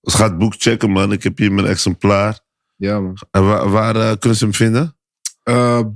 Dus 0.00 0.14
ga 0.14 0.24
het 0.24 0.38
boek 0.38 0.54
checken, 0.58 0.90
man. 0.90 1.12
Ik 1.12 1.22
heb 1.22 1.38
hier 1.38 1.52
mijn 1.52 1.66
exemplaar. 1.66 2.40
ja, 2.76 3.00
man. 3.00 3.16
En 3.30 3.46
waar, 3.46 3.70
waar 3.70 4.18
kunnen 4.18 4.38
ze 4.38 4.44
hem 4.44 4.54
vinden? 4.54 4.94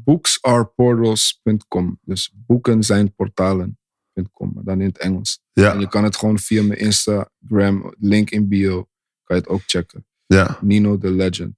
Booksareportals.com. 0.05 1.99
Dus 2.03 2.33
boeken 2.35 2.83
zijn 2.83 3.15
portalen.com, 3.15 4.53
maar 4.55 4.65
dan 4.65 4.81
in 4.81 4.87
het 4.87 4.99
Engels. 4.99 5.41
En 5.53 5.63
Ja, 5.63 5.73
je 5.73 5.89
kan 5.89 6.05
het 6.05 6.17
gewoon 6.17 6.39
via 6.39 6.63
mijn 6.63 6.79
Instagram, 6.79 7.95
link 7.99 8.31
in 8.31 8.49
bio, 8.49 8.89
kan 9.25 9.37
je 9.37 9.43
het 9.43 9.51
ook 9.51 9.63
checken. 9.67 10.07
ja. 10.27 10.59
Nino 10.61 10.99
the 10.99 11.11
Legend. 11.11 11.53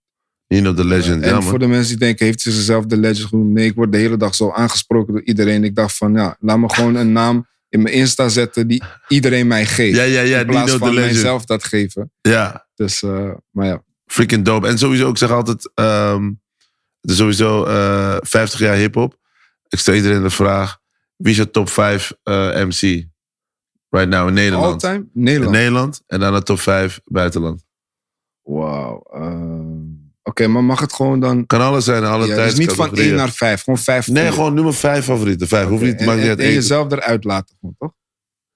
Nino 0.48 0.74
the 0.74 0.84
Legend. 0.84 1.22
en 1.22 1.28
ja, 1.28 1.40
voor 1.40 1.50
man. 1.50 1.60
de 1.60 1.66
mensen 1.66 1.88
die 1.88 1.98
denken, 2.06 2.26
heeft 2.26 2.44
hij 2.44 2.52
zichzelf 2.52 2.84
de 2.86 2.96
legend 2.96 3.28
genoemd? 3.28 3.52
Nee, 3.52 3.66
ik 3.66 3.74
word 3.74 3.92
de 3.92 3.98
hele 3.98 4.16
dag 4.16 4.34
zo 4.34 4.50
aangesproken 4.50 5.12
door 5.12 5.22
iedereen. 5.22 5.64
Ik 5.64 5.74
dacht 5.74 5.96
van, 5.96 6.12
ja, 6.14 6.36
laat 6.40 6.58
me 6.58 6.72
gewoon 6.74 6.94
een 6.94 7.12
naam 7.12 7.46
in 7.68 7.82
mijn 7.82 7.94
Insta 7.94 8.28
zetten 8.28 8.66
die 8.66 8.82
iedereen 9.08 9.46
mij 9.46 9.66
geeft. 9.66 9.96
Ja, 9.96 10.02
ja, 10.02 10.20
ja. 10.20 10.38
in 10.40 10.46
plaats 10.46 10.64
Nino 10.72 10.78
the 10.78 10.84
van 10.84 10.94
Legend. 10.94 11.12
mijzelf 11.12 11.44
dat 11.44 11.64
geven. 11.64 12.12
Ja, 12.20 12.66
Dus, 12.74 13.02
eh, 13.02 13.30
maar 13.50 13.66
ja. 13.66 13.82
freaking 14.06 14.44
dope. 14.44 14.66
En 14.66 14.78
sowieso, 14.78 15.08
ik 15.10 15.18
zeg 15.18 15.30
altijd, 15.30 15.70
ehm, 15.74 16.24
het 17.00 17.10
is 17.10 17.16
sowieso 17.16 17.64
eh 17.64 18.16
50 18.20 18.58
jaar 18.60 18.76
hip-hop. 18.76 19.16
Ik 19.68 19.78
stel 19.78 19.94
iedereen 19.94 20.22
de 20.22 20.30
vraag: 20.30 20.78
wie 21.16 21.30
is 21.30 21.36
je 21.36 21.50
top 21.50 21.68
5 21.70 22.12
MC 22.24 23.04
right 23.96 24.08
now 24.10 24.28
in 24.28 24.34
Nederland? 24.34 24.72
All 24.84 24.90
time? 24.92 25.08
In 25.14 25.22
Nederland. 25.22 25.52
Nederland 25.56 26.02
en 26.06 26.20
dan 26.20 26.34
de 26.34 26.42
top 26.42 26.58
5 26.60 27.00
buitenland. 27.04 27.64
Wauw. 28.42 29.02
ehm, 29.12 29.94
Oké, 30.22 30.46
maar 30.46 30.64
mag 30.64 30.80
het 30.80 30.92
gewoon 30.92 31.20
dan... 31.20 31.46
Kan 31.46 31.60
alles 31.60 31.84
zijn, 31.84 32.04
alle 32.04 32.26
Ja, 32.26 32.34
dus 32.34 32.54
tijdscategorieën. 32.54 32.88
niet 32.88 32.98
van 32.98 33.04
1 33.10 33.14
naar 33.14 33.30
5, 33.30 33.62
gewoon 33.62 33.78
5. 33.78 34.06
Nee, 34.08 34.32
gewoon 34.32 34.54
nummer 34.54 34.74
5 34.74 35.04
favorieten. 35.04 35.48
5. 35.48 35.68
Hoeft 35.68 35.82
niet, 35.82 35.98
en, 36.00 36.04
maakt 36.06 36.16
niet 36.16 36.24
en, 36.24 36.30
uit. 36.30 36.38
en 36.38 36.44
één. 36.44 36.54
jezelf 36.54 36.92
eruit 36.92 37.24
laten, 37.24 37.56
gewoon, 37.60 37.74
toch? 37.78 37.92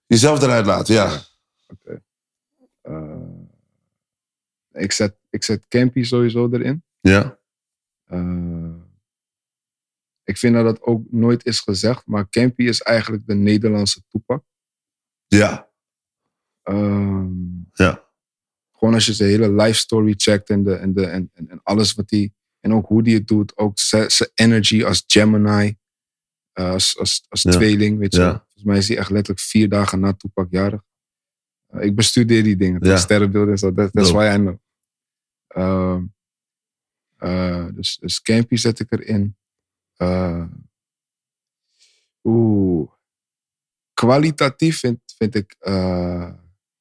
Jezelf 0.07 0.43
eruit 0.43 0.67
laten, 0.67 0.95
ja. 0.95 1.21
Oké. 1.69 2.03
Eh, 2.81 3.17
ik, 4.73 4.93
zet, 4.93 5.17
ik 5.31 5.45
zet 5.45 5.69
Campy 5.69 6.03
sowieso 6.03 6.49
erin. 6.51 6.85
Ja, 7.01 7.39
Eh, 8.05 8.75
ik 10.25 10.39
vind 10.39 10.55
dat 10.55 10.65
dat 10.65 10.83
ook 10.83 11.03
nooit 11.11 11.45
is 11.47 11.61
gezegd, 11.61 12.07
maar 12.07 12.29
Campy 12.29 12.63
is 12.63 12.81
eigenlijk 12.83 13.27
de 13.27 13.35
Nederlandse 13.35 14.03
toepak. 14.09 14.43
Ja, 15.37 15.69
Ehm, 16.63 17.33
ja. 17.73 18.09
gewoon 18.73 18.95
als 18.95 19.07
je 19.07 19.13
zijn 19.13 19.29
hele 19.31 19.53
life 19.53 19.79
story 19.79 20.15
checkt 20.17 20.51
en, 20.51 20.63
de, 20.65 20.75
en, 20.75 20.93
de, 20.95 21.07
en, 21.07 21.31
en, 21.35 21.49
en 21.49 21.61
alles 21.63 21.95
wat 21.95 22.11
hij. 22.11 22.33
En 22.61 22.73
ook 22.75 22.87
hoe 22.87 23.03
hij 23.03 23.13
het 23.13 23.27
doet. 23.29 23.57
Ook 23.57 23.79
zijn 23.79 24.09
energy 24.35 24.85
als 24.85 25.05
Gemini. 25.07 25.79
eh, 26.53 26.71
als 26.71 26.99
als, 26.99 27.25
als 27.29 27.43
Ja. 27.43 27.51
tweeling, 27.51 27.99
weet 27.99 28.15
je. 28.15 28.21
Ja. 28.21 28.31
Volgens 28.39 28.65
mij 28.65 28.79
is 28.79 28.89
hij 28.89 28.97
echt 28.99 29.11
letterlijk 29.11 29.41
vier 29.47 29.69
dagen 29.69 30.01
na 30.01 30.13
Toepak 30.13 30.51
jarig. 30.51 30.83
Eh, 31.67 31.83
ik 31.83 31.95
bestudeer 31.95 32.43
die 32.43 32.57
dingen. 32.57 32.85
Ja. 32.85 32.97
Sterrenbeelden 32.97 33.51
en 33.53 33.59
zo. 33.59 33.73
That, 33.73 33.93
that's 33.93 34.11
Dope. 34.11 34.19
why 34.25 34.35
I 34.35 34.37
know. 34.37 34.59
Dus, 37.75 37.97
dus 37.97 38.23
Campy 38.23 38.57
zet 38.57 38.81
ik 38.81 38.93
erin. 38.93 39.37
Eh, 39.97 40.47
Oeh. 42.23 42.91
Kwalitatief 44.07 44.79
vind, 44.79 45.01
vind, 45.17 45.35
ik, 45.35 45.55
eh, 45.59 46.33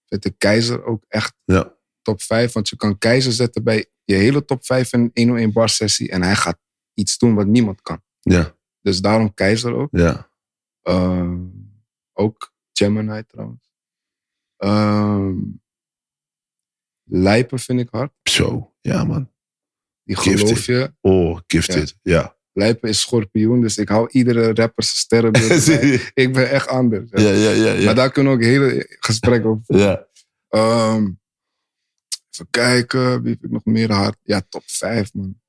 vind 0.06 0.26
ik 0.26 0.34
Keizer 0.38 0.84
ook 0.86 1.04
echt 1.08 1.34
Ja. 1.46 1.76
top 2.02 2.22
5. 2.22 2.54
Want 2.54 2.70
je 2.70 2.76
kan 2.76 2.98
Keizer 2.98 3.32
zetten 3.32 3.64
bij 3.64 3.90
je 4.04 4.16
hele 4.16 4.46
top 4.46 4.66
5 4.66 4.94
in 4.94 5.00
een 5.02 5.12
101 5.14 5.52
bar 5.54 5.70
sessie. 5.70 6.10
En 6.10 6.22
hij 6.22 6.36
gaat 6.36 6.60
iets 6.94 7.18
doen 7.18 7.36
wat 7.36 7.48
niemand 7.48 7.82
kan. 7.82 8.04
Ja, 8.20 8.56
Dus 8.82 9.02
daarom 9.02 9.34
Keizer 9.34 9.74
ook. 9.74 9.88
ja. 9.92 10.32
Ehm, 10.82 11.46
ook 12.14 12.54
Gemini 12.74 13.24
trouwens. 13.26 13.72
Ehm 14.58 15.38
Lijpen 17.04 17.60
vind 17.60 17.80
ik 17.80 17.88
hard. 17.92 18.12
Zo, 18.24 18.74
ja 18.82 19.04
man. 19.04 19.32
Die 20.04 20.16
Gifted. 20.18 20.40
geloof 20.40 20.66
je. 20.66 20.94
Oh, 21.02 21.40
gifted. 21.48 21.98
Ja. 22.02 22.38
Lijpen 22.60 22.90
is 22.90 23.02
schorpioen. 23.02 23.62
Dus 23.62 23.78
ik 23.78 23.90
hou 23.90 24.08
iedere 24.12 24.42
rapper 24.54 24.84
zijn 24.84 24.98
sterrenbeeld. 24.98 25.66
bij. 25.66 26.12
ik 26.14 26.34
ben 26.34 26.50
echt 26.50 26.68
anders. 26.68 27.10
Ja, 27.12 27.30
ja, 27.30 27.50
ja. 27.52 27.86
Maar 27.86 27.96
daar 27.96 28.12
kunnen 28.12 28.32
we 28.32 28.38
ook 28.38 28.44
hele 28.46 28.86
gesprekken 29.00 29.50
over 29.50 29.78
ja. 29.78 30.08
Ehm, 30.50 31.04
even 32.32 32.48
kijken, 32.50 33.22
wie 33.22 33.32
heb 33.34 33.44
ik 33.44 33.52
nog 33.52 33.66
meer 33.66 33.92
hard? 33.92 34.18
Ja, 34.24 34.42
top 34.50 34.64
5, 34.66 35.14
man. 35.14 35.42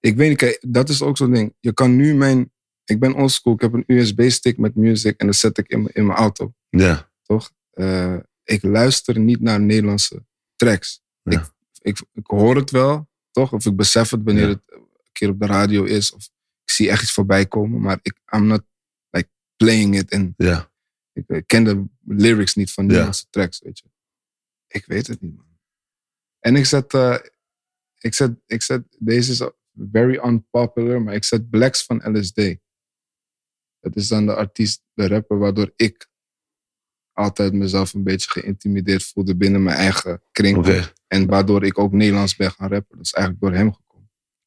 Ik 0.00 0.16
weet 0.16 0.28
niet, 0.28 0.38
kijk, 0.38 0.64
dat 0.68 0.88
is 0.88 1.02
ook 1.02 1.16
zo'n 1.16 1.32
ding. 1.32 1.54
Je 1.60 1.72
kan 1.72 1.96
nu 1.96 2.14
mijn... 2.14 2.52
Ik 2.84 3.00
ben 3.00 3.14
oldschool, 3.14 3.52
ik 3.54 3.60
heb 3.60 3.72
een 3.72 3.84
USB-stick 3.86 4.58
met 4.58 4.74
music 4.76 5.16
en 5.20 5.26
dat 5.26 5.36
zet 5.36 5.58
ik 5.58 5.68
in, 5.68 5.82
mijn- 5.82 5.94
in 5.94 6.06
mijn 6.06 6.18
auto, 6.18 6.54
Ja. 6.68 7.10
toch? 7.22 7.50
Eh, 7.70 8.16
ik 8.44 8.62
luister 8.62 9.18
niet 9.18 9.40
naar 9.40 9.60
Nederlandse 9.60 10.24
tracks. 10.56 11.02
Ja. 11.22 11.40
Ik, 11.40 11.50
ik, 11.82 12.04
ik 12.12 12.26
hoor 12.26 12.56
het 12.56 12.70
wel, 12.70 13.08
toch? 13.30 13.52
Of 13.52 13.66
ik 13.66 13.76
besef 13.76 14.10
het 14.10 14.20
wanneer 14.24 14.48
Ja. 14.48 14.48
het 14.48 14.80
een 15.12 15.26
keer 15.26 15.28
op 15.28 15.40
de 15.40 15.46
radio 15.46 15.84
is. 15.84 16.12
Of 16.12 16.24
ik 16.64 16.70
zie 16.70 16.90
echt 16.90 17.02
iets 17.02 17.12
voorbij 17.12 17.46
komen, 17.46 17.80
maar 17.80 17.98
ik, 18.02 18.20
I'm 18.34 18.46
not 18.46 18.64
like 19.10 19.28
playing 19.56 19.96
it 19.98 20.10
en 20.10 20.34
Ja. 20.36 20.70
ik, 21.12 21.28
ik 21.28 21.46
ken 21.46 21.64
de 21.64 21.84
lyrics 22.04 22.54
niet 22.54 22.72
van 22.72 22.84
Ja. 22.84 22.90
Nederlandse 22.90 23.26
tracks, 23.30 23.60
weet 23.60 23.78
je. 23.78 23.90
Ik 24.66 24.86
weet 24.86 25.06
het 25.06 25.20
niet, 25.20 25.36
man. 25.36 25.58
En 26.38 26.56
ik 26.56 26.64
zet, 26.66 26.94
eh, 26.94 27.18
ik 27.98 28.14
zet, 28.14 28.32
ik 28.46 28.62
zet, 28.62 28.96
deze 28.98 29.30
is 29.32 29.50
very 29.92 30.20
unpopular, 30.24 31.02
maar 31.02 31.14
ik 31.14 31.24
zet 31.24 31.50
Blacks 31.50 31.84
van 31.84 32.18
LSD. 32.18 32.56
Dat 33.80 33.96
is 33.96 34.08
dan 34.08 34.26
de 34.26 34.34
artiest, 34.34 34.82
de 34.94 35.06
rapper, 35.08 35.38
waardoor 35.38 35.72
ik 35.76 36.10
altijd 37.12 37.52
mezelf 37.52 37.94
een 37.94 38.02
beetje 38.02 38.30
geïntimideerd 38.30 39.04
voelde 39.04 39.36
binnen 39.36 39.62
mijn 39.62 39.76
eigen 39.76 40.22
kring. 40.32 40.56
En 41.06 41.26
waardoor 41.26 41.64
ik 41.64 41.78
ook 41.78 41.92
Nederlands 41.92 42.36
ben 42.36 42.50
gaan 42.50 42.68
rappen. 42.68 42.96
Dat 42.96 43.06
is 43.06 43.12
eigenlijk 43.12 43.44
door 43.44 43.54
hem 43.54 43.72
gekomen. 43.72 43.91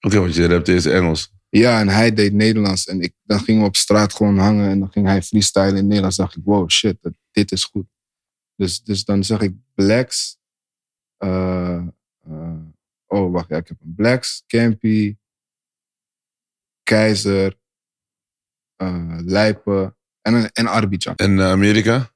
Oké, 0.06 0.20
want 0.20 0.36
je 0.36 0.48
rapt 0.48 0.68
eerst 0.68 0.86
Engels. 0.86 1.34
Ja, 1.50 1.80
en 1.80 1.88
hij 1.88 2.14
deed 2.14 2.34
Nederlands. 2.34 2.86
En 2.88 3.02
ik, 3.02 3.14
dan 3.24 3.40
gingen 3.40 3.62
we 3.62 3.68
op 3.68 3.76
straat 3.76 4.14
gewoon 4.14 4.38
hangen. 4.38 4.70
En 4.70 4.80
dan 4.80 4.92
ging 4.92 5.06
hij 5.08 5.22
freestylen 5.22 5.70
in 5.70 5.76
het 5.76 5.86
Nederlands. 5.86 6.16
dacht 6.18 6.36
ik, 6.36 6.42
wow, 6.46 6.70
shit, 6.70 6.98
dat- 7.02 7.14
dit 7.32 7.52
is 7.52 7.64
goed. 7.64 7.86
Dus, 8.56 8.84
dus 8.84 9.06
dan 9.06 9.24
zeg 9.24 9.40
ik 9.42 9.54
Blacks. 9.74 10.38
eh, 11.18 11.76
eh, 12.22 12.54
oh, 13.06 13.32
wacht, 13.32 13.50
ja, 13.50 13.58
ik 13.58 13.68
heb 13.68 13.82
een 13.82 13.94
Blacks, 13.96 14.44
Campy, 14.48 15.18
Keizer, 16.84 17.60
eh 18.76 19.18
Lijpen 19.22 19.98
en, 20.22 20.52
en 20.52 20.68
Arbidjan. 20.68 21.16
En 21.16 21.42
Amerika? 21.42 22.14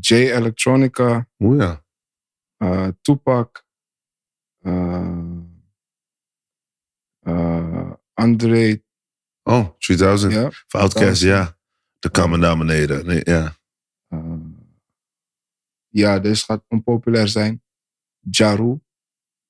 J 0.00 0.14
Electronica, 0.14 1.28
Oeh 1.38 1.58
ja. 1.62 1.81
Eh, 2.62 2.88
Tupac, 3.00 3.64
eh, 4.58 5.38
eh, 7.20 7.92
André, 8.14 8.82
Oh, 9.42 9.68
3000. 9.78 10.32
ja, 10.32 10.50
Voor 10.66 10.80
Outkast, 10.80 11.22
ja. 11.22 11.58
De 11.98 12.10
kamer 12.10 12.38
naar 12.38 12.58
beneden. 12.58 13.06
Nee, 13.06 13.20
ja. 13.24 13.56
ja, 15.88 16.18
deze 16.18 16.44
gaat 16.44 16.64
onpopulair 16.68 17.28
zijn. 17.28 17.62
Jaru, 18.30 18.80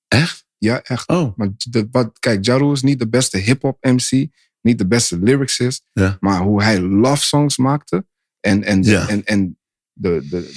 Echt? 0.08 0.46
ja, 0.58 0.82
echt. 0.82 1.08
Oh. 1.08 1.36
Maar 1.36 1.50
de, 1.56 1.88
wat, 1.90 2.18
kijk, 2.18 2.44
Jaru 2.44 2.72
is 2.72 2.82
niet 2.82 2.98
de 2.98 3.08
beste 3.08 3.38
hip-hop 3.38 3.84
MC, 3.84 4.26
niet 4.60 4.78
de 4.78 4.86
beste 4.86 5.18
lyricist, 5.18 5.84
Ja. 5.92 6.16
maar 6.20 6.40
hoe 6.40 6.62
hij 6.62 6.80
love 6.80 7.22
songs 7.24 7.56
maakte 7.56 8.06
en, 8.40 8.62
en, 8.62 8.82
Ja. 8.82 9.08
en, 9.08 9.24
en 9.24 9.58
de, 10.02 10.26
de, 10.30 10.50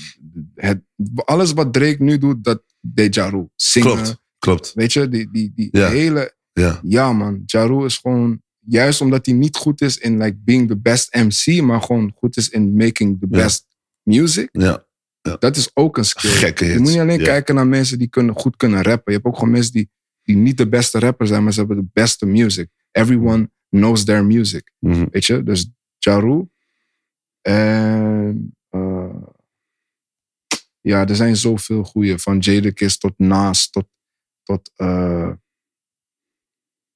het, 0.55 0.81
alles 1.15 1.53
wat 1.53 1.73
Drake 1.73 2.03
nu 2.03 2.17
doet, 2.17 2.43
dat 2.43 2.63
deed 2.81 3.15
Jaru. 3.15 3.47
Zingen, 3.55 3.91
Klopt. 3.91 4.17
Klopt. 4.39 4.73
weet 4.73 4.93
je, 4.93 5.09
die, 5.09 5.29
die, 5.31 5.51
die 5.55 5.69
Ja. 5.71 5.89
hele, 5.89 6.35
Ja. 6.53 6.79
ja 6.83 7.13
man, 7.13 7.41
Jaru 7.45 7.85
is 7.85 7.97
gewoon, 7.97 8.41
juist 8.59 9.01
omdat 9.01 9.25
hij 9.25 9.35
niet 9.35 9.55
goed 9.55 9.81
is 9.81 9.97
in 9.97 10.17
like 10.21 10.37
being 10.43 10.67
the 10.67 10.77
best 10.77 11.13
MC, 11.15 11.61
maar 11.61 11.81
gewoon 11.81 12.11
goed 12.15 12.37
is 12.37 12.49
in 12.49 12.75
making 12.75 13.19
the 13.19 13.27
best 13.27 13.67
music, 14.03 14.49
Ja. 14.51 14.85
dat 15.39 15.55
is 15.55 15.69
ook 15.73 15.97
een 15.97 16.05
skill. 16.05 16.29
Gekke 16.29 16.65
Je 16.65 16.79
moet 16.79 16.89
niet 16.89 16.99
alleen 16.99 17.21
kijken 17.23 17.55
naar 17.55 17.67
mensen 17.67 17.97
die 17.99 18.07
kunnen, 18.09 18.35
goed 18.35 18.55
kunnen 18.55 18.81
rappen. 18.81 19.03
Je 19.05 19.19
hebt 19.19 19.25
ook 19.25 19.35
gewoon 19.37 19.51
mensen 19.53 19.71
die, 19.73 19.89
die 20.23 20.35
niet 20.35 20.57
de 20.57 20.69
beste 20.69 20.99
rapper 20.99 21.27
zijn, 21.27 21.43
maar 21.43 21.53
ze 21.53 21.59
hebben 21.59 21.77
de 21.77 21.87
beste 21.93 22.25
music. 22.25 22.69
Everyone 22.91 23.49
knows 23.69 24.03
their 24.03 24.25
music. 24.25 24.71
Mhm. 24.79 25.05
Weet 25.11 25.25
je? 25.25 25.43
Dus 25.43 25.69
Jaru. 25.97 26.47
En 27.41 28.55
ja, 30.87 31.07
er 31.07 31.15
zijn 31.15 31.35
zoveel 31.35 31.83
goeie. 31.83 32.17
Van 32.17 32.39
Jadakiss 32.39 32.97
tot 32.97 33.13
Nas 33.17 33.69
tot, 33.69 33.87
tot 34.43 34.71
eh, 34.75 35.31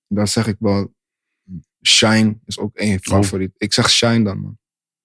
dan 0.07 0.27
zeg 0.27 0.47
ik 0.47 0.55
wel 0.59 0.93
Shine 1.85 2.39
is 2.45 2.57
ook 2.59 2.75
één 2.75 2.99
favoriet. 3.01 3.51
Ik 3.57 3.73
zeg 3.73 3.89
Shine 3.89 4.23
dan, 4.23 4.39
man. 4.39 4.57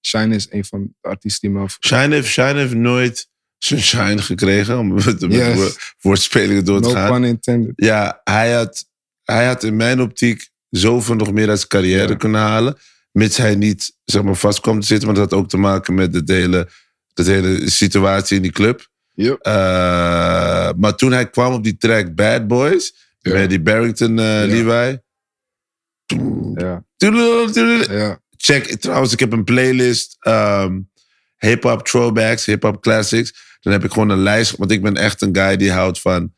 Shine 0.06 0.34
is 0.34 0.46
een 0.50 0.64
van 0.64 0.82
de 1.00 1.08
artiesten 1.08 1.48
die 1.48 1.58
me 1.58 1.64
af- 1.64 1.76
Shine 1.80 2.14
heeft, 2.14 2.28
Shine 2.28 2.54
heeft 2.58 2.74
nooit 2.74 3.28
zijn 3.58 3.80
shine 3.80 4.22
gekregen. 4.22 4.78
Om 4.78 4.94
met, 4.94 5.20
Yes. 5.28 5.56
wo- 5.56 5.70
woordspelingen 6.00 6.64
door 6.64 6.80
te 6.80 6.88
No 6.88 6.94
gaan. 6.94 7.10
pun 7.10 7.24
intended. 7.24 7.72
Ja, 7.76 8.20
hij 8.24 8.52
had, 8.52 8.88
hij 9.22 9.46
had 9.46 9.62
in 9.62 9.76
mijn 9.76 10.00
optiek 10.00 10.50
zoveel 10.70 11.14
nog 11.14 11.32
meer 11.32 11.48
uit 11.48 11.58
zijn 11.58 11.68
carrière 11.70 12.08
Ja. 12.08 12.14
kunnen 12.16 12.40
halen. 12.40 12.76
Mits 13.12 13.36
hij 13.36 13.54
niet 13.54 13.96
zeg 14.04 14.22
maar, 14.22 14.34
vast 14.34 14.60
kwam 14.60 14.80
te 14.80 14.86
zitten. 14.86 15.06
Maar 15.08 15.16
dat 15.16 15.30
had 15.30 15.40
ook 15.40 15.48
te 15.48 15.56
maken 15.56 15.94
met 15.94 16.26
de 16.26 16.32
hele, 16.34 16.68
de 17.14 17.24
hele 17.24 17.70
situatie 17.70 18.36
in 18.36 18.42
die 18.42 18.52
club. 18.52 18.88
Yep. 19.14 19.38
Eh, 19.40 19.52
maar 20.76 20.94
toen 20.96 21.12
hij 21.12 21.30
kwam 21.30 21.52
op 21.52 21.64
die 21.64 21.76
track 21.76 22.14
Bad 22.14 22.46
Boys. 22.46 22.94
Ja. 23.20 23.32
Met 23.32 23.48
die 23.50 23.60
Barrington 23.60 24.14
Levi. 24.46 24.98
Ja, 26.54 26.84
Toedeloe, 26.96 27.50
toedeloe. 27.50 27.92
ja. 27.98 28.20
Check, 28.36 28.64
trouwens, 28.66 29.12
ik 29.12 29.20
heb 29.20 29.32
een 29.32 29.44
playlist. 29.44 30.16
ehm 30.20 30.78
hip-hop 31.38 31.86
throwbacks, 31.86 32.44
hip-hop 32.46 32.82
classics. 32.82 33.58
Dan 33.60 33.72
heb 33.72 33.84
ik 33.84 33.92
gewoon 33.92 34.08
een 34.08 34.22
lijst. 34.22 34.56
Want 34.56 34.70
ik 34.70 34.82
ben 34.82 34.96
echt 34.96 35.22
een 35.22 35.36
guy 35.36 35.56
die 35.56 35.72
houdt 35.72 36.00
van 36.00 36.32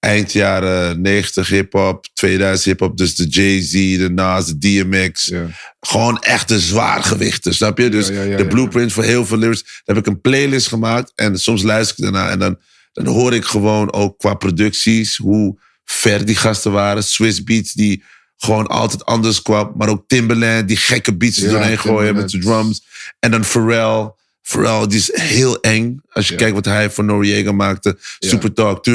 eind 0.00 0.32
jaren 0.32 1.00
90 1.00 1.48
hip-hop, 1.48 2.06
2000 2.12 2.64
hip-hop. 2.64 2.96
Dus 2.96 3.14
de 3.14 3.26
Jay-Z, 3.26 3.98
de 3.98 4.10
Nas, 4.10 4.46
de 4.46 4.58
DMX. 4.58 5.26
ja. 5.26 5.46
Gewoon 5.80 6.18
echte 6.22 6.60
zwaargewichten, 6.60 7.54
snap 7.54 7.78
je? 7.78 7.88
Dus 7.88 8.08
Ja, 8.08 8.14
ja, 8.14 8.22
ja, 8.22 8.36
de 8.36 8.46
blueprint 8.46 8.92
voor 8.92 9.04
heel 9.04 9.26
veel 9.26 9.38
lyrics. 9.38 9.62
Dan 9.84 9.96
heb 9.96 10.06
ik 10.06 10.06
een 10.06 10.20
playlist 10.20 10.66
gemaakt. 10.66 11.12
En 11.14 11.38
soms 11.38 11.62
luister 11.62 11.96
ik 11.96 12.02
daarna. 12.02 12.30
En 12.30 12.38
dan, 12.38 12.58
dan 12.92 13.06
hoor 13.06 13.34
ik 13.34 13.44
gewoon 13.44 13.92
ook 13.92 14.18
qua 14.18 14.34
producties 14.34 15.16
hoe 15.16 15.60
ver 15.84 16.24
die 16.24 16.36
gasten 16.36 16.72
waren. 16.72 17.04
Swiss 17.04 17.44
Beats 17.44 17.72
die 17.72 18.04
gewoon 18.36 18.66
altijd 18.66 19.04
anders 19.04 19.42
kwam. 19.42 19.72
Maar 19.76 19.88
ook 19.88 20.04
Timbaland 20.06 20.68
die 20.68 20.76
gekke 20.76 21.16
beats 21.16 21.42
er 21.42 21.50
doorheen 21.50 21.78
gooien 21.78 22.14
met 22.14 22.30
de 22.30 22.38
drums. 22.38 22.82
En 23.18 23.30
dan 23.30 23.44
Pharrell. 23.44 24.12
Pharrell 24.50 24.86
die 24.86 24.98
is 24.98 25.10
heel 25.14 25.60
eng. 25.60 26.00
Als 26.12 26.26
je 26.26 26.32
Ja. 26.32 26.38
kijkt 26.38 26.54
wat 26.54 26.64
hij 26.64 26.90
voor 26.90 27.04
Noriega 27.04 27.52
maakte. 27.52 27.96
Ja. 28.18 28.28
Super 28.28 28.52
Talk. 28.52 28.84
Ja. 28.84 28.92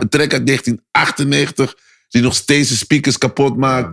Een 0.00 0.08
track 0.08 0.32
uit 0.32 0.46
1998. 0.46 1.74
Die 2.08 2.22
nog 2.22 2.34
steeds 2.34 2.68
de 2.68 2.76
speakers 2.76 3.18
kapot 3.18 3.56
maakt. 3.56 3.88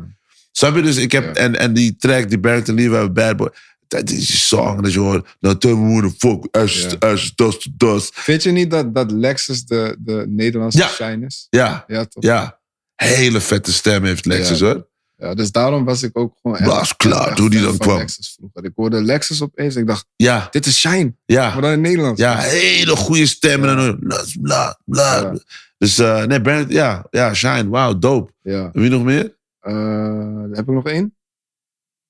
Snap 0.51 0.75
je? 0.75 0.81
Dus 0.81 0.95
ik 0.97 1.11
heb, 1.11 1.35
en, 1.35 1.59
en 1.59 1.73
die 1.73 1.95
track, 1.95 2.29
die 2.29 2.39
Barrington 2.39 2.75
Levy, 2.75 3.11
Bad 3.11 3.37
Boy. 3.37 3.49
Dat 3.87 4.09
is 4.09 4.27
die 4.27 4.37
song 4.37 4.81
dat 4.81 4.93
je 4.93 4.99
hoort. 4.99 5.27
Nou, 5.39 5.57
tell 5.57 5.73
me 5.73 5.99
who 5.99 6.09
the 6.09 6.15
fuck, 6.17 6.47
ashes, 6.55 6.91
Ja. 6.99 7.07
ashes, 7.09 7.35
dust 7.35 7.67
dust. 7.77 8.11
Vind 8.13 8.43
je 8.43 8.51
niet 8.51 8.71
dat, 8.71 8.95
dat 8.95 9.11
Lexus 9.11 9.65
de, 9.65 9.95
de 9.99 10.25
Nederlandse 10.29 10.87
shine 10.93 11.25
is? 11.25 11.47
Ja, 11.49 11.83
Ja, 11.87 12.05
toch? 12.05 12.23
ja. 12.23 12.59
Hele 12.95 13.41
vette 13.41 13.73
stem 13.73 14.03
heeft 14.03 14.25
Lexus 14.25 14.59
hoor. 14.59 14.87
Ja, 15.17 15.33
dus 15.33 15.51
daarom 15.51 15.85
was 15.85 16.03
ik 16.03 16.17
ook 16.17 16.37
gewoon 16.41 16.57
echt, 16.57 16.65
Blaas 16.65 16.95
klaar, 16.95 17.39
hoe 17.39 17.49
die 17.49 17.61
dan 17.61 17.77
kwam. 17.77 17.97
Lexus 17.97 18.33
vroeger. 18.37 18.63
Ik 18.65 18.71
hoorde 18.75 19.01
Lexus 19.03 19.41
opeens. 19.41 19.75
Ik 19.75 19.87
dacht, 19.87 20.07
Ja, 20.15 20.47
dit 20.51 20.65
is 20.65 20.79
Shine. 20.79 21.03
Maar 21.03 21.13
ja. 21.25 21.59
dan 21.61 21.71
in 21.71 21.81
Nederlands. 21.81 22.19
Ja, 22.21 22.37
hele 22.37 22.95
goede 22.95 23.25
stem. 23.25 23.63
En 23.65 23.75
dan 23.75 23.99
bla, 23.99 24.23
bla, 24.41 24.79
bla. 24.85 25.19
Ja. 25.21 25.39
Dus 25.77 25.97
eh, 25.97 26.23
nee, 26.25 26.41
Barrington, 26.41 26.75
ja, 26.75 27.07
ja, 27.09 27.33
Shine, 27.33 27.69
wauw, 27.69 27.99
dope. 27.99 28.33
Ja. 28.41 28.69
Wie 28.73 28.89
nog 28.89 29.03
meer? 29.03 29.37
Eh, 29.59 30.41
heb 30.51 30.67
ik 30.67 30.73
nog 30.73 30.85
één? 30.85 31.15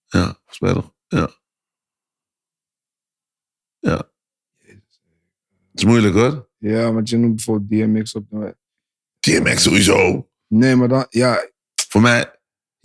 Ja, 0.05 0.23
volgens 0.25 0.59
mij 0.59 0.73
nog. 0.73 0.93
Ja. 1.07 1.29
Ja. 3.79 4.09
Het 4.67 5.83
is 5.83 5.85
moeilijk 5.85 6.13
hoor. 6.15 6.49
Ja, 6.57 6.91
maar 6.91 7.01
je 7.05 7.17
noemt 7.17 7.35
bijvoorbeeld 7.35 7.69
DMX 7.81 8.13
op. 8.13 8.25
de- 8.29 8.55
DMX 9.19 9.63
sowieso. 9.63 10.29
Nee, 10.47 10.75
maar 10.75 10.87
dan... 10.87 11.05
Ja, 11.09 11.49
Voor 11.89 12.01
mij, 12.01 12.34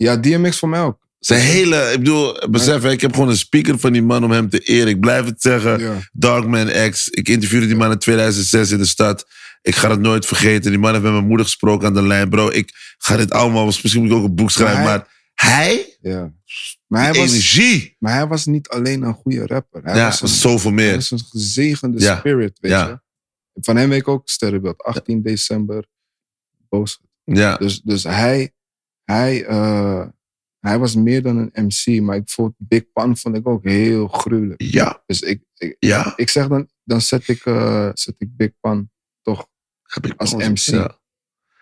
ja 0.03 0.17
DMX 0.17 0.57
voor 0.59 0.69
mij 0.69 0.81
ook. 0.81 0.99
Zijn 1.19 1.41
hele, 1.41 1.91
ik 1.91 1.97
bedoel, 1.97 2.49
besef, 2.49 2.83
ik 2.83 3.01
heb 3.01 3.13
gewoon 3.13 3.29
een 3.29 3.37
speaker 3.37 3.79
van 3.79 3.93
die 3.93 4.03
man 4.03 4.23
om 4.23 4.31
hem 4.31 4.49
te 4.49 4.59
eren. 4.59 4.87
Ik 4.87 4.99
blijf 4.99 5.25
het 5.25 5.41
zeggen. 5.41 5.79
Ja. 5.79 5.93
Darkman 6.11 6.89
X. 6.89 7.09
Ik 7.09 7.29
interviewde 7.29 7.65
die 7.67 7.75
man 7.75 7.91
in 7.91 7.97
2006 7.97 8.71
in 8.71 8.77
de 8.77 8.85
stad. 8.85 9.25
Ik 9.61 9.75
ga 9.75 9.89
het 9.89 9.99
nooit 9.99 10.25
vergeten. 10.25 10.71
Die 10.71 10.79
man 10.79 10.91
heeft 10.91 11.03
met 11.03 11.11
mijn 11.13 11.27
moeder 11.27 11.45
gesproken 11.45 11.87
aan 11.87 11.93
de 11.93 12.01
lijn. 12.01 12.29
Bro, 12.29 12.49
ik 12.49 12.69
ga 12.97 13.17
dit 13.17 13.31
allemaal, 13.31 13.65
misschien 13.65 14.01
moet 14.01 14.11
ik 14.11 14.17
ook 14.17 14.23
een 14.23 14.35
boek 14.35 14.51
schrijven. 14.51 14.83
Maar 14.83 14.97
Maar 14.97 15.07
hij, 15.33 15.97
ja. 16.01 16.31
Maar, 16.87 17.01
hij 17.03 17.13
was, 17.13 17.29
energie. 17.31 17.95
maar 17.99 18.13
hij 18.13 18.27
was 18.27 18.45
niet 18.45 18.67
alleen 18.69 19.01
een 19.03 19.13
goede 19.13 19.45
rapper. 19.45 19.83
Hij 19.83 19.95
Ja, 19.95 20.05
was, 20.05 20.21
een, 20.21 20.27
zoveel 20.27 20.71
hij 20.73 20.83
meer. 20.85 20.95
was 20.95 21.11
een 21.11 21.19
gezegende 21.29 21.99
Ja. 21.99 22.17
spirit, 22.17 22.57
weet 22.61 22.71
je. 22.71 22.99
Van 23.53 23.75
hem 23.75 23.89
weet 23.89 23.99
ik 23.99 24.07
ook 24.07 24.29
sterrenbeeld. 24.29 24.83
18 24.83 25.21
december. 25.21 25.85
Boos. 26.69 26.99
Ja, 27.23 27.57
Dus, 27.57 27.81
dus 27.81 28.03
hij, 28.03 28.51
hij, 29.03 29.45
eh, 29.45 30.05
hij 30.59 30.79
was 30.79 30.95
meer 30.95 31.21
dan 31.21 31.37
een 31.37 31.65
MC. 31.65 32.01
Maar 32.01 32.15
ik 32.15 32.29
vond 32.29 32.53
Big 32.57 32.91
Pan 32.93 33.17
vond 33.17 33.35
ik 33.35 33.47
ook 33.47 33.63
heel 33.63 34.07
gruwelijk. 34.07 34.61
ja, 34.61 35.03
Dus 35.05 35.21
ik, 35.21 35.41
ik, 35.57 35.75
ja. 35.79 36.13
ik 36.15 36.29
zeg 36.29 36.47
dan, 36.47 36.67
dan 36.83 37.01
zet 37.01 37.27
ik, 37.27 37.45
eh, 37.45 37.89
zet 37.93 38.15
ik 38.17 38.27
Big 38.37 38.51
Pan 38.59 38.89
toch 39.21 39.47
als 40.17 40.33
MC. 40.33 40.57
Ja. 40.57 40.99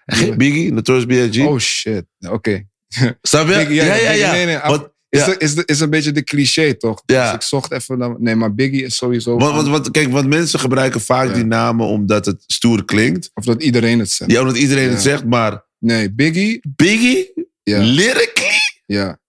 En 0.06 0.16
geen 0.18 0.38
Biggie, 0.38 0.74
Notorious 0.74 1.06
B.I.G. 1.06 1.46
Oh 1.48 1.58
shit. 1.60 2.06
Oké. 2.30 2.68
Snap 3.22 3.48
je? 3.48 3.54
Biggie, 3.54 3.76
Ja, 3.76 3.84
ja, 3.84 3.94
Biggie, 3.94 4.18
ja. 4.20 4.32
Nee, 4.32 4.88
is, 5.10 5.20
ja. 5.20 5.26
de- 5.26 5.38
is, 5.38 5.56
de- 5.56 5.64
is 5.66 5.80
een 5.80 5.90
beetje 5.90 6.12
de 6.12 6.24
cliché, 6.24 6.74
toch? 6.74 7.02
Ja. 7.06 7.26
Dus 7.26 7.34
ik 7.34 7.42
zocht 7.42 7.72
even 7.72 7.98
naar... 7.98 8.16
Nee, 8.20 8.36
maar 8.36 8.54
Biggie 8.56 8.84
is 8.84 8.96
sowieso... 8.96 9.38
Want, 9.38 9.56
want, 9.56 9.68
want, 9.68 9.92
kijk, 9.92 10.10
want 10.12 10.28
mensen 10.28 10.60
gebruiken 10.60 11.02
vaak 11.02 11.28
Ja. 11.28 11.34
die 11.34 11.46
namen 11.46 11.86
omdat 11.86 12.26
het 12.26 12.44
stoer 12.48 12.86
klinkt. 12.86 13.32
Of 13.34 13.44
dat 13.46 13.64
iedereen 13.64 14.00
het 14.00 14.12
zegt. 14.12 14.32
Ja, 14.32 14.40
omdat 14.42 14.58
iedereen 14.58 14.88
het 14.90 14.94
Ja. 15.04 15.10
zegt, 15.10 15.26
maar 15.26 15.66
Nee, 15.80 16.12
Biggie... 16.14 16.60
Biggie, 16.76 17.34
Ja. 17.64 17.80
lyrically, 17.80 18.58
Ja. 18.86 19.20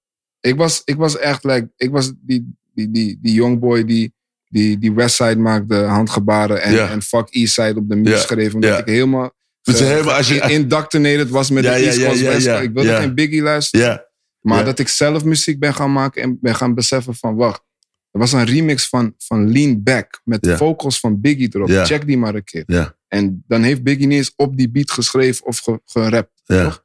Ik 0.40 0.56
was, 0.56 0.82
ik 0.84 0.96
was 0.96 1.18
echt 1.18 1.44
like... 1.44 1.70
Ik 1.76 1.90
was 1.90 2.12
die, 2.20 2.54
die, 2.74 2.90
die, 2.90 3.18
die 3.22 3.32
youngboy 3.34 3.84
die, 3.84 4.14
die, 4.48 4.78
die 4.78 4.92
Westside 4.92 5.36
maakte, 5.36 5.74
handgebaren. 5.74 6.62
En, 6.62 6.88
en 6.90 7.02
fuck 7.02 7.28
Eastside 7.30 7.74
op 7.76 7.88
de 7.88 7.96
muur 7.96 8.16
schreef. 8.18 8.54
Omdat 8.54 8.78
ik 8.78 8.86
helemaal... 8.86 9.32
Dus 9.62 9.76
ge- 9.78 9.84
helemaal 9.84 10.14
als 10.14 10.28
je- 10.28 10.40
indoctrinated 10.50 11.30
was 11.30 11.50
met 11.50 11.64
Ja, 11.64 11.74
de 11.74 11.80
East 11.84 11.98
ja, 11.98 12.06
Coast, 12.06 12.20
ja, 12.20 12.30
West 12.30 12.44
ja. 12.46 12.52
Coast. 12.52 12.64
Ik 12.64 12.72
wilde 12.72 12.96
geen 12.96 13.14
Biggie 13.14 13.42
luisteren. 13.42 13.86
ja. 13.86 14.08
Maar 14.40 14.64
dat 14.64 14.78
ik 14.78 14.88
zelf 14.88 15.24
muziek 15.24 15.58
ben 15.58 15.74
gaan 15.74 15.92
maken 15.92 16.22
en 16.22 16.38
ben 16.40 16.54
gaan 16.54 16.74
beseffen 16.74 17.14
van... 17.14 17.34
Wacht, 17.34 17.62
er 18.10 18.18
was 18.18 18.32
een 18.32 18.44
remix 18.44 18.88
van, 18.88 19.14
van 19.18 19.52
Lean 19.52 19.82
Back 19.82 20.20
met 20.24 20.46
Ja. 20.46 20.56
vocals 20.56 21.00
van 21.00 21.20
Biggie 21.20 21.48
erop. 21.54 21.68
Check 21.70 22.06
die 22.06 22.18
maar 22.18 22.34
een 22.34 22.44
keer. 22.44 22.94
En 23.08 23.44
dan 23.46 23.62
heeft 23.62 23.82
Biggie 23.82 24.06
niet 24.06 24.18
eens 24.18 24.32
op 24.36 24.56
die 24.56 24.70
beat 24.70 24.90
geschreven 24.90 25.46
of 25.46 25.58
ge- 25.58 25.80
gerapt. 25.84 26.42
Toch? 26.44 26.84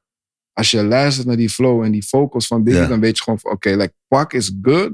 Als 0.53 0.72
je 0.72 0.84
luistert 0.84 1.27
naar 1.27 1.38
die 1.38 1.49
flow 1.49 1.84
en 1.84 1.91
die 1.91 2.07
vocals 2.07 2.47
van 2.47 2.64
Biggie, 2.64 2.88
dan 2.88 2.99
weet 2.99 3.18
je 3.18 3.23
gewoon 3.23 3.39
van... 3.39 3.52
Oké, 3.52 3.69
like, 3.69 3.93
Pac 4.07 4.34
is 4.34 4.52
good, 4.61 4.91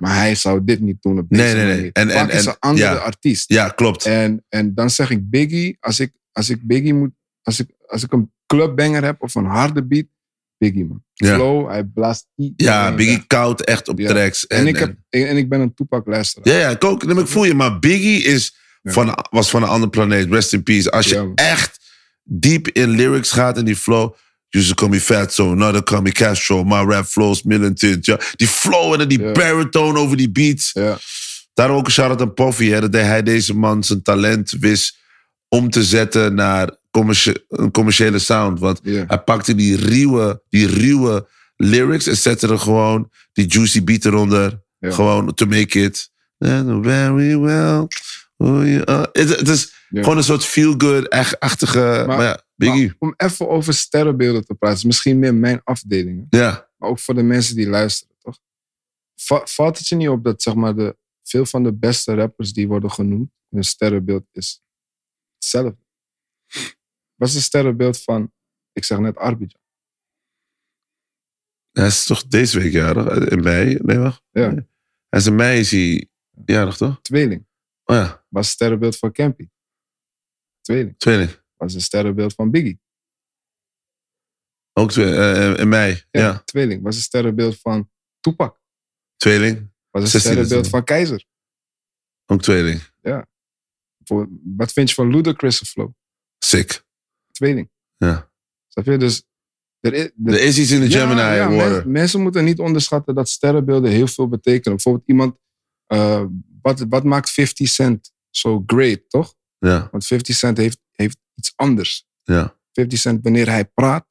maar 0.00 0.14
hij 0.16 0.34
zou 0.34 0.64
dit 0.64 0.80
niet 0.80 1.02
doen 1.02 1.18
op 1.18 1.26
deze 1.28 1.42
Nee, 1.42 1.54
nee, 1.54 1.64
nee. 1.64 1.74
manier. 1.76 1.92
En- 1.92 2.08
en- 2.10 2.26
Pac 2.26 2.34
is 2.34 2.44
en- 2.46 2.50
een 2.50 2.56
andere 2.58 2.98
artiest. 2.98 3.48
ja, 3.52 3.68
klopt. 3.68 4.06
En, 4.06 4.44
en 4.48 4.74
dan 4.74 4.90
zeg 4.90 5.10
ik 5.10 5.30
Biggie, 5.30 5.76
als 5.80 6.00
ik, 6.00 6.12
als 6.32 6.50
ik 6.50 6.66
Biggie 6.66 6.94
moet, 6.94 7.10
als 7.42 7.60
ik, 7.60 7.68
als 7.86 8.02
ik 8.02 8.12
een 8.12 8.32
clubbanger 8.46 9.04
heb 9.04 9.22
of 9.22 9.34
een 9.34 9.44
harde 9.44 9.84
beat, 9.86 10.06
Biggie, 10.62 10.84
man. 10.84 11.02
Ja. 11.14 11.34
Flow, 11.34 11.68
hij 11.68 11.84
blaast 11.84 12.26
iedereen 12.36 12.74
Ja, 12.74 12.94
Biggie 12.94 13.16
weg. 13.16 13.26
koud 13.26 13.60
echt 13.60 13.88
op 13.88 13.98
Ja. 13.98 14.08
tracks. 14.08 14.46
En, 14.46 14.66
ik 14.66 14.76
heb, 14.78 14.94
en 15.08 15.36
ik 15.36 15.48
ben 15.48 15.60
een 15.60 15.74
luisteraar. 16.04 16.48
Ja, 16.54 16.60
ja, 16.60 16.68
ik 16.68 16.84
ook. 16.84 17.04
Ik 17.04 17.26
voel 17.26 17.44
je, 17.44 17.54
maar 17.54 17.78
Biggie 17.78 18.22
is 18.22 18.54
van, 18.82 19.26
was 19.30 19.50
van 19.50 19.62
een 19.62 19.68
andere 19.68 19.90
planeet. 19.90 20.30
Rest 20.30 20.52
in 20.52 20.62
peace. 20.62 20.90
Als 20.90 21.06
je 21.06 21.32
echt 21.34 21.78
diep 22.22 22.68
in 22.68 22.88
lyrics 22.88 23.30
gaat 23.30 23.56
en 23.56 23.64
die 23.64 23.76
flow. 23.76 24.14
Used 24.48 24.68
to 24.68 24.74
call 24.74 24.88
me 24.88 25.00
Fatso, 25.00 25.54
now 25.54 25.70
they 25.72 25.82
call 25.82 26.00
me 26.00 26.12
Castro. 26.12 26.64
My 26.64 26.92
rap 26.92 27.04
flows 27.04 27.42
militant. 27.42 28.06
Ja. 28.06 28.20
Die 28.36 28.46
flow 28.48 29.00
en 29.00 29.08
die 29.08 29.20
Ja. 29.20 29.32
baritone 29.32 29.98
over 29.98 30.16
die 30.16 30.30
beats. 30.30 30.70
Ja. 30.72 30.98
Daarom 31.54 31.76
ook 31.76 31.86
een 31.86 31.92
shout-out 31.92 32.20
aan 32.20 32.34
Puffy. 32.34 32.68
Hè, 32.68 32.80
dat 32.88 33.00
hij 33.00 33.22
deze 33.22 33.54
man 33.54 33.84
zijn 33.84 34.02
talent 34.02 34.50
wist 34.50 34.96
om 35.48 35.70
te 35.70 35.84
zetten 35.84 36.34
naar 36.34 36.76
commercie- 36.92 37.44
een 37.48 37.70
commerciële 37.70 38.18
sound. 38.18 38.58
Want 38.60 38.80
hij 39.06 39.18
pakte 39.24 39.54
die 39.54 39.76
ruwe, 39.76 40.42
die 40.48 40.66
ruwe 40.66 41.28
lyrics 41.56 42.06
en 42.06 42.16
zette 42.16 42.48
er 42.48 42.58
gewoon 42.58 43.10
die 43.32 43.46
juicy 43.46 43.84
beat 43.84 44.04
eronder. 44.04 44.62
Gewoon 44.92 45.34
to 45.34 45.46
make 45.46 45.80
it. 45.82 46.10
Very 46.38 47.38
well. 47.38 47.86
you 48.36 48.84
are. 48.84 49.08
Het, 49.12 49.28
het 49.38 49.48
is 49.48 49.72
gewoon 50.02 50.16
een 50.16 50.22
soort 50.24 50.44
feel-good-achtige... 50.44 52.04
Maar, 52.06 52.22
ja, 52.22 52.42
Biggie. 52.56 52.86
Maar 52.86 52.96
om 52.98 53.14
even 53.16 53.48
over 53.48 53.74
sterrenbeelden 53.74 54.44
te 54.44 54.54
praten, 54.54 54.78
is 54.78 54.84
misschien 54.84 55.18
meer 55.18 55.34
mijn 55.34 55.60
afdeling. 55.64 56.26
ja, 56.30 56.70
Maar 56.76 56.88
ook 56.90 56.98
voor 56.98 57.14
de 57.14 57.22
mensen 57.22 57.56
die 57.56 57.68
luisteren, 57.68 58.14
toch? 58.18 58.38
Va- 59.16 59.42
valt 59.44 59.78
het 59.78 59.88
je 59.88 59.94
niet 59.96 60.08
op 60.08 60.24
dat 60.24 60.42
zeg 60.42 60.54
maar, 60.54 60.74
de, 60.76 60.96
veel 61.22 61.46
van 61.46 61.62
de 61.62 61.72
beste 61.72 62.14
rappers 62.14 62.52
die 62.52 62.68
worden 62.68 62.90
genoemd, 62.90 63.30
hun 63.50 63.64
sterrenbeeld 63.64 64.24
is 64.32 64.62
hetzelfde? 65.38 65.76
Wat 67.22 67.30
is 67.30 67.36
het 67.36 67.44
sterrenbeeld 67.46 68.02
van, 68.02 68.32
ik 68.72 68.84
zeg 68.84 68.98
net 68.98 69.16
Arbidjan? 69.16 69.60
hij 71.72 71.86
is 71.86 72.04
toch 72.04 72.26
deze 72.26 72.58
week 72.58 72.72
jarig? 72.72 73.28
In 73.28 73.42
mei? 73.42 73.78
Nee, 73.82 73.98
wacht. 73.98 74.22
Ja. 74.30 74.50
Hij 75.08 75.20
is 75.20 75.26
in 75.26 75.34
mei 75.34 75.60
is 75.60 75.70
hij 75.70 76.08
jarig, 76.44 76.76
toch? 76.76 77.00
Tweeling. 77.00 77.46
Oh 77.84 77.96
ja, 77.96 78.24
Wat 78.28 78.42
is 78.42 78.48
het 78.48 78.54
sterrenbeeld 78.54 78.98
van 78.98 79.12
Campy? 79.12 79.48
Tweeling. 80.60 80.98
tweeling. 80.98 81.30
Wat 81.56 81.68
is 81.68 81.74
het 81.74 81.82
sterrenbeeld 81.82 82.34
van 82.34 82.50
Biggie? 82.50 82.80
Ook 84.72 84.90
twee, 84.90 85.14
eh, 85.14 85.58
in 85.58 85.68
mei. 85.68 86.02
Ja, 86.10 86.42
Tweeling. 86.44 86.82
Wat 86.82 86.92
is 86.92 86.98
het 86.98 87.06
sterrenbeeld 87.06 87.60
van 87.60 87.90
Tupac? 88.20 88.60
tweeling. 89.16 89.72
Wat 89.90 90.02
is 90.02 90.10
16 90.10 90.30
het 90.30 90.40
sterrenbeeld 90.40 90.68
van 90.68 90.84
Keizer? 90.84 91.26
Ook 92.26 92.42
tweeling. 92.42 92.80
Voor, 94.04 94.28
wat 94.56 94.72
vind 94.72 94.88
je 94.88 94.94
van 94.94 95.10
Ludacris' 95.10 95.70
flow? 95.70 95.90
Sick. 96.38 96.90
Tweeling. 97.42 97.70
Ja. 97.96 98.30
Snap 98.68 98.84
je? 98.84 98.96
Dus 98.96 99.22
er 99.80 99.92
is, 99.94 100.04
er- 100.24 100.32
Er 100.34 100.40
is 100.40 100.58
iets 100.58 100.70
in 100.70 100.80
de 100.80 100.90
Gemini 100.90 101.20
Ja, 101.20 101.34
ja, 101.34 101.48
men- 101.48 101.90
mensen 101.92 102.20
moeten 102.20 102.44
niet 102.44 102.58
onderschatten 102.58 103.14
dat 103.14 103.28
sterrenbeelden 103.28 103.90
heel 103.90 104.06
veel 104.06 104.28
betekenen. 104.28 104.72
Bijvoorbeeld 104.76 105.08
iemand, 105.08 105.36
eh, 105.86 106.24
wat, 106.62 106.84
wat 106.88 107.04
maakt 107.04 107.30
50 107.30 107.68
Cent 107.68 108.12
zo 108.30 108.62
great, 108.66 109.00
toch? 109.08 109.34
Ja, 109.58 109.88
Want 109.90 110.06
50 110.06 110.36
Cent 110.36 110.56
heeft, 110.56 110.80
heeft 110.92 111.18
iets 111.34 111.52
anders. 111.56 112.06
ja, 112.22 112.58
50 112.72 112.98
Cent, 112.98 113.22
wanneer 113.22 113.48
hij 113.48 113.64
praat, 113.64 114.06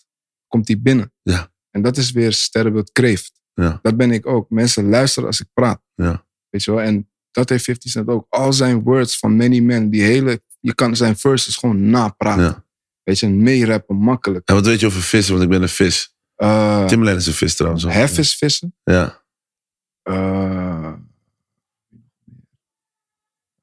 komt 0.47 0.67
hij 0.67 0.81
binnen. 0.81 1.13
Ja. 1.21 1.51
En 1.69 1.81
dat 1.81 1.97
is 1.97 2.11
weer 2.11 2.33
sterrenbeeld 2.33 2.91
kreeft. 2.91 3.39
ja, 3.53 3.79
Dat 3.81 3.97
ben 3.97 4.11
ik 4.11 4.25
ook. 4.25 4.49
Mensen 4.49 4.89
luisteren 4.89 5.27
als 5.27 5.39
ik 5.41 5.47
praat. 5.53 5.81
ja. 5.95 6.25
Weet 6.49 6.63
je 6.63 6.71
wel? 6.71 6.81
En 6.81 7.09
dat 7.31 7.49
heeft 7.49 7.63
50 7.63 7.91
Cent 7.91 8.07
ook. 8.07 8.25
Al 8.29 8.53
zijn 8.53 8.81
words 8.83 9.17
van 9.17 9.35
Many 9.35 9.59
Men, 9.59 9.89
die 9.89 10.01
hele, 10.01 10.41
je 10.59 10.75
kan 10.75 10.95
zijn 10.95 11.17
verses 11.17 11.55
gewoon 11.55 11.89
napraten. 11.89 12.43
ja. 12.43 12.65
Weet 13.03 13.19
je, 13.19 13.27
meerappen, 13.29 13.95
makkelijk. 13.95 14.47
En 14.49 14.55
wat 14.55 14.65
weet 14.65 14.79
je 14.79 14.85
over 14.85 15.01
vissen? 15.01 15.33
Want 15.33 15.45
ik 15.45 15.51
ben 15.51 15.61
een 15.61 15.69
vis. 15.69 16.15
Uh, 16.37 16.85
Timberland 16.85 17.19
is 17.19 17.27
een 17.27 17.33
vis 17.33 17.55
trouwens. 17.55 17.83
hoor. 17.83 17.91
hef 17.91 18.17
is 18.17 18.35
vissen. 18.35 18.75
Ja, 18.83 19.19
Uh, 20.03 20.93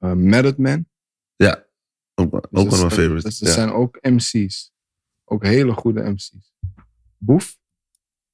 uh, 0.01 0.13
Method 0.13 0.59
Man. 0.59 0.87
ja. 1.37 1.67
Ook, 2.15 2.35
ook 2.35 2.49
Dus 2.51 2.61
one 2.63 2.71
of 2.71 2.77
my 2.77 2.83
dat- 2.83 2.93
favorites. 2.93 3.23
Dus 3.23 3.41
er 3.41 3.47
ja. 3.47 3.53
zijn 3.53 3.73
ook 3.73 3.99
MC's. 4.03 4.73
Ook 5.25 5.45
hele 5.45 5.73
goede 5.73 6.11
MC's. 6.11 6.53
Boef. 7.19 7.57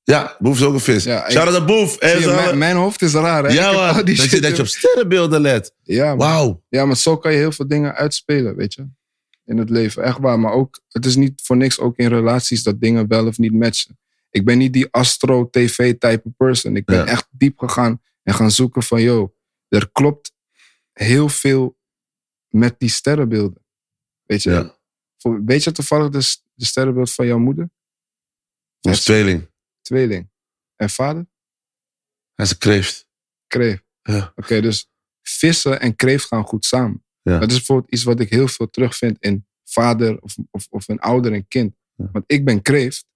ja, 0.03 0.37
Boef 0.39 0.57
is 0.57 0.63
ook 0.65 0.75
een 0.75 0.81
vis. 0.81 1.05
Ja, 1.05 1.31
Shout 1.31 1.47
out 1.47 1.59
naar 1.59 1.67
Boef. 1.67 2.01
Je, 2.01 2.33
mijn, 2.35 2.59
mijn 2.59 2.77
hoofd 2.77 3.03
is 3.03 3.13
raar, 3.13 3.45
hè? 3.45 3.53
Ja, 3.53 3.73
man. 3.93 4.05
Dat, 4.05 4.31
je, 4.31 4.41
dat 4.41 4.57
je 4.57 4.63
op 4.63 4.69
sterrenbeelden 4.69 5.41
let. 5.41 5.75
Ja. 5.83 6.17
Wauw. 6.17 6.63
ja, 6.69 6.85
maar 6.85 6.97
zo 6.97 7.17
kan 7.19 7.33
je 7.33 7.39
heel 7.39 7.53
veel 7.53 7.69
dingen 7.69 7.95
uitspelen, 7.95 8.57
weet 8.57 8.75
je. 8.75 8.87
In 9.45 9.59
het 9.59 9.71
leven, 9.71 10.03
echt 10.03 10.19
waar. 10.19 10.41
Maar 10.41 10.53
ook, 10.53 10.81
het 10.89 11.07
is 11.07 11.17
niet 11.17 11.43
voor 11.43 11.57
niks 11.57 11.79
ook 11.79 11.97
in 11.97 12.09
relaties 12.09 12.63
dat 12.63 12.81
dingen 12.81 13.09
wel 13.09 13.27
of 13.27 13.39
niet 13.39 13.53
matchen. 13.53 13.99
Ik 14.31 14.45
ben 14.45 14.59
niet 14.59 14.73
die 14.73 14.89
astro-tv-type 14.91 16.31
person. 16.37 16.77
Ik 16.77 16.85
ben 16.85 16.97
Ja. 16.97 17.07
echt 17.07 17.27
diep 17.31 17.59
gegaan 17.59 18.03
en 18.23 18.35
gaan 18.35 18.51
zoeken 18.51 18.83
van, 18.83 19.03
yo, 19.03 19.35
er 19.69 19.91
klopt 19.91 20.33
heel 20.93 21.29
veel 21.29 21.79
met 22.49 22.79
die 22.79 22.89
sterrenbeelden. 22.89 23.65
Weet 24.23 24.43
je, 24.43 24.51
Ja. 24.51 24.79
Voor- 25.17 25.45
weet 25.45 25.65
je 25.65 25.73
toevallig 25.73 26.09
de, 26.11 26.37
de 26.55 26.65
sterrenbeeld 26.65 27.13
van 27.13 27.27
jouw 27.27 27.39
moeder? 27.39 27.71
Hij 28.81 28.93
is 28.93 29.03
tweeling. 29.05 29.51
Tweeling. 29.81 30.31
En 30.77 30.91
vader? 30.91 31.27
Hij 32.35 32.45
is 32.45 32.51
een 32.51 32.59
kreeft. 32.59 33.09
Kreeft. 33.47 33.83
Ja. 34.03 34.33
Oké, 34.37 34.61
dus 34.61 34.91
vissen 35.23 35.81
en 35.81 35.97
kreeft 35.97 36.25
gaan 36.27 36.45
goed 36.45 36.65
samen. 36.65 37.04
Ja. 37.25 37.39
Dat 37.39 37.51
is 37.51 37.57
bijvoorbeeld 37.57 37.93
iets 37.93 38.03
wat 38.03 38.21
ik 38.21 38.31
heel 38.31 38.49
veel 38.49 38.71
terugvind 38.71 39.17
in 39.21 39.45
vader 39.65 40.19
of, 40.21 40.37
of, 40.51 40.67
of 40.71 40.89
een 40.89 41.01
ouder 41.01 41.33
en 41.33 41.49
kind. 41.49 41.75
Ja. 41.97 42.09
Want 42.13 42.25
ik 42.27 42.45
ben 42.45 42.63
kreeft 42.63 43.07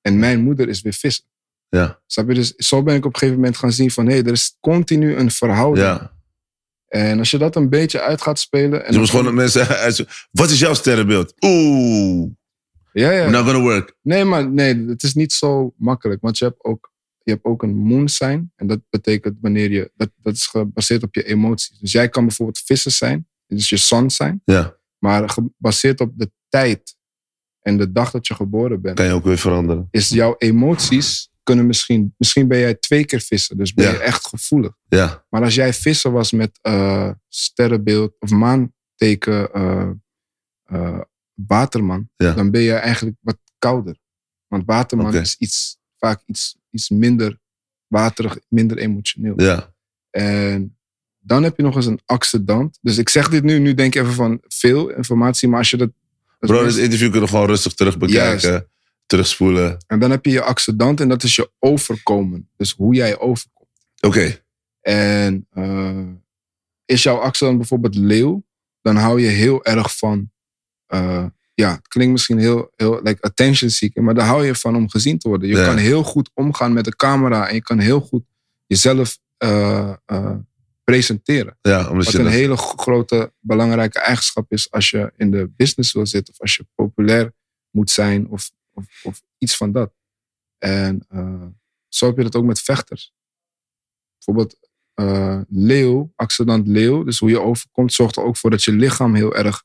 en 0.00 0.18
mijn 0.18 0.40
moeder 0.40 0.68
is 0.68 0.80
weer 0.80 0.92
vissen. 0.92 1.24
Ja, 1.68 2.00
Snap 2.06 2.28
je? 2.28 2.34
Dus 2.34 2.54
zo 2.56 2.82
ben 2.82 2.94
ik 2.94 3.04
op 3.04 3.12
een 3.12 3.18
gegeven 3.18 3.40
moment 3.40 3.56
gaan 3.56 3.72
zien 3.72 3.90
van... 3.90 4.06
hé, 4.06 4.16
er 4.16 4.32
is 4.32 4.56
continu 4.60 5.14
een 5.16 5.30
verhouding. 5.30 5.86
ja. 5.86 6.14
En 6.86 7.18
als 7.18 7.30
je 7.30 7.38
dat 7.38 7.56
een 7.56 7.68
beetje 7.68 8.00
uit 8.00 8.22
gaat 8.22 8.38
spelen... 8.38 8.84
En 8.84 8.92
Je 8.92 8.98
moet 8.98 9.10
gewoon 9.10 9.34
mensen... 9.34 9.66
Wat 10.30 10.50
is 10.50 10.58
jouw 10.58 10.74
sterrenbeeld? 10.74 11.34
Oeh, 11.40 12.30
Ja, 12.92 13.10
ja. 13.10 13.30
not 13.30 13.44
gonna 13.44 13.60
work. 13.60 13.96
Nee, 14.02 14.24
maar 14.24 14.50
nee, 14.50 14.86
het 14.86 15.02
is 15.02 15.14
niet 15.14 15.32
zo 15.32 15.74
makkelijk. 15.76 16.20
Want 16.20 16.38
je 16.38 16.44
hebt 16.44 16.64
ook, 16.64 16.92
je 17.22 17.30
hebt 17.30 17.44
ook 17.44 17.62
een 17.62 17.76
moon 17.76 18.08
sign. 18.08 18.52
En 18.56 18.66
dat 18.66 18.80
betekent 18.90 19.38
wanneer 19.40 19.70
je... 19.70 19.90
Dat, 19.96 20.10
dat 20.22 20.34
is 20.34 20.46
gebaseerd 20.46 21.02
op 21.02 21.14
je 21.14 21.24
emoties. 21.24 21.78
Dus 21.78 21.92
jij 21.92 22.08
kan 22.08 22.26
bijvoorbeeld 22.26 22.62
vissen 22.64 22.92
zijn. 22.92 23.28
Is 23.46 23.68
je 23.68 23.76
sun 23.76 24.10
sign. 24.10 24.40
Ja, 24.44 24.76
Maar 24.98 25.28
gebaseerd 25.28 26.00
op 26.00 26.12
de 26.18 26.30
tijd 26.48 26.96
en 27.60 27.76
de 27.76 27.92
dag 27.92 28.10
dat 28.10 28.26
je 28.26 28.34
geboren 28.34 28.80
bent... 28.80 28.96
kan 28.96 29.06
je 29.06 29.12
ook 29.12 29.24
weer 29.24 29.38
veranderen. 29.38 29.88
is 29.90 30.08
jouw 30.08 30.34
emoties 30.38 31.30
kunnen 31.42 31.66
misschien... 31.66 32.14
Misschien 32.16 32.48
ben 32.48 32.58
jij 32.58 32.74
twee 32.74 33.04
keer 33.04 33.20
vissen. 33.20 33.56
Dus 33.56 33.74
ben 33.74 33.84
Ja. 33.84 33.90
je 33.90 33.98
echt 33.98 34.26
gevoelig. 34.26 34.72
Ja, 34.88 35.24
Maar 35.30 35.42
als 35.42 35.54
jij 35.54 35.72
vissen 35.72 36.12
was 36.12 36.32
met 36.32 36.58
eh, 36.62 37.10
sterrenbeeld 37.28 38.14
of 38.18 38.30
maanteken 38.30 39.52
eh, 39.52 39.90
eh, 40.64 41.00
waterman, 41.34 42.10
Ja. 42.16 42.32
dan 42.32 42.50
ben 42.50 42.60
je 42.60 42.72
eigenlijk 42.72 43.16
wat 43.20 43.38
kouder. 43.58 43.98
Want 44.46 44.62
waterman 44.66 45.14
is 45.14 45.36
iets, 45.38 45.78
vaak 45.96 46.22
iets, 46.26 46.56
iets 46.70 46.88
minder 46.90 47.38
waterig, 47.86 48.38
minder 48.48 48.78
emotioneel. 48.78 49.40
ja. 49.40 49.74
En 50.10 50.75
dan 51.26 51.42
heb 51.42 51.56
je 51.56 51.62
nog 51.62 51.76
eens 51.76 51.86
een 51.86 52.00
accident. 52.04 52.78
Dus 52.82 52.98
ik 52.98 53.08
zeg 53.08 53.28
dit 53.28 53.42
nu, 53.42 53.58
nu 53.58 53.74
denk 53.74 53.94
je 53.94 54.00
even 54.00 54.12
van 54.12 54.40
veel 54.48 54.88
informatie, 54.88 55.48
maar 55.48 55.58
als 55.58 55.70
je 55.70 55.76
dat... 55.76 55.90
als 56.40 56.50
Bro, 56.50 56.64
dit 56.64 56.76
interview 56.76 57.10
kunnen 57.10 57.28
we 57.28 57.34
gewoon 57.34 57.46
rustig 57.48 57.72
terug 57.74 57.98
bekijken. 57.98 58.68
Terugspoelen. 59.06 59.84
en 59.86 59.98
dan 59.98 60.10
heb 60.10 60.24
je 60.24 60.30
je 60.30 60.42
accident 60.42 61.00
en 61.00 61.08
dat 61.08 61.22
is 61.22 61.34
je 61.36 61.50
overkomen. 61.58 62.48
Dus 62.56 62.72
hoe 62.72 62.94
jij 62.94 63.18
overkomt. 63.18 63.68
Oké, 64.00 64.40
En 64.80 65.46
eh, 65.50 66.02
is 66.84 67.02
jouw 67.02 67.16
accident 67.16 67.56
bijvoorbeeld 67.58 67.94
leeuw, 67.94 68.44
dan 68.82 68.96
hou 68.96 69.20
je 69.20 69.28
heel 69.28 69.64
erg 69.64 69.96
van, 69.96 70.30
eh, 70.86 71.24
ja, 71.54 71.70
het 71.70 71.88
klinkt 71.88 72.12
misschien 72.12 72.38
heel, 72.38 72.70
heel 72.76 73.00
like 73.02 73.22
attention 73.22 73.70
seeking, 73.70 74.04
maar 74.04 74.14
daar 74.14 74.26
hou 74.26 74.46
je 74.46 74.54
van 74.54 74.76
om 74.76 74.90
gezien 74.90 75.18
te 75.18 75.28
worden. 75.28 75.48
Je 75.48 75.56
Ja. 75.56 75.64
kan 75.64 75.76
heel 75.76 76.02
goed 76.02 76.30
omgaan 76.34 76.72
met 76.72 76.84
de 76.84 76.96
camera 76.96 77.48
en 77.48 77.54
je 77.54 77.62
kan 77.62 77.78
heel 77.78 78.00
goed 78.00 78.24
jezelf 78.66 79.18
eh, 79.36 79.92
presenteren. 80.90 81.58
ja, 81.60 81.90
omdat 81.90 82.04
Wat 82.04 82.14
een 82.14 82.26
hele 82.26 82.56
grote 82.56 83.32
belangrijke 83.40 83.98
eigenschap 84.00 84.52
is 84.52 84.70
als 84.70 84.90
je 84.90 85.12
in 85.16 85.30
de 85.30 85.48
business 85.56 85.92
wil 85.92 86.06
zitten 86.06 86.34
of 86.34 86.40
als 86.40 86.56
je 86.56 86.66
populair 86.74 87.32
moet 87.70 87.90
zijn 87.90 88.28
of, 88.28 88.50
of, 88.70 89.00
of 89.02 89.22
iets 89.38 89.56
van 89.56 89.72
dat. 89.72 89.94
En 90.58 91.04
eh, 91.08 91.46
zo 91.88 92.06
heb 92.06 92.16
je 92.16 92.22
dat 92.22 92.36
ook 92.36 92.44
met 92.44 92.60
vechters. 92.60 93.14
Bijvoorbeeld 94.16 94.58
eh, 94.94 95.40
leeuw, 95.48 96.12
accident 96.14 96.66
leeuw, 96.66 97.04
dus 97.04 97.18
hoe 97.18 97.30
je 97.30 97.40
overkomt, 97.40 97.92
zorgt 97.92 98.16
er 98.16 98.22
ook 98.22 98.36
voor 98.36 98.50
dat 98.50 98.62
je 98.62 98.72
lichaam 98.72 99.14
heel 99.14 99.34
erg 99.34 99.64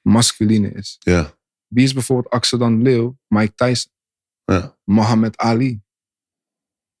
masculine 0.00 0.72
is. 0.72 0.96
Ja, 0.98 1.38
Wie 1.66 1.84
is 1.84 1.92
bijvoorbeeld 1.92 2.34
accident 2.34 2.82
leeuw? 2.82 3.18
Mike 3.26 3.54
Tyson, 3.54 3.92
ja. 4.44 4.78
Muhammad 4.84 5.36
Ali. 5.36 5.82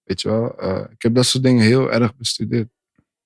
Weet 0.02 0.20
je 0.20 0.28
wel, 0.28 0.58
eh, 0.58 0.90
ik 0.90 1.02
heb 1.02 1.14
dat 1.14 1.26
soort 1.26 1.44
dingen 1.44 1.64
heel 1.64 1.92
erg 1.92 2.16
bestudeerd. 2.16 2.70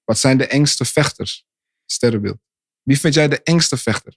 Wat 0.06 0.18
zijn 0.18 0.38
de 0.38 0.46
engste 0.46 0.84
vechters? 0.84 1.46
Sterrenbeeld. 1.86 2.38
Wie 2.82 3.00
vind 3.00 3.14
jij 3.14 3.28
de 3.28 3.42
engste 3.42 3.76
vechter? 3.76 4.16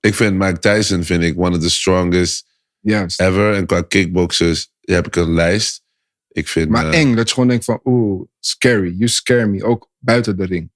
Ik 0.00 0.14
vind 0.14 0.36
Mike 0.36 0.58
Tyson 0.58 1.04
vind 1.04 1.22
ik 1.22 1.38
one 1.38 1.56
of 1.56 1.62
the 1.62 1.70
strongest 1.70 2.48
Juist. 2.80 3.20
ever. 3.20 3.54
En 3.54 3.66
qua 3.66 3.82
kickboxers 3.82 4.72
heb 4.80 5.06
ik 5.06 5.16
een 5.16 5.32
lijst. 5.32 5.82
Ik 6.28 6.48
vind... 6.48 6.68
Maar 6.68 6.90
eh, 6.90 7.00
eng, 7.00 7.14
dat 7.14 7.28
je 7.28 7.34
gewoon 7.34 7.48
denkt 7.48 7.64
van, 7.64 7.80
oeh, 7.84 8.28
scary, 8.40 8.90
you 8.90 9.08
scare 9.08 9.46
me. 9.46 9.64
Ook 9.64 9.90
buiten 9.98 10.36
de 10.36 10.44
ring. 10.44 10.72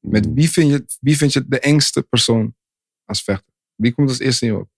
Met 0.00 0.26
wie 0.34 0.50
vind 0.50 0.70
je, 0.70 0.84
wie 1.00 1.16
vind 1.16 1.32
je 1.32 1.48
de 1.48 1.60
engste 1.60 2.02
persoon 2.02 2.56
als 3.04 3.22
vechter? 3.22 3.52
Wie 3.74 3.92
komt 3.92 4.08
als 4.08 4.18
eerste 4.18 4.46
in 4.46 4.52
je 4.52 4.58
op? 4.58 4.72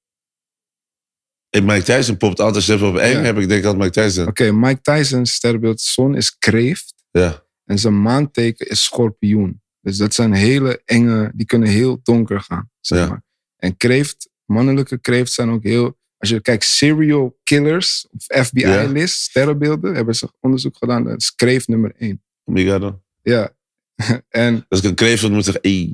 in 1.55 1.65
Mike 1.65 1.83
Tyson 1.83 2.17
popt 2.17 2.41
altijd 2.41 2.65
zelfs 2.65 2.83
op 2.83 2.97
eng. 2.97 3.13
Ja. 3.13 3.21
Heb 3.21 3.39
ik 3.39 3.49
denk 3.49 3.65
altijd 3.65 3.83
Mike 3.83 4.01
Tyson. 4.01 4.27
Oké, 4.27 4.53
Mike 4.53 4.81
Tyson's 4.81 5.33
sterrenbeeld 5.33 5.81
zon 5.81 6.17
is 6.17 6.39
kreeft. 6.39 6.95
Ja. 7.11 7.44
En 7.65 7.78
zijn 7.78 8.03
maanteken 8.03 8.69
is 8.69 8.85
schorpioen. 8.85 9.62
Dus 9.81 9.97
dat 9.97 10.15
zijn 10.15 10.32
hele 10.32 10.82
enge, 10.85 11.32
die 11.35 11.47
kunnen 11.47 11.69
heel 11.69 12.01
donker 12.03 12.41
gaan. 12.41 12.70
Zeg 12.81 12.99
Ja. 12.99 13.09
maar. 13.09 13.23
En 13.57 13.77
kreeft, 13.77 14.28
mannelijke 14.45 14.99
kreeft 14.99 15.32
zijn 15.32 15.51
ook 15.51 15.62
heel. 15.62 15.99
Als 16.16 16.28
je 16.32 16.41
kijkt, 16.41 16.65
serial 16.65 17.39
killers 17.43 18.07
of 18.11 18.47
FBI-list, 18.47 19.20
sterrenbeelden, 19.20 19.95
hebben 19.95 20.15
ze 20.15 20.28
onderzoek 20.41 20.77
gedaan. 20.77 21.05
Dat 21.05 21.20
is 21.20 21.35
kreeft 21.35 21.69
nummer 21.69 21.95
één. 21.99 22.23
Migado. 22.45 23.03
Ja. 23.23 23.57
en 24.28 24.65
Als 24.69 24.81
ik 24.81 24.86
een 24.89 24.95
kreeft 24.95 25.28
moet 25.28 25.39
ik 25.39 25.45
zeggen... 25.45 25.62
"Ey." 25.62 25.93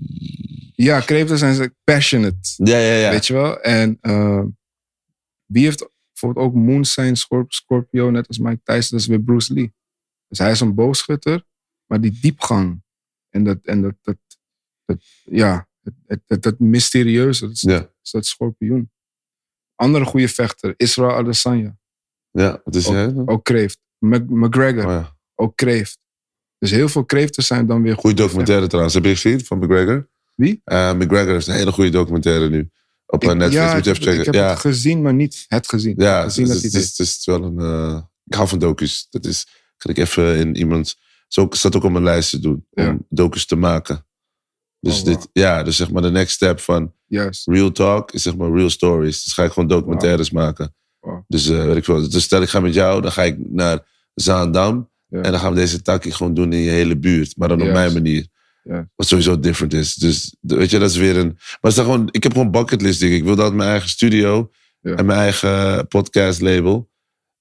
ja, 0.74 1.01
kreeften 1.01 1.38
zijn 1.38 1.55
ze 1.55 1.74
passionate. 1.84 2.36
Ja, 2.56 2.78
ja, 2.78 2.94
ja. 2.94 3.10
Weet 3.10 3.26
je 3.26 3.32
wel? 3.32 3.60
En 3.60 3.98
eh, 4.01 4.42
wie 5.47 5.64
heeft 5.64 5.88
bijvoorbeeld 6.12 6.47
ook 6.47 6.55
Moon 6.55 6.84
Scorpio, 7.48 8.10
net 8.10 8.28
als 8.28 8.38
Mike 8.38 8.60
Tyson, 8.64 8.88
dat 8.90 9.01
is 9.01 9.06
weer 9.06 9.20
Bruce 9.22 9.52
Lee. 9.55 9.72
Dus 10.28 10.38
hij 10.38 10.51
is 10.51 10.60
een 10.60 10.74
boogschutter, 10.74 11.44
maar 11.90 12.00
die 12.00 12.18
diepgang 12.20 12.82
en 13.28 13.44
dat, 13.44 13.58
en 13.62 13.82
dat, 13.82 13.94
dat, 14.02 14.16
dat 14.84 14.96
ja, 15.24 15.68
het, 15.82 15.94
het, 16.06 16.20
het, 16.26 16.44
het 16.44 16.58
mysterieuze, 16.58 17.46
dat 17.46 17.54
is, 17.54 17.60
Ja. 17.60 17.90
is 18.02 18.10
dat 18.10 18.26
schorpioen. 18.26 18.90
Andere 19.74 20.04
goede 20.04 20.28
vechter, 20.28 20.74
Israel 20.76 21.10
Adesanya, 21.16 21.78
Ja, 22.30 22.60
wat 22.64 22.74
is 22.74 22.86
ook, 22.86 22.92
hij? 22.94 23.12
ook 23.26 23.44
kreeft. 23.44 23.78
Mc- 23.98 24.28
McGregor, 24.30 24.84
Oh, 24.84 24.90
ja. 24.90 25.16
ook 25.34 25.56
kreeft. 25.56 25.98
Dus 26.58 26.70
heel 26.70 26.88
veel 26.88 27.04
kreeften 27.04 27.42
zijn 27.44 27.66
dan 27.66 27.82
weer 27.82 27.96
Goeie 27.96 28.16
documentaire 28.16 28.66
trouwens. 28.66 28.94
Heb 28.94 29.04
je 29.04 29.10
gezien 29.16 29.44
van 29.44 29.58
McGregor? 29.58 30.08
Wie? 30.34 30.60
Eh, 30.64 30.92
McGregor 30.94 31.32
heeft 31.32 31.46
een 31.46 31.54
hele 31.54 31.72
goede 31.72 31.90
documentaire 31.90 32.48
nu. 32.48 32.70
Op 33.06 33.22
eh, 33.24 33.30
Ik- 33.30 33.36
Netflix. 33.36 33.64
ja, 33.64 33.74
moet 33.74 33.84
je 33.84 33.90
even 33.90 34.02
checken. 34.02 34.18
ik 34.20 34.24
heb 34.26 34.34
ja, 34.34 34.48
het 34.50 34.58
gezien, 34.58 35.02
maar 35.02 35.14
niet 35.14 35.44
het 35.48 35.68
gezien. 35.68 35.94
ja 35.96 36.22
gezien 36.22 36.44
het, 36.44 36.52
dat 36.54 36.62
is, 36.64 36.72
hij 36.72 36.80
het, 36.80 36.90
is, 36.90 36.98
het 36.98 37.06
is 37.18 37.24
wel 37.24 37.42
een... 37.44 37.58
eh, 37.58 38.02
ik 38.24 38.34
hou 38.34 38.48
van 38.48 38.58
docus. 38.58 39.06
Dat 39.10 39.24
is... 39.24 39.46
Ga 39.76 39.90
ik 39.90 39.98
even 39.98 40.36
in 40.36 40.56
iemand... 40.56 40.96
Zo 41.32 41.47
staat 41.51 41.77
ook 41.77 41.85
op 41.85 41.90
mijn 41.90 42.05
lijst 42.05 42.31
te 42.31 42.40
doen. 42.40 42.66
Ja. 42.70 42.89
Om 42.89 43.07
docus 43.09 43.47
te 43.47 43.57
maken. 43.57 44.07
Dus 44.81 44.98
Oh, 44.98 45.05
dit... 45.05 45.28
Ja, 45.32 45.62
dus 45.62 45.77
zeg 45.77 45.90
maar 45.90 46.02
de 46.02 46.11
next 46.11 46.35
step 46.35 46.61
van 46.61 46.93
Juist. 47.07 47.47
real 47.47 47.73
talk 47.73 48.12
is 48.12 48.23
zeg 48.23 48.36
maar 48.36 48.52
real 48.52 48.70
stories. 48.70 49.24
Dus 49.24 49.32
ga 49.32 49.44
ik 49.44 49.52
gewoon 49.52 49.69
documentaires 49.69 50.31
maken. 50.31 50.74
Wow. 51.01 51.24
Dus 51.27 51.48
eh 51.48 51.65
weet 51.65 51.77
ik 51.77 51.85
veel. 51.85 52.09
Dus 52.09 52.23
stel 52.23 52.43
ik 52.43 52.48
ga 52.48 52.61
met 52.61 52.74
jou, 52.74 53.02
dan 53.02 53.12
ga 53.12 53.23
ik 53.23 53.36
naar 53.39 53.86
Zaandam. 54.15 54.90
Ja. 55.07 55.20
En 55.23 55.31
dan 55.31 55.40
gaan 55.40 55.52
we 55.52 55.59
deze 55.59 55.82
takkie 55.82 56.12
gewoon 56.12 56.35
doen 56.35 56.52
in 56.52 56.61
je 56.61 56.70
hele 56.70 56.98
buurt. 56.98 57.36
Maar 57.36 57.48
dan 57.48 57.62
op 57.62 57.69
mijn 57.69 57.93
manier. 57.93 58.27
Ja. 58.62 58.90
Wat 58.97 59.07
sowieso 59.07 59.40
different 59.40 59.73
is. 59.73 59.94
Dus 59.94 60.36
weet 60.40 60.70
je, 60.70 60.78
dat 60.78 60.90
is 60.90 60.97
weer 60.97 61.16
een... 61.16 61.27
Maar 61.36 61.59
het 61.61 61.77
is 61.77 61.78
gewoon, 61.78 62.09
ik 62.11 62.23
heb 62.23 62.32
gewoon 62.32 62.51
bucketlist 62.51 63.01
dingen. 63.01 63.16
Ik 63.16 63.24
wil 63.24 63.36
dat 63.36 63.55
mijn 63.55 63.70
eigen 63.70 63.89
studio. 63.89 64.51
Ja. 64.81 64.94
En 64.94 65.07
mijn 65.07 65.19
eigen 65.19 65.86
podcast 65.89 66.40
label. 66.40 66.89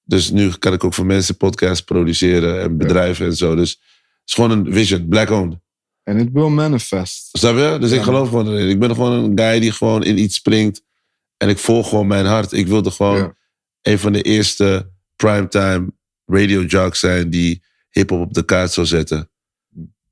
Dus 0.09 0.29
nu 0.29 0.49
kan 0.49 0.73
ik 0.73 0.83
ook 0.83 0.93
voor 0.93 1.05
mensen 1.05 1.37
podcasts 1.37 1.83
produceren. 1.83 2.61
En 2.61 2.77
bedrijven 2.77 3.25
en 3.25 3.35
zo. 3.35 3.55
Dus 3.55 3.69
het 3.69 3.79
is 4.25 4.33
gewoon 4.33 4.51
een 4.51 4.73
vision. 4.73 5.07
Black 5.07 5.29
owned. 5.29 5.59
En 6.03 6.17
het 6.17 6.29
will 6.31 6.47
manifest. 6.47 7.29
Snap 7.31 7.55
je? 7.55 7.77
Dus 7.79 7.91
ik 7.91 8.01
geloof 8.01 8.29
gewoon 8.29 8.47
erin. 8.47 8.69
Ik 8.69 8.79
ben 8.79 8.95
gewoon 8.95 9.11
een 9.23 9.39
guy 9.39 9.59
die 9.59 9.71
gewoon 9.71 10.03
in 10.03 10.17
iets 10.17 10.35
springt. 10.35 10.81
En 11.37 11.49
ik 11.49 11.57
volg 11.57 11.89
gewoon 11.89 12.07
mijn 12.07 12.25
hart. 12.25 12.51
Ik 12.51 12.67
wilde 12.67 12.91
gewoon 12.91 13.17
Ja. 13.17 13.35
een 13.81 13.99
van 13.99 14.11
de 14.13 14.21
eerste 14.21 14.91
primetime 15.15 15.91
radio 16.25 16.61
jocks 16.61 16.99
zijn 16.99 17.29
die 17.29 17.63
hip-hop 17.89 18.19
op 18.21 18.33
de 18.33 18.45
kaart 18.45 18.71
zou 18.71 18.87
zetten. 18.87 19.29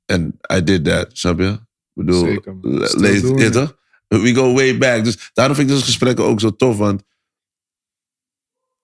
En 0.06 0.40
I 0.54 0.64
did 0.64 0.84
that, 0.86 1.08
snap 1.14 1.40
je? 1.40 1.46
Ik 1.48 1.60
bedoel, 1.94 2.26
Zeker, 2.26 3.40
ja, 3.40 3.50
toch? 3.50 3.78
We 4.08 4.34
go 4.34 4.54
way 4.54 4.78
back. 4.78 5.04
Dus 5.04 5.30
daarom 5.34 5.56
vind 5.56 5.68
ik 5.68 5.74
deze 5.74 5.86
gesprekken 5.86 6.26
ook 6.26 6.40
zo 6.40 6.56
tof, 6.56 6.78
want 6.78 7.04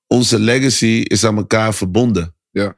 onze 0.08 0.40
legacy 0.40 0.86
is 0.86 1.24
aan 1.24 1.38
elkaar 1.38 1.74
verbonden. 1.74 2.36
Ja. 2.52 2.76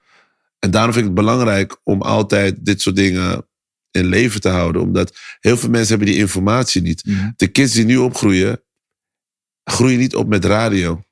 En 0.60 0.72
daarom 0.72 0.94
vind 0.94 1.06
ik 1.06 1.12
het 1.12 1.26
belangrijk 1.26 1.78
om 1.84 2.02
altijd 2.02 2.66
dit 2.66 2.82
soort 2.82 2.96
dingen 2.96 3.48
in 3.92 4.06
leven 4.06 4.42
te 4.42 4.50
houden. 4.50 4.82
Omdat 4.82 5.18
heel 5.40 5.58
veel 5.58 5.70
mensen 5.70 5.90
hebben 5.90 6.08
die 6.14 6.22
informatie 6.22 6.82
niet. 6.82 7.06
Mhm. 7.06 7.32
De 7.36 7.48
kids 7.48 7.74
die 7.74 7.86
nu 7.86 7.98
opgroeien, 7.98 8.62
groeien 9.64 10.00
niet 10.00 10.16
op 10.16 10.28
met 10.28 10.46
radio. 10.46 11.04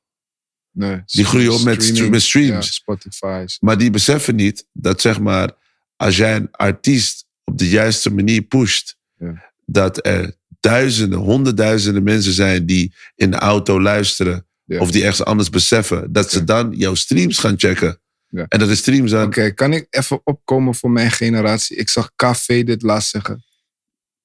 Nee. 0.71 1.01
Die 1.05 1.25
groeien 1.25 1.53
op 1.53 1.61
met 1.63 1.83
Streaming, 1.83 2.11
met 2.11 2.21
streams. 2.21 2.65
Ja, 2.65 2.71
Spotify. 2.71 3.45
Maar 3.59 3.77
die 3.77 3.89
beseffen 3.89 4.35
niet 4.35 4.67
dat 4.71 5.01
zeg 5.01 5.19
maar, 5.19 5.51
als 5.95 6.17
jij 6.17 6.35
een 6.35 6.51
artiest 6.51 7.25
op 7.43 7.57
de 7.57 7.69
juiste 7.69 8.09
manier 8.13 8.41
pusht, 8.41 8.97
Ja. 9.17 9.53
dat 9.65 10.05
er 10.05 10.35
duizenden, 10.59 11.19
honderdduizenden 11.19 12.03
mensen 12.03 12.33
zijn 12.33 12.65
die 12.65 12.93
in 13.15 13.31
de 13.31 13.37
auto 13.37 13.81
luisteren. 13.81 14.47
Of 14.81 14.91
die 14.91 15.01
ergens 15.03 15.23
anders 15.23 15.49
beseffen. 15.49 16.11
Dat 16.13 16.31
ze 16.31 16.43
dan 16.43 16.71
jouw 16.71 16.95
streams 16.95 17.37
gaan 17.37 17.59
checken. 17.59 18.01
Ja. 18.27 18.45
En 18.47 18.59
dat 18.59 18.67
de 18.67 18.75
streams 18.75 19.11
dan. 19.11 19.25
Oké, 19.25 19.51
kan 19.51 19.73
ik 19.73 19.87
even 19.89 20.21
opkomen 20.23 20.75
voor 20.75 20.91
mijn 20.91 21.11
generatie? 21.11 21.77
Ik 21.77 21.89
zag 21.89 22.11
KV 22.15 22.65
dit 22.65 22.81
laatst 22.81 23.09
zeggen 23.09 23.43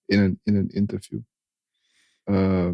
in 0.04 0.18
een, 0.18 0.40
in 0.44 0.56
een 0.56 0.68
interview. 0.70 1.18
Eh, 2.24 2.70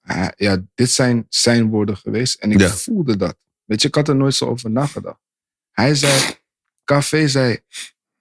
hij- 0.00 0.32
ja, 0.36 0.64
dit 0.74 0.90
zijn 0.90 1.26
zijn 1.28 1.68
woorden 1.68 1.96
geweest 1.96 2.40
en 2.40 2.50
ik 2.50 2.60
voelde 2.68 3.16
dat. 3.16 3.36
Weet 3.64 3.82
je, 3.82 3.88
ik 3.88 3.94
had 3.94 4.08
er 4.08 4.16
nooit 4.16 4.34
zo 4.34 4.44
over 4.46 4.70
nagedacht. 4.70 5.20
Hij 5.70 5.94
zei, 5.94 6.12
KV 6.84 7.28
zei, 7.28 7.58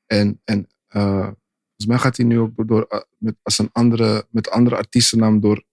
en, 0.06 0.42
en 0.44 0.68
eh, 0.88 1.02
volgens 1.22 1.86
mij 1.88 1.98
gaat 1.98 2.18
hij 2.18 2.26
nu 2.26 2.40
ook 2.40 2.68
door, 2.68 2.84
eh, 2.84 3.02
met, 3.18 3.36
als 3.42 3.58
een 3.58 3.70
andere, 3.72 4.28
met 4.30 4.50
andere 4.50 4.76
artiestennaam 4.76 5.40
door 5.40 5.64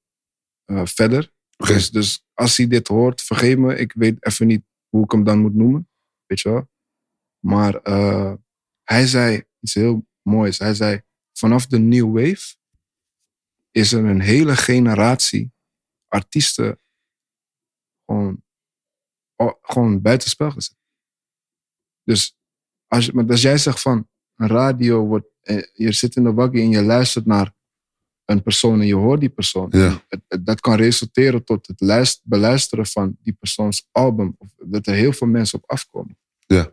eh, 0.65 0.81
verder. 0.85 1.33
Oké. 1.57 1.73
Dus, 1.73 1.91
dus 1.91 2.24
als 2.35 2.57
hij 2.57 2.67
dit 2.67 2.89
hoort, 2.89 3.23
vergeet 3.23 3.59
me, 3.59 3.77
ik 3.77 3.93
weet 3.93 4.27
even 4.27 4.47
niet 4.47 4.65
hoe 4.89 5.05
ik 5.05 5.11
hem 5.11 5.25
dan 5.25 5.39
moet 5.39 5.55
noemen. 5.55 5.89
Weet 6.27 6.41
je 6.41 6.49
wel? 6.49 6.69
Maar 7.39 7.75
eh, 7.75 8.35
hij 8.83 9.07
zei 9.07 9.45
iets 9.61 9.75
heel 9.75 10.07
moois. 10.23 10.59
Hij 10.59 10.75
zei, 10.75 11.03
vanaf 11.33 11.67
de 11.67 11.79
New 11.79 12.13
Wave 12.13 12.57
is 13.71 13.93
er 13.93 14.05
een 14.05 14.21
hele 14.21 14.57
generatie 14.57 15.53
artiesten 16.09 16.81
gewoon, 18.07 18.43
gewoon 19.61 20.01
buitenspel 20.01 20.51
gezet. 20.51 20.77
Dus 22.03 22.39
als, 22.87 23.11
maar 23.11 23.29
als 23.29 23.43
jij 23.43 23.59
zegt 23.59 23.81
van 23.81 24.09
een 24.35 24.49
radio 24.49 25.07
wordt, 25.07 25.27
eh, 25.41 25.63
je 25.73 25.93
zit 25.93 26.17
in 26.17 26.25
de 26.25 26.33
waggie 26.33 26.63
en 26.63 26.71
je 26.71 26.83
luistert 26.83 27.27
naar 27.27 27.55
een 28.25 28.43
persoon 28.43 28.81
en 28.81 28.87
je 28.87 28.95
hoort 28.95 29.21
die 29.21 29.29
persoon. 29.29 29.69
Ja. 29.71 30.03
Dat 30.41 30.61
kan 30.61 30.77
resulteren 30.77 31.45
tot 31.45 31.67
het 31.67 31.81
luist- 31.81 32.21
beluisteren 32.25 32.87
van 32.87 33.17
die 33.23 33.33
persoons 33.33 33.89
album. 33.93 34.35
Of 34.39 34.49
dat 34.59 34.87
er 34.87 34.95
heel 34.95 35.13
veel 35.13 35.27
mensen 35.27 35.59
op 35.59 35.71
afkomen. 35.71 36.19
Ja. 36.47 36.73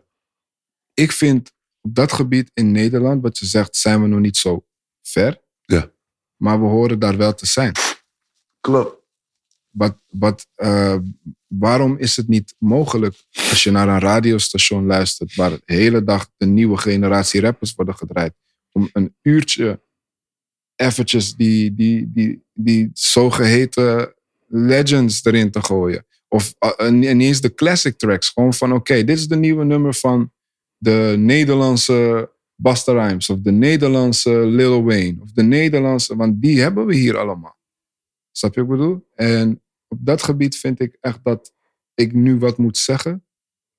Ik 0.94 1.12
vind 1.12 1.52
op 1.80 1.94
dat 1.94 2.12
gebied 2.12 2.50
in 2.54 2.70
Nederland, 2.70 3.22
wat 3.22 3.38
je 3.38 3.46
zegt, 3.46 3.76
zijn 3.76 4.02
we 4.02 4.08
nog 4.08 4.20
niet 4.20 4.36
zo 4.36 4.64
ver. 5.02 5.40
Ja. 5.60 5.92
Maar 6.36 6.60
we 6.60 6.66
horen 6.66 6.98
daar 6.98 7.16
wel 7.16 7.34
te 7.34 7.46
zijn. 7.46 7.72
Klopt. 8.60 9.00
Wat, 9.70 10.02
wat, 10.10 10.46
eh, 10.54 10.96
waarom 11.46 11.96
is 11.98 12.16
het 12.16 12.28
niet 12.28 12.54
mogelijk 12.58 13.24
als 13.50 13.64
je 13.64 13.70
naar 13.70 13.88
een 13.88 14.00
radiostation 14.00 14.86
luistert 14.86 15.34
waar 15.34 15.50
de 15.50 15.62
hele 15.64 16.04
dag 16.04 16.30
de 16.36 16.46
nieuwe 16.46 16.76
generatie 16.76 17.40
rappers 17.40 17.74
worden 17.74 17.96
gedraaid, 17.96 18.34
om 18.72 18.88
een 18.92 19.16
uurtje 19.22 19.80
eventjes 20.82 21.34
die, 21.34 21.74
die, 21.74 22.10
die, 22.12 22.42
die 22.52 22.90
zogeheten 22.92 24.14
legends 24.48 25.24
erin 25.24 25.50
te 25.50 25.62
gooien? 25.62 26.06
Of 26.28 26.54
uh, 26.60 26.86
en 26.86 26.98
niet 26.98 27.08
eens 27.08 27.40
de 27.40 27.54
classic 27.54 27.98
tracks, 27.98 28.28
gewoon 28.28 28.54
van 28.54 28.72
oké, 28.72 29.04
dit 29.04 29.18
is 29.18 29.28
de 29.28 29.36
nieuwe 29.36 29.64
nummer 29.64 29.94
van 29.94 30.32
de 30.76 31.14
Nederlandse 31.18 32.30
Busta 32.54 32.92
Rhymes 32.92 33.30
of 33.30 33.40
de 33.40 33.52
Nederlandse 33.52 34.30
Lil 34.30 34.84
Wayne 34.84 35.16
of 35.22 35.32
de 35.32 35.42
Nederlandse, 35.42 36.16
want 36.16 36.42
die 36.42 36.60
hebben 36.60 36.86
we 36.86 36.94
hier 36.94 37.18
allemaal. 37.18 37.56
Snap 38.32 38.54
je 38.54 38.64
wat 38.64 38.70
ik 38.70 38.78
bedoel? 38.78 39.06
En 39.14 39.62
op 39.88 39.98
dat 40.00 40.22
gebied 40.22 40.56
vind 40.56 40.80
ik 40.80 40.96
echt 41.00 41.18
dat 41.22 41.52
ik 41.94 42.12
nu 42.12 42.38
wat 42.38 42.58
moet 42.58 42.78
zeggen. 42.78 43.24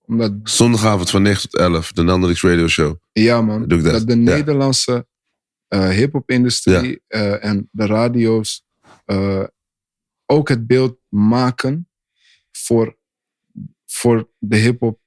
Omdat, 0.05 0.34
Zondagavond 0.43 1.09
van 1.09 1.21
9 1.21 1.49
tot 1.49 1.59
11, 1.59 1.91
de 1.91 2.01
Nandelix 2.01 2.41
Radio 2.41 2.67
Show. 2.67 2.95
ja 3.11 3.41
man, 3.41 3.67
Doe 3.67 3.77
ik 3.77 3.84
dat, 3.84 3.93
dat 3.93 4.07
de 4.07 4.23
ja. 4.23 4.35
Nederlandse 4.35 5.07
eh 5.73 5.89
hip-hop 5.89 6.29
industrie 6.29 7.01
eh, 7.07 7.43
en 7.45 7.69
de 7.71 7.85
radio's 7.85 8.65
eh, 9.05 9.43
ook 10.25 10.49
het 10.49 10.67
beeld 10.67 10.99
maken 11.09 11.89
voor, 12.51 12.97
voor 13.85 14.29
de 14.37 14.55
hip-hop 14.55 14.99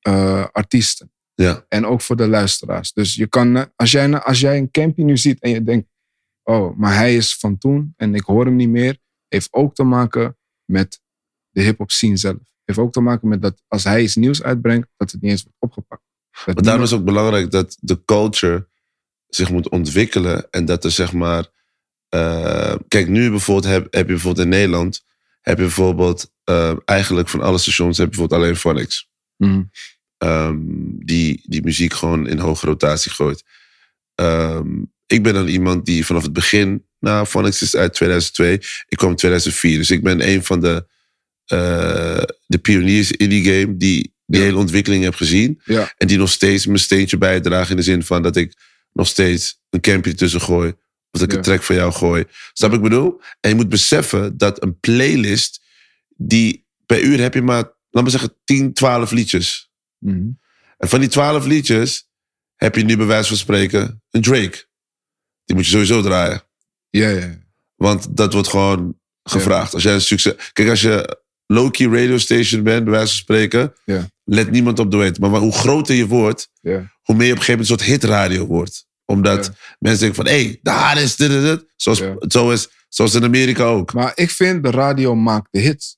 eh, 0.00 0.46
artiesten. 0.52 1.12
Ja. 1.34 1.64
En 1.68 1.86
ook 1.86 2.00
voor 2.00 2.16
de 2.16 2.28
luisteraars. 2.28 2.92
Dus 2.92 3.14
je 3.14 3.26
kan, 3.26 3.72
als 3.76 3.90
jij, 3.90 4.20
als 4.20 4.40
jij 4.40 4.58
een 4.58 4.70
campy 4.70 5.02
nu 5.02 5.16
ziet 5.16 5.40
en 5.40 5.50
je 5.50 5.62
denkt, 5.62 5.88
oh, 6.42 6.76
maar 6.76 6.94
hij 6.94 7.16
is 7.16 7.36
van 7.36 7.58
toen 7.58 7.94
en 7.96 8.14
ik 8.14 8.24
hoor 8.24 8.44
hem 8.44 8.56
niet 8.56 8.68
meer, 8.68 8.98
heeft 9.28 9.52
ook 9.52 9.74
te 9.74 9.84
maken 9.84 10.36
met 10.64 11.00
de 11.50 11.62
hip-hop 11.62 11.90
scene 11.90 12.16
zelf. 12.16 12.52
Heeft 12.64 12.78
ook 12.78 12.92
te 12.92 13.00
maken 13.00 13.28
met 13.28 13.42
dat 13.42 13.62
als 13.68 13.84
hij 13.84 14.02
iets 14.02 14.16
nieuws 14.16 14.42
uitbrengt, 14.42 14.88
dat 14.96 15.10
het 15.10 15.20
niet 15.20 15.30
eens 15.30 15.42
wordt 15.42 15.58
opgepakt. 15.58 16.02
Dat 16.44 16.54
Maar 16.54 16.64
daarom 16.64 16.82
is 16.82 16.92
ook 16.92 17.04
belangrijk 17.04 17.50
dat 17.50 17.76
de 17.80 18.04
culture 18.04 18.72
zich 19.34 19.50
moet 19.50 19.68
ontwikkelen. 19.68 20.46
En 20.50 20.64
dat 20.64 20.84
er 20.84 20.90
zeg 20.90 21.12
maar. 21.12 21.46
eh, 22.08 22.74
kijk, 22.88 23.08
nu 23.08 23.30
bijvoorbeeld 23.30 23.72
heb, 23.74 23.82
heb 23.94 24.06
je 24.06 24.12
bijvoorbeeld 24.12 24.44
in 24.44 24.52
Nederland. 24.52 25.04
Heb 25.40 25.56
je 25.56 25.62
bijvoorbeeld. 25.62 26.32
eh, 26.44 26.72
eigenlijk 26.84 27.28
van 27.28 27.40
alle 27.40 27.58
stations 27.58 27.98
heb 27.98 28.06
je 28.06 28.16
bijvoorbeeld 28.16 28.42
alleen 28.42 28.56
Phonics. 28.56 29.08
Mhm. 29.36 29.62
ehm, 30.18 30.56
die, 31.04 31.42
die 31.46 31.62
muziek 31.62 31.92
gewoon 31.94 32.26
in 32.26 32.38
hoge 32.38 32.66
rotatie 32.66 33.10
gooit. 33.10 33.42
Ehm, 34.14 34.68
ik 35.06 35.22
ben 35.22 35.34
dan 35.34 35.48
iemand 35.48 35.86
die 35.86 36.06
vanaf 36.06 36.22
het 36.22 36.32
begin. 36.32 36.86
Nou, 37.00 37.26
Phonics 37.26 37.62
is 37.62 37.76
uit 37.76 37.94
2002. 37.94 38.52
Ik 38.88 38.96
kwam 38.98 39.10
in 39.10 39.16
2004. 39.16 39.78
Dus 39.78 39.90
ik 39.90 40.02
ben 40.02 40.28
een 40.28 40.44
van 40.44 40.60
de. 40.60 40.86
eh, 41.44 42.22
de 42.46 42.58
pioniers 42.58 43.12
in 43.12 43.28
die 43.28 43.44
game. 43.44 43.76
die 43.76 44.12
die 44.26 44.40
Ja. 44.40 44.46
hele 44.46 44.56
ontwikkeling 44.58 45.04
heb 45.04 45.14
gezien. 45.14 45.60
Ja. 45.64 45.92
En 45.96 46.06
die 46.06 46.18
nog 46.18 46.30
steeds 46.30 46.66
mijn 46.66 46.78
steentje 46.78 47.18
bijdragen 47.18 47.70
in 47.70 47.76
de 47.76 47.82
zin 47.82 48.02
van 48.02 48.22
dat 48.22 48.36
ik 48.36 48.54
nog 48.94 49.06
steeds 49.06 49.60
een 49.70 49.80
campje 49.80 50.14
tussen 50.14 50.40
gooi. 50.40 50.68
Of 51.10 51.20
dat 51.20 51.22
ik 51.22 51.30
Ja. 51.30 51.36
een 51.36 51.42
track 51.42 51.62
van 51.62 51.76
jou 51.76 51.92
gooi. 51.92 52.24
Snap 52.52 52.72
ik 52.72 52.80
bedoel? 52.82 53.20
En 53.40 53.50
je 53.50 53.56
moet 53.56 53.68
beseffen 53.68 54.36
dat 54.36 54.62
een 54.62 54.78
playlist, 54.80 55.60
die 56.16 56.66
per 56.86 57.02
uur 57.02 57.20
heb 57.20 57.34
je 57.34 57.42
maar, 57.42 57.62
laat 57.90 58.02
maar 58.02 58.10
zeggen, 58.10 58.36
10, 58.44 58.72
12 58.72 59.10
liedjes. 59.10 59.70
Mhm. 59.98 60.28
En 60.76 60.88
van 60.88 61.00
die 61.00 61.08
12 61.08 61.46
liedjes 61.46 62.08
heb 62.54 62.74
je 62.76 62.84
nu 62.84 62.96
bij 62.96 63.06
wijze 63.06 63.28
van 63.28 63.36
spreken 63.36 64.02
een 64.10 64.22
Drake. 64.22 64.66
Die 65.44 65.56
moet 65.56 65.64
je 65.64 65.70
sowieso 65.70 66.02
draaien. 66.02 66.42
Ja, 66.90 67.08
ja, 67.08 67.18
ja. 67.20 67.38
Want 67.74 68.16
dat 68.16 68.32
wordt 68.32 68.48
gewoon 68.48 69.00
gevraagd. 69.22 69.74
Als 69.74 69.82
jij 69.82 69.94
een 69.94 70.00
succes. 70.00 70.50
Kijk, 70.52 70.68
als 70.68 70.80
je 70.80 71.22
low-key 71.46 71.86
radio 71.86 72.18
station 72.18 72.62
bent, 72.62 72.84
bij 72.84 72.92
wijze 72.92 73.06
van 73.08 73.16
spreken, 73.16 73.74
Ja. 73.84 74.08
let 74.24 74.50
niemand 74.50 74.78
op 74.78 74.90
de 74.90 74.96
weten. 74.96 75.30
Maar 75.30 75.40
hoe 75.40 75.52
groter 75.52 75.94
je 75.94 76.06
wordt, 76.06 76.50
ja. 76.60 76.92
hoe 77.02 77.16
meer 77.16 77.26
je 77.26 77.32
op 77.32 77.38
een 77.38 77.44
gegeven 77.44 77.50
moment 77.52 77.70
een 77.70 77.78
soort 77.78 77.82
hitradio 77.82 78.46
wordt. 78.46 78.86
Omdat 79.04 79.44
Ja. 79.46 79.52
mensen 79.78 80.00
denken 80.00 80.24
van, 80.24 80.32
hé, 80.34 80.44
hey, 80.44 80.58
daar 80.62 81.02
is 81.02 81.16
dit 81.16 81.30
en 81.30 81.42
dit. 81.42 81.64
Zoals, 81.76 81.98
Ja. 81.98 82.14
zo 82.28 82.50
is, 82.50 82.68
zoals 82.88 83.14
in 83.14 83.24
Amerika 83.24 83.64
ook. 83.64 83.92
Maar 83.92 84.12
ik 84.14 84.30
vind 84.30 84.62
de 84.64 84.70
radio 84.70 85.14
maakt 85.14 85.48
de 85.50 85.58
hits. 85.60 85.96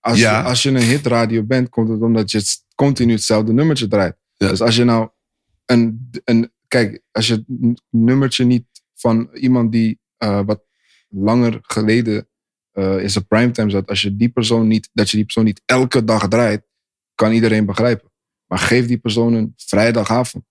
Als, 0.00 0.18
je, 0.18 0.28
als 0.42 0.62
je 0.62 0.68
een 0.70 0.76
hitradio 0.76 1.42
bent, 1.42 1.68
komt 1.68 1.88
het 1.88 2.02
omdat 2.02 2.30
je 2.30 2.42
continu 2.74 3.12
hetzelfde 3.12 3.52
nummertje 3.52 3.88
draait. 3.88 4.16
Dus 4.36 4.60
als 4.60 4.76
je 4.76 4.84
nou 4.84 5.08
een, 5.66 6.10
een. 6.24 6.52
Kijk, 6.68 7.02
als 7.12 7.26
je 7.26 7.32
het 7.34 7.44
nummertje 7.90 8.44
niet 8.44 8.64
van 8.94 9.28
iemand 9.34 9.72
die 9.72 9.98
eh, 10.16 10.40
wat 10.46 10.64
langer 11.08 11.58
geleden 11.62 12.28
eh, 12.74 12.98
in 12.98 13.10
zijn 13.10 13.26
primetime 13.26 13.70
zat, 13.70 13.88
als 13.88 14.02
je 14.02 14.16
die 14.16 14.28
persoon 14.28 14.66
niet, 14.68 14.90
dat 14.92 15.10
je 15.10 15.16
die 15.16 15.24
persoon 15.24 15.44
niet 15.44 15.62
elke 15.64 16.04
dag 16.04 16.28
draait, 16.28 16.62
kan 17.14 17.32
iedereen 17.32 17.66
begrijpen. 17.66 18.12
Maar 18.46 18.58
geef 18.58 18.86
die 18.86 18.98
persoon 18.98 19.32
een 19.34 19.52
vrijdagavond, 19.56 20.44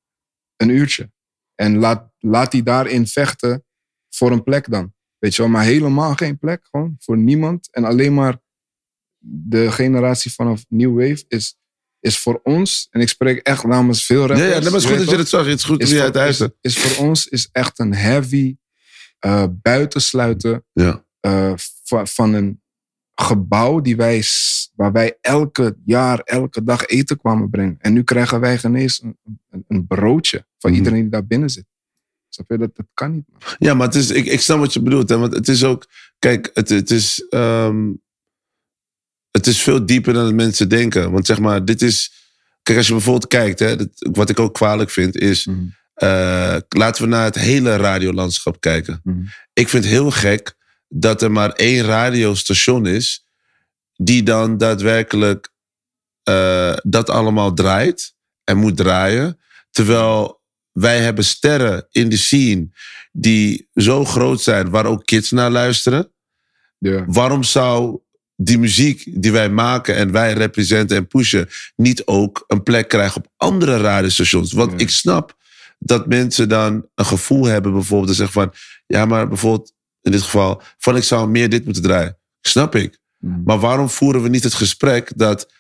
een 0.55 0.69
uurtje. 0.69 1.11
En 1.55 1.77
laat, 1.77 2.11
laat 2.19 2.51
die 2.51 2.63
daarin 2.63 3.07
vechten 3.07 3.65
voor 4.09 4.31
een 4.31 4.43
plek 4.43 4.69
dan. 4.71 4.93
Weet 5.17 5.35
je 5.35 5.41
wel, 5.41 5.51
maar 5.51 5.63
helemaal 5.63 6.15
geen 6.15 6.37
plek. 6.37 6.67
Gewoon 6.71 6.95
voor 6.99 7.17
niemand. 7.17 7.67
En 7.71 7.83
alleen 7.83 8.13
maar 8.13 8.41
de 9.25 9.71
generatie 9.71 10.33
vanaf 10.33 10.65
New 10.69 10.99
Wave 10.99 11.23
is, 11.27 11.57
is 11.99 12.19
voor 12.19 12.39
ons, 12.43 12.87
en 12.91 13.01
ik 13.01 13.09
spreek 13.09 13.37
echt 13.39 13.63
namens 13.63 14.05
veel 14.05 14.19
rappers. 14.25 14.39
ja, 14.39 14.53
maar 14.53 14.63
het 14.63 14.73
is 14.73 14.85
goed 14.85 14.97
dat 14.97 15.09
je 15.09 15.17
dat 15.17 15.27
zag. 15.29 15.45
Het 15.45 15.57
is 15.59 15.63
goed 15.63 15.79
dat 15.79 15.89
je 15.89 15.95
voor, 15.95 16.03
uit 16.03 16.15
is, 16.15 16.39
huis 16.39 16.51
is 16.61 16.77
voor 16.79 17.05
ons 17.05 17.27
is 17.27 17.49
echt 17.51 17.79
een 17.79 17.93
heavy 17.93 18.55
eh, 19.19 19.45
buitensluiten 19.51 20.65
Ja. 20.73 21.05
eh, 21.19 21.53
van, 21.93 22.07
van 22.07 22.33
een 22.33 22.61
gebouw 23.15 23.81
die 23.81 23.95
wij, 23.95 24.23
waar 24.75 24.91
wij 24.91 25.17
elke 25.21 25.77
jaar, 25.85 26.19
elke 26.19 26.63
dag 26.63 26.85
eten 26.85 27.17
kwamen 27.17 27.49
brengen. 27.49 27.75
En 27.79 27.93
nu 27.93 28.03
krijgen 28.03 28.39
wij 28.39 28.57
genees 28.57 29.01
een, 29.03 29.17
een, 29.51 29.65
een 29.67 29.87
broodje 29.87 30.45
van 30.57 30.69
Mhm. 30.71 30.79
iedereen 30.79 31.01
die 31.01 31.09
daar 31.11 31.25
binnen 31.25 31.49
zit. 31.49 31.65
Snap 32.29 32.49
je? 32.49 32.57
Dat, 32.57 32.75
dat 32.75 32.85
kan 32.93 33.11
niet. 33.13 33.23
Man. 33.31 33.41
Ja, 33.57 33.73
maar 33.73 33.87
het 33.87 33.95
is, 33.95 34.11
ik, 34.11 34.25
ik 34.25 34.39
snap 34.39 34.59
wat 34.59 34.73
je 34.73 34.81
bedoelt. 34.81 35.09
Hè? 35.09 35.17
Want 35.17 35.33
het 35.33 35.47
is 35.47 35.63
ook, 35.63 35.87
kijk, 36.19 36.49
het, 36.53 36.69
het, 36.69 36.91
is, 36.91 37.25
ehm, 37.29 37.91
het 39.31 39.47
is 39.47 39.61
veel 39.61 39.85
dieper 39.85 40.13
dan 40.13 40.35
mensen 40.35 40.69
denken. 40.69 41.11
Want 41.11 41.25
zeg 41.25 41.39
maar, 41.39 41.65
dit 41.65 41.81
is, 41.81 42.13
kijk, 42.63 42.77
als 42.77 42.87
je 42.87 42.93
bijvoorbeeld 42.93 43.27
kijkt, 43.27 43.59
hè, 43.59 43.75
dat, 43.75 43.89
wat 44.11 44.29
ik 44.29 44.39
ook 44.39 44.53
kwalijk 44.53 44.89
vind, 44.89 45.15
is, 45.17 45.45
Mhm. 45.45 45.59
eh, 45.93 46.57
laten 46.69 47.03
we 47.03 47.09
naar 47.09 47.23
het 47.25 47.35
hele 47.35 47.75
radiolandschap 47.75 48.59
kijken. 48.59 48.99
Mhm. 49.03 49.21
Ik 49.53 49.69
vind 49.69 49.83
het 49.83 49.93
heel 49.93 50.11
gek 50.11 50.55
dat 50.95 51.21
er 51.21 51.31
maar 51.31 51.51
één 51.51 51.85
radiostation 51.85 52.85
is, 52.85 53.25
die 53.95 54.23
dan 54.23 54.57
daadwerkelijk 54.57 55.51
eh, 56.23 56.73
dat 56.83 57.09
allemaal 57.09 57.53
draait 57.53 58.15
en 58.43 58.57
moet 58.57 58.77
draaien. 58.77 59.39
Terwijl 59.71 60.41
wij 60.71 60.99
hebben 60.99 61.23
sterren 61.23 61.87
in 61.91 62.09
de 62.09 62.17
scene 62.17 62.69
die 63.11 63.69
zo 63.73 64.05
groot 64.05 64.41
zijn, 64.41 64.69
waar 64.69 64.85
ook 64.85 65.05
kids 65.05 65.31
naar 65.31 65.51
luisteren. 65.51 66.11
Ja. 66.77 67.05
Waarom 67.07 67.43
zou 67.43 67.99
die 68.35 68.59
muziek 68.59 69.21
die 69.21 69.31
wij 69.31 69.49
maken 69.49 69.95
en 69.95 70.11
wij 70.11 70.33
representen 70.33 70.97
en 70.97 71.07
pushen, 71.07 71.49
niet 71.75 72.05
ook 72.05 72.43
een 72.47 72.63
plek 72.63 72.87
krijgen 72.87 73.21
op 73.21 73.31
andere 73.37 73.77
radiostations? 73.77 74.51
Want 74.53 74.71
Ja. 74.71 74.77
ik 74.77 74.89
snap 74.89 75.37
dat 75.79 76.07
mensen 76.07 76.49
dan 76.49 76.87
een 76.95 77.05
gevoel 77.05 77.45
hebben, 77.45 77.73
bijvoorbeeld, 77.73 78.09
te 78.09 78.15
zeggen 78.15 78.33
van, 78.41 78.53
ja, 78.87 79.05
maar 79.05 79.27
bijvoorbeeld 79.27 79.72
in 80.03 80.11
dit 80.11 80.21
geval, 80.21 80.61
van 80.77 80.95
ik 80.95 81.03
zou 81.03 81.29
meer 81.29 81.49
dit 81.49 81.65
moeten 81.65 81.83
draaien. 81.83 82.17
Snap 82.41 82.75
ik. 82.75 82.99
Mhm. 83.19 83.43
Maar 83.45 83.59
waarom 83.59 83.89
voeren 83.89 84.21
we 84.21 84.29
niet 84.29 84.43
het 84.43 84.53
gesprek 84.53 85.11
dat 85.15 85.51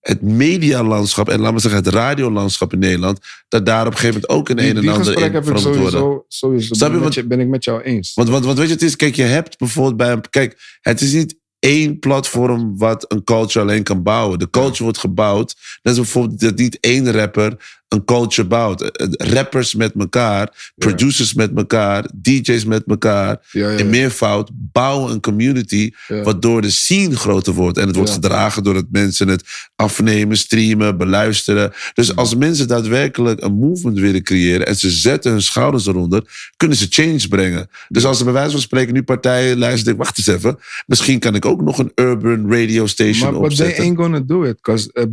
het 0.00 0.22
medialandschap 0.22 1.28
en 1.28 1.38
laten 1.40 1.54
we 1.54 1.60
zeggen 1.60 1.84
het 1.84 1.92
radiolandschap 1.94 2.72
in 2.72 2.78
Nederland, 2.78 3.18
dat 3.48 3.66
daar 3.66 3.86
op 3.86 3.92
een 3.92 3.98
gegeven 3.98 4.20
moment 4.20 4.40
ook 4.40 4.48
een 4.48 4.56
Die, 4.56 4.68
een 4.70 4.76
en 4.76 4.80
die 4.82 4.90
ander 4.90 5.12
in 5.34 5.42
veranderd 5.44 5.76
worden? 5.76 6.22
sowieso, 6.28 6.74
Snap 6.74 6.88
ben, 6.88 6.96
ik 6.98 7.04
wat- 7.04 7.14
met 7.14 7.14
je, 7.14 7.26
ben 7.26 7.40
ik 7.40 7.48
met 7.48 7.64
jou 7.64 7.82
eens. 7.82 8.14
Want, 8.14 8.28
want, 8.28 8.44
want 8.44 8.58
weet 8.58 8.66
je, 8.66 8.72
het 8.72 8.82
is, 8.82 8.96
kijk, 8.96 9.14
je 9.14 9.22
hebt 9.22 9.58
bijvoorbeeld 9.58 9.96
bij 9.96 10.12
een. 10.12 10.30
Kijk, 10.30 10.78
het 10.80 11.00
is 11.00 11.12
niet 11.12 11.38
één 11.58 11.98
platform 11.98 12.78
wat 12.78 13.04
een 13.12 13.24
culture 13.24 13.60
alleen 13.64 13.82
kan 13.82 14.02
bouwen. 14.02 14.38
De 14.38 14.50
culture 14.50 14.82
wordt 14.82 14.98
gebouwd. 14.98 15.54
Net 15.82 15.96
als 15.96 15.96
bijvoorbeeld 15.96 16.40
dat 16.40 16.56
niet 16.56 16.80
één 16.80 17.12
rapper 17.12 17.79
een 17.90 18.04
culture 18.04 18.48
bouwt. 18.48 18.82
Eh, 18.90 19.06
Rappers 19.10 19.74
met 19.74 19.92
elkaar, 19.98 20.72
producers 20.76 21.34
met 21.34 21.50
elkaar, 21.56 22.08
DJ's 22.22 22.64
met 22.64 22.82
elkaar. 22.86 23.40
In 23.52 23.90
meervoud 23.90 24.50
bouwen 24.54 25.12
een 25.12 25.20
community. 25.20 25.90
Waardoor 26.08 26.62
de 26.62 26.70
scene 26.70 27.16
groter 27.16 27.52
wordt. 27.52 27.78
En 27.78 27.86
het 27.86 27.96
wordt 27.96 28.10
gedragen 28.10 28.62
doordat 28.62 28.84
mensen 28.90 29.28
het 29.28 29.44
afnemen, 29.76 30.36
streamen, 30.36 30.96
beluisteren. 30.98 31.72
Dus 31.94 32.16
als 32.16 32.34
mensen 32.36 32.68
daadwerkelijk 32.68 33.42
een 33.42 33.54
movement 33.54 33.98
willen 33.98 34.22
creëren. 34.22 34.66
en 34.66 34.76
ze 34.76 34.90
zetten 34.90 35.30
hun 35.30 35.42
schouders 35.42 35.86
eronder. 35.86 36.22
kunnen 36.56 36.76
ze 36.76 36.86
change 36.90 37.28
brengen. 37.28 37.68
Dus 37.88 38.04
als 38.04 38.18
er 38.18 38.24
bij 38.24 38.32
wijze 38.32 38.50
van 38.50 38.60
spreken 38.60 38.94
nu 38.94 39.02
partijen 39.02 39.58
luisteren. 39.58 39.96
wacht 39.96 40.18
eens 40.18 40.26
even. 40.26 40.58
Misschien 40.86 41.18
kan 41.18 41.34
ik 41.34 41.44
ook 41.44 41.60
nog 41.62 41.78
een 41.78 41.92
urban 41.94 42.52
radio 42.52 42.86
station 42.86 43.32
Maar 43.32 43.40
but 43.40 43.56
they 43.56 43.66
opzetten. 43.66 43.84
ain't 43.84 43.96
gonna 43.98 44.20
do 44.20 44.42
it, 44.42 44.56
because 44.62 45.08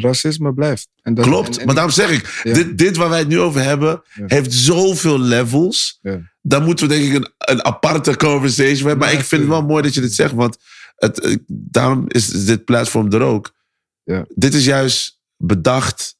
racisme 0.00 0.52
blijft. 0.54 0.88
En 1.02 1.14
dat, 1.14 1.24
Klopt, 1.24 1.48
en- 1.54 1.58
en- 1.60 1.66
maar 1.66 1.74
daarom 1.74 1.92
zeg 1.92 2.10
ik, 2.10 2.15
Ja. 2.42 2.52
dit, 2.52 2.78
dit 2.78 2.96
waar 2.96 3.08
wij 3.08 3.18
het 3.18 3.28
nu 3.28 3.40
over 3.40 3.62
hebben, 3.62 4.02
Ja. 4.14 4.24
heeft 4.26 4.52
zoveel 4.52 5.18
levels. 5.20 5.98
Ja. 6.02 6.20
Daar 6.42 6.62
moeten 6.62 6.88
we 6.88 6.94
denk 6.94 7.06
ik 7.06 7.14
een, 7.14 7.32
een 7.38 7.64
aparte 7.64 8.16
conversation 8.16 8.88
hebben. 8.88 8.98
Maar 8.98 9.12
ik 9.12 9.24
vind 9.24 9.40
het 9.40 9.50
wel 9.50 9.62
mooi 9.62 9.82
dat 9.82 9.94
je 9.94 10.00
dit 10.00 10.14
zegt, 10.14 10.32
want 10.32 10.56
het, 10.96 11.20
eh, 11.20 11.36
daarom 11.48 12.04
is 12.08 12.26
dit 12.44 12.64
platform 12.64 13.12
er 13.12 13.20
ook. 13.22 13.54
Ja. 14.02 14.24
Dit 14.34 14.54
is 14.54 14.64
juist 14.64 15.20
bedacht 15.36 16.16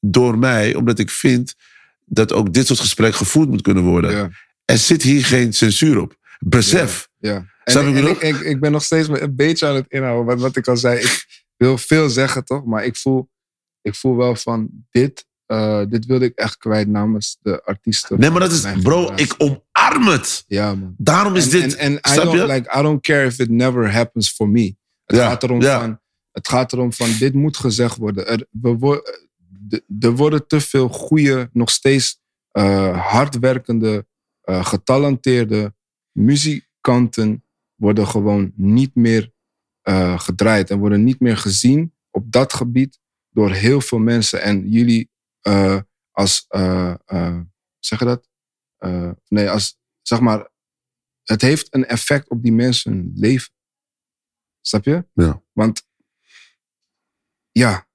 door 0.00 0.38
mij, 0.38 0.74
omdat 0.74 0.98
ik 0.98 1.10
vind 1.10 1.54
dat 2.04 2.32
ook 2.32 2.52
dit 2.52 2.66
soort 2.66 2.80
gesprekken 2.80 3.18
gevoerd 3.18 3.48
moet 3.48 3.62
kunnen 3.62 3.82
worden. 3.82 4.36
Er 4.64 4.78
zit 4.78 5.02
hier 5.02 5.24
geen 5.24 5.52
censuur 5.52 6.00
op. 6.00 6.16
Besef. 6.38 7.08
ja. 7.18 7.52
En, 7.64 7.96
ik, 7.96 8.20
ik 8.40 8.60
ben 8.60 8.72
nog 8.72 8.82
steeds 8.82 9.08
een 9.08 9.36
beetje 9.36 9.66
aan 9.66 9.74
het 9.74 9.84
inhouden. 9.88 10.24
Wat, 10.24 10.40
wat 10.40 10.56
ik 10.56 10.68
al 10.68 10.76
zei, 10.76 10.98
ik 11.00 11.44
wil 11.56 11.78
veel 11.78 12.08
zeggen 12.08 12.44
toch, 12.44 12.64
maar 12.64 12.84
ik 12.84 12.96
voel, 12.96 13.28
ik 13.84 13.94
voel 13.94 14.16
wel 14.16 14.36
van 14.36 14.68
dit, 14.90 15.26
eh, 15.46 15.82
dit 15.88 16.06
wilde 16.06 16.24
ik 16.24 16.34
echt 16.34 16.56
kwijt 16.56 16.88
namens 16.88 17.38
de 17.42 17.64
artiesten. 17.64 18.20
Nee, 18.20 18.30
maar 18.30 18.40
dat 18.40 18.52
is, 18.52 18.66
bro, 18.82 19.12
ik 19.14 19.34
omarm 19.38 20.06
het. 20.06 20.44
Ja, 20.46 20.74
man. 20.74 20.94
Daarom 20.98 21.34
is 21.36 21.44
en, 21.44 21.60
dit. 21.60 21.74
En, 21.74 22.00
en 22.00 22.12
I, 22.12 22.16
don't, 22.24 22.32
je? 22.32 22.46
like, 22.46 22.78
I 22.78 22.82
don't 22.82 23.00
care 23.02 23.24
if 23.26 23.38
it 23.38 23.50
never 23.50 23.92
happens 23.92 24.30
for 24.32 24.48
me. 24.48 24.74
Het, 25.04 25.16
Ja, 25.16 25.28
gaat, 25.28 25.42
erom 25.42 25.60
ja. 25.60 25.80
van, 25.80 26.00
het 26.32 26.48
gaat 26.48 26.72
erom 26.72 26.92
van, 26.92 27.08
dit 27.18 27.34
moet 27.34 27.56
gezegd 27.56 27.96
worden. 27.96 28.26
Er, 28.26 28.46
we 28.50 28.76
wo- 28.78 29.02
de- 29.48 29.84
er 30.00 30.16
worden 30.16 30.46
te 30.46 30.60
veel 30.60 30.88
goede, 30.88 31.50
nog 31.52 31.70
steeds 31.70 32.20
eh, 32.50 33.06
hardwerkende, 33.10 34.06
eh, 34.40 34.64
getalenteerde 34.66 35.74
muzikanten 36.12 37.44
worden 37.74 38.06
gewoon 38.06 38.52
niet 38.56 38.94
meer 38.94 39.32
gedraaid 40.16 40.70
en 40.70 40.78
worden 40.78 41.04
niet 41.04 41.20
meer 41.20 41.36
gezien 41.36 41.94
op 42.10 42.32
dat 42.32 42.52
gebied 42.52 42.98
door 43.34 43.50
heel 43.50 43.80
veel 43.80 43.98
mensen. 43.98 44.42
En 44.42 44.70
jullie 44.70 45.10
eh, 45.40 45.80
als, 46.10 46.44
eh, 46.48 47.40
zeg 47.78 47.98
je 47.98 48.04
dat? 48.04 48.28
Nee, 49.28 49.50
als, 49.50 49.78
zeg 50.02 50.20
maar, 50.20 50.50
het 51.22 51.40
heeft 51.40 51.74
een 51.74 51.86
effect 51.86 52.28
op 52.28 52.42
die 52.42 52.52
mensen 52.52 52.92
hun 52.92 53.12
leven. 53.14 53.52
Snap 54.60 54.84
je? 54.84 55.06
Ja. 55.12 55.42
Want 55.52 55.88
ja, 57.50 57.88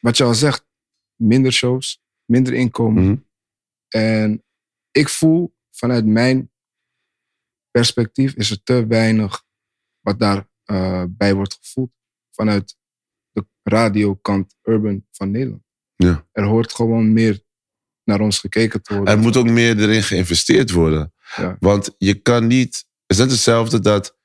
wat 0.00 0.16
je 0.16 0.24
al 0.24 0.34
zegt, 0.34 0.66
minder 1.14 1.52
shows, 1.52 2.02
minder 2.24 2.52
inkomen. 2.52 3.04
Mhm. 3.04 3.16
En 3.88 4.44
ik 4.90 5.08
voel 5.08 5.56
vanuit 5.70 6.06
mijn 6.06 6.52
perspectief 7.70 8.34
is 8.34 8.50
er 8.50 8.62
te 8.62 8.86
weinig 8.86 9.44
wat 10.00 10.18
daarbij 10.18 11.08
bij 11.08 11.34
wordt 11.34 11.54
gevoeld 11.54 11.92
vanuit 12.30 12.77
radiokant 13.68 14.54
urban 14.62 15.04
van 15.12 15.30
Nederland. 15.30 15.62
Ja. 15.96 16.26
Er 16.32 16.44
hoort 16.44 16.72
gewoon 16.72 17.12
meer 17.12 17.40
naar 18.04 18.20
ons 18.20 18.38
gekeken 18.38 18.82
te 18.82 18.94
worden. 18.94 19.14
Er 19.14 19.20
moet 19.20 19.36
ook 19.36 19.48
meer 19.48 19.78
erin 19.78 20.02
geïnvesteerd 20.02 20.70
worden. 20.70 21.12
Ja. 21.36 21.56
Want 21.60 21.94
je 21.98 22.14
kan 22.14 22.46
niet. 22.46 22.74
Het 23.06 23.16
is 23.16 23.22
net 23.22 23.30
hetzelfde 23.30 23.80
dat 23.80 24.16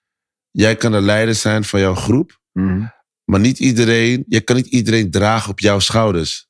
jij 0.52 0.76
kan 0.76 0.92
de 0.92 1.02
leider 1.02 1.36
zijn 1.36 1.64
van 1.64 1.80
jouw 1.80 1.96
groep, 1.96 2.40
Mhm. 2.52 2.84
maar 3.24 3.40
niet 3.40 3.60
iedereen. 3.60 4.24
Je 4.28 4.42
kan 4.42 4.56
niet 4.56 4.66
iedereen 4.68 5.12
dragen 5.12 5.50
op 5.52 5.60
jouw 5.60 5.80
schouders. 5.80 6.48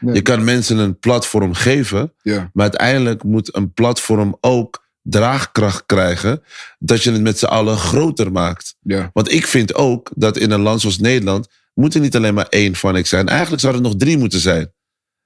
Nee. 0.00 0.14
Je 0.14 0.22
kan 0.22 0.44
mensen 0.44 0.78
een 0.78 0.98
platform 0.98 1.54
geven, 1.54 2.14
Ja, 2.22 2.50
maar 2.52 2.62
uiteindelijk 2.62 3.22
moet 3.22 3.56
een 3.56 3.72
platform 3.72 4.36
ook 4.40 4.86
draagkracht 5.02 5.86
krijgen 5.86 6.42
dat 6.78 7.02
je 7.02 7.12
het 7.12 7.20
met 7.22 7.38
z'n 7.38 7.44
allen 7.46 7.76
groter 7.76 8.32
maakt. 8.32 8.76
ja, 8.80 9.10
Want 9.12 9.32
ik 9.32 9.46
vind 9.46 9.74
ook 9.74 10.10
dat 10.14 10.36
in 10.36 10.50
een 10.50 10.60
land 10.60 10.80
zoals 10.80 10.98
Nederland 10.98 11.48
moet 11.74 11.94
er 11.94 12.00
niet 12.00 12.16
alleen 12.16 12.34
maar 12.34 12.46
één 12.48 12.74
Phonics 12.76 13.08
zijn. 13.08 13.28
Eigenlijk 13.28 13.60
zou 13.62 13.74
er 13.74 13.80
nog 13.80 13.96
drie 13.96 14.18
moeten 14.18 14.40
zijn. 14.40 14.72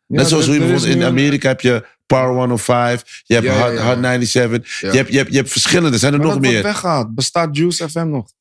Ja, 0.06 0.16
Net 0.16 0.28
zoals 0.28 0.44
er- 0.44 0.50
hoe 0.50 0.58
je 0.58 0.64
er 0.66 0.70
bijvoorbeeld 0.72 1.00
in 1.00 1.06
Amerika 1.08 1.48
heb 1.48 1.60
je 1.60 1.86
Power 2.06 2.36
105, 2.36 3.22
je 3.24 3.34
hebt 3.34 3.46
Ja. 3.46 3.52
Hot 3.70 3.78
97, 3.78 4.80
Ja. 4.80 4.90
je, 4.90 4.96
hebt, 4.96 5.10
je, 5.10 5.16
hebt, 5.16 5.30
je 5.30 5.36
hebt 5.36 5.50
verschillende, 5.50 5.98
zijn 5.98 6.12
er 6.12 6.18
Maar 6.18 6.26
nog 6.28 6.36
dat 6.42 6.50
meer. 6.52 6.62
weggehaald. 6.62 7.14
Bestaat 7.14 7.56
Juice 7.56 7.88
FM 7.88 8.08
nog? 8.08 8.32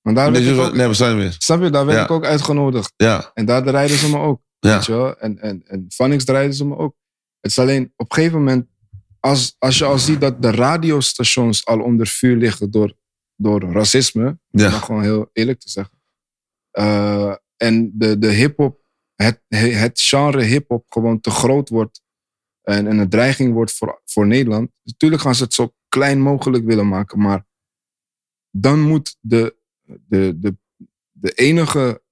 Want 0.00 0.16
daar 0.16 0.30
Nee, 0.30 0.44
werd 0.44 0.56
ik 0.58 0.64
ook, 0.64 0.74
nee, 0.74 0.86
we 0.86 0.94
zijn 0.94 1.10
er 1.10 1.16
weer. 1.16 1.34
snap 1.38 1.62
je, 1.62 1.70
daar 1.70 1.86
werd 1.86 2.04
ik 2.04 2.10
ook 2.10 2.24
uitgenodigd. 2.24 2.92
Ja, 2.96 3.30
En 3.34 3.44
daar 3.44 3.62
draaiden 3.62 3.96
ze 3.96 4.08
me 4.10 4.18
ook. 4.18 4.40
ja. 4.58 4.74
Weet 4.74 4.86
je 4.86 4.92
wel? 4.92 5.18
En, 5.18 5.38
en, 5.40 5.62
en 5.66 5.84
Phonics 5.88 6.24
draaiden 6.24 6.54
ze 6.56 6.64
me 6.66 6.76
ook. 6.76 6.94
Het 7.40 7.50
is 7.50 7.58
alleen 7.58 7.92
op 7.96 8.10
een 8.10 8.16
gegeven 8.16 8.38
moment, 8.38 8.66
als, 9.20 9.56
als 9.58 9.78
je 9.78 9.84
al 9.84 9.98
ziet 9.98 10.20
dat 10.20 10.42
de 10.42 10.50
radiostations 10.50 11.64
al 11.66 11.80
onder 11.80 12.06
vuur 12.06 12.36
liggen 12.36 12.70
door, 12.70 12.94
door 13.36 13.72
racisme, 13.72 14.26
om 14.26 14.38
dat 14.50 14.72
gewoon 14.72 15.02
heel 15.02 15.30
eerlijk 15.32 15.60
te 15.60 15.70
zeggen. 15.70 15.91
Eh, 16.72 17.34
en 17.56 17.92
de, 17.94 18.18
de 18.18 18.30
hip-hop, 18.30 18.80
het, 19.14 19.42
het 19.48 20.00
genre 20.00 20.42
hip-hop 20.42 20.84
gewoon 20.88 21.20
te 21.20 21.30
groot 21.30 21.68
wordt 21.68 22.02
en, 22.62 22.86
en 22.86 22.98
een 22.98 23.08
dreiging 23.08 23.52
wordt 23.52 23.72
voor, 23.72 24.00
voor 24.04 24.26
Nederland. 24.26 24.70
Natuurlijk 24.82 25.22
gaan 25.22 25.34
ze 25.34 25.42
het 25.42 25.54
zo 25.54 25.74
klein 25.88 26.20
mogelijk 26.20 26.64
willen 26.64 26.88
maken, 26.88 27.18
maar 27.18 27.46
dan 28.50 28.80
moet 28.80 29.16
de, 29.20 29.56
de, 29.82 30.38
de, 30.38 30.56
de 31.12 31.32
enige 31.32 32.02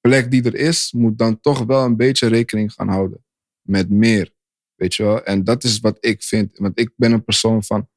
plek 0.00 0.30
die 0.30 0.44
er 0.44 0.54
is, 0.54 0.92
moet 0.92 1.18
dan 1.18 1.40
toch 1.40 1.64
wel 1.64 1.84
een 1.84 1.96
beetje 1.96 2.26
rekening 2.26 2.72
gaan 2.72 2.88
houden 2.88 3.24
met 3.60 3.90
meer. 3.90 4.34
Weet 4.74 4.94
je 4.94 5.02
wel? 5.02 5.24
En 5.24 5.44
dat 5.44 5.64
is 5.64 5.80
wat 5.80 5.96
ik 6.00 6.22
vind. 6.22 6.58
Want 6.58 6.78
ik 6.78 6.92
ben 6.96 7.12
een 7.12 7.24
persoon 7.24 7.62
van. 7.62 7.88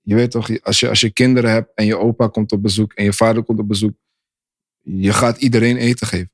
Je 0.00 0.14
weet 0.14 0.30
toch, 0.30 0.62
als 0.62 0.80
je, 0.80 0.88
als 0.88 1.00
je 1.00 1.10
kinderen 1.10 1.50
hebt 1.50 1.74
en 1.74 1.86
je 1.86 1.98
opa 1.98 2.28
komt 2.28 2.52
op 2.52 2.62
bezoek 2.62 2.92
en 2.92 3.04
je 3.04 3.12
vader 3.12 3.42
komt 3.42 3.58
op 3.58 3.68
bezoek, 3.68 3.96
je 4.86 5.12
gaat 5.12 5.38
iedereen 5.38 5.76
eten 5.76 6.06
geven. 6.06 6.30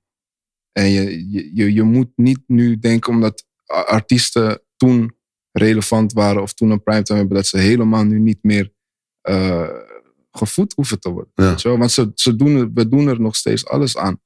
En 0.72 0.90
je, 0.90 1.30
je, 1.54 1.72
je, 1.72 1.82
moet 1.82 2.12
niet 2.16 2.40
nu 2.46 2.78
denken 2.78 3.12
omdat 3.12 3.46
artiesten 3.66 4.62
toen 4.76 5.16
relevant 5.52 6.12
waren 6.12 6.42
of 6.42 6.52
toen 6.52 6.70
een 6.70 6.82
primetime 6.82 7.18
hebben, 7.18 7.36
dat 7.36 7.46
ze 7.46 7.58
helemaal 7.58 8.04
nu 8.04 8.18
niet 8.18 8.42
meer 8.42 8.72
eh, 9.20 9.68
gevoed 10.30 10.72
hoeven 10.74 11.00
te 11.00 11.10
worden. 11.10 11.32
Ja. 11.34 11.48
Weet 11.48 11.62
je 11.62 11.68
wel? 11.68 11.78
Want 11.78 11.90
ze, 11.90 12.10
ze 12.14 12.36
doen 12.36 12.74
we 12.74 12.88
doen 12.88 13.08
er 13.08 13.20
nog 13.20 13.36
steeds 13.36 13.66
alles 13.66 13.96
aan 13.96 14.20